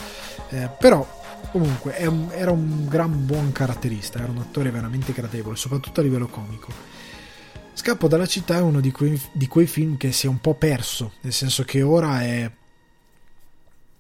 Eh, 0.51 0.69
però 0.79 1.07
comunque 1.51 1.95
un, 2.07 2.29
era 2.33 2.51
un 2.51 2.87
gran 2.89 3.27
buon 3.27 3.53
caratterista, 3.53 4.21
era 4.21 4.31
un 4.31 4.39
attore 4.39 4.71
veramente 4.71 5.13
gradevole, 5.13 5.57
soprattutto 5.57 6.01
a 6.01 6.03
livello 6.03 6.29
comico. 6.29 6.73
Scappo 7.75 8.07
dalla 8.07 8.27
città 8.27 8.57
è 8.57 8.61
uno 8.61 8.81
di 8.81 8.91
quei, 8.93 9.21
di 9.33 9.47
quei 9.47 9.67
film 9.67 9.97
che 9.97 10.13
si 10.13 10.27
è 10.27 10.29
un 10.29 10.41
po' 10.41 10.55
perso, 10.55 11.13
nel 11.23 11.33
senso 11.33 11.65
che 11.65 11.83
ora 11.83 12.23
è 12.23 12.51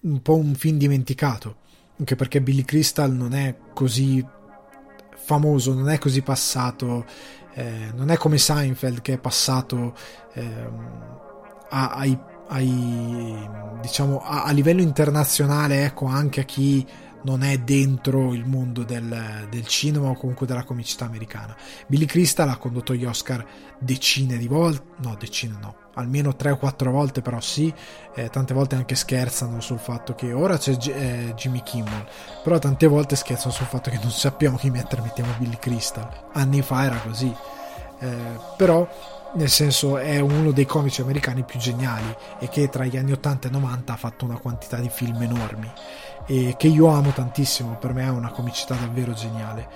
un 0.00 0.22
po' 0.22 0.36
un 0.36 0.54
film 0.54 0.76
dimenticato, 0.78 1.56
anche 1.98 2.16
perché 2.16 2.40
Billy 2.40 2.64
Crystal 2.64 3.10
non 3.10 3.32
è 3.34 3.56
così 3.72 4.24
famoso, 5.14 5.72
non 5.72 5.88
è 5.88 5.98
così 5.98 6.20
passato, 6.22 7.06
eh, 7.54 7.90
non 7.94 8.10
è 8.10 8.16
come 8.16 8.38
Seinfeld 8.38 9.00
che 9.00 9.14
è 9.14 9.18
passato 9.18 9.94
eh, 10.34 10.68
ai 11.70 12.30
ai, 12.52 13.48
diciamo, 13.80 14.20
a, 14.20 14.44
a, 14.44 14.52
livello 14.52 14.82
internazionale, 14.82 15.84
ecco, 15.84 16.04
anche 16.04 16.40
a 16.40 16.44
chi 16.44 16.86
non 17.22 17.42
è 17.42 17.58
dentro 17.58 18.32
il 18.32 18.44
mondo 18.46 18.82
del, 18.82 19.46
del, 19.50 19.66
cinema 19.66 20.08
o 20.08 20.14
comunque 20.14 20.46
della 20.46 20.64
comicità 20.64 21.04
americana. 21.04 21.56
Billy 21.86 22.06
Crystal 22.06 22.48
ha 22.48 22.56
condotto 22.56 22.94
gli 22.94 23.04
Oscar 23.04 23.44
decine 23.78 24.36
di 24.36 24.48
volte, 24.48 24.82
no, 25.02 25.16
decine 25.18 25.56
no, 25.60 25.74
almeno 25.94 26.34
3 26.34 26.52
o 26.52 26.56
4 26.56 26.90
volte 26.90 27.22
però 27.22 27.40
sì, 27.40 27.72
eh, 28.14 28.28
tante 28.28 28.54
volte 28.54 28.76
anche 28.76 28.94
scherzano 28.94 29.60
sul 29.60 29.78
fatto 29.78 30.14
che 30.14 30.32
ora 30.32 30.56
c'è 30.56 30.76
G- 30.76 30.88
eh, 30.88 31.32
Jimmy 31.36 31.62
Kimmel, 31.62 32.06
però 32.42 32.58
tante 32.58 32.86
volte 32.86 33.16
scherzano 33.16 33.52
sul 33.52 33.66
fatto 33.66 33.90
che 33.90 33.98
non 34.00 34.10
sappiamo 34.10 34.56
chi 34.56 34.70
mettere, 34.70 35.02
mettiamo 35.02 35.32
Billy 35.38 35.58
Crystal. 35.58 36.08
Anni 36.32 36.62
fa 36.62 36.84
era 36.84 36.98
così. 36.98 37.34
Eh, 38.00 38.38
però 38.56 38.88
nel 39.34 39.48
senso 39.48 39.96
è 39.96 40.18
uno 40.18 40.50
dei 40.50 40.66
comici 40.66 41.00
americani 41.00 41.42
più 41.42 41.58
geniali 41.58 42.14
e 42.38 42.48
che 42.48 42.68
tra 42.68 42.84
gli 42.84 42.96
anni 42.96 43.12
80 43.12 43.48
e 43.48 43.50
90 43.50 43.92
ha 43.92 43.96
fatto 43.96 44.24
una 44.24 44.38
quantità 44.38 44.76
di 44.76 44.90
film 44.90 45.22
enormi 45.22 45.72
e 46.26 46.54
che 46.56 46.68
io 46.68 46.86
amo 46.88 47.10
tantissimo, 47.10 47.76
per 47.76 47.92
me 47.92 48.04
è 48.04 48.10
una 48.10 48.30
comicità 48.30 48.74
davvero 48.74 49.12
geniale. 49.12 49.68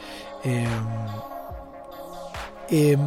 E, 0.42 0.68
e, 2.68 2.98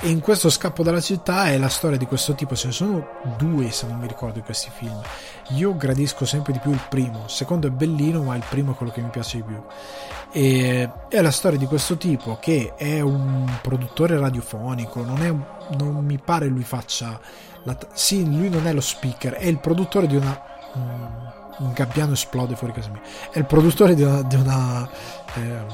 e 0.00 0.08
in 0.08 0.20
questo 0.20 0.50
scappo 0.50 0.82
dalla 0.82 1.00
città 1.00 1.46
è 1.46 1.58
la 1.58 1.68
storia 1.68 1.96
di 1.96 2.06
questo 2.06 2.34
tipo, 2.34 2.56
ce 2.56 2.66
ne 2.66 2.72
sono 2.72 3.06
due 3.36 3.70
se 3.70 3.86
non 3.86 3.98
mi 3.98 4.08
ricordo 4.08 4.34
di 4.34 4.42
questi 4.42 4.70
film. 4.72 5.00
Io 5.50 5.76
gradisco 5.76 6.24
sempre 6.24 6.52
di 6.52 6.58
più 6.58 6.72
il 6.72 6.84
primo, 6.88 7.24
il 7.24 7.30
secondo 7.30 7.68
è 7.68 7.70
bellino, 7.70 8.22
ma 8.22 8.34
il 8.34 8.44
primo 8.48 8.72
è 8.72 8.74
quello 8.74 8.90
che 8.90 9.00
mi 9.00 9.10
piace 9.10 9.36
di 9.36 9.44
più. 9.44 9.62
E 10.32 10.90
è 11.08 11.20
la 11.20 11.30
storia 11.30 11.58
di 11.58 11.66
questo 11.66 11.96
tipo 11.96 12.38
che 12.40 12.74
è 12.76 13.00
un 13.00 13.48
produttore 13.62 14.18
radiofonico, 14.18 15.04
non, 15.04 15.22
è, 15.22 15.32
non 15.76 16.04
mi 16.04 16.18
pare 16.18 16.46
lui 16.46 16.64
faccia... 16.64 17.20
La, 17.64 17.76
sì, 17.92 18.24
lui 18.24 18.48
non 18.48 18.66
è 18.66 18.72
lo 18.72 18.80
speaker, 18.80 19.34
è 19.34 19.46
il 19.46 19.60
produttore 19.60 20.08
di 20.08 20.16
una... 20.16 20.42
Um, 20.72 21.41
un 21.58 21.72
gabbiano 21.72 22.12
esplode 22.12 22.56
fuori 22.56 22.72
casa 22.72 22.90
mia. 22.90 23.02
È 23.30 23.38
il 23.38 23.46
produttore 23.46 23.94
di 23.94 24.02
una, 24.02 24.22
di 24.22 24.36
una, 24.36 24.88
eh, 25.34 25.64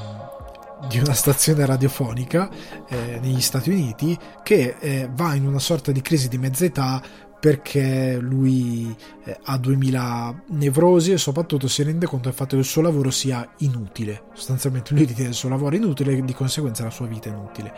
di 0.87 0.99
una 0.99 1.13
stazione 1.13 1.65
radiofonica 1.65 2.49
eh, 2.87 3.19
negli 3.21 3.41
Stati 3.41 3.69
Uniti 3.69 4.17
che 4.43 4.75
eh, 4.79 5.09
va 5.11 5.33
in 5.35 5.45
una 5.45 5.59
sorta 5.59 5.91
di 5.91 6.01
crisi 6.01 6.27
di 6.27 6.37
mezza 6.37 6.65
età 6.65 7.01
perché 7.39 8.17
lui 8.19 8.93
eh, 9.23 9.37
ha 9.43 9.57
2000 9.57 10.43
nevrosi 10.47 11.11
e 11.11 11.17
soprattutto 11.17 11.67
si 11.67 11.83
rende 11.83 12.05
conto 12.05 12.27
del 12.27 12.37
fatto 12.37 12.55
che 12.55 12.61
il 12.61 12.67
suo 12.67 12.81
lavoro 12.81 13.11
sia 13.11 13.47
inutile. 13.59 14.23
Sostanzialmente 14.33 14.93
lui 14.93 15.05
ritiene 15.05 15.29
il 15.29 15.35
suo 15.35 15.49
lavoro 15.49 15.75
inutile 15.75 16.17
e 16.17 16.21
di 16.21 16.33
conseguenza 16.33 16.83
la 16.83 16.89
sua 16.89 17.07
vita 17.07 17.29
inutile. 17.29 17.73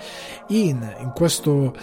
In, 0.47 0.95
in 1.01 1.11
questo 1.13 1.75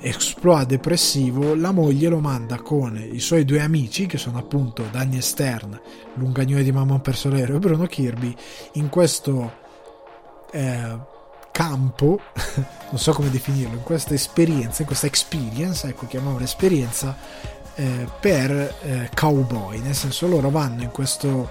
exploit 0.00 0.66
depressivo 0.66 1.54
la 1.54 1.72
moglie 1.72 2.08
lo 2.08 2.20
manda 2.20 2.60
con 2.60 2.96
i 2.96 3.20
suoi 3.20 3.44
due 3.44 3.60
amici 3.60 4.06
che 4.06 4.18
sono 4.18 4.38
appunto 4.38 4.84
Daniel 4.90 5.22
Stern, 5.22 5.80
l'ungagnone 6.14 6.62
di 6.62 6.72
Mamma 6.72 7.00
Persolero 7.00 7.56
e 7.56 7.58
Bruno 7.58 7.86
Kirby 7.86 8.34
in 8.74 8.88
questo 8.88 9.62
eh, 10.52 11.12
campo, 11.54 12.20
non 12.90 12.98
so 12.98 13.12
come 13.12 13.30
definirlo, 13.30 13.76
in 13.76 13.82
questa 13.84 14.12
esperienza, 14.12 14.82
in 14.82 14.88
questa 14.88 15.06
experience, 15.06 15.86
ecco 15.86 16.08
chiamiamola 16.08 16.42
esperienza, 16.42 17.16
eh, 17.76 18.08
per 18.18 18.50
eh, 18.82 19.10
cowboy, 19.14 19.78
nel 19.78 19.94
senso 19.94 20.26
loro 20.26 20.50
vanno 20.50 20.82
in 20.82 20.90
questo 20.90 21.48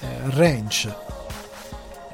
eh, 0.00 0.06
ranch 0.30 0.88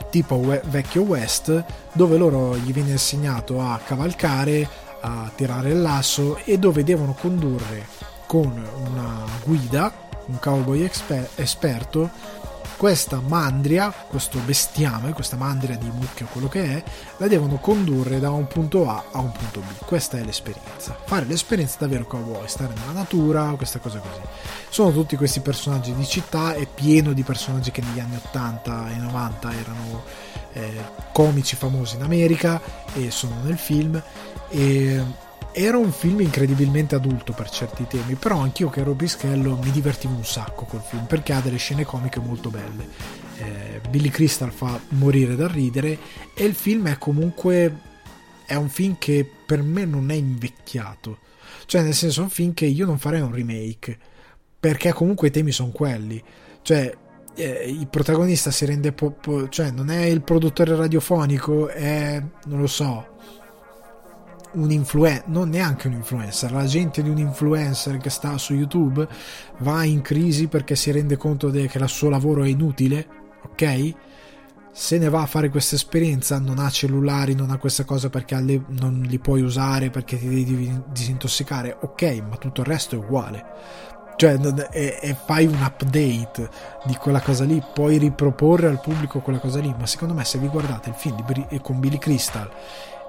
tipo 0.08 0.36
we- 0.36 0.62
vecchio 0.64 1.02
West 1.02 1.64
dove 1.92 2.16
loro 2.16 2.56
gli 2.56 2.72
viene 2.72 2.92
insegnato 2.92 3.60
a 3.60 3.78
cavalcare, 3.84 4.66
a 5.00 5.30
tirare 5.34 5.70
il 5.70 5.82
lasso 5.82 6.38
e 6.44 6.58
dove 6.58 6.84
devono 6.84 7.12
condurre 7.12 7.86
con 8.26 8.50
una 8.88 9.24
guida, 9.44 9.92
un 10.26 10.38
cowboy 10.38 10.82
exper- 10.82 11.28
esperto, 11.34 12.08
questa 12.76 13.20
mandria, 13.20 13.90
questo 13.90 14.38
bestiame, 14.38 15.12
questa 15.12 15.36
mandria 15.36 15.76
di 15.76 15.90
mucchio, 15.90 16.26
quello 16.30 16.48
che 16.48 16.64
è, 16.64 16.82
la 17.16 17.26
devono 17.26 17.56
condurre 17.56 18.20
da 18.20 18.30
un 18.30 18.46
punto 18.46 18.88
A 18.88 19.04
a 19.12 19.20
un 19.20 19.32
punto 19.32 19.60
B. 19.60 19.84
Questa 19.84 20.18
è 20.18 20.24
l'esperienza. 20.24 20.96
Fare 21.04 21.24
l'esperienza 21.24 21.76
davvero 21.80 22.04
cowboy, 22.04 22.46
stare 22.46 22.74
nella 22.74 22.92
natura, 22.92 23.54
queste 23.56 23.80
cose 23.80 24.00
così. 24.00 24.20
Sono 24.68 24.92
tutti 24.92 25.16
questi 25.16 25.40
personaggi 25.40 25.94
di 25.94 26.06
città, 26.06 26.54
è 26.54 26.66
pieno 26.66 27.12
di 27.12 27.22
personaggi 27.22 27.70
che 27.70 27.80
negli 27.80 28.00
anni 28.00 28.16
80 28.16 28.90
e 28.90 28.96
90 28.96 29.52
erano 29.52 30.02
eh, 30.52 30.84
comici 31.12 31.56
famosi 31.56 31.96
in 31.96 32.02
America 32.02 32.60
e 32.92 33.10
sono 33.10 33.36
nel 33.42 33.58
film. 33.58 34.00
E 34.50 35.24
era 35.58 35.78
un 35.78 35.90
film 35.90 36.20
incredibilmente 36.20 36.96
adulto 36.96 37.32
per 37.32 37.48
certi 37.48 37.86
temi, 37.86 38.14
però 38.14 38.40
anch'io 38.40 38.68
che 38.68 38.80
ero 38.80 38.92
pischello 38.92 39.56
mi 39.56 39.70
divertivo 39.70 40.14
un 40.14 40.24
sacco 40.24 40.66
col 40.66 40.82
film 40.82 41.06
perché 41.06 41.32
ha 41.32 41.40
delle 41.40 41.56
scene 41.56 41.82
comiche 41.82 42.20
molto 42.20 42.50
belle. 42.50 42.86
Eh, 43.38 43.80
Billy 43.88 44.10
Crystal 44.10 44.52
fa 44.52 44.78
morire 44.90 45.34
da 45.34 45.48
ridere 45.48 45.98
e 46.34 46.44
il 46.44 46.54
film 46.54 46.88
è 46.88 46.98
comunque 46.98 47.74
è 48.44 48.54
un 48.54 48.68
film 48.68 48.96
che 48.98 49.26
per 49.46 49.62
me 49.62 49.86
non 49.86 50.10
è 50.10 50.14
invecchiato. 50.14 51.20
Cioè, 51.64 51.80
nel 51.80 51.94
senso, 51.94 52.20
è 52.20 52.24
un 52.24 52.30
film 52.30 52.52
che 52.52 52.66
io 52.66 52.84
non 52.84 52.98
farei 52.98 53.22
un 53.22 53.32
remake 53.32 53.98
perché 54.60 54.92
comunque 54.92 55.28
i 55.28 55.30
temi 55.30 55.52
sono 55.52 55.70
quelli. 55.70 56.22
Cioè, 56.60 56.94
eh, 57.34 57.64
il 57.66 57.86
protagonista 57.88 58.50
si 58.50 58.66
rende 58.66 58.92
po- 58.92 59.12
po- 59.12 59.48
cioè 59.48 59.70
non 59.70 59.88
è 59.88 60.04
il 60.04 60.20
produttore 60.20 60.76
radiofonico, 60.76 61.68
è 61.68 62.22
non 62.44 62.60
lo 62.60 62.66
so, 62.66 63.16
un 64.56 64.70
influencer, 64.70 65.24
non 65.28 65.48
neanche 65.48 65.86
un 65.86 65.94
influencer, 65.94 66.52
la 66.52 66.66
gente 66.66 67.02
di 67.02 67.08
un 67.08 67.18
influencer 67.18 67.98
che 67.98 68.10
sta 68.10 68.36
su 68.38 68.54
YouTube 68.54 69.06
va 69.58 69.84
in 69.84 70.02
crisi 70.02 70.48
perché 70.48 70.76
si 70.76 70.90
rende 70.90 71.16
conto 71.16 71.50
de- 71.50 71.68
che 71.68 71.78
il 71.78 71.88
suo 71.88 72.08
lavoro 72.08 72.42
è 72.42 72.48
inutile, 72.48 73.06
ok? 73.44 73.94
Se 74.72 74.98
ne 74.98 75.08
va 75.08 75.22
a 75.22 75.26
fare 75.26 75.48
questa 75.48 75.74
esperienza, 75.74 76.38
non 76.38 76.58
ha 76.58 76.68
cellulari, 76.68 77.34
non 77.34 77.50
ha 77.50 77.56
questa 77.56 77.84
cosa 77.84 78.10
perché 78.10 78.38
le- 78.40 78.64
non 78.68 79.00
li 79.06 79.18
puoi 79.18 79.40
usare 79.42 79.90
perché 79.90 80.18
ti 80.18 80.28
devi 80.28 80.82
disintossicare, 80.90 81.76
ok, 81.80 82.22
ma 82.28 82.36
tutto 82.36 82.60
il 82.62 82.66
resto 82.66 82.94
è 82.94 82.98
uguale. 82.98 83.44
Cioè, 84.16 84.38
e, 84.70 84.98
e 85.00 85.16
fai 85.26 85.44
un 85.44 85.60
update 85.60 86.48
di 86.86 86.94
quella 86.94 87.20
cosa 87.20 87.44
lì, 87.44 87.62
puoi 87.74 87.98
riproporre 87.98 88.66
al 88.66 88.80
pubblico 88.80 89.20
quella 89.20 89.38
cosa 89.38 89.60
lì, 89.60 89.74
ma 89.78 89.84
secondo 89.84 90.14
me 90.14 90.24
se 90.24 90.38
vi 90.38 90.48
guardate 90.48 90.88
il 90.88 90.94
film 90.94 91.22
di, 91.22 91.60
con 91.60 91.80
Billy 91.80 91.98
Crystal 91.98 92.50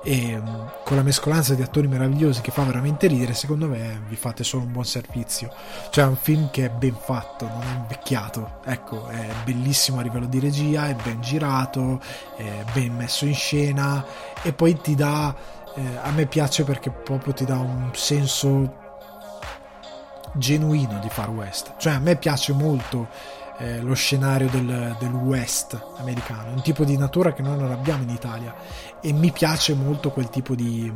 e 0.03 0.37
mm, 0.37 0.43
con 0.83 0.95
la 0.95 1.03
mescolanza 1.03 1.53
di 1.53 1.61
attori 1.61 1.87
meravigliosi 1.87 2.41
che 2.41 2.51
fa 2.51 2.63
veramente 2.63 3.07
ridere, 3.07 3.33
secondo 3.33 3.67
me 3.67 4.01
vi 4.07 4.15
fate 4.15 4.43
solo 4.43 4.63
un 4.63 4.71
buon 4.71 4.85
servizio. 4.85 5.51
Cioè 5.89 6.05
è 6.05 6.07
un 6.07 6.15
film 6.15 6.49
che 6.49 6.65
è 6.65 6.69
ben 6.69 6.95
fatto, 6.95 7.47
non 7.47 7.61
è 7.61 7.77
invecchiato, 7.77 8.59
ecco, 8.63 9.07
è 9.07 9.27
bellissimo 9.43 9.99
a 9.99 10.03
livello 10.03 10.27
di 10.27 10.39
regia, 10.39 10.87
è 10.87 10.95
ben 10.95 11.21
girato, 11.21 12.01
è 12.35 12.63
ben 12.73 12.95
messo 12.95 13.25
in 13.25 13.35
scena 13.35 14.05
e 14.41 14.53
poi 14.53 14.79
ti 14.79 14.95
dà, 14.95 15.35
eh, 15.75 15.81
a 16.01 16.11
me 16.11 16.25
piace 16.25 16.63
perché 16.63 16.91
proprio 16.91 17.33
ti 17.33 17.45
dà 17.45 17.57
un 17.57 17.89
senso 17.93 18.85
genuino 20.33 20.99
di 20.99 21.09
Far 21.09 21.29
West. 21.29 21.73
Cioè 21.77 21.93
a 21.93 21.99
me 21.99 22.15
piace 22.15 22.53
molto 22.53 23.07
eh, 23.59 23.81
lo 23.81 23.93
scenario 23.93 24.49
del, 24.49 24.95
del, 24.99 25.13
West 25.13 25.79
americano, 25.97 26.51
un 26.51 26.61
tipo 26.61 26.83
di 26.83 26.95
natura 26.95 27.33
che 27.33 27.41
noi 27.41 27.57
non 27.57 27.71
abbiamo 27.71 28.03
in 28.03 28.09
Italia 28.09 28.53
e 29.01 29.13
mi 29.13 29.31
piace 29.31 29.73
molto 29.73 30.11
quel 30.11 30.29
tipo 30.29 30.55
di, 30.55 30.91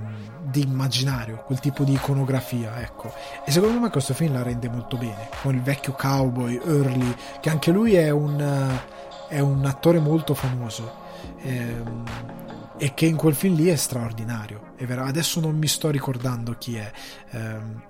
di 0.50 0.62
immaginario, 0.62 1.44
quel 1.46 1.60
tipo 1.60 1.84
di 1.84 1.94
iconografia, 1.94 2.82
ecco. 2.82 3.14
E 3.46 3.52
secondo 3.52 3.80
me 3.80 3.90
questo 3.90 4.14
film 4.14 4.34
la 4.34 4.44
rende 4.44 4.70
molto 4.70 4.98
bene, 4.98 5.30
con 5.42 5.56
il 5.56 5.62
vecchio 5.62 5.94
cowboy 5.94 6.60
Early, 6.64 7.16
che 7.40 7.50
anche 7.50 7.72
lui 7.72 7.96
è 7.96 8.10
un, 8.10 8.80
è 9.28 9.40
un 9.40 9.66
attore 9.66 10.00
molto 10.00 10.34
famoso. 10.34 11.00
Ehm, 11.42 12.04
e 12.78 12.94
che 12.96 13.06
in 13.06 13.16
quel 13.16 13.36
film 13.36 13.56
lì 13.56 13.68
è 13.68 13.76
straordinario. 13.76 14.74
È 14.76 14.86
vero, 14.86 15.04
adesso 15.04 15.40
non 15.40 15.56
mi 15.56 15.68
sto 15.68 15.92
ricordando 15.92 16.56
chi 16.58 16.78
è. 16.78 16.92
Ehm, 17.30 17.84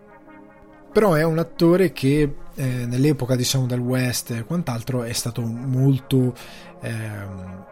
però 0.92 1.14
è 1.14 1.24
un 1.24 1.40
attore 1.40 1.94
che 1.94 2.36
eh, 2.54 2.86
nell'epoca 2.86 3.38
diciamo 3.38 3.66
del 3.66 3.80
West 3.80 4.32
e 4.32 4.44
quant'altro 4.44 5.04
è 5.04 5.14
stato 5.14 5.42
molto 5.42 6.36
eh, 6.82 7.70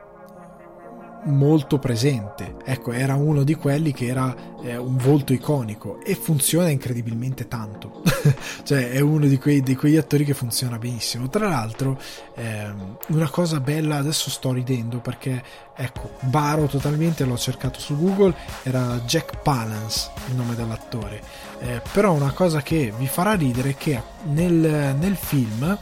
molto 1.24 1.80
presente. 1.80 2.56
Ecco 2.64 2.92
era 2.92 3.16
uno 3.16 3.44
di 3.44 3.56
quelli 3.56 3.92
che 3.92 4.08
era 4.08 4.36
eh, 4.62 4.78
un 4.78 4.98
volto 4.98 5.34
iconico 5.34 6.00
e 6.02 6.16
funziona 6.16 6.70
incredibilmente 6.70 7.48
tanto. 7.48 8.02
Cioè 8.64 8.92
è 8.92 9.00
uno 9.00 9.26
di, 9.28 9.38
quei, 9.38 9.62
di 9.62 9.76
quegli 9.76 9.98
attori 9.98 10.24
che 10.24 10.34
funziona 10.34 10.78
benissimo. 10.78 11.30
Tra 11.30 11.48
l'altro 11.50 12.00
ehm, 12.36 12.98
una 13.08 13.30
cosa 13.30 13.60
bella 13.60 13.98
adesso 13.98 14.30
sto 14.30 14.52
ridendo 14.52 15.00
perché 15.00 15.44
ecco 15.76 16.12
baro 16.22 16.66
totalmente 16.66 17.24
l'ho 17.24 17.38
cercato 17.38 17.80
su 17.80 17.98
Google 17.98 18.36
era 18.64 19.00
Jack 19.06 19.42
Palance 19.42 20.12
il 20.30 20.36
nome 20.36 20.56
dell'attore. 20.56 21.22
Eh, 21.60 21.82
però 21.92 22.14
una 22.14 22.32
cosa 22.32 22.62
che 22.62 22.94
vi 22.98 23.08
farà 23.08 23.34
ridere 23.34 23.72
è 23.72 23.76
che 23.76 24.02
nel, 24.26 24.96
nel 24.98 25.16
film, 25.16 25.78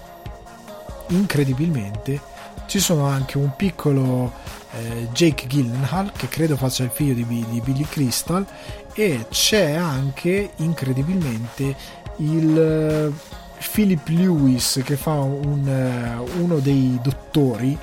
incredibilmente, 1.10 2.36
ci 2.68 2.80
sono 2.80 3.06
anche 3.06 3.38
un 3.38 3.56
piccolo 3.56 4.34
eh, 4.72 5.07
Jake 5.11 5.48
Gyllenhaal 5.48 6.11
che 6.11 6.27
credo 6.27 6.57
faccia 6.57 6.84
il 6.84 6.91
figlio 6.91 7.14
di, 7.14 7.26
di, 7.26 7.61
Billy 7.61 7.85
Crystal 7.85 8.45
e 8.94 9.26
c'è 9.30 9.73
anche 9.73 10.52
incredibilmente 10.57 11.76
il 12.18 12.60
eh, 12.60 13.35
Philip 13.72 14.07
Lewis 14.07 14.81
che 14.84 14.95
fa 14.98 15.14
un, 15.14 15.68
uh, 15.68 16.41
uno 16.41 16.60
dei 16.60 16.99
dottori 17.02 17.77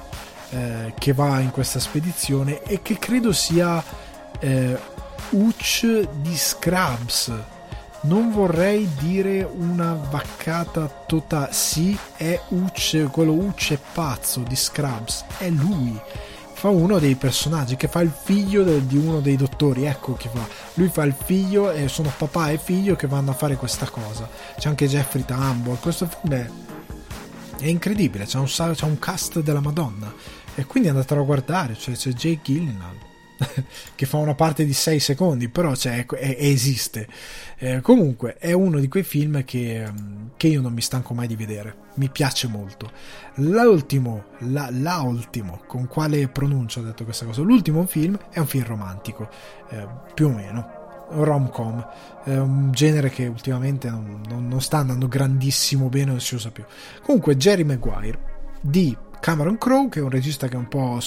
eh, 0.50 0.92
che 0.96 1.12
va 1.12 1.40
in 1.40 1.50
questa 1.50 1.80
spedizione 1.80 2.62
e 2.62 2.80
che 2.80 2.98
credo 2.98 3.32
sia 3.32 3.82
eh, 4.38 4.78
Uch 5.30 6.08
di 6.20 6.36
Scrubs. 6.36 7.32
Non 8.02 8.30
vorrei 8.30 8.88
dire 8.98 9.42
una 9.42 9.94
vaccata 9.94 10.88
totale 11.06 11.52
sì 11.52 11.98
è 12.16 12.38
Uch 12.48 13.08
quello 13.10 13.32
Uch 13.32 13.76
pazzo 13.94 14.40
di 14.40 14.54
Scrubs 14.54 15.24
è 15.38 15.48
lui 15.48 15.98
fa 16.64 16.70
uno 16.70 16.98
dei 16.98 17.14
personaggi 17.14 17.76
che 17.76 17.88
fa 17.88 18.00
il 18.00 18.10
figlio 18.10 18.64
de, 18.64 18.86
di 18.86 18.96
uno 18.96 19.20
dei 19.20 19.36
dottori 19.36 19.84
ecco 19.84 20.14
chi 20.14 20.30
fa. 20.32 20.48
Lui 20.74 20.88
fa 20.88 21.04
il 21.04 21.12
figlio 21.12 21.70
e 21.70 21.88
sono 21.88 22.10
papà 22.16 22.52
e 22.52 22.56
figlio 22.56 22.96
che 22.96 23.06
vanno 23.06 23.32
a 23.32 23.34
fare 23.34 23.56
questa 23.56 23.84
cosa. 23.84 24.26
C'è 24.56 24.70
anche 24.70 24.88
Jeffrey 24.88 25.26
Tambor 25.26 25.78
questo 25.78 26.06
film 26.08 26.32
è, 26.32 26.48
è 27.58 27.66
incredibile 27.66 28.24
c'è 28.24 28.38
un, 28.38 28.46
c'è 28.46 28.84
un 28.86 28.98
cast 28.98 29.40
della 29.40 29.60
madonna. 29.60 30.10
E 30.54 30.64
quindi 30.64 30.88
andatelo 30.88 31.20
a 31.20 31.24
guardare 31.24 31.76
cioè, 31.76 31.96
c'è 31.96 32.12
Jake 32.12 32.40
Gyllenhaal 32.42 32.96
che 33.94 34.06
fa 34.06 34.16
una 34.16 34.34
parte 34.34 34.64
di 34.64 34.72
6 34.72 34.98
secondi, 35.00 35.50
però 35.50 35.76
cioè, 35.76 36.06
è, 36.06 36.36
esiste. 36.38 37.06
Eh, 37.58 37.82
comunque 37.82 38.38
è 38.38 38.52
uno 38.52 38.80
di 38.80 38.88
quei 38.88 39.02
film 39.02 39.44
che, 39.44 39.86
che, 40.38 40.46
io 40.46 40.62
non 40.62 40.72
mi 40.72 40.80
stanco 40.80 41.12
mai 41.12 41.26
di 41.26 41.36
vedere, 41.36 41.76
mi 41.94 42.08
piace 42.08 42.48
molto. 42.48 42.90
L'ultimo, 43.34 44.24
la, 44.40 44.68
l'ultimo, 44.70 45.60
con 45.66 45.86
quale 45.86 46.28
pronuncia 46.28 46.80
ho 46.80 46.82
detto 46.82 47.04
questa 47.04 47.24
cosa? 47.24 47.42
L'ultimo 47.42 47.86
film 47.86 48.18
è 48.30 48.38
un 48.38 48.46
film 48.46 48.64
romantico, 48.64 49.28
eh, 49.70 49.86
più 50.14 50.28
o 50.28 50.30
meno. 50.30 50.82
Rom-com, 51.06 51.86
è 52.24 52.36
un 52.36 52.72
genere 52.72 53.10
che 53.10 53.26
ultimamente 53.26 53.90
non, 53.90 54.22
non, 54.26 54.48
non 54.48 54.60
sta 54.60 54.78
andando 54.78 55.06
grandissimo 55.06 55.88
bene, 55.88 56.12
non 56.12 56.20
si 56.20 56.34
usa 56.34 56.50
più. 56.50 56.64
Comunque, 57.02 57.36
Jerry 57.36 57.62
Maguire 57.62 58.18
di 58.60 58.96
Cameron 59.20 59.58
Crowe, 59.58 59.88
che 59.88 60.00
è 60.00 60.02
un 60.02 60.10
regista 60.10 60.48
che 60.48 60.54
è 60.54 60.58
un 60.58 60.68
po' 60.68 60.98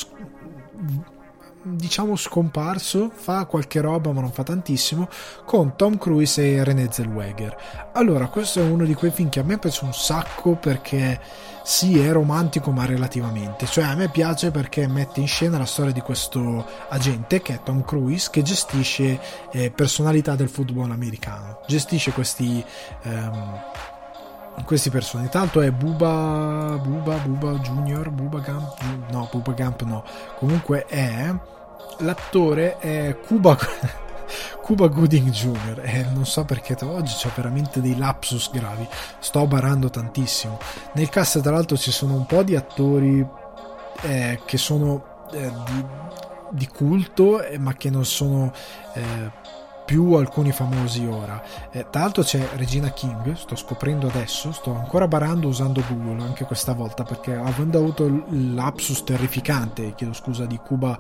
diciamo 1.62 2.16
scomparso, 2.16 3.12
fa 3.14 3.46
qualche 3.46 3.82
roba 3.82 4.12
ma 4.12 4.22
non 4.22 4.32
fa 4.32 4.44
tantissimo, 4.44 5.10
con 5.46 5.76
Tom 5.76 5.98
Cruise 5.98 6.42
e 6.42 6.64
René 6.64 6.88
Zellweger. 6.92 7.92
Allora, 7.94 8.28
questo 8.28 8.60
è 8.60 8.64
uno 8.64 8.86
di 8.86 8.94
quei 8.94 9.12
film 9.12 9.30
che 9.30 9.40
a 9.40 9.44
me 9.44 9.58
piace 9.58 9.84
un 9.86 9.94
sacco 9.94 10.56
perché 10.56 11.20
sì, 11.64 12.00
è 12.00 12.12
romantico 12.12 12.72
ma 12.72 12.86
relativamente, 12.86 13.66
cioè 13.66 13.84
a 13.84 13.96
me 13.96 14.10
piace 14.10 14.52
perché 14.52 14.88
mette 14.88 15.20
in 15.20 15.28
scena 15.28 15.58
la 15.58 15.66
storia 15.66 15.92
di 15.92 16.00
questo 16.00 16.66
agente 16.88 17.42
che 17.42 17.56
è 17.56 17.64
Tom 17.64 17.84
Cruise 17.84 18.30
che 18.32 18.42
gestisce 18.42 19.20
eh, 19.52 19.70
personalità 19.72 20.36
del 20.36 20.48
football 20.50 20.92
americano, 20.92 21.60
gestisce 21.68 22.12
questi... 22.12 22.64
Um, 23.04 23.60
questi 24.66 24.90
personaggi. 24.90 25.30
Tanto 25.30 25.62
è 25.62 25.72
Buba, 25.72 26.80
Buba, 26.82 27.16
Buba 27.18 27.52
Junior, 27.60 28.10
Buba 28.10 28.40
Gump, 28.40 28.82
no, 29.12 29.28
Buba 29.32 29.52
Gump 29.52 29.84
no. 29.84 30.04
Comunque 30.38 30.86
è 30.86 31.34
l'attore 32.00 32.78
è 32.78 33.18
Cuba 33.26 33.58
Cuba 34.62 34.88
Gooding 34.88 35.30
Jr. 35.30 35.82
e 35.84 36.06
non 36.14 36.26
so 36.26 36.44
perché 36.44 36.76
oggi 36.82 37.16
ho 37.26 37.32
veramente 37.34 37.82
dei 37.82 37.98
lapsus 37.98 38.52
gravi 38.52 38.88
sto 39.20 39.48
barando 39.48 39.90
tantissimo 39.90 40.60
nel 40.94 41.10
cast 41.10 41.42
tra 41.42 41.52
l'altro 41.52 41.78
ci 41.78 41.92
sono 41.92 42.16
un 42.16 42.26
po' 42.26 42.44
di 42.44 42.56
attori 42.56 43.26
eh, 44.02 44.42
che 44.46 44.58
sono 44.58 45.26
eh, 45.32 45.52
di, 45.66 45.86
di, 46.52 46.68
culto 46.68 47.42
eh, 47.42 47.58
ma 47.58 47.74
che 47.74 47.90
non 47.90 48.06
sono 48.06 48.52
eh, 48.94 49.32
più 49.88 50.16
alcuni 50.16 50.52
famosi 50.52 51.06
ora. 51.06 51.42
Eh, 51.72 51.88
tra 51.90 52.02
l'altro 52.02 52.22
c'è 52.22 52.46
Regina 52.58 52.90
King, 52.90 53.32
sto 53.36 53.56
scoprendo 53.56 54.08
adesso, 54.08 54.52
sto 54.52 54.76
ancora 54.76 55.08
barando 55.08 55.48
usando 55.48 55.82
Google 55.88 56.22
anche 56.24 56.44
questa 56.44 56.74
volta 56.74 57.06
perché 57.06 57.34
avendo 57.34 57.78
avuto 57.78 58.26
lapsus 58.30 59.06
terrificante, 59.06 59.96
chiedo 59.96 60.12
scusa, 60.12 60.46
di 60.46 60.58
Cuba 60.58 61.00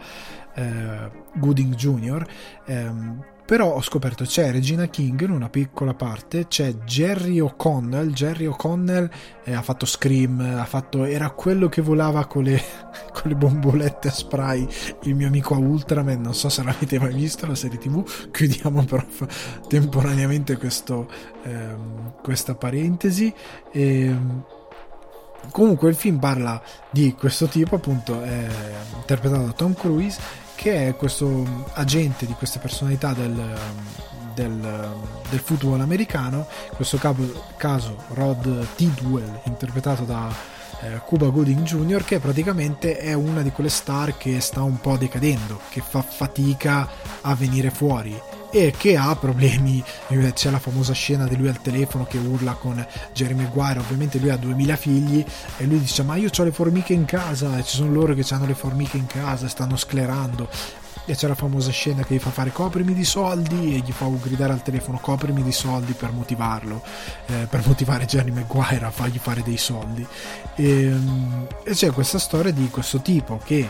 eh, 0.53 1.11
Gooding 1.33 1.75
Jr., 1.75 2.25
ehm, 2.65 3.23
però 3.47 3.75
ho 3.75 3.81
scoperto 3.81 4.25
c'è 4.25 4.51
Regina 4.51 4.87
King 4.87 5.21
in 5.21 5.31
una 5.31 5.47
piccola 5.47 5.93
parte 5.93 6.47
c'è 6.49 6.73
Jerry 6.83 7.39
O'Connell. 7.39 8.11
Jerry 8.11 8.45
O'Connell 8.45 9.09
eh, 9.45 9.53
ha 9.53 9.61
fatto 9.61 9.85
Scream 9.85 10.41
ha 10.41 10.65
fatto, 10.65 11.05
era 11.05 11.29
quello 11.29 11.69
che 11.69 11.81
volava 11.81 12.25
con 12.25 12.43
le, 12.43 12.61
con 13.13 13.31
le 13.31 13.35
bombolette 13.35 14.09
a 14.09 14.11
spray. 14.11 14.67
Il 15.03 15.15
mio 15.15 15.27
amico 15.27 15.55
Ultraman 15.55 16.19
non 16.19 16.33
so 16.33 16.49
se 16.49 16.61
l'avete 16.61 16.99
mai 16.99 17.13
visto 17.13 17.47
la 17.47 17.55
serie 17.55 17.77
tv 17.77 18.03
chiudiamo 18.31 18.83
però 18.83 19.05
temporaneamente 19.69 20.57
questo, 20.57 21.09
ehm, 21.43 22.15
questa 22.21 22.53
parentesi. 22.53 23.33
E, 23.71 24.01
ehm, 24.07 24.43
comunque 25.51 25.87
il 25.87 25.95
film 25.95 26.19
parla 26.19 26.61
di 26.89 27.15
questo 27.17 27.45
tipo 27.47 27.75
appunto 27.75 28.21
eh, 28.25 28.45
interpretato 28.99 29.45
da 29.45 29.51
Tom 29.53 29.73
Cruise 29.73 30.45
che 30.57 30.87
è 30.87 30.95
questo 30.95 31.45
agente 31.73 32.25
di 32.25 32.33
queste 32.33 32.57
personalità 32.57 33.13
del, 33.13 33.55
del, 34.33 34.95
del 35.29 35.39
football 35.39 35.79
americano, 35.81 36.47
in 36.69 36.75
questo 36.75 36.99
caso 37.57 38.03
Rod 38.09 38.67
Tidwell, 38.75 39.41
interpretato 39.43 40.03
da 40.03 40.33
eh, 40.81 40.99
Cuba 41.05 41.27
Gooding 41.27 41.61
Jr., 41.61 42.03
che 42.03 42.19
praticamente 42.19 42.97
è 42.97 43.13
una 43.13 43.43
di 43.43 43.51
quelle 43.51 43.69
star 43.69 44.17
che 44.17 44.41
sta 44.41 44.63
un 44.63 44.81
po' 44.81 44.97
decadendo, 44.97 45.61
che 45.69 45.81
fa 45.81 46.01
fatica 46.01 46.89
a 47.21 47.35
venire 47.35 47.69
fuori 47.69 48.19
e 48.51 48.73
che 48.77 48.95
ha 48.95 49.15
problemi. 49.15 49.83
C'è 50.33 50.49
la 50.49 50.59
famosa 50.59 50.93
scena 50.93 51.27
di 51.27 51.35
lui 51.35 51.47
al 51.47 51.61
telefono 51.61 52.05
che 52.05 52.17
urla 52.17 52.53
con 52.53 52.85
Jerry 53.13 53.33
Maguire. 53.33 53.79
Ovviamente 53.79 54.19
lui 54.19 54.29
ha 54.29 54.37
2000 54.37 54.75
figli 54.75 55.25
e 55.57 55.65
lui 55.65 55.79
dice: 55.79 56.03
Ma 56.03 56.15
io 56.15 56.29
ho 56.35 56.43
le 56.43 56.51
formiche 56.51 56.93
in 56.93 57.05
casa. 57.05 57.57
E 57.57 57.63
ci 57.63 57.75
sono 57.75 57.91
loro 57.91 58.13
che 58.13 58.25
hanno 58.29 58.45
le 58.45 58.55
formiche 58.55 58.97
in 58.97 59.07
casa, 59.07 59.47
stanno 59.47 59.75
sclerando. 59.75 60.49
E 61.09 61.15
c'è 61.15 61.27
la 61.29 61.35
famosa 61.35 61.71
scena 61.71 62.03
che 62.03 62.15
gli 62.15 62.19
fa 62.19 62.31
fare 62.31 62.51
coprimi 62.51 62.93
di 62.93 63.05
soldi 63.05 63.75
e 63.75 63.77
gli 63.79 63.93
fa 63.93 64.09
gridare 64.21 64.51
al 64.51 64.61
telefono 64.61 64.99
coprimi 64.99 65.41
di 65.41 65.53
soldi 65.53 65.93
per 65.93 66.11
motivarlo, 66.11 66.83
eh, 67.27 67.47
per 67.49 67.65
motivare 67.65 68.05
Jerry 68.05 68.31
Maguire 68.31 68.83
a 68.83 68.91
fargli 68.91 69.17
fare 69.17 69.41
dei 69.41 69.55
soldi. 69.55 70.05
E, 70.55 70.83
ehm, 70.83 71.47
e 71.63 71.71
c'è 71.71 71.91
questa 71.91 72.19
storia 72.19 72.51
di 72.51 72.69
questo 72.69 72.99
tipo 72.99 73.39
che 73.41 73.69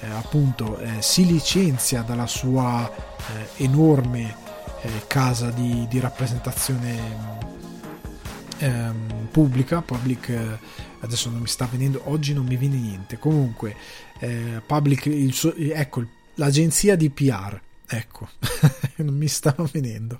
eh, 0.00 0.10
appunto 0.10 0.78
eh, 0.78 1.00
si 1.00 1.26
licenzia 1.26 2.02
dalla 2.02 2.28
sua 2.28 3.05
eh, 3.18 3.64
enorme 3.64 4.36
eh, 4.82 4.88
casa 5.06 5.50
di, 5.50 5.86
di 5.88 6.00
rappresentazione 6.00 7.00
ehm, 8.58 9.28
pubblica, 9.30 9.82
public, 9.82 10.28
eh, 10.28 10.58
adesso 11.00 11.30
non 11.30 11.40
mi 11.40 11.48
sta 11.48 11.68
venendo, 11.70 12.02
oggi 12.04 12.32
non 12.32 12.46
mi 12.46 12.56
viene 12.56 12.76
niente, 12.76 13.18
comunque 13.18 13.76
eh, 14.18 14.60
public, 14.64 15.06
il 15.06 15.32
suo, 15.32 15.54
ecco, 15.54 16.04
l'agenzia 16.34 16.96
di 16.96 17.10
PR 17.10 17.60
Ecco, 17.88 18.28
non 18.96 19.14
mi 19.14 19.28
stava 19.28 19.68
venendo. 19.70 20.18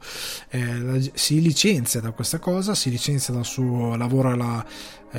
Eh, 0.51 1.11
si 1.15 1.41
licenzia 1.41 2.01
da 2.01 2.13
questa 2.13 2.39
cosa, 2.39 2.77
si 2.77 2.91
licenzia 2.91 3.35
dal 3.35 3.45
suo 3.45 3.97
lavoro 3.97 4.31
alla 4.31 4.65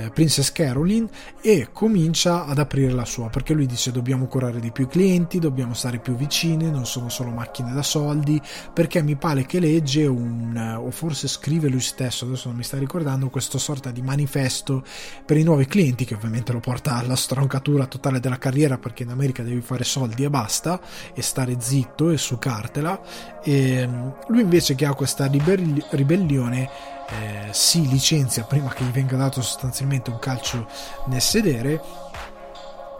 eh, 0.06 0.10
Princess 0.10 0.52
Caroline 0.52 1.08
e 1.42 1.70
comincia 1.72 2.46
ad 2.46 2.58
aprire 2.58 2.94
la 2.94 3.06
sua 3.06 3.30
perché 3.30 3.54
lui 3.54 3.66
dice 3.66 3.92
dobbiamo 3.92 4.28
curare 4.28 4.60
di 4.60 4.72
più 4.72 4.86
i 4.86 4.88
clienti, 4.88 5.40
dobbiamo 5.40 5.74
stare 5.74 6.00
più 6.00 6.16
vicini, 6.16 6.72
non 6.72 6.86
sono 6.86 7.10
solo 7.10 7.32
macchine 7.32 7.74
da 7.74 7.84
soldi, 7.84 8.42
perché 8.74 9.02
mi 9.02 9.16
pare 9.16 9.46
che 9.46 9.60
legge 9.60 10.06
un, 10.06 10.80
o 10.80 10.90
forse 10.92 11.28
scrive 11.28 11.68
lui 11.68 11.82
stesso, 11.82 12.26
adesso 12.26 12.48
non 12.48 12.58
mi 12.58 12.64
sta 12.64 12.78
ricordando, 12.78 13.30
questo 13.30 13.58
sorta 13.58 13.92
di 13.92 14.02
manifesto 14.02 14.84
per 15.26 15.38
i 15.38 15.44
nuovi 15.44 15.66
clienti 15.66 16.06
che 16.06 16.16
ovviamente 16.16 16.54
lo 16.54 16.60
porta 16.60 16.96
alla 16.96 17.16
stroncatura 17.16 17.86
totale 17.88 18.20
della 18.20 18.38
carriera 18.38 18.78
perché 18.78 19.04
in 19.04 19.10
America 19.10 19.44
devi 19.44 19.62
fare 19.62 19.84
soldi 19.84 20.24
e 20.24 20.30
basta 20.30 20.80
e 21.14 21.22
stare 21.22 21.58
zitto 21.60 22.10
e 22.10 22.18
su 22.18 22.38
giocartela. 22.38 23.02
E 23.44 23.88
mm, 23.88 24.10
lui 24.28 24.42
invece 24.42 24.76
che 24.76 24.86
ha 24.86 24.94
questa 24.94 25.26
ribelli- 25.26 25.84
ribellione 25.92 26.96
eh, 27.10 27.50
si 27.52 27.88
licenzia 27.88 28.44
prima 28.44 28.70
che 28.70 28.84
gli 28.84 28.92
venga 28.92 29.16
dato 29.16 29.42
sostanzialmente 29.42 30.10
un 30.10 30.20
calcio 30.20 30.68
nel 31.06 31.22
sedere 31.22 31.82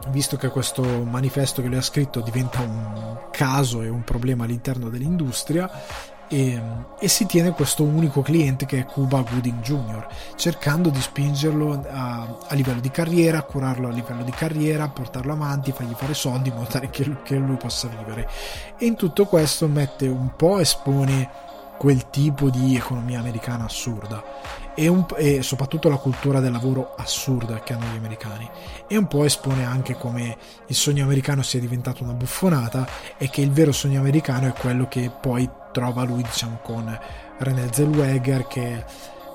visto 0.08 0.36
che 0.36 0.48
questo 0.48 0.82
manifesto 0.82 1.60
che 1.60 1.68
lui 1.68 1.76
ha 1.76 1.82
scritto 1.82 2.20
diventa 2.20 2.60
un 2.60 3.18
caso 3.30 3.82
e 3.82 3.88
un 3.88 4.04
problema 4.04 4.44
all'interno 4.44 4.88
dell'industria 4.88 5.70
e, 6.28 6.60
e, 6.98 7.08
si 7.08 7.24
tiene 7.24 7.52
questo 7.52 7.82
unico 7.84 8.20
cliente 8.20 8.66
che 8.66 8.80
è 8.80 8.84
Cuba 8.84 9.22
Gooding 9.22 9.60
Jr., 9.60 10.06
cercando 10.36 10.90
di 10.90 11.00
spingerlo 11.00 11.82
a, 11.90 12.36
a, 12.46 12.54
livello 12.54 12.80
di 12.80 12.90
carriera, 12.90 13.42
curarlo 13.42 13.88
a 13.88 13.92
livello 13.92 14.22
di 14.22 14.30
carriera, 14.30 14.88
portarlo 14.88 15.32
avanti, 15.32 15.72
fargli 15.72 15.94
fare 15.94 16.12
soldi 16.12 16.50
in 16.50 16.56
modo 16.56 16.68
tale 16.68 16.90
che, 16.90 17.22
che 17.22 17.36
lui 17.36 17.56
possa 17.56 17.88
vivere. 17.88 18.28
E 18.76 18.84
in 18.84 18.94
tutto 18.94 19.24
questo 19.24 19.66
mette 19.68 20.06
un 20.06 20.36
po' 20.36 20.58
espone 20.58 21.46
quel 21.78 22.10
tipo 22.10 22.50
di 22.50 22.76
economia 22.76 23.20
americana 23.20 23.64
assurda. 23.64 24.22
E, 24.74 24.86
un, 24.88 25.06
e, 25.16 25.42
soprattutto 25.42 25.88
la 25.88 25.96
cultura 25.96 26.40
del 26.40 26.52
lavoro 26.52 26.94
assurda 26.96 27.60
che 27.60 27.72
hanno 27.72 27.86
gli 27.92 27.96
americani. 27.96 28.48
E 28.86 28.96
un 28.96 29.06
po' 29.06 29.24
espone 29.24 29.64
anche 29.64 29.94
come 29.94 30.36
il 30.66 30.74
sogno 30.74 31.04
americano 31.04 31.42
sia 31.42 31.60
diventato 31.60 32.02
una 32.02 32.12
buffonata 32.12 32.86
e 33.16 33.30
che 33.30 33.40
il 33.40 33.50
vero 33.50 33.72
sogno 33.72 34.00
americano 34.00 34.46
è 34.48 34.52
quello 34.52 34.86
che 34.88 35.10
poi 35.20 35.48
trova 35.72 36.02
lui 36.02 36.22
diciamo 36.22 36.58
con 36.62 36.98
René 37.38 37.68
Zellweger 37.72 38.46
che 38.46 38.84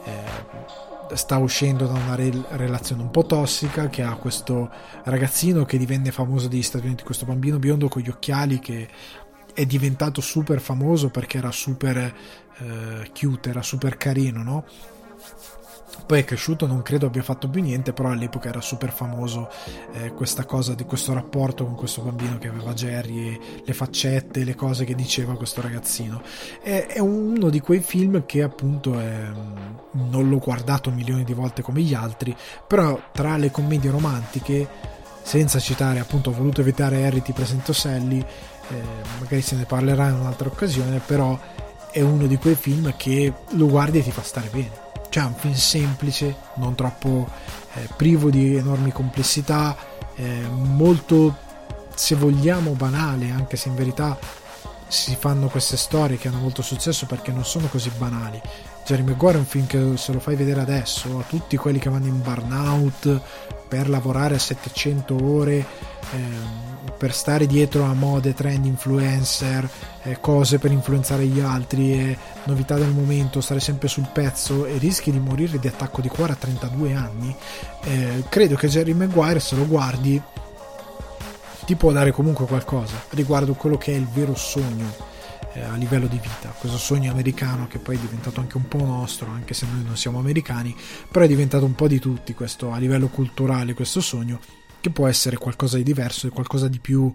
eh, 0.06 1.16
sta 1.16 1.38
uscendo 1.38 1.86
da 1.86 1.94
una 1.94 2.16
re- 2.16 2.44
relazione 2.52 3.02
un 3.02 3.12
po' 3.12 3.26
tossica 3.26 3.88
che 3.88 4.02
ha 4.02 4.16
questo 4.16 4.70
ragazzino 5.04 5.66
che 5.66 5.78
divenne 5.78 6.12
famoso 6.12 6.48
negli 6.48 6.64
Stati 6.64 6.86
Uniti, 6.86 7.04
questo 7.04 7.26
bambino 7.26 7.60
biondo 7.60 7.88
con 7.88 8.02
gli 8.02 8.10
occhiali 8.10 8.60
che 8.60 8.88
è 9.54 9.66
diventato 9.66 10.22
super 10.22 10.60
famoso 10.60 11.10
perché 11.10 11.38
era 11.38 11.52
super 11.52 11.98
eh, 11.98 13.12
cute, 13.18 13.50
era 13.50 13.62
super 13.62 13.98
carino, 13.98 14.44
no? 14.44 14.66
poi 16.06 16.20
è 16.20 16.26
cresciuto 16.26 16.68
non 16.68 16.82
credo 16.82 17.06
abbia 17.06 17.24
fatto 17.24 17.50
più 17.50 17.62
niente 17.62 17.94
però 17.94 18.10
all'epoca 18.10 18.50
era 18.50 18.62
super 18.62 18.92
famoso 18.92 19.50
eh, 19.94 20.12
questa 20.14 20.46
cosa 20.46 20.74
di 20.74 20.84
questo 20.84 21.14
rapporto 21.14 21.66
con 21.66 21.76
questo 21.76 22.02
bambino 22.02 22.38
che 22.38 22.48
aveva 22.48 22.74
Jerry 22.74 23.40
le 23.64 23.74
faccette 23.74 24.44
le 24.44 24.56
cose 24.56 24.86
che 24.86 24.96
diceva 24.96 25.36
questo 25.36 25.62
ragazzino 25.62 26.22
è, 26.62 26.88
è 26.88 27.00
uno 27.00 27.50
di 27.50 27.60
quei 27.62 27.80
film 27.80 28.26
che 28.26 28.44
appunto 28.44 29.00
è, 29.00 29.32
non 29.92 30.30
l'ho 30.30 30.40
guardato 30.40 30.92
milioni 30.92 31.24
di 31.24 31.34
volte 31.34 31.62
come 31.62 31.82
gli 31.82 31.94
altri 31.94 32.36
però 32.68 33.00
tra 33.12 33.38
le 33.38 33.52
commedie 33.52 33.92
romantiche 33.92 34.68
senza 35.22 35.60
citare 35.60 36.00
appunto 36.00 36.32
ho 36.32 36.34
voluto 36.34 36.62
evitare 36.62 37.06
Harry 37.06 37.22
ti 37.22 37.32
presento 37.32 37.72
Sally 37.72 38.24
eh, 38.70 38.82
magari 39.20 39.42
se 39.42 39.56
ne 39.56 39.66
parlerà 39.66 40.08
in 40.08 40.16
un'altra 40.16 40.48
occasione 40.48 41.00
però 41.00 41.38
è 41.92 42.02
uno 42.02 42.26
di 42.26 42.38
quei 42.38 42.56
film 42.56 42.94
che 42.98 43.32
lo 43.52 43.68
guardi 43.68 44.00
e 44.00 44.04
ti 44.04 44.12
fa 44.12 44.24
stare 44.24 44.50
bene 44.52 44.84
cioè 45.14 45.26
un 45.26 45.36
film 45.36 45.54
semplice, 45.54 46.36
non 46.56 46.74
troppo 46.74 47.30
eh, 47.76 47.88
privo 47.96 48.32
di 48.32 48.56
enormi 48.56 48.92
complessità, 48.92 49.78
eh, 50.16 50.48
molto 50.50 51.38
se 51.94 52.16
vogliamo 52.16 52.72
banale, 52.72 53.30
anche 53.30 53.56
se 53.56 53.68
in 53.68 53.76
verità 53.76 54.18
si 54.88 55.16
fanno 55.16 55.50
queste 55.50 55.78
storie 55.78 56.18
che 56.18 56.30
hanno 56.30 56.40
molto 56.40 56.64
successo 56.64 57.06
perché 57.06 57.32
non 57.32 57.46
sono 57.46 57.68
così 57.68 57.92
banali. 57.96 58.42
Jerry 58.88 59.04
Maguire 59.04 59.36
è 59.36 59.40
un 59.42 59.46
film 59.46 59.68
che 59.68 59.98
se 59.98 60.14
lo 60.14 60.20
fai 60.20 60.36
vedere 60.36 60.62
adesso 60.62 61.20
a 61.20 61.24
tutti 61.28 61.58
quelli 61.58 61.78
che 61.78 61.92
vanno 61.92 62.08
in 62.08 62.20
burnout 62.20 63.22
per 63.68 63.90
lavorare 63.90 64.34
a 64.34 64.40
700 64.40 65.16
ore 65.24 65.58
eh, 65.58 66.73
per 67.04 67.14
stare 67.14 67.48
dietro 67.48 67.84
a 67.84 67.94
mode, 67.94 68.34
trend, 68.34 68.64
influencer, 68.64 69.70
eh, 70.04 70.22
cose 70.22 70.58
per 70.58 70.72
influenzare 70.72 71.26
gli 71.26 71.42
altri, 71.42 71.92
eh, 71.92 72.18
novità 72.46 72.78
del 72.78 72.92
momento, 72.92 73.42
stare 73.42 73.60
sempre 73.60 73.90
sul 73.90 74.08
pezzo 74.14 74.66
e 74.66 74.78
rischi 74.78 75.12
di 75.12 75.20
morire 75.20 75.60
di 75.60 75.68
attacco 75.68 76.00
di 76.00 76.08
cuore 76.08 76.32
a 76.32 76.36
32 76.38 76.94
anni, 76.94 77.36
eh, 77.84 78.24
credo 78.30 78.56
che 78.56 78.70
Jerry 78.70 78.94
Maguire 78.94 79.42
se 79.42 79.58
lo 79.58 79.68
guardi 79.68 80.22
ti 81.66 81.76
può 81.76 81.92
dare 81.92 82.12
comunque 82.12 82.46
qualcosa 82.46 82.94
riguardo 83.10 83.54
quello 83.54 83.78
che 83.78 83.92
è 83.92 83.98
il 83.98 84.08
vero 84.08 84.34
sogno 84.34 84.90
eh, 85.56 85.62
a 85.62 85.76
livello 85.76 86.08
di 86.08 86.20
vita, 86.22 86.56
questo 86.58 86.78
sogno 86.78 87.12
americano 87.12 87.68
che 87.68 87.80
poi 87.80 87.98
è 87.98 88.00
diventato 88.00 88.40
anche 88.40 88.56
un 88.56 88.70
po' 88.70 88.78
nostro, 88.78 89.28
anche 89.30 89.54
se 89.54 89.68
noi 89.70 89.84
non 89.84 89.98
siamo 89.98 90.20
americani, 90.20 90.74
però 91.12 91.26
è 91.26 91.28
diventato 91.28 91.66
un 91.66 91.76
po' 91.76 91.90
di 91.90 92.00
tutti 92.00 92.34
questo 92.34 92.72
a 92.72 92.78
livello 92.78 93.10
culturale 93.10 93.74
questo 93.74 94.00
sogno 94.00 94.40
che 94.84 94.90
può 94.90 95.08
essere 95.08 95.38
qualcosa 95.38 95.78
di 95.78 95.84
diverso 95.84 96.28
e 96.28 96.30
qualcosa 96.30 96.68
di 96.68 96.78
più 96.82 97.14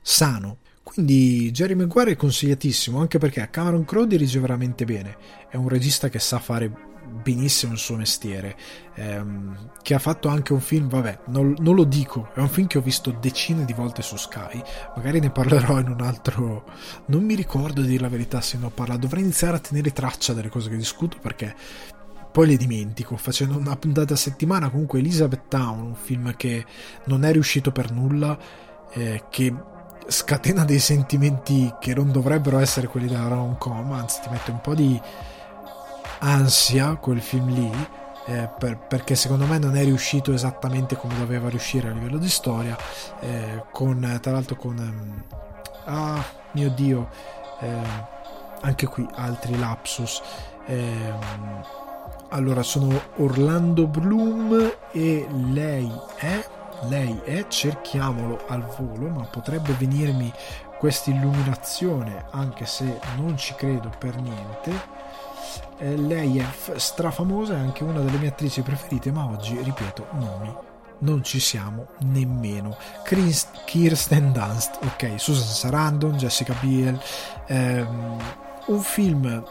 sano. 0.00 0.58
Quindi 0.84 1.50
Jerry 1.50 1.74
Maguire 1.74 2.12
è 2.12 2.16
consigliatissimo 2.16 3.00
anche 3.00 3.18
perché 3.18 3.48
Cameron 3.50 3.84
Crowe 3.84 4.06
dirige 4.06 4.38
veramente 4.38 4.84
bene, 4.84 5.16
è 5.50 5.56
un 5.56 5.68
regista 5.68 6.08
che 6.08 6.20
sa 6.20 6.38
fare 6.38 6.70
benissimo 7.04 7.72
il 7.72 7.78
suo 7.78 7.96
mestiere, 7.96 8.56
ehm, 8.94 9.70
che 9.82 9.94
ha 9.94 9.98
fatto 9.98 10.28
anche 10.28 10.52
un 10.52 10.60
film, 10.60 10.88
vabbè, 10.88 11.22
non, 11.26 11.56
non, 11.58 11.74
lo 11.74 11.82
dico, 11.82 12.30
è 12.34 12.38
un 12.38 12.48
film 12.48 12.68
che 12.68 12.78
ho 12.78 12.82
visto 12.82 13.10
decine 13.10 13.64
di 13.64 13.72
volte 13.72 14.02
su 14.02 14.16
Sky, 14.16 14.62
magari 14.94 15.18
ne 15.18 15.30
parlerò 15.30 15.80
in 15.80 15.88
un 15.88 16.00
altro, 16.00 16.64
non 17.06 17.24
mi 17.24 17.34
ricordo 17.34 17.80
di 17.80 17.88
dire 17.88 18.02
la 18.02 18.08
verità 18.08 18.40
se 18.40 18.58
ne 18.58 18.66
ho 18.66 18.70
parlato, 18.70 19.00
dovrei 19.00 19.22
iniziare 19.22 19.56
a 19.56 19.60
tenere 19.60 19.92
traccia 19.92 20.32
delle 20.32 20.48
cose 20.48 20.70
che 20.70 20.76
discuto 20.76 21.18
perché 21.20 21.54
poi 22.32 22.46
le 22.46 22.56
dimentico 22.56 23.16
facendo 23.16 23.58
una 23.58 23.76
puntata 23.76 24.14
a 24.14 24.16
settimana 24.16 24.70
comunque 24.70 24.98
Elizabeth 24.98 25.48
Town 25.48 25.80
un 25.80 25.94
film 25.94 26.34
che 26.34 26.64
non 27.04 27.24
è 27.24 27.32
riuscito 27.32 27.70
per 27.70 27.92
nulla 27.92 28.36
eh, 28.92 29.24
che 29.28 29.54
scatena 30.06 30.64
dei 30.64 30.78
sentimenti 30.78 31.72
che 31.78 31.94
non 31.94 32.10
dovrebbero 32.10 32.58
essere 32.58 32.88
quelli 32.88 33.06
della 33.06 33.28
rom-com 33.28 33.92
anzi 33.92 34.20
ti 34.22 34.28
mette 34.30 34.50
un 34.50 34.60
po' 34.60 34.74
di 34.74 35.00
ansia 36.20 36.96
quel 36.96 37.20
film 37.20 37.52
lì 37.52 37.70
eh, 38.26 38.48
per, 38.58 38.78
perché 38.78 39.14
secondo 39.14 39.46
me 39.46 39.58
non 39.58 39.76
è 39.76 39.84
riuscito 39.84 40.32
esattamente 40.32 40.96
come 40.96 41.16
doveva 41.18 41.48
riuscire 41.48 41.88
a 41.88 41.92
livello 41.92 42.18
di 42.18 42.28
storia 42.28 42.76
eh, 43.20 43.64
con 43.70 44.18
tra 44.22 44.32
l'altro 44.32 44.56
con 44.56 44.78
um, 44.78 45.24
ah 45.84 46.24
mio 46.52 46.70
dio 46.70 47.10
eh, 47.60 48.20
anche 48.60 48.86
qui 48.86 49.06
altri 49.14 49.58
lapsus 49.58 50.22
ehm, 50.66 51.64
allora, 52.32 52.62
sono 52.62 53.00
Orlando 53.16 53.86
Bloom 53.86 54.72
e 54.90 55.26
lei 55.50 55.92
è, 56.16 56.44
lei 56.88 57.20
è, 57.24 57.46
cerchiamolo 57.46 58.44
al 58.48 58.64
volo, 58.78 59.08
ma 59.08 59.24
potrebbe 59.24 59.74
venirmi 59.74 60.32
questa 60.78 61.10
illuminazione, 61.10 62.24
anche 62.30 62.64
se 62.64 62.98
non 63.16 63.36
ci 63.36 63.54
credo 63.54 63.90
per 63.98 64.16
niente. 64.16 65.00
Eh, 65.76 65.96
lei 65.96 66.38
è 66.38 66.46
strafamosa, 66.76 67.54
è 67.54 67.58
anche 67.58 67.84
una 67.84 68.00
delle 68.00 68.16
mie 68.16 68.28
attrici 68.28 68.62
preferite, 68.62 69.12
ma 69.12 69.26
oggi, 69.26 69.60
ripeto, 69.62 70.06
nomi 70.12 70.54
non 71.02 71.22
ci 71.22 71.38
siamo 71.38 71.88
nemmeno. 72.00 72.76
Kirsten 73.64 74.32
Dunst, 74.32 74.78
ok, 74.82 75.14
Susan 75.16 75.46
Sarandon, 75.46 76.16
Jessica 76.16 76.54
Biel, 76.60 76.98
ehm, 77.46 78.16
un 78.66 78.80
film 78.80 79.44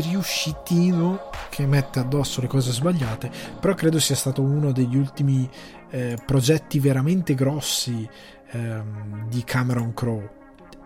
riuscitino 0.00 1.30
che 1.48 1.66
mette 1.66 1.98
addosso 1.98 2.40
le 2.40 2.46
cose 2.46 2.72
sbagliate, 2.72 3.30
però 3.60 3.74
credo 3.74 3.98
sia 3.98 4.14
stato 4.14 4.42
uno 4.42 4.72
degli 4.72 4.96
ultimi 4.96 5.48
eh, 5.90 6.18
progetti 6.24 6.78
veramente 6.78 7.34
grossi 7.34 8.08
ehm, 8.50 9.28
di 9.28 9.42
Cameron 9.44 9.94
Crowe. 9.94 10.36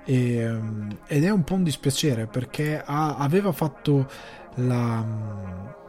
E, 0.05 0.35
ehm, 0.37 0.99
ed 1.07 1.25
è 1.25 1.31
un 1.31 1.45
po' 1.45 1.55
un 1.55 1.63
dispiacere 1.63 2.27
perché 2.27 2.83
ha, 2.85 3.17
aveva 3.17 3.53
fatto 3.53 4.09
la 4.57 5.81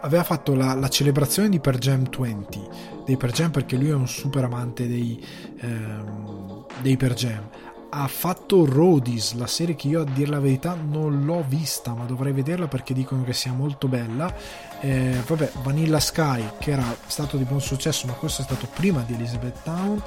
aveva 0.00 0.22
fatto 0.22 0.54
la, 0.54 0.74
la, 0.74 0.88
celebrazione 0.88 1.48
di 1.48 1.60
Per 1.60 1.78
Jam 1.78 2.06
20 2.08 2.60
dei 3.06 3.16
Per 3.16 3.32
Jam 3.32 3.50
perché 3.50 3.76
lui 3.76 3.88
è 3.88 3.94
un 3.94 4.06
super 4.06 4.44
amante 4.44 4.86
dei, 4.86 5.22
ehm, 5.60 6.66
dei 6.82 6.96
Per 6.96 7.14
Jam 7.14 7.48
ha 7.94 8.08
fatto 8.08 8.64
Rodis, 8.64 9.34
la 9.34 9.46
serie 9.46 9.76
che 9.76 9.88
io 9.88 10.00
a 10.00 10.04
dire 10.04 10.30
la 10.30 10.40
verità 10.40 10.74
non 10.74 11.24
l'ho 11.24 11.44
vista, 11.46 11.94
ma 11.94 12.04
dovrei 12.04 12.32
vederla 12.32 12.66
perché 12.66 12.92
dicono 12.92 13.22
che 13.22 13.32
sia 13.32 13.52
molto 13.52 13.86
bella. 13.86 14.34
Eh, 14.80 15.22
vabbè, 15.24 15.52
Vanilla 15.62 16.00
Sky, 16.00 16.44
che 16.58 16.72
era 16.72 16.84
stato 17.06 17.36
di 17.36 17.44
buon 17.44 17.60
successo, 17.60 18.06
ma 18.06 18.14
questo 18.14 18.42
è 18.42 18.44
stato 18.44 18.66
prima 18.74 19.02
di 19.06 19.14
Elizabeth 19.14 19.62
Town. 19.62 20.02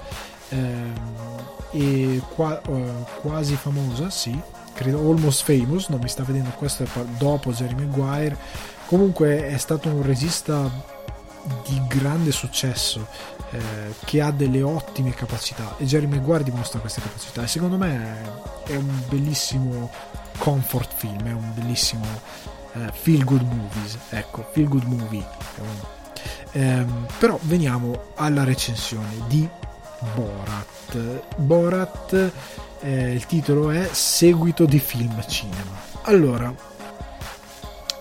Eh, 0.49 1.25
e 1.71 2.21
qua, 2.33 2.61
uh, 2.67 3.05
quasi 3.21 3.55
famosa, 3.55 4.09
sì, 4.09 4.37
credo 4.73 4.99
Almost 4.99 5.43
Famous, 5.43 5.87
non 5.87 5.99
mi 5.99 6.07
sta 6.09 6.23
vedendo 6.23 6.49
questo 6.51 6.83
è 6.83 6.87
dopo 7.17 7.51
Jerry 7.51 7.75
Maguire. 7.75 8.37
Comunque 8.85 9.47
è 9.47 9.57
stato 9.57 9.89
un 9.89 10.01
regista 10.01 10.69
di 11.65 11.81
grande 11.87 12.31
successo 12.31 13.07
eh, 13.51 13.93
che 14.03 14.21
ha 14.21 14.31
delle 14.31 14.61
ottime 14.61 15.11
capacità. 15.13 15.75
E 15.77 15.85
Jerry 15.85 16.05
Maguire 16.05 16.43
dimostra 16.43 16.79
queste 16.79 17.01
capacità. 17.01 17.43
E 17.43 17.47
secondo 17.47 17.77
me 17.77 18.21
è, 18.65 18.75
un 18.75 19.01
bellissimo 19.07 19.89
comfort 20.37 20.93
film 20.93 21.25
è 21.25 21.31
un 21.31 21.51
bellissimo 21.55 22.05
eh, 22.73 22.91
feel 22.93 23.23
good 23.23 23.41
movies 23.41 23.97
ecco 24.09 24.47
feel 24.51 24.67
good 24.67 24.83
movie. 24.83 25.25
Ehm, 26.51 27.07
però 27.17 27.37
veniamo 27.43 28.11
alla 28.15 28.43
recensione 28.43 29.23
di 29.27 29.47
Borat. 30.13 31.23
Borat 31.37 32.31
eh, 32.81 33.13
il 33.13 33.25
titolo 33.25 33.71
è 33.71 33.89
seguito 33.91 34.65
di 34.65 34.79
film 34.79 35.25
cinema. 35.27 35.85
Allora 36.03 36.53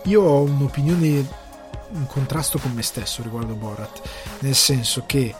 io 0.04 0.22
ho 0.22 0.42
un'opinione 0.42 1.44
un 1.96 2.06
contrasto 2.06 2.58
con 2.58 2.72
me 2.72 2.82
stesso 2.82 3.22
riguardo 3.22 3.54
Borat, 3.54 4.02
nel 4.40 4.54
senso 4.54 5.04
che 5.06 5.34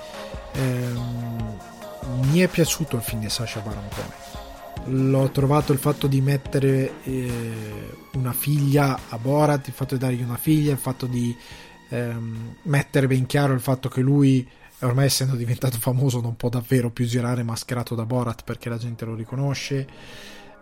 ehm, 0.53 1.59
mi 2.31 2.39
è 2.41 2.49
piaciuto 2.49 2.97
il 2.97 3.03
film 3.03 3.21
di 3.21 3.29
Sasha 3.29 3.61
Baron 3.61 3.89
Cohen. 3.91 5.11
L'ho 5.11 5.31
trovato 5.31 5.73
il 5.73 5.79
fatto 5.79 6.07
di 6.07 6.21
mettere 6.21 7.03
eh, 7.03 7.97
una 8.15 8.33
figlia 8.33 8.99
a 9.09 9.19
Borat, 9.19 9.67
il 9.67 9.73
fatto 9.73 9.95
di 9.95 10.01
dargli 10.01 10.23
una 10.23 10.37
figlia, 10.37 10.73
il 10.73 10.79
fatto 10.79 11.07
di 11.07 11.37
ehm, 11.89 12.57
mettere 12.63 13.07
ben 13.07 13.27
chiaro 13.27 13.53
il 13.53 13.61
fatto 13.61 13.89
che 13.89 14.01
lui 14.01 14.47
ormai 14.81 15.07
essendo 15.07 15.35
diventato 15.35 15.79
famoso 15.79 16.21
non 16.21 16.37
può 16.37 16.49
davvero 16.49 16.91
più 16.91 17.07
girare 17.07 17.43
mascherato 17.43 17.95
da 17.95 18.05
Borat 18.05 18.43
perché 18.45 18.69
la 18.69 18.77
gente 18.77 19.05
lo 19.05 19.15
riconosce 19.15 19.87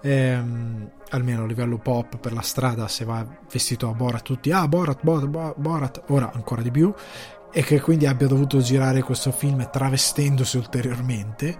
ehm, 0.04 0.90
almeno 1.10 1.44
a 1.44 1.46
livello 1.46 1.78
pop 1.78 2.18
per 2.18 2.32
la 2.32 2.42
strada 2.42 2.88
se 2.88 3.04
va 3.04 3.26
vestito 3.50 3.88
a 3.88 3.94
Borat 3.94 4.22
tutti 4.22 4.50
ah 4.50 4.68
Borat, 4.68 5.00
Borat, 5.02 5.54
Borat 5.56 6.02
ora 6.08 6.30
ancora 6.32 6.60
di 6.60 6.70
più 6.70 6.92
e 7.56 7.62
che 7.62 7.80
quindi 7.80 8.06
abbia 8.06 8.26
dovuto 8.26 8.58
girare 8.58 9.00
questo 9.00 9.30
film 9.30 9.70
travestendosi 9.70 10.56
ulteriormente. 10.56 11.56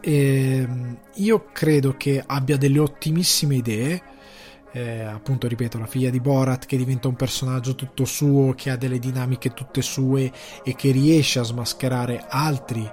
E 0.00 0.58
ehm, 0.58 0.98
io 1.14 1.50
credo 1.52 1.94
che 1.96 2.20
abbia 2.26 2.56
delle 2.56 2.80
ottimissime 2.80 3.54
idee. 3.54 4.02
Eh, 4.72 5.02
appunto 5.02 5.46
ripeto 5.46 5.78
la 5.78 5.86
figlia 5.86 6.10
di 6.10 6.18
Borat 6.18 6.66
che 6.66 6.76
diventa 6.76 7.06
un 7.06 7.14
personaggio 7.14 7.76
tutto 7.76 8.04
suo 8.04 8.54
che 8.54 8.70
ha 8.70 8.76
delle 8.76 8.98
dinamiche 8.98 9.54
tutte 9.54 9.82
sue 9.82 10.32
e 10.64 10.74
che 10.74 10.90
riesce 10.90 11.38
a 11.38 11.44
smascherare 11.44 12.24
altri 12.28 12.90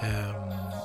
ehm, 0.00 0.83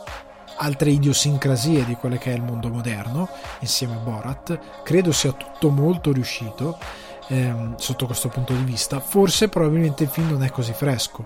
altre 0.60 0.92
idiosincrasie 0.92 1.86
di 1.86 1.96
quello 1.96 2.18
che 2.18 2.32
è 2.32 2.36
il 2.36 2.44
mondo 2.44 2.70
moderno 2.70 3.30
insieme 3.60 3.96
a 3.96 3.98
Borat 3.98 4.60
credo 4.84 5.12
sia 5.12 5.32
tutto 5.32 5.70
molto 5.70 6.12
riuscito 6.12 6.78
ehm, 7.28 7.76
sotto 7.78 8.06
questo 8.06 8.30
punto 8.30 8.54
di 8.54 8.64
vista 8.64 9.00
forse 9.00 9.50
probabilmente 9.50 10.04
il 10.04 10.10
film 10.10 10.30
non 10.32 10.44
è 10.44 10.50
così 10.50 10.74
fresco 10.74 11.26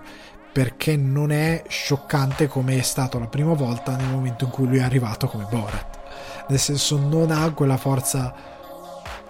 perché 0.52 0.96
non 0.96 1.32
è 1.32 1.64
scioccante 1.66 2.46
come 2.46 2.78
è 2.78 2.82
stato 2.82 3.18
la 3.18 3.26
prima 3.26 3.54
volta 3.54 3.96
nel 3.96 4.08
momento 4.08 4.44
in 4.44 4.50
cui 4.50 4.66
lui 4.66 4.78
è 4.78 4.82
arrivato 4.82 5.26
come 5.26 5.46
Borat 5.50 5.98
nel 6.48 6.58
senso 6.58 6.96
non 6.96 7.30
ha 7.30 7.50
quella 7.52 7.76
forza 7.76 8.52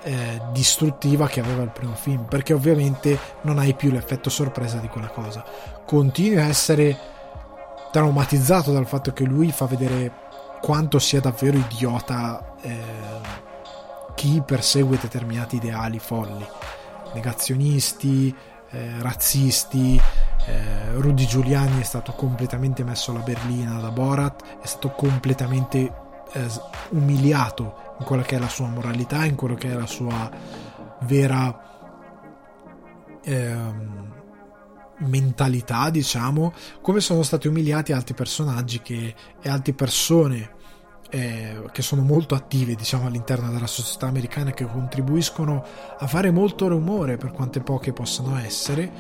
eh, 0.05 0.40
distruttiva 0.52 1.26
che 1.28 1.40
aveva 1.40 1.62
il 1.62 1.70
primo 1.70 1.94
film, 1.94 2.24
perché 2.24 2.52
ovviamente 2.52 3.18
non 3.43 3.59
hai 3.59 3.74
più 3.74 3.90
l'effetto 3.90 4.28
sorpresa 4.28 4.78
di 4.78 4.89
quella 4.89 5.09
cosa. 5.09 5.44
Continui 5.86 6.36
a 6.36 6.47
essere 6.47 7.12
traumatizzato 7.94 8.72
dal 8.72 8.88
fatto 8.88 9.12
che 9.12 9.22
lui 9.22 9.52
fa 9.52 9.66
vedere 9.66 10.12
quanto 10.60 10.98
sia 10.98 11.20
davvero 11.20 11.58
idiota 11.58 12.56
eh, 12.60 12.76
chi 14.16 14.42
persegue 14.44 14.98
determinati 15.00 15.56
ideali 15.56 16.00
folli, 16.00 16.44
negazionisti, 17.12 18.34
eh, 18.70 18.94
razzisti. 18.98 20.00
Eh, 20.44 20.94
Rudy 20.94 21.24
Giuliani 21.24 21.80
è 21.80 21.84
stato 21.84 22.10
completamente 22.14 22.82
messo 22.82 23.12
alla 23.12 23.20
berlina 23.20 23.78
da 23.78 23.92
Borat, 23.92 24.42
è 24.60 24.66
stato 24.66 24.90
completamente 24.90 25.78
eh, 26.32 26.46
umiliato 26.88 27.94
in 28.00 28.04
quella 28.04 28.22
che 28.22 28.34
è 28.34 28.38
la 28.40 28.48
sua 28.48 28.66
moralità, 28.66 29.24
in 29.24 29.36
quello 29.36 29.54
che 29.54 29.70
è 29.70 29.74
la 29.74 29.86
sua 29.86 30.28
vera 31.02 31.62
ehm, 33.22 34.03
mentalità, 34.98 35.90
diciamo, 35.90 36.52
come 36.80 37.00
sono 37.00 37.22
stati 37.22 37.48
umiliati 37.48 37.92
altri 37.92 38.14
personaggi 38.14 38.80
che, 38.80 39.14
e 39.40 39.48
altre 39.48 39.72
persone 39.72 40.50
eh, 41.10 41.62
che 41.70 41.82
sono 41.82 42.02
molto 42.02 42.34
attive, 42.34 42.74
diciamo, 42.74 43.06
all'interno 43.06 43.50
della 43.50 43.66
società 43.66 44.06
americana 44.06 44.52
che 44.52 44.66
contribuiscono 44.66 45.64
a 45.98 46.06
fare 46.06 46.30
molto 46.30 46.68
rumore 46.68 47.16
per 47.16 47.30
quante 47.30 47.60
poche 47.60 47.92
possano 47.92 48.36
essere. 48.38 48.90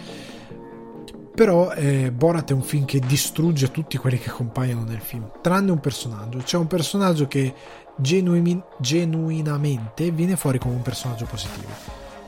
Però 1.34 1.72
eh, 1.72 2.12
Borat 2.12 2.50
è 2.50 2.54
un 2.54 2.62
film 2.62 2.84
che 2.84 3.00
distrugge 3.00 3.72
tutti 3.72 3.96
quelli 3.96 4.18
che 4.18 4.30
compaiono 4.30 4.84
nel 4.84 5.00
film, 5.00 5.28
tranne 5.40 5.72
un 5.72 5.80
personaggio. 5.80 6.38
C'è 6.38 6.56
un 6.56 6.68
personaggio 6.68 7.26
che 7.26 7.52
genuin- 7.96 8.62
genuinamente 8.78 10.12
viene 10.12 10.36
fuori 10.36 10.58
come 10.58 10.74
un 10.74 10.82
personaggio 10.82 11.24
positivo. 11.24 11.70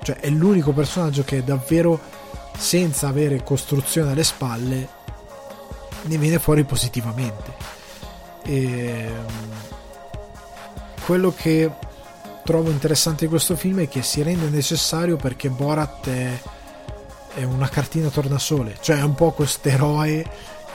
Cioè 0.03 0.17
è 0.17 0.29
l'unico 0.29 0.73
personaggio 0.73 1.23
che 1.23 1.45
davvero 1.45 2.01
senza 2.57 3.09
avere 3.09 3.43
costruzione 3.43 4.13
alle 4.13 4.25
spalle 4.25 4.89
ne 6.03 6.19
viene 6.19 6.39
fuori 6.39 6.65
positivamente. 6.65 7.53
E 8.43 8.65
ehm, 8.65 9.27
quello 11.05 11.33
che 11.37 11.71
trovo 12.45 12.71
interessante 12.71 13.25
di 13.25 13.31
questo 13.31 13.57
film 13.57 13.81
è 13.81 13.89
che 13.89 14.03
si 14.03 14.23
rende 14.23 14.49
necessario 14.49 15.17
perché 15.17 15.51
Borat 15.51 16.09
è, 16.09 16.41
è 17.35 17.43
una 17.43 17.69
cartina 17.69 18.09
tornasole, 18.09 18.77
cioè 18.81 18.99
è 18.99 19.03
un 19.03 19.15
po' 19.15 19.33
questo 19.33 19.69
eroe 19.69 20.25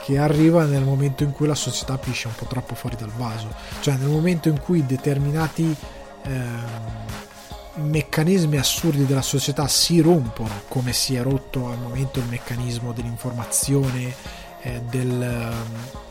che 0.03 0.17
arriva 0.17 0.65
nel 0.65 0.83
momento 0.83 1.23
in 1.23 1.31
cui 1.31 1.47
la 1.47 1.55
società 1.55 1.97
pisce 1.97 2.27
un 2.27 2.35
po' 2.35 2.45
troppo 2.45 2.75
fuori 2.75 2.95
dal 2.97 3.11
vaso, 3.15 3.47
cioè 3.81 3.95
nel 3.95 4.09
momento 4.09 4.49
in 4.49 4.59
cui 4.59 4.85
determinati 4.85 5.75
eh, 6.23 7.29
meccanismi 7.75 8.57
assurdi 8.57 9.05
della 9.05 9.21
società 9.21 9.67
si 9.67 10.01
rompono, 10.01 10.61
come 10.67 10.93
si 10.93 11.15
è 11.15 11.21
rotto 11.21 11.67
al 11.67 11.79
momento 11.79 12.19
il 12.19 12.25
meccanismo 12.25 12.91
dell'informazione, 12.91 14.13
eh, 14.61 14.81
del, 14.89 15.53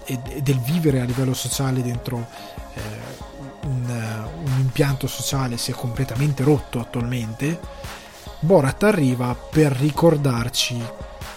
eh, 0.05 0.41
del, 0.43 0.59
vivere 0.61 1.01
a 1.01 1.05
livello 1.05 1.35
sociale 1.35 1.83
dentro 1.83 2.27
eh, 2.75 2.81
un, 3.67 4.25
un 4.45 4.59
impianto 4.59 5.07
sociale 5.07 5.57
si 5.57 5.71
è 5.71 5.75
completamente 5.75 6.43
rotto 6.43 6.81
attualmente, 6.81 7.59
Borat 8.41 8.83
arriva 8.85 9.35
per 9.35 9.73
ricordarci 9.73 10.83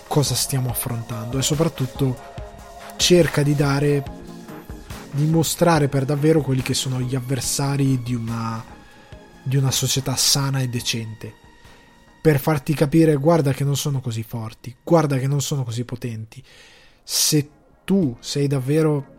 cosa 0.07 0.35
stiamo 0.35 0.69
affrontando 0.69 1.37
e 1.37 1.41
soprattutto 1.41 2.31
cerca 2.95 3.43
di 3.43 3.55
dare 3.55 4.03
di 5.11 5.25
mostrare 5.25 5.89
per 5.89 6.05
davvero 6.05 6.41
quelli 6.41 6.61
che 6.61 6.73
sono 6.73 6.99
gli 6.99 7.13
avversari 7.13 8.01
di 8.01 8.15
una 8.15 8.72
di 9.43 9.57
una 9.57 9.71
società 9.71 10.15
sana 10.15 10.59
e 10.59 10.69
decente. 10.69 11.33
Per 12.21 12.39
farti 12.39 12.73
capire 12.73 13.15
guarda 13.15 13.51
che 13.51 13.65
non 13.65 13.75
sono 13.75 13.99
così 13.99 14.23
forti 14.23 14.73
guarda 14.81 15.17
che 15.17 15.27
non 15.27 15.41
sono 15.41 15.63
così 15.63 15.83
potenti. 15.83 16.41
Se 17.03 17.49
tu 17.83 18.15
sei 18.19 18.47
davvero 18.47 19.11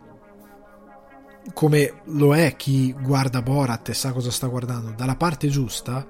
come 1.53 2.01
lo 2.05 2.35
è 2.35 2.55
chi 2.55 2.91
guarda 2.93 3.43
Borat 3.43 3.89
e 3.89 3.93
sa 3.93 4.11
cosa 4.11 4.31
sta 4.31 4.47
guardando 4.47 4.91
dalla 4.91 5.15
parte 5.15 5.47
giusta 5.47 6.07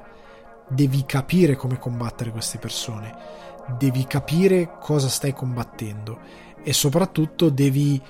devi 0.69 1.03
capire 1.05 1.55
come 1.55 1.77
combattere 1.77 2.31
queste 2.31 2.57
persone. 2.57 3.43
Devi 3.77 4.05
capire 4.05 4.77
cosa 4.79 5.09
stai 5.09 5.33
combattendo 5.33 6.19
e 6.63 6.71
soprattutto 6.71 7.49
devi 7.49 8.01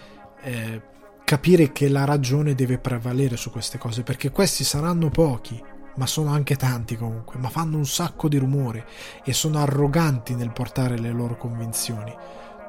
eh, 0.43 0.81
capire 1.23 1.71
che 1.71 1.89
la 1.89 2.05
ragione 2.05 2.53
deve 2.53 2.77
prevalere 2.77 3.35
su 3.35 3.49
queste 3.49 3.77
cose 3.77 4.03
perché 4.03 4.29
questi 4.29 4.63
saranno 4.63 5.09
pochi 5.09 5.61
ma 5.95 6.05
sono 6.05 6.31
anche 6.31 6.55
tanti 6.55 6.97
comunque 6.97 7.37
ma 7.39 7.49
fanno 7.49 7.77
un 7.77 7.85
sacco 7.85 8.27
di 8.27 8.37
rumore 8.37 8.85
e 9.23 9.33
sono 9.33 9.59
arroganti 9.59 10.35
nel 10.35 10.51
portare 10.51 10.97
le 10.97 11.11
loro 11.11 11.37
convinzioni 11.37 12.15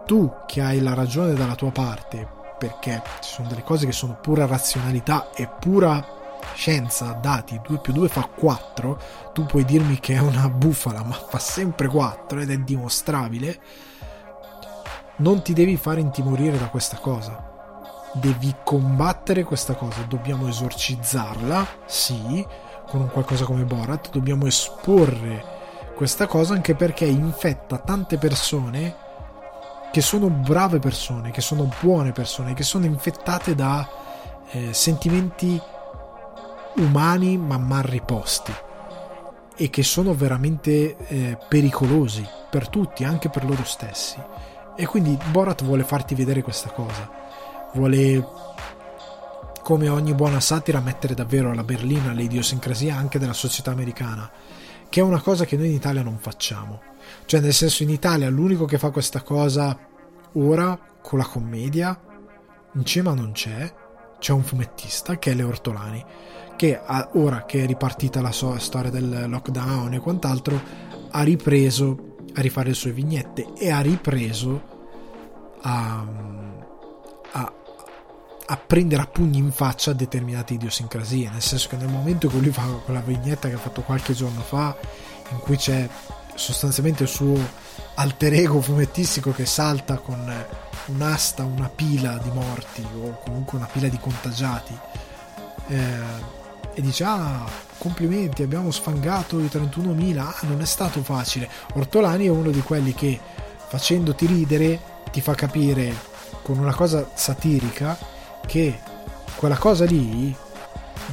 tu 0.07 0.33
che 0.47 0.61
hai 0.63 0.81
la 0.81 0.95
ragione 0.95 1.35
dalla 1.35 1.55
tua 1.55 1.71
parte 1.71 2.27
perché 2.59 3.03
ci 3.21 3.31
sono 3.35 3.49
delle 3.49 3.63
cose 3.63 3.87
che 3.87 3.93
sono 3.93 4.19
pura 4.21 4.47
razionalità 4.47 5.31
e 5.35 5.47
pura 5.47 6.15
scienza, 6.55 7.13
dati, 7.21 7.61
2 7.63 7.81
più 7.81 7.93
2 7.93 8.09
fa 8.09 8.23
4, 8.23 9.01
tu 9.35 9.45
puoi 9.45 9.65
dirmi 9.65 9.99
che 9.99 10.15
è 10.15 10.21
una 10.21 10.49
bufala, 10.49 11.03
ma 11.03 11.13
fa 11.13 11.39
sempre 11.39 11.89
4 11.89 12.41
ed 12.41 12.51
è 12.51 12.57
dimostrabile 12.57 13.61
non 15.19 15.43
ti 15.43 15.53
devi 15.53 15.77
fare 15.77 16.01
intimorire 16.01 16.59
da 16.59 16.69
questa 16.69 16.99
cosa. 16.99 17.55
Devi 18.13 18.55
combattere 18.65 19.45
questa 19.45 19.75
cosa, 19.75 20.03
dobbiamo 20.03 20.49
esorcizzarla, 20.49 21.67
sì, 21.87 22.45
con 22.89 23.01
un 23.01 23.11
qualcosa 23.11 23.45
come 23.45 23.65
Borat, 23.65 24.11
dobbiamo 24.11 24.47
esporre 24.47 25.55
questa 25.95 26.27
cosa 26.27 26.55
anche 26.55 26.75
perché 26.75 27.05
infetta 27.05 27.79
tante 27.79 28.19
persone 28.19 28.95
che 29.91 30.01
sono 30.03 30.29
brave 30.29 30.79
persone, 30.79 31.31
che 31.31 31.41
sono 31.41 31.71
buone 31.81 32.13
persone, 32.13 32.55
che 32.55 32.63
sono 32.63 32.85
infettate 32.85 33.55
da 33.55 33.89
eh, 34.51 34.73
sentimenti 34.75 35.61
umani 36.77 37.39
ma 37.39 37.57
mal 37.57 37.83
riposti 37.83 38.53
e 39.57 39.71
che 39.71 39.83
sono 39.83 40.13
veramente 40.13 40.97
eh, 40.97 41.39
pericolosi 41.49 42.27
per 42.51 42.69
tutti, 42.69 43.05
anche 43.05 43.31
per 43.31 43.45
loro 43.45 43.65
stessi. 43.65 44.23
E 44.77 44.85
quindi 44.85 45.19
Borat 45.31 45.65
vuole 45.65 45.83
farti 45.83 46.15
vedere 46.15 46.43
questa 46.43 46.69
cosa. 46.69 47.09
Vuole, 47.73 48.23
come 49.67 49.89
ogni 49.89 50.15
buona 50.15 50.39
satira, 50.39 50.79
mettere 50.79 51.13
davvero 51.13 51.51
alla 51.51 51.65
berlina 51.65 52.13
l'idiosincrasia 52.13 52.95
anche 52.95 53.19
della 53.19 53.33
società 53.33 53.73
americana, 53.73 54.31
che 54.89 55.01
è 55.01 55.03
una 55.03 55.21
cosa 55.21 55.45
che 55.45 55.57
noi 55.57 55.67
in 55.67 55.75
Italia 55.75 56.05
non 56.05 56.19
facciamo. 56.21 56.83
Cioè, 57.25 57.41
nel 57.41 57.53
senso, 57.53 57.83
in 57.83 57.91
Italia 57.91 58.31
l'unico 58.31 58.65
che 58.65 58.79
fa 58.79 58.91
questa 58.91 59.23
cosa 59.23 59.77
ora 60.35 60.79
con 61.03 61.19
la 61.19 61.25
commedia, 61.25 62.01
in 62.75 62.85
cima 62.85 63.13
non 63.13 63.33
c'è, 63.33 63.75
c'è 64.21 64.33
un 64.33 64.45
fumettista 64.45 65.19
che 65.19 65.33
è 65.33 65.35
Leo 65.35 65.49
Ortolani, 65.49 66.05
che 66.55 66.81
ora 67.15 67.45
che 67.45 67.65
è 67.65 67.67
ripartita 67.67 68.21
la 68.21 68.31
sua 68.31 68.61
storia 68.61 68.93
del 68.93 69.25
lockdown 69.29 69.95
e 69.95 69.99
quant'altro, 69.99 70.63
ha 71.11 71.23
ripreso 71.25 72.19
a 72.35 72.41
rifare 72.41 72.69
le 72.69 72.75
sue 72.75 72.93
vignette 72.93 73.53
e 73.59 73.73
ha 73.73 73.81
ripreso 73.81 74.63
a, 75.63 76.07
a, 77.33 77.53
a 78.49 78.57
prendere 78.57 79.03
a 79.03 79.07
pugni 79.07 79.39
in 79.39 79.51
faccia 79.51 79.93
determinate 79.93 80.55
idiosincrasie, 80.55 81.29
nel 81.31 81.43
senso 81.43 81.69
che 81.69 81.77
nel 81.77 81.89
momento 81.89 82.27
in 82.27 82.33
cui 82.33 82.43
lui 82.43 82.53
fa 82.53 82.63
quella 82.85 83.01
vignetta 83.01 83.49
che 83.49 83.55
ha 83.55 83.59
fatto 83.59 83.83
qualche 83.83 84.13
giorno 84.13 84.41
fa, 84.41 84.77
in 85.31 85.39
cui 85.39 85.57
c'è 85.57 85.89
sostanzialmente 86.35 87.03
il 87.03 87.09
suo 87.09 87.39
alter 87.95 88.35
ego 88.35 88.61
fumettistico 88.61 89.33
che 89.33 89.47
salta 89.47 89.97
con 89.97 90.33
un'asta, 90.87 91.45
una 91.45 91.69
pila 91.69 92.19
di 92.19 92.31
morti 92.31 92.87
o 93.01 93.19
comunque 93.25 93.59
una 93.59 93.69
pila 93.71 93.89
di 93.89 93.99
contagiati 93.99 94.79
eh, 95.69 96.35
e 96.75 96.81
dice 96.83 97.05
ah 97.05 97.45
complimenti 97.79 98.43
abbiamo 98.43 98.71
sfangato 98.71 99.41
i 99.41 99.47
31.000 99.47 100.19
ah 100.19 100.35
non 100.43 100.61
è 100.61 100.67
stato 100.67 101.03
facile. 101.03 101.49
Ortolani 101.75 102.27
è 102.27 102.31
uno 102.31 102.51
di 102.51 102.61
quelli 102.61 102.95
che 102.95 103.19
facendoti 103.67 104.27
ridere 104.27 104.81
ti 105.11 105.21
fa 105.21 105.35
capire 105.35 105.95
con 106.43 106.59
una 106.59 106.75
cosa 106.75 107.11
satirica 107.15 108.15
che 108.47 108.79
quella 109.37 109.57
cosa 109.57 109.85
lì 109.85 110.35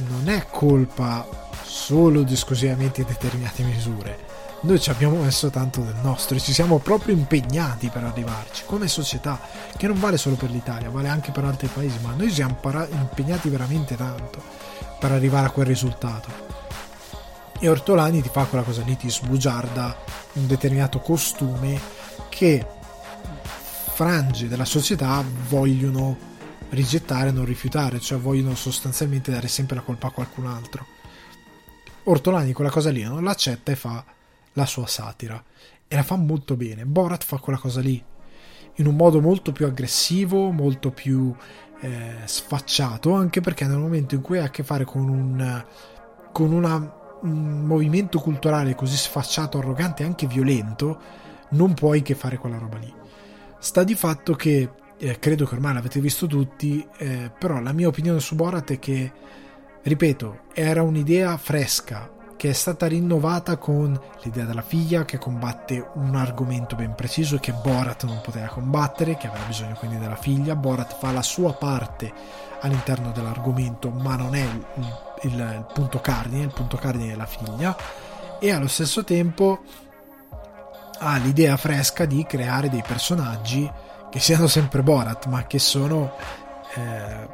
non 0.08 0.28
è 0.28 0.46
colpa 0.48 1.26
solo 1.62 2.20
ed 2.20 2.30
esclusivamente 2.30 3.02
in 3.02 3.06
determinate 3.06 3.62
misure. 3.62 4.32
Noi 4.62 4.80
ci 4.80 4.88
abbiamo 4.88 5.20
messo 5.20 5.50
tanto 5.50 5.82
del 5.82 5.96
nostro 6.00 6.36
e 6.36 6.40
ci 6.40 6.54
siamo 6.54 6.78
proprio 6.78 7.14
impegnati 7.14 7.90
per 7.90 8.04
arrivarci, 8.04 8.62
come 8.64 8.88
società, 8.88 9.38
che 9.76 9.86
non 9.86 10.00
vale 10.00 10.16
solo 10.16 10.36
per 10.36 10.50
l'Italia, 10.50 10.88
vale 10.88 11.08
anche 11.08 11.32
per 11.32 11.44
altri 11.44 11.68
paesi, 11.68 11.98
ma 12.00 12.14
noi 12.16 12.30
siamo 12.30 12.54
para- 12.54 12.88
impegnati 12.88 13.50
veramente 13.50 13.94
tanto 13.94 14.42
per 14.98 15.12
arrivare 15.12 15.48
a 15.48 15.50
quel 15.50 15.66
risultato. 15.66 16.28
E 17.58 17.68
Ortolani 17.68 18.22
ti 18.22 18.30
fa 18.32 18.44
quella 18.44 18.64
cosa 18.64 18.82
lì, 18.82 18.96
ti 18.96 19.10
sbugiarda 19.10 19.96
un 20.34 20.46
determinato 20.46 20.98
costume 21.00 21.78
che 22.30 22.66
frange 23.92 24.48
della 24.48 24.64
società 24.64 25.22
vogliono 25.48 26.32
rigettare, 26.74 27.30
non 27.30 27.44
rifiutare, 27.44 28.00
cioè 28.00 28.18
vogliono 28.18 28.54
sostanzialmente 28.54 29.30
dare 29.30 29.48
sempre 29.48 29.76
la 29.76 29.82
colpa 29.82 30.08
a 30.08 30.10
qualcun 30.10 30.46
altro. 30.46 30.86
Ortolani 32.04 32.52
quella 32.52 32.70
cosa 32.70 32.90
lì 32.90 33.02
non 33.02 33.24
l'accetta 33.24 33.72
e 33.72 33.76
fa 33.76 34.04
la 34.52 34.66
sua 34.66 34.86
satira 34.86 35.42
e 35.88 35.96
la 35.96 36.02
fa 36.02 36.16
molto 36.16 36.56
bene. 36.56 36.84
Borat 36.84 37.24
fa 37.24 37.38
quella 37.38 37.58
cosa 37.58 37.80
lì 37.80 38.02
in 38.76 38.86
un 38.86 38.96
modo 38.96 39.20
molto 39.20 39.52
più 39.52 39.66
aggressivo, 39.66 40.50
molto 40.50 40.90
più 40.90 41.34
eh, 41.80 42.16
sfacciato, 42.24 43.12
anche 43.12 43.40
perché 43.40 43.66
nel 43.66 43.78
momento 43.78 44.14
in 44.14 44.20
cui 44.20 44.38
hai 44.38 44.46
a 44.46 44.50
che 44.50 44.64
fare 44.64 44.84
con 44.84 45.08
un, 45.08 45.64
con 46.32 46.52
una, 46.52 46.76
un 47.22 47.64
movimento 47.64 48.18
culturale 48.18 48.74
così 48.74 48.96
sfacciato, 48.96 49.58
arrogante 49.58 50.02
e 50.02 50.06
anche 50.06 50.26
violento, 50.26 51.00
non 51.50 51.74
puoi 51.74 52.02
che 52.02 52.14
fare 52.14 52.36
quella 52.36 52.58
roba 52.58 52.78
lì. 52.78 52.92
Sta 53.58 53.84
di 53.84 53.94
fatto 53.94 54.34
che, 54.34 54.70
eh, 55.04 55.18
credo 55.18 55.44
che 55.44 55.54
ormai 55.54 55.74
l'avete 55.74 56.00
visto 56.00 56.26
tutti, 56.26 56.86
eh, 56.96 57.30
però 57.38 57.60
la 57.60 57.72
mia 57.72 57.88
opinione 57.88 58.20
su 58.20 58.34
Borat 58.34 58.72
è 58.72 58.78
che, 58.78 59.12
ripeto, 59.82 60.44
era 60.54 60.82
un'idea 60.82 61.36
fresca, 61.36 62.10
che 62.36 62.48
è 62.48 62.52
stata 62.54 62.86
rinnovata 62.86 63.58
con 63.58 63.98
l'idea 64.22 64.46
della 64.46 64.62
figlia 64.62 65.04
che 65.04 65.18
combatte 65.18 65.90
un 65.94 66.16
argomento 66.16 66.74
ben 66.74 66.94
preciso 66.94 67.38
che 67.38 67.52
Borat 67.52 68.04
non 68.04 68.20
poteva 68.22 68.46
combattere, 68.46 69.18
che 69.18 69.26
aveva 69.26 69.44
bisogno 69.44 69.74
quindi 69.74 69.98
della 69.98 70.16
figlia. 70.16 70.56
Borat 70.56 70.96
fa 70.96 71.12
la 71.12 71.22
sua 71.22 71.52
parte 71.52 72.10
all'interno 72.62 73.12
dell'argomento, 73.12 73.90
ma 73.90 74.16
non 74.16 74.34
è 74.34 74.42
il, 74.42 74.66
il, 75.22 75.32
il 75.32 75.66
punto 75.72 76.00
cardine, 76.00 76.44
il 76.44 76.52
punto 76.52 76.78
cardine 76.78 77.12
è 77.12 77.16
la 77.16 77.26
figlia. 77.26 77.76
E 78.40 78.50
allo 78.50 78.68
stesso 78.68 79.04
tempo 79.04 79.62
ha 80.98 81.16
l'idea 81.18 81.58
fresca 81.58 82.06
di 82.06 82.24
creare 82.24 82.70
dei 82.70 82.82
personaggi 82.86 83.70
che 84.14 84.20
siano 84.20 84.46
sempre 84.46 84.84
Borat, 84.84 85.26
ma 85.26 85.44
che 85.44 85.58
sono 85.58 86.12
eh, 86.76 87.28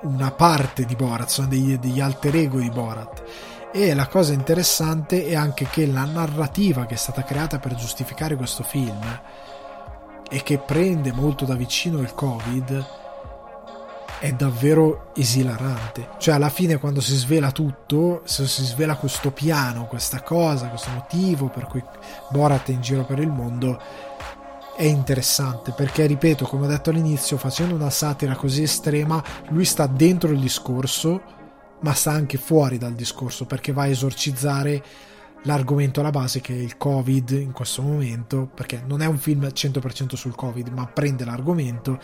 una 0.00 0.32
parte 0.32 0.84
di 0.84 0.96
Borat, 0.96 1.28
sono 1.28 1.46
degli, 1.46 1.78
degli 1.78 2.00
alter 2.00 2.34
ego 2.34 2.58
di 2.58 2.68
Borat. 2.68 3.22
E 3.70 3.94
la 3.94 4.08
cosa 4.08 4.32
interessante 4.32 5.24
è 5.24 5.36
anche 5.36 5.66
che 5.66 5.86
la 5.86 6.04
narrativa 6.04 6.86
che 6.86 6.94
è 6.94 6.96
stata 6.96 7.22
creata 7.22 7.60
per 7.60 7.76
giustificare 7.76 8.34
questo 8.34 8.64
film 8.64 9.20
e 10.28 10.42
che 10.42 10.58
prende 10.58 11.12
molto 11.12 11.44
da 11.44 11.54
vicino 11.54 12.00
il 12.00 12.12
Covid 12.12 12.84
è 14.18 14.32
davvero 14.32 15.12
esilarante. 15.14 16.08
Cioè, 16.18 16.34
alla 16.34 16.48
fine, 16.48 16.78
quando 16.78 17.00
si 17.00 17.14
svela 17.14 17.52
tutto, 17.52 18.22
se 18.24 18.48
si 18.48 18.64
svela 18.64 18.96
questo 18.96 19.30
piano, 19.30 19.86
questa 19.86 20.22
cosa, 20.22 20.68
questo 20.68 20.90
motivo 20.90 21.50
per 21.50 21.66
cui 21.66 21.84
Borat 22.30 22.70
è 22.70 22.72
in 22.72 22.80
giro 22.80 23.04
per 23.04 23.18
il 23.18 23.28
mondo, 23.28 23.78
è 24.76 24.84
interessante 24.84 25.72
perché, 25.72 26.06
ripeto, 26.06 26.46
come 26.46 26.64
ho 26.64 26.68
detto 26.68 26.90
all'inizio, 26.90 27.36
facendo 27.36 27.74
una 27.74 27.90
satira 27.90 28.34
così 28.34 28.62
estrema, 28.62 29.22
lui 29.48 29.64
sta 29.64 29.86
dentro 29.86 30.30
il 30.30 30.40
discorso, 30.40 31.22
ma 31.80 31.92
sta 31.92 32.12
anche 32.12 32.38
fuori 32.38 32.78
dal 32.78 32.94
discorso 32.94 33.44
perché 33.44 33.72
va 33.72 33.82
a 33.82 33.88
esorcizzare 33.88 34.82
l'argomento 35.44 36.00
alla 36.00 36.10
base 36.10 36.40
che 36.40 36.54
è 36.54 36.58
il 36.58 36.76
Covid 36.76 37.30
in 37.30 37.52
questo 37.52 37.82
momento, 37.82 38.48
perché 38.52 38.82
non 38.86 39.02
è 39.02 39.06
un 39.06 39.18
film 39.18 39.44
100% 39.44 40.14
sul 40.14 40.34
Covid, 40.34 40.68
ma 40.68 40.86
prende 40.86 41.24
l'argomento, 41.24 41.98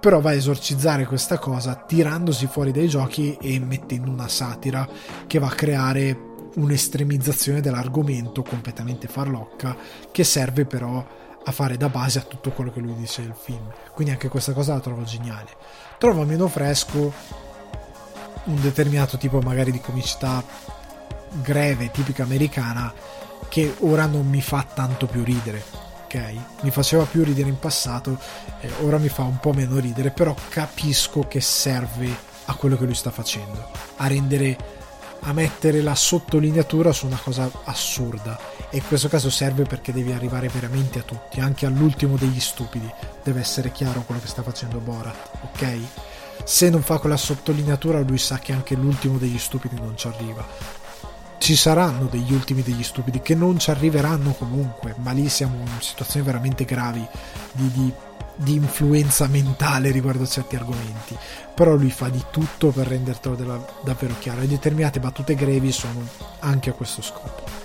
però 0.00 0.20
va 0.20 0.30
a 0.30 0.34
esorcizzare 0.34 1.06
questa 1.06 1.38
cosa 1.38 1.76
tirandosi 1.76 2.46
fuori 2.46 2.72
dai 2.72 2.88
giochi 2.88 3.36
e 3.40 3.60
mettendo 3.60 4.10
una 4.10 4.28
satira 4.28 4.88
che 5.26 5.38
va 5.38 5.46
a 5.46 5.54
creare 5.54 6.30
un'estremizzazione 6.54 7.60
dell'argomento 7.60 8.42
completamente 8.42 9.06
farlocca 9.06 9.76
che 10.10 10.24
serve 10.24 10.66
però 10.66 11.06
a 11.44 11.52
fare 11.52 11.76
da 11.76 11.88
base 11.88 12.18
a 12.18 12.22
tutto 12.22 12.50
quello 12.50 12.70
che 12.70 12.80
lui 12.80 12.94
dice 12.94 13.22
nel 13.22 13.34
film. 13.38 13.72
Quindi 13.94 14.12
anche 14.12 14.28
questa 14.28 14.52
cosa 14.52 14.74
la 14.74 14.80
trovo 14.80 15.02
geniale. 15.02 15.50
Trovo 15.98 16.24
meno 16.24 16.48
fresco 16.48 17.12
un 18.44 18.60
determinato 18.60 19.18
tipo 19.18 19.40
magari 19.40 19.70
di 19.70 19.80
comicità 19.80 20.42
greve, 21.30 21.90
tipica 21.90 22.24
americana, 22.24 22.92
che 23.48 23.76
ora 23.80 24.06
non 24.06 24.28
mi 24.28 24.40
fa 24.40 24.66
tanto 24.74 25.06
più 25.06 25.24
ridere. 25.24 25.62
Ok? 26.04 26.34
Mi 26.62 26.70
faceva 26.70 27.04
più 27.04 27.24
ridere 27.24 27.48
in 27.48 27.58
passato, 27.58 28.18
eh, 28.60 28.70
ora 28.82 28.98
mi 28.98 29.08
fa 29.08 29.22
un 29.22 29.38
po' 29.38 29.52
meno 29.52 29.78
ridere, 29.78 30.10
però 30.10 30.34
capisco 30.48 31.26
che 31.26 31.40
serve 31.40 32.30
a 32.46 32.54
quello 32.54 32.76
che 32.76 32.84
lui 32.84 32.94
sta 32.94 33.10
facendo, 33.10 33.70
a 33.96 34.06
rendere 34.06 34.80
a 35.24 35.32
mettere 35.32 35.82
la 35.82 35.94
sottolineatura 35.94 36.92
su 36.92 37.06
una 37.06 37.20
cosa 37.22 37.48
assurda 37.64 38.36
e 38.72 38.78
in 38.78 38.86
questo 38.86 39.08
caso 39.08 39.28
serve 39.28 39.64
perché 39.64 39.92
devi 39.92 40.12
arrivare 40.12 40.48
veramente 40.48 40.98
a 40.98 41.02
tutti, 41.02 41.40
anche 41.40 41.66
all'ultimo 41.66 42.16
degli 42.16 42.40
stupidi. 42.40 42.90
Deve 43.22 43.40
essere 43.40 43.70
chiaro 43.70 44.00
quello 44.00 44.22
che 44.22 44.28
sta 44.28 44.42
facendo 44.42 44.78
Borat, 44.78 45.28
ok? 45.42 45.78
Se 46.44 46.70
non 46.70 46.80
fa 46.80 46.96
quella 46.96 47.18
sottolineatura 47.18 48.00
lui 48.00 48.16
sa 48.16 48.38
che 48.38 48.54
anche 48.54 48.74
l'ultimo 48.74 49.18
degli 49.18 49.38
stupidi 49.38 49.76
non 49.78 49.94
ci 49.94 50.06
arriva. 50.06 50.42
Ci 51.36 51.54
saranno 51.54 52.06
degli 52.06 52.32
ultimi 52.32 52.62
degli 52.62 52.82
stupidi 52.82 53.20
che 53.20 53.34
non 53.34 53.58
ci 53.58 53.68
arriveranno 53.68 54.32
comunque, 54.32 54.94
ma 55.00 55.12
lì 55.12 55.28
siamo 55.28 55.56
in 55.58 55.80
situazioni 55.80 56.24
veramente 56.24 56.64
gravi 56.64 57.06
di, 57.52 57.70
di 57.72 57.92
di 58.34 58.54
influenza 58.54 59.26
mentale 59.26 59.90
riguardo 59.90 60.22
a 60.22 60.26
certi 60.26 60.56
argomenti, 60.56 61.16
però 61.54 61.74
lui 61.74 61.90
fa 61.90 62.08
di 62.08 62.24
tutto 62.30 62.70
per 62.70 62.86
rendertelo 62.86 63.34
della, 63.34 63.62
davvero 63.84 64.14
chiaro 64.18 64.40
e 64.40 64.46
determinate 64.46 65.00
battute 65.00 65.34
grevi 65.34 65.70
sono 65.70 66.08
anche 66.40 66.70
a 66.70 66.72
questo 66.72 67.02
scopo. 67.02 67.61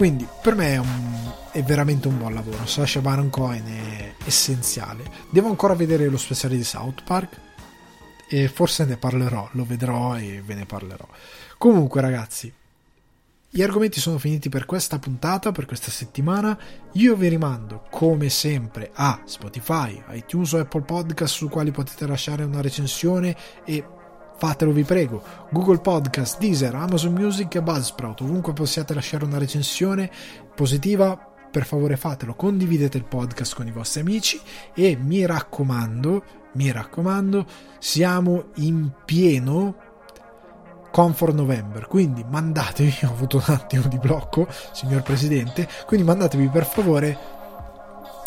Quindi 0.00 0.26
per 0.40 0.54
me 0.54 0.72
è, 0.72 0.76
un, 0.78 1.30
è 1.52 1.62
veramente 1.62 2.08
un 2.08 2.16
buon 2.16 2.32
lavoro, 2.32 2.64
Sasha 2.64 3.02
Baron 3.02 3.28
Cohen 3.28 3.66
è 3.66 4.14
essenziale. 4.24 5.04
Devo 5.28 5.50
ancora 5.50 5.74
vedere 5.74 6.08
lo 6.08 6.16
speciale 6.16 6.56
di 6.56 6.64
South 6.64 7.02
Park 7.04 7.38
e 8.26 8.48
forse 8.48 8.86
ne 8.86 8.96
parlerò, 8.96 9.46
lo 9.52 9.64
vedrò 9.66 10.16
e 10.16 10.42
ve 10.42 10.54
ne 10.54 10.64
parlerò. 10.64 11.06
Comunque 11.58 12.00
ragazzi, 12.00 12.50
gli 13.50 13.60
argomenti 13.60 14.00
sono 14.00 14.16
finiti 14.16 14.48
per 14.48 14.64
questa 14.64 14.98
puntata, 14.98 15.52
per 15.52 15.66
questa 15.66 15.90
settimana. 15.90 16.58
Io 16.92 17.14
vi 17.14 17.28
rimando, 17.28 17.84
come 17.90 18.30
sempre, 18.30 18.92
a 18.94 19.20
Spotify, 19.26 20.02
iTunes 20.12 20.52
o 20.54 20.60
Apple 20.60 20.80
Podcast, 20.80 21.34
su 21.34 21.50
quali 21.50 21.72
potete 21.72 22.06
lasciare 22.06 22.42
una 22.42 22.62
recensione 22.62 23.36
e 23.66 23.84
fatelo 24.40 24.72
vi 24.72 24.84
prego. 24.84 25.22
Google 25.50 25.80
Podcast, 25.80 26.38
Deezer, 26.38 26.74
Amazon 26.74 27.12
Music 27.12 27.56
e 27.56 27.62
Buzzsprout, 27.62 28.22
ovunque 28.22 28.54
possiate 28.54 28.94
lasciare 28.94 29.26
una 29.26 29.36
recensione 29.36 30.10
positiva, 30.54 31.14
per 31.50 31.66
favore 31.66 31.98
fatelo. 31.98 32.34
Condividete 32.34 32.96
il 32.96 33.04
podcast 33.04 33.54
con 33.54 33.66
i 33.66 33.70
vostri 33.70 34.00
amici 34.00 34.40
e 34.74 34.96
mi 34.96 35.26
raccomando, 35.26 36.24
mi 36.54 36.72
raccomando, 36.72 37.44
siamo 37.78 38.46
in 38.54 38.90
pieno 39.04 39.76
Comfort 40.90 41.34
November. 41.34 41.86
Quindi 41.86 42.24
mandatevi, 42.26 43.00
ho 43.04 43.08
avuto 43.08 43.36
un 43.36 43.54
attimo 43.54 43.88
di 43.88 43.98
blocco, 43.98 44.48
signor 44.72 45.02
Presidente, 45.02 45.68
quindi 45.84 46.06
mandatevi 46.06 46.48
per 46.48 46.64
favore 46.64 47.18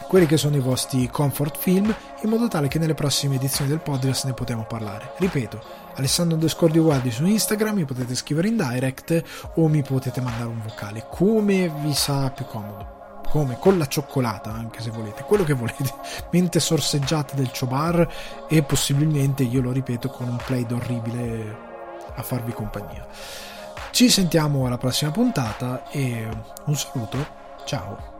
quelli 0.07 0.27
che 0.27 0.37
sono 0.37 0.55
i 0.55 0.59
vostri 0.59 1.09
comfort 1.09 1.57
film 1.57 1.91
in 2.21 2.29
modo 2.29 2.47
tale 2.47 2.67
che 2.67 2.77
nelle 2.77 2.93
prossime 2.93 3.37
edizioni 3.37 3.71
del 3.71 3.81
podcast 3.81 4.25
ne 4.25 4.33
potremo 4.33 4.63
parlare. 4.63 5.13
Ripeto, 5.17 5.82
Alessandro 5.95 6.37
Descordi 6.37 6.79
Guardi 6.79 7.11
su 7.11 7.25
Instagram, 7.25 7.75
mi 7.75 7.85
potete 7.85 8.15
scrivere 8.15 8.47
in 8.47 8.57
direct 8.57 9.23
o 9.55 9.67
mi 9.67 9.83
potete 9.83 10.21
mandare 10.21 10.49
un 10.49 10.61
vocale, 10.61 11.05
come 11.09 11.69
vi 11.81 11.93
sa 11.93 12.29
più 12.31 12.45
comodo. 12.45 13.01
Come? 13.29 13.57
Con 13.57 13.77
la 13.77 13.87
cioccolata, 13.87 14.51
anche 14.51 14.81
se 14.81 14.91
volete, 14.91 15.23
quello 15.23 15.43
che 15.43 15.53
volete, 15.53 15.91
mentre 16.31 16.59
sorseggiate 16.59 17.35
del 17.35 17.51
ciobar 17.51 18.07
e 18.47 18.61
possibilmente, 18.63 19.43
io 19.43 19.61
lo 19.61 19.71
ripeto, 19.71 20.09
con 20.09 20.27
un 20.27 20.37
play 20.37 20.65
orribile 20.69 21.57
a 22.15 22.21
farvi 22.21 22.51
compagnia. 22.51 23.07
Ci 23.91 24.09
sentiamo 24.09 24.65
alla 24.65 24.77
prossima 24.77 25.11
puntata 25.11 25.89
e 25.89 26.27
un 26.65 26.75
saluto, 26.75 27.25
ciao! 27.65 28.12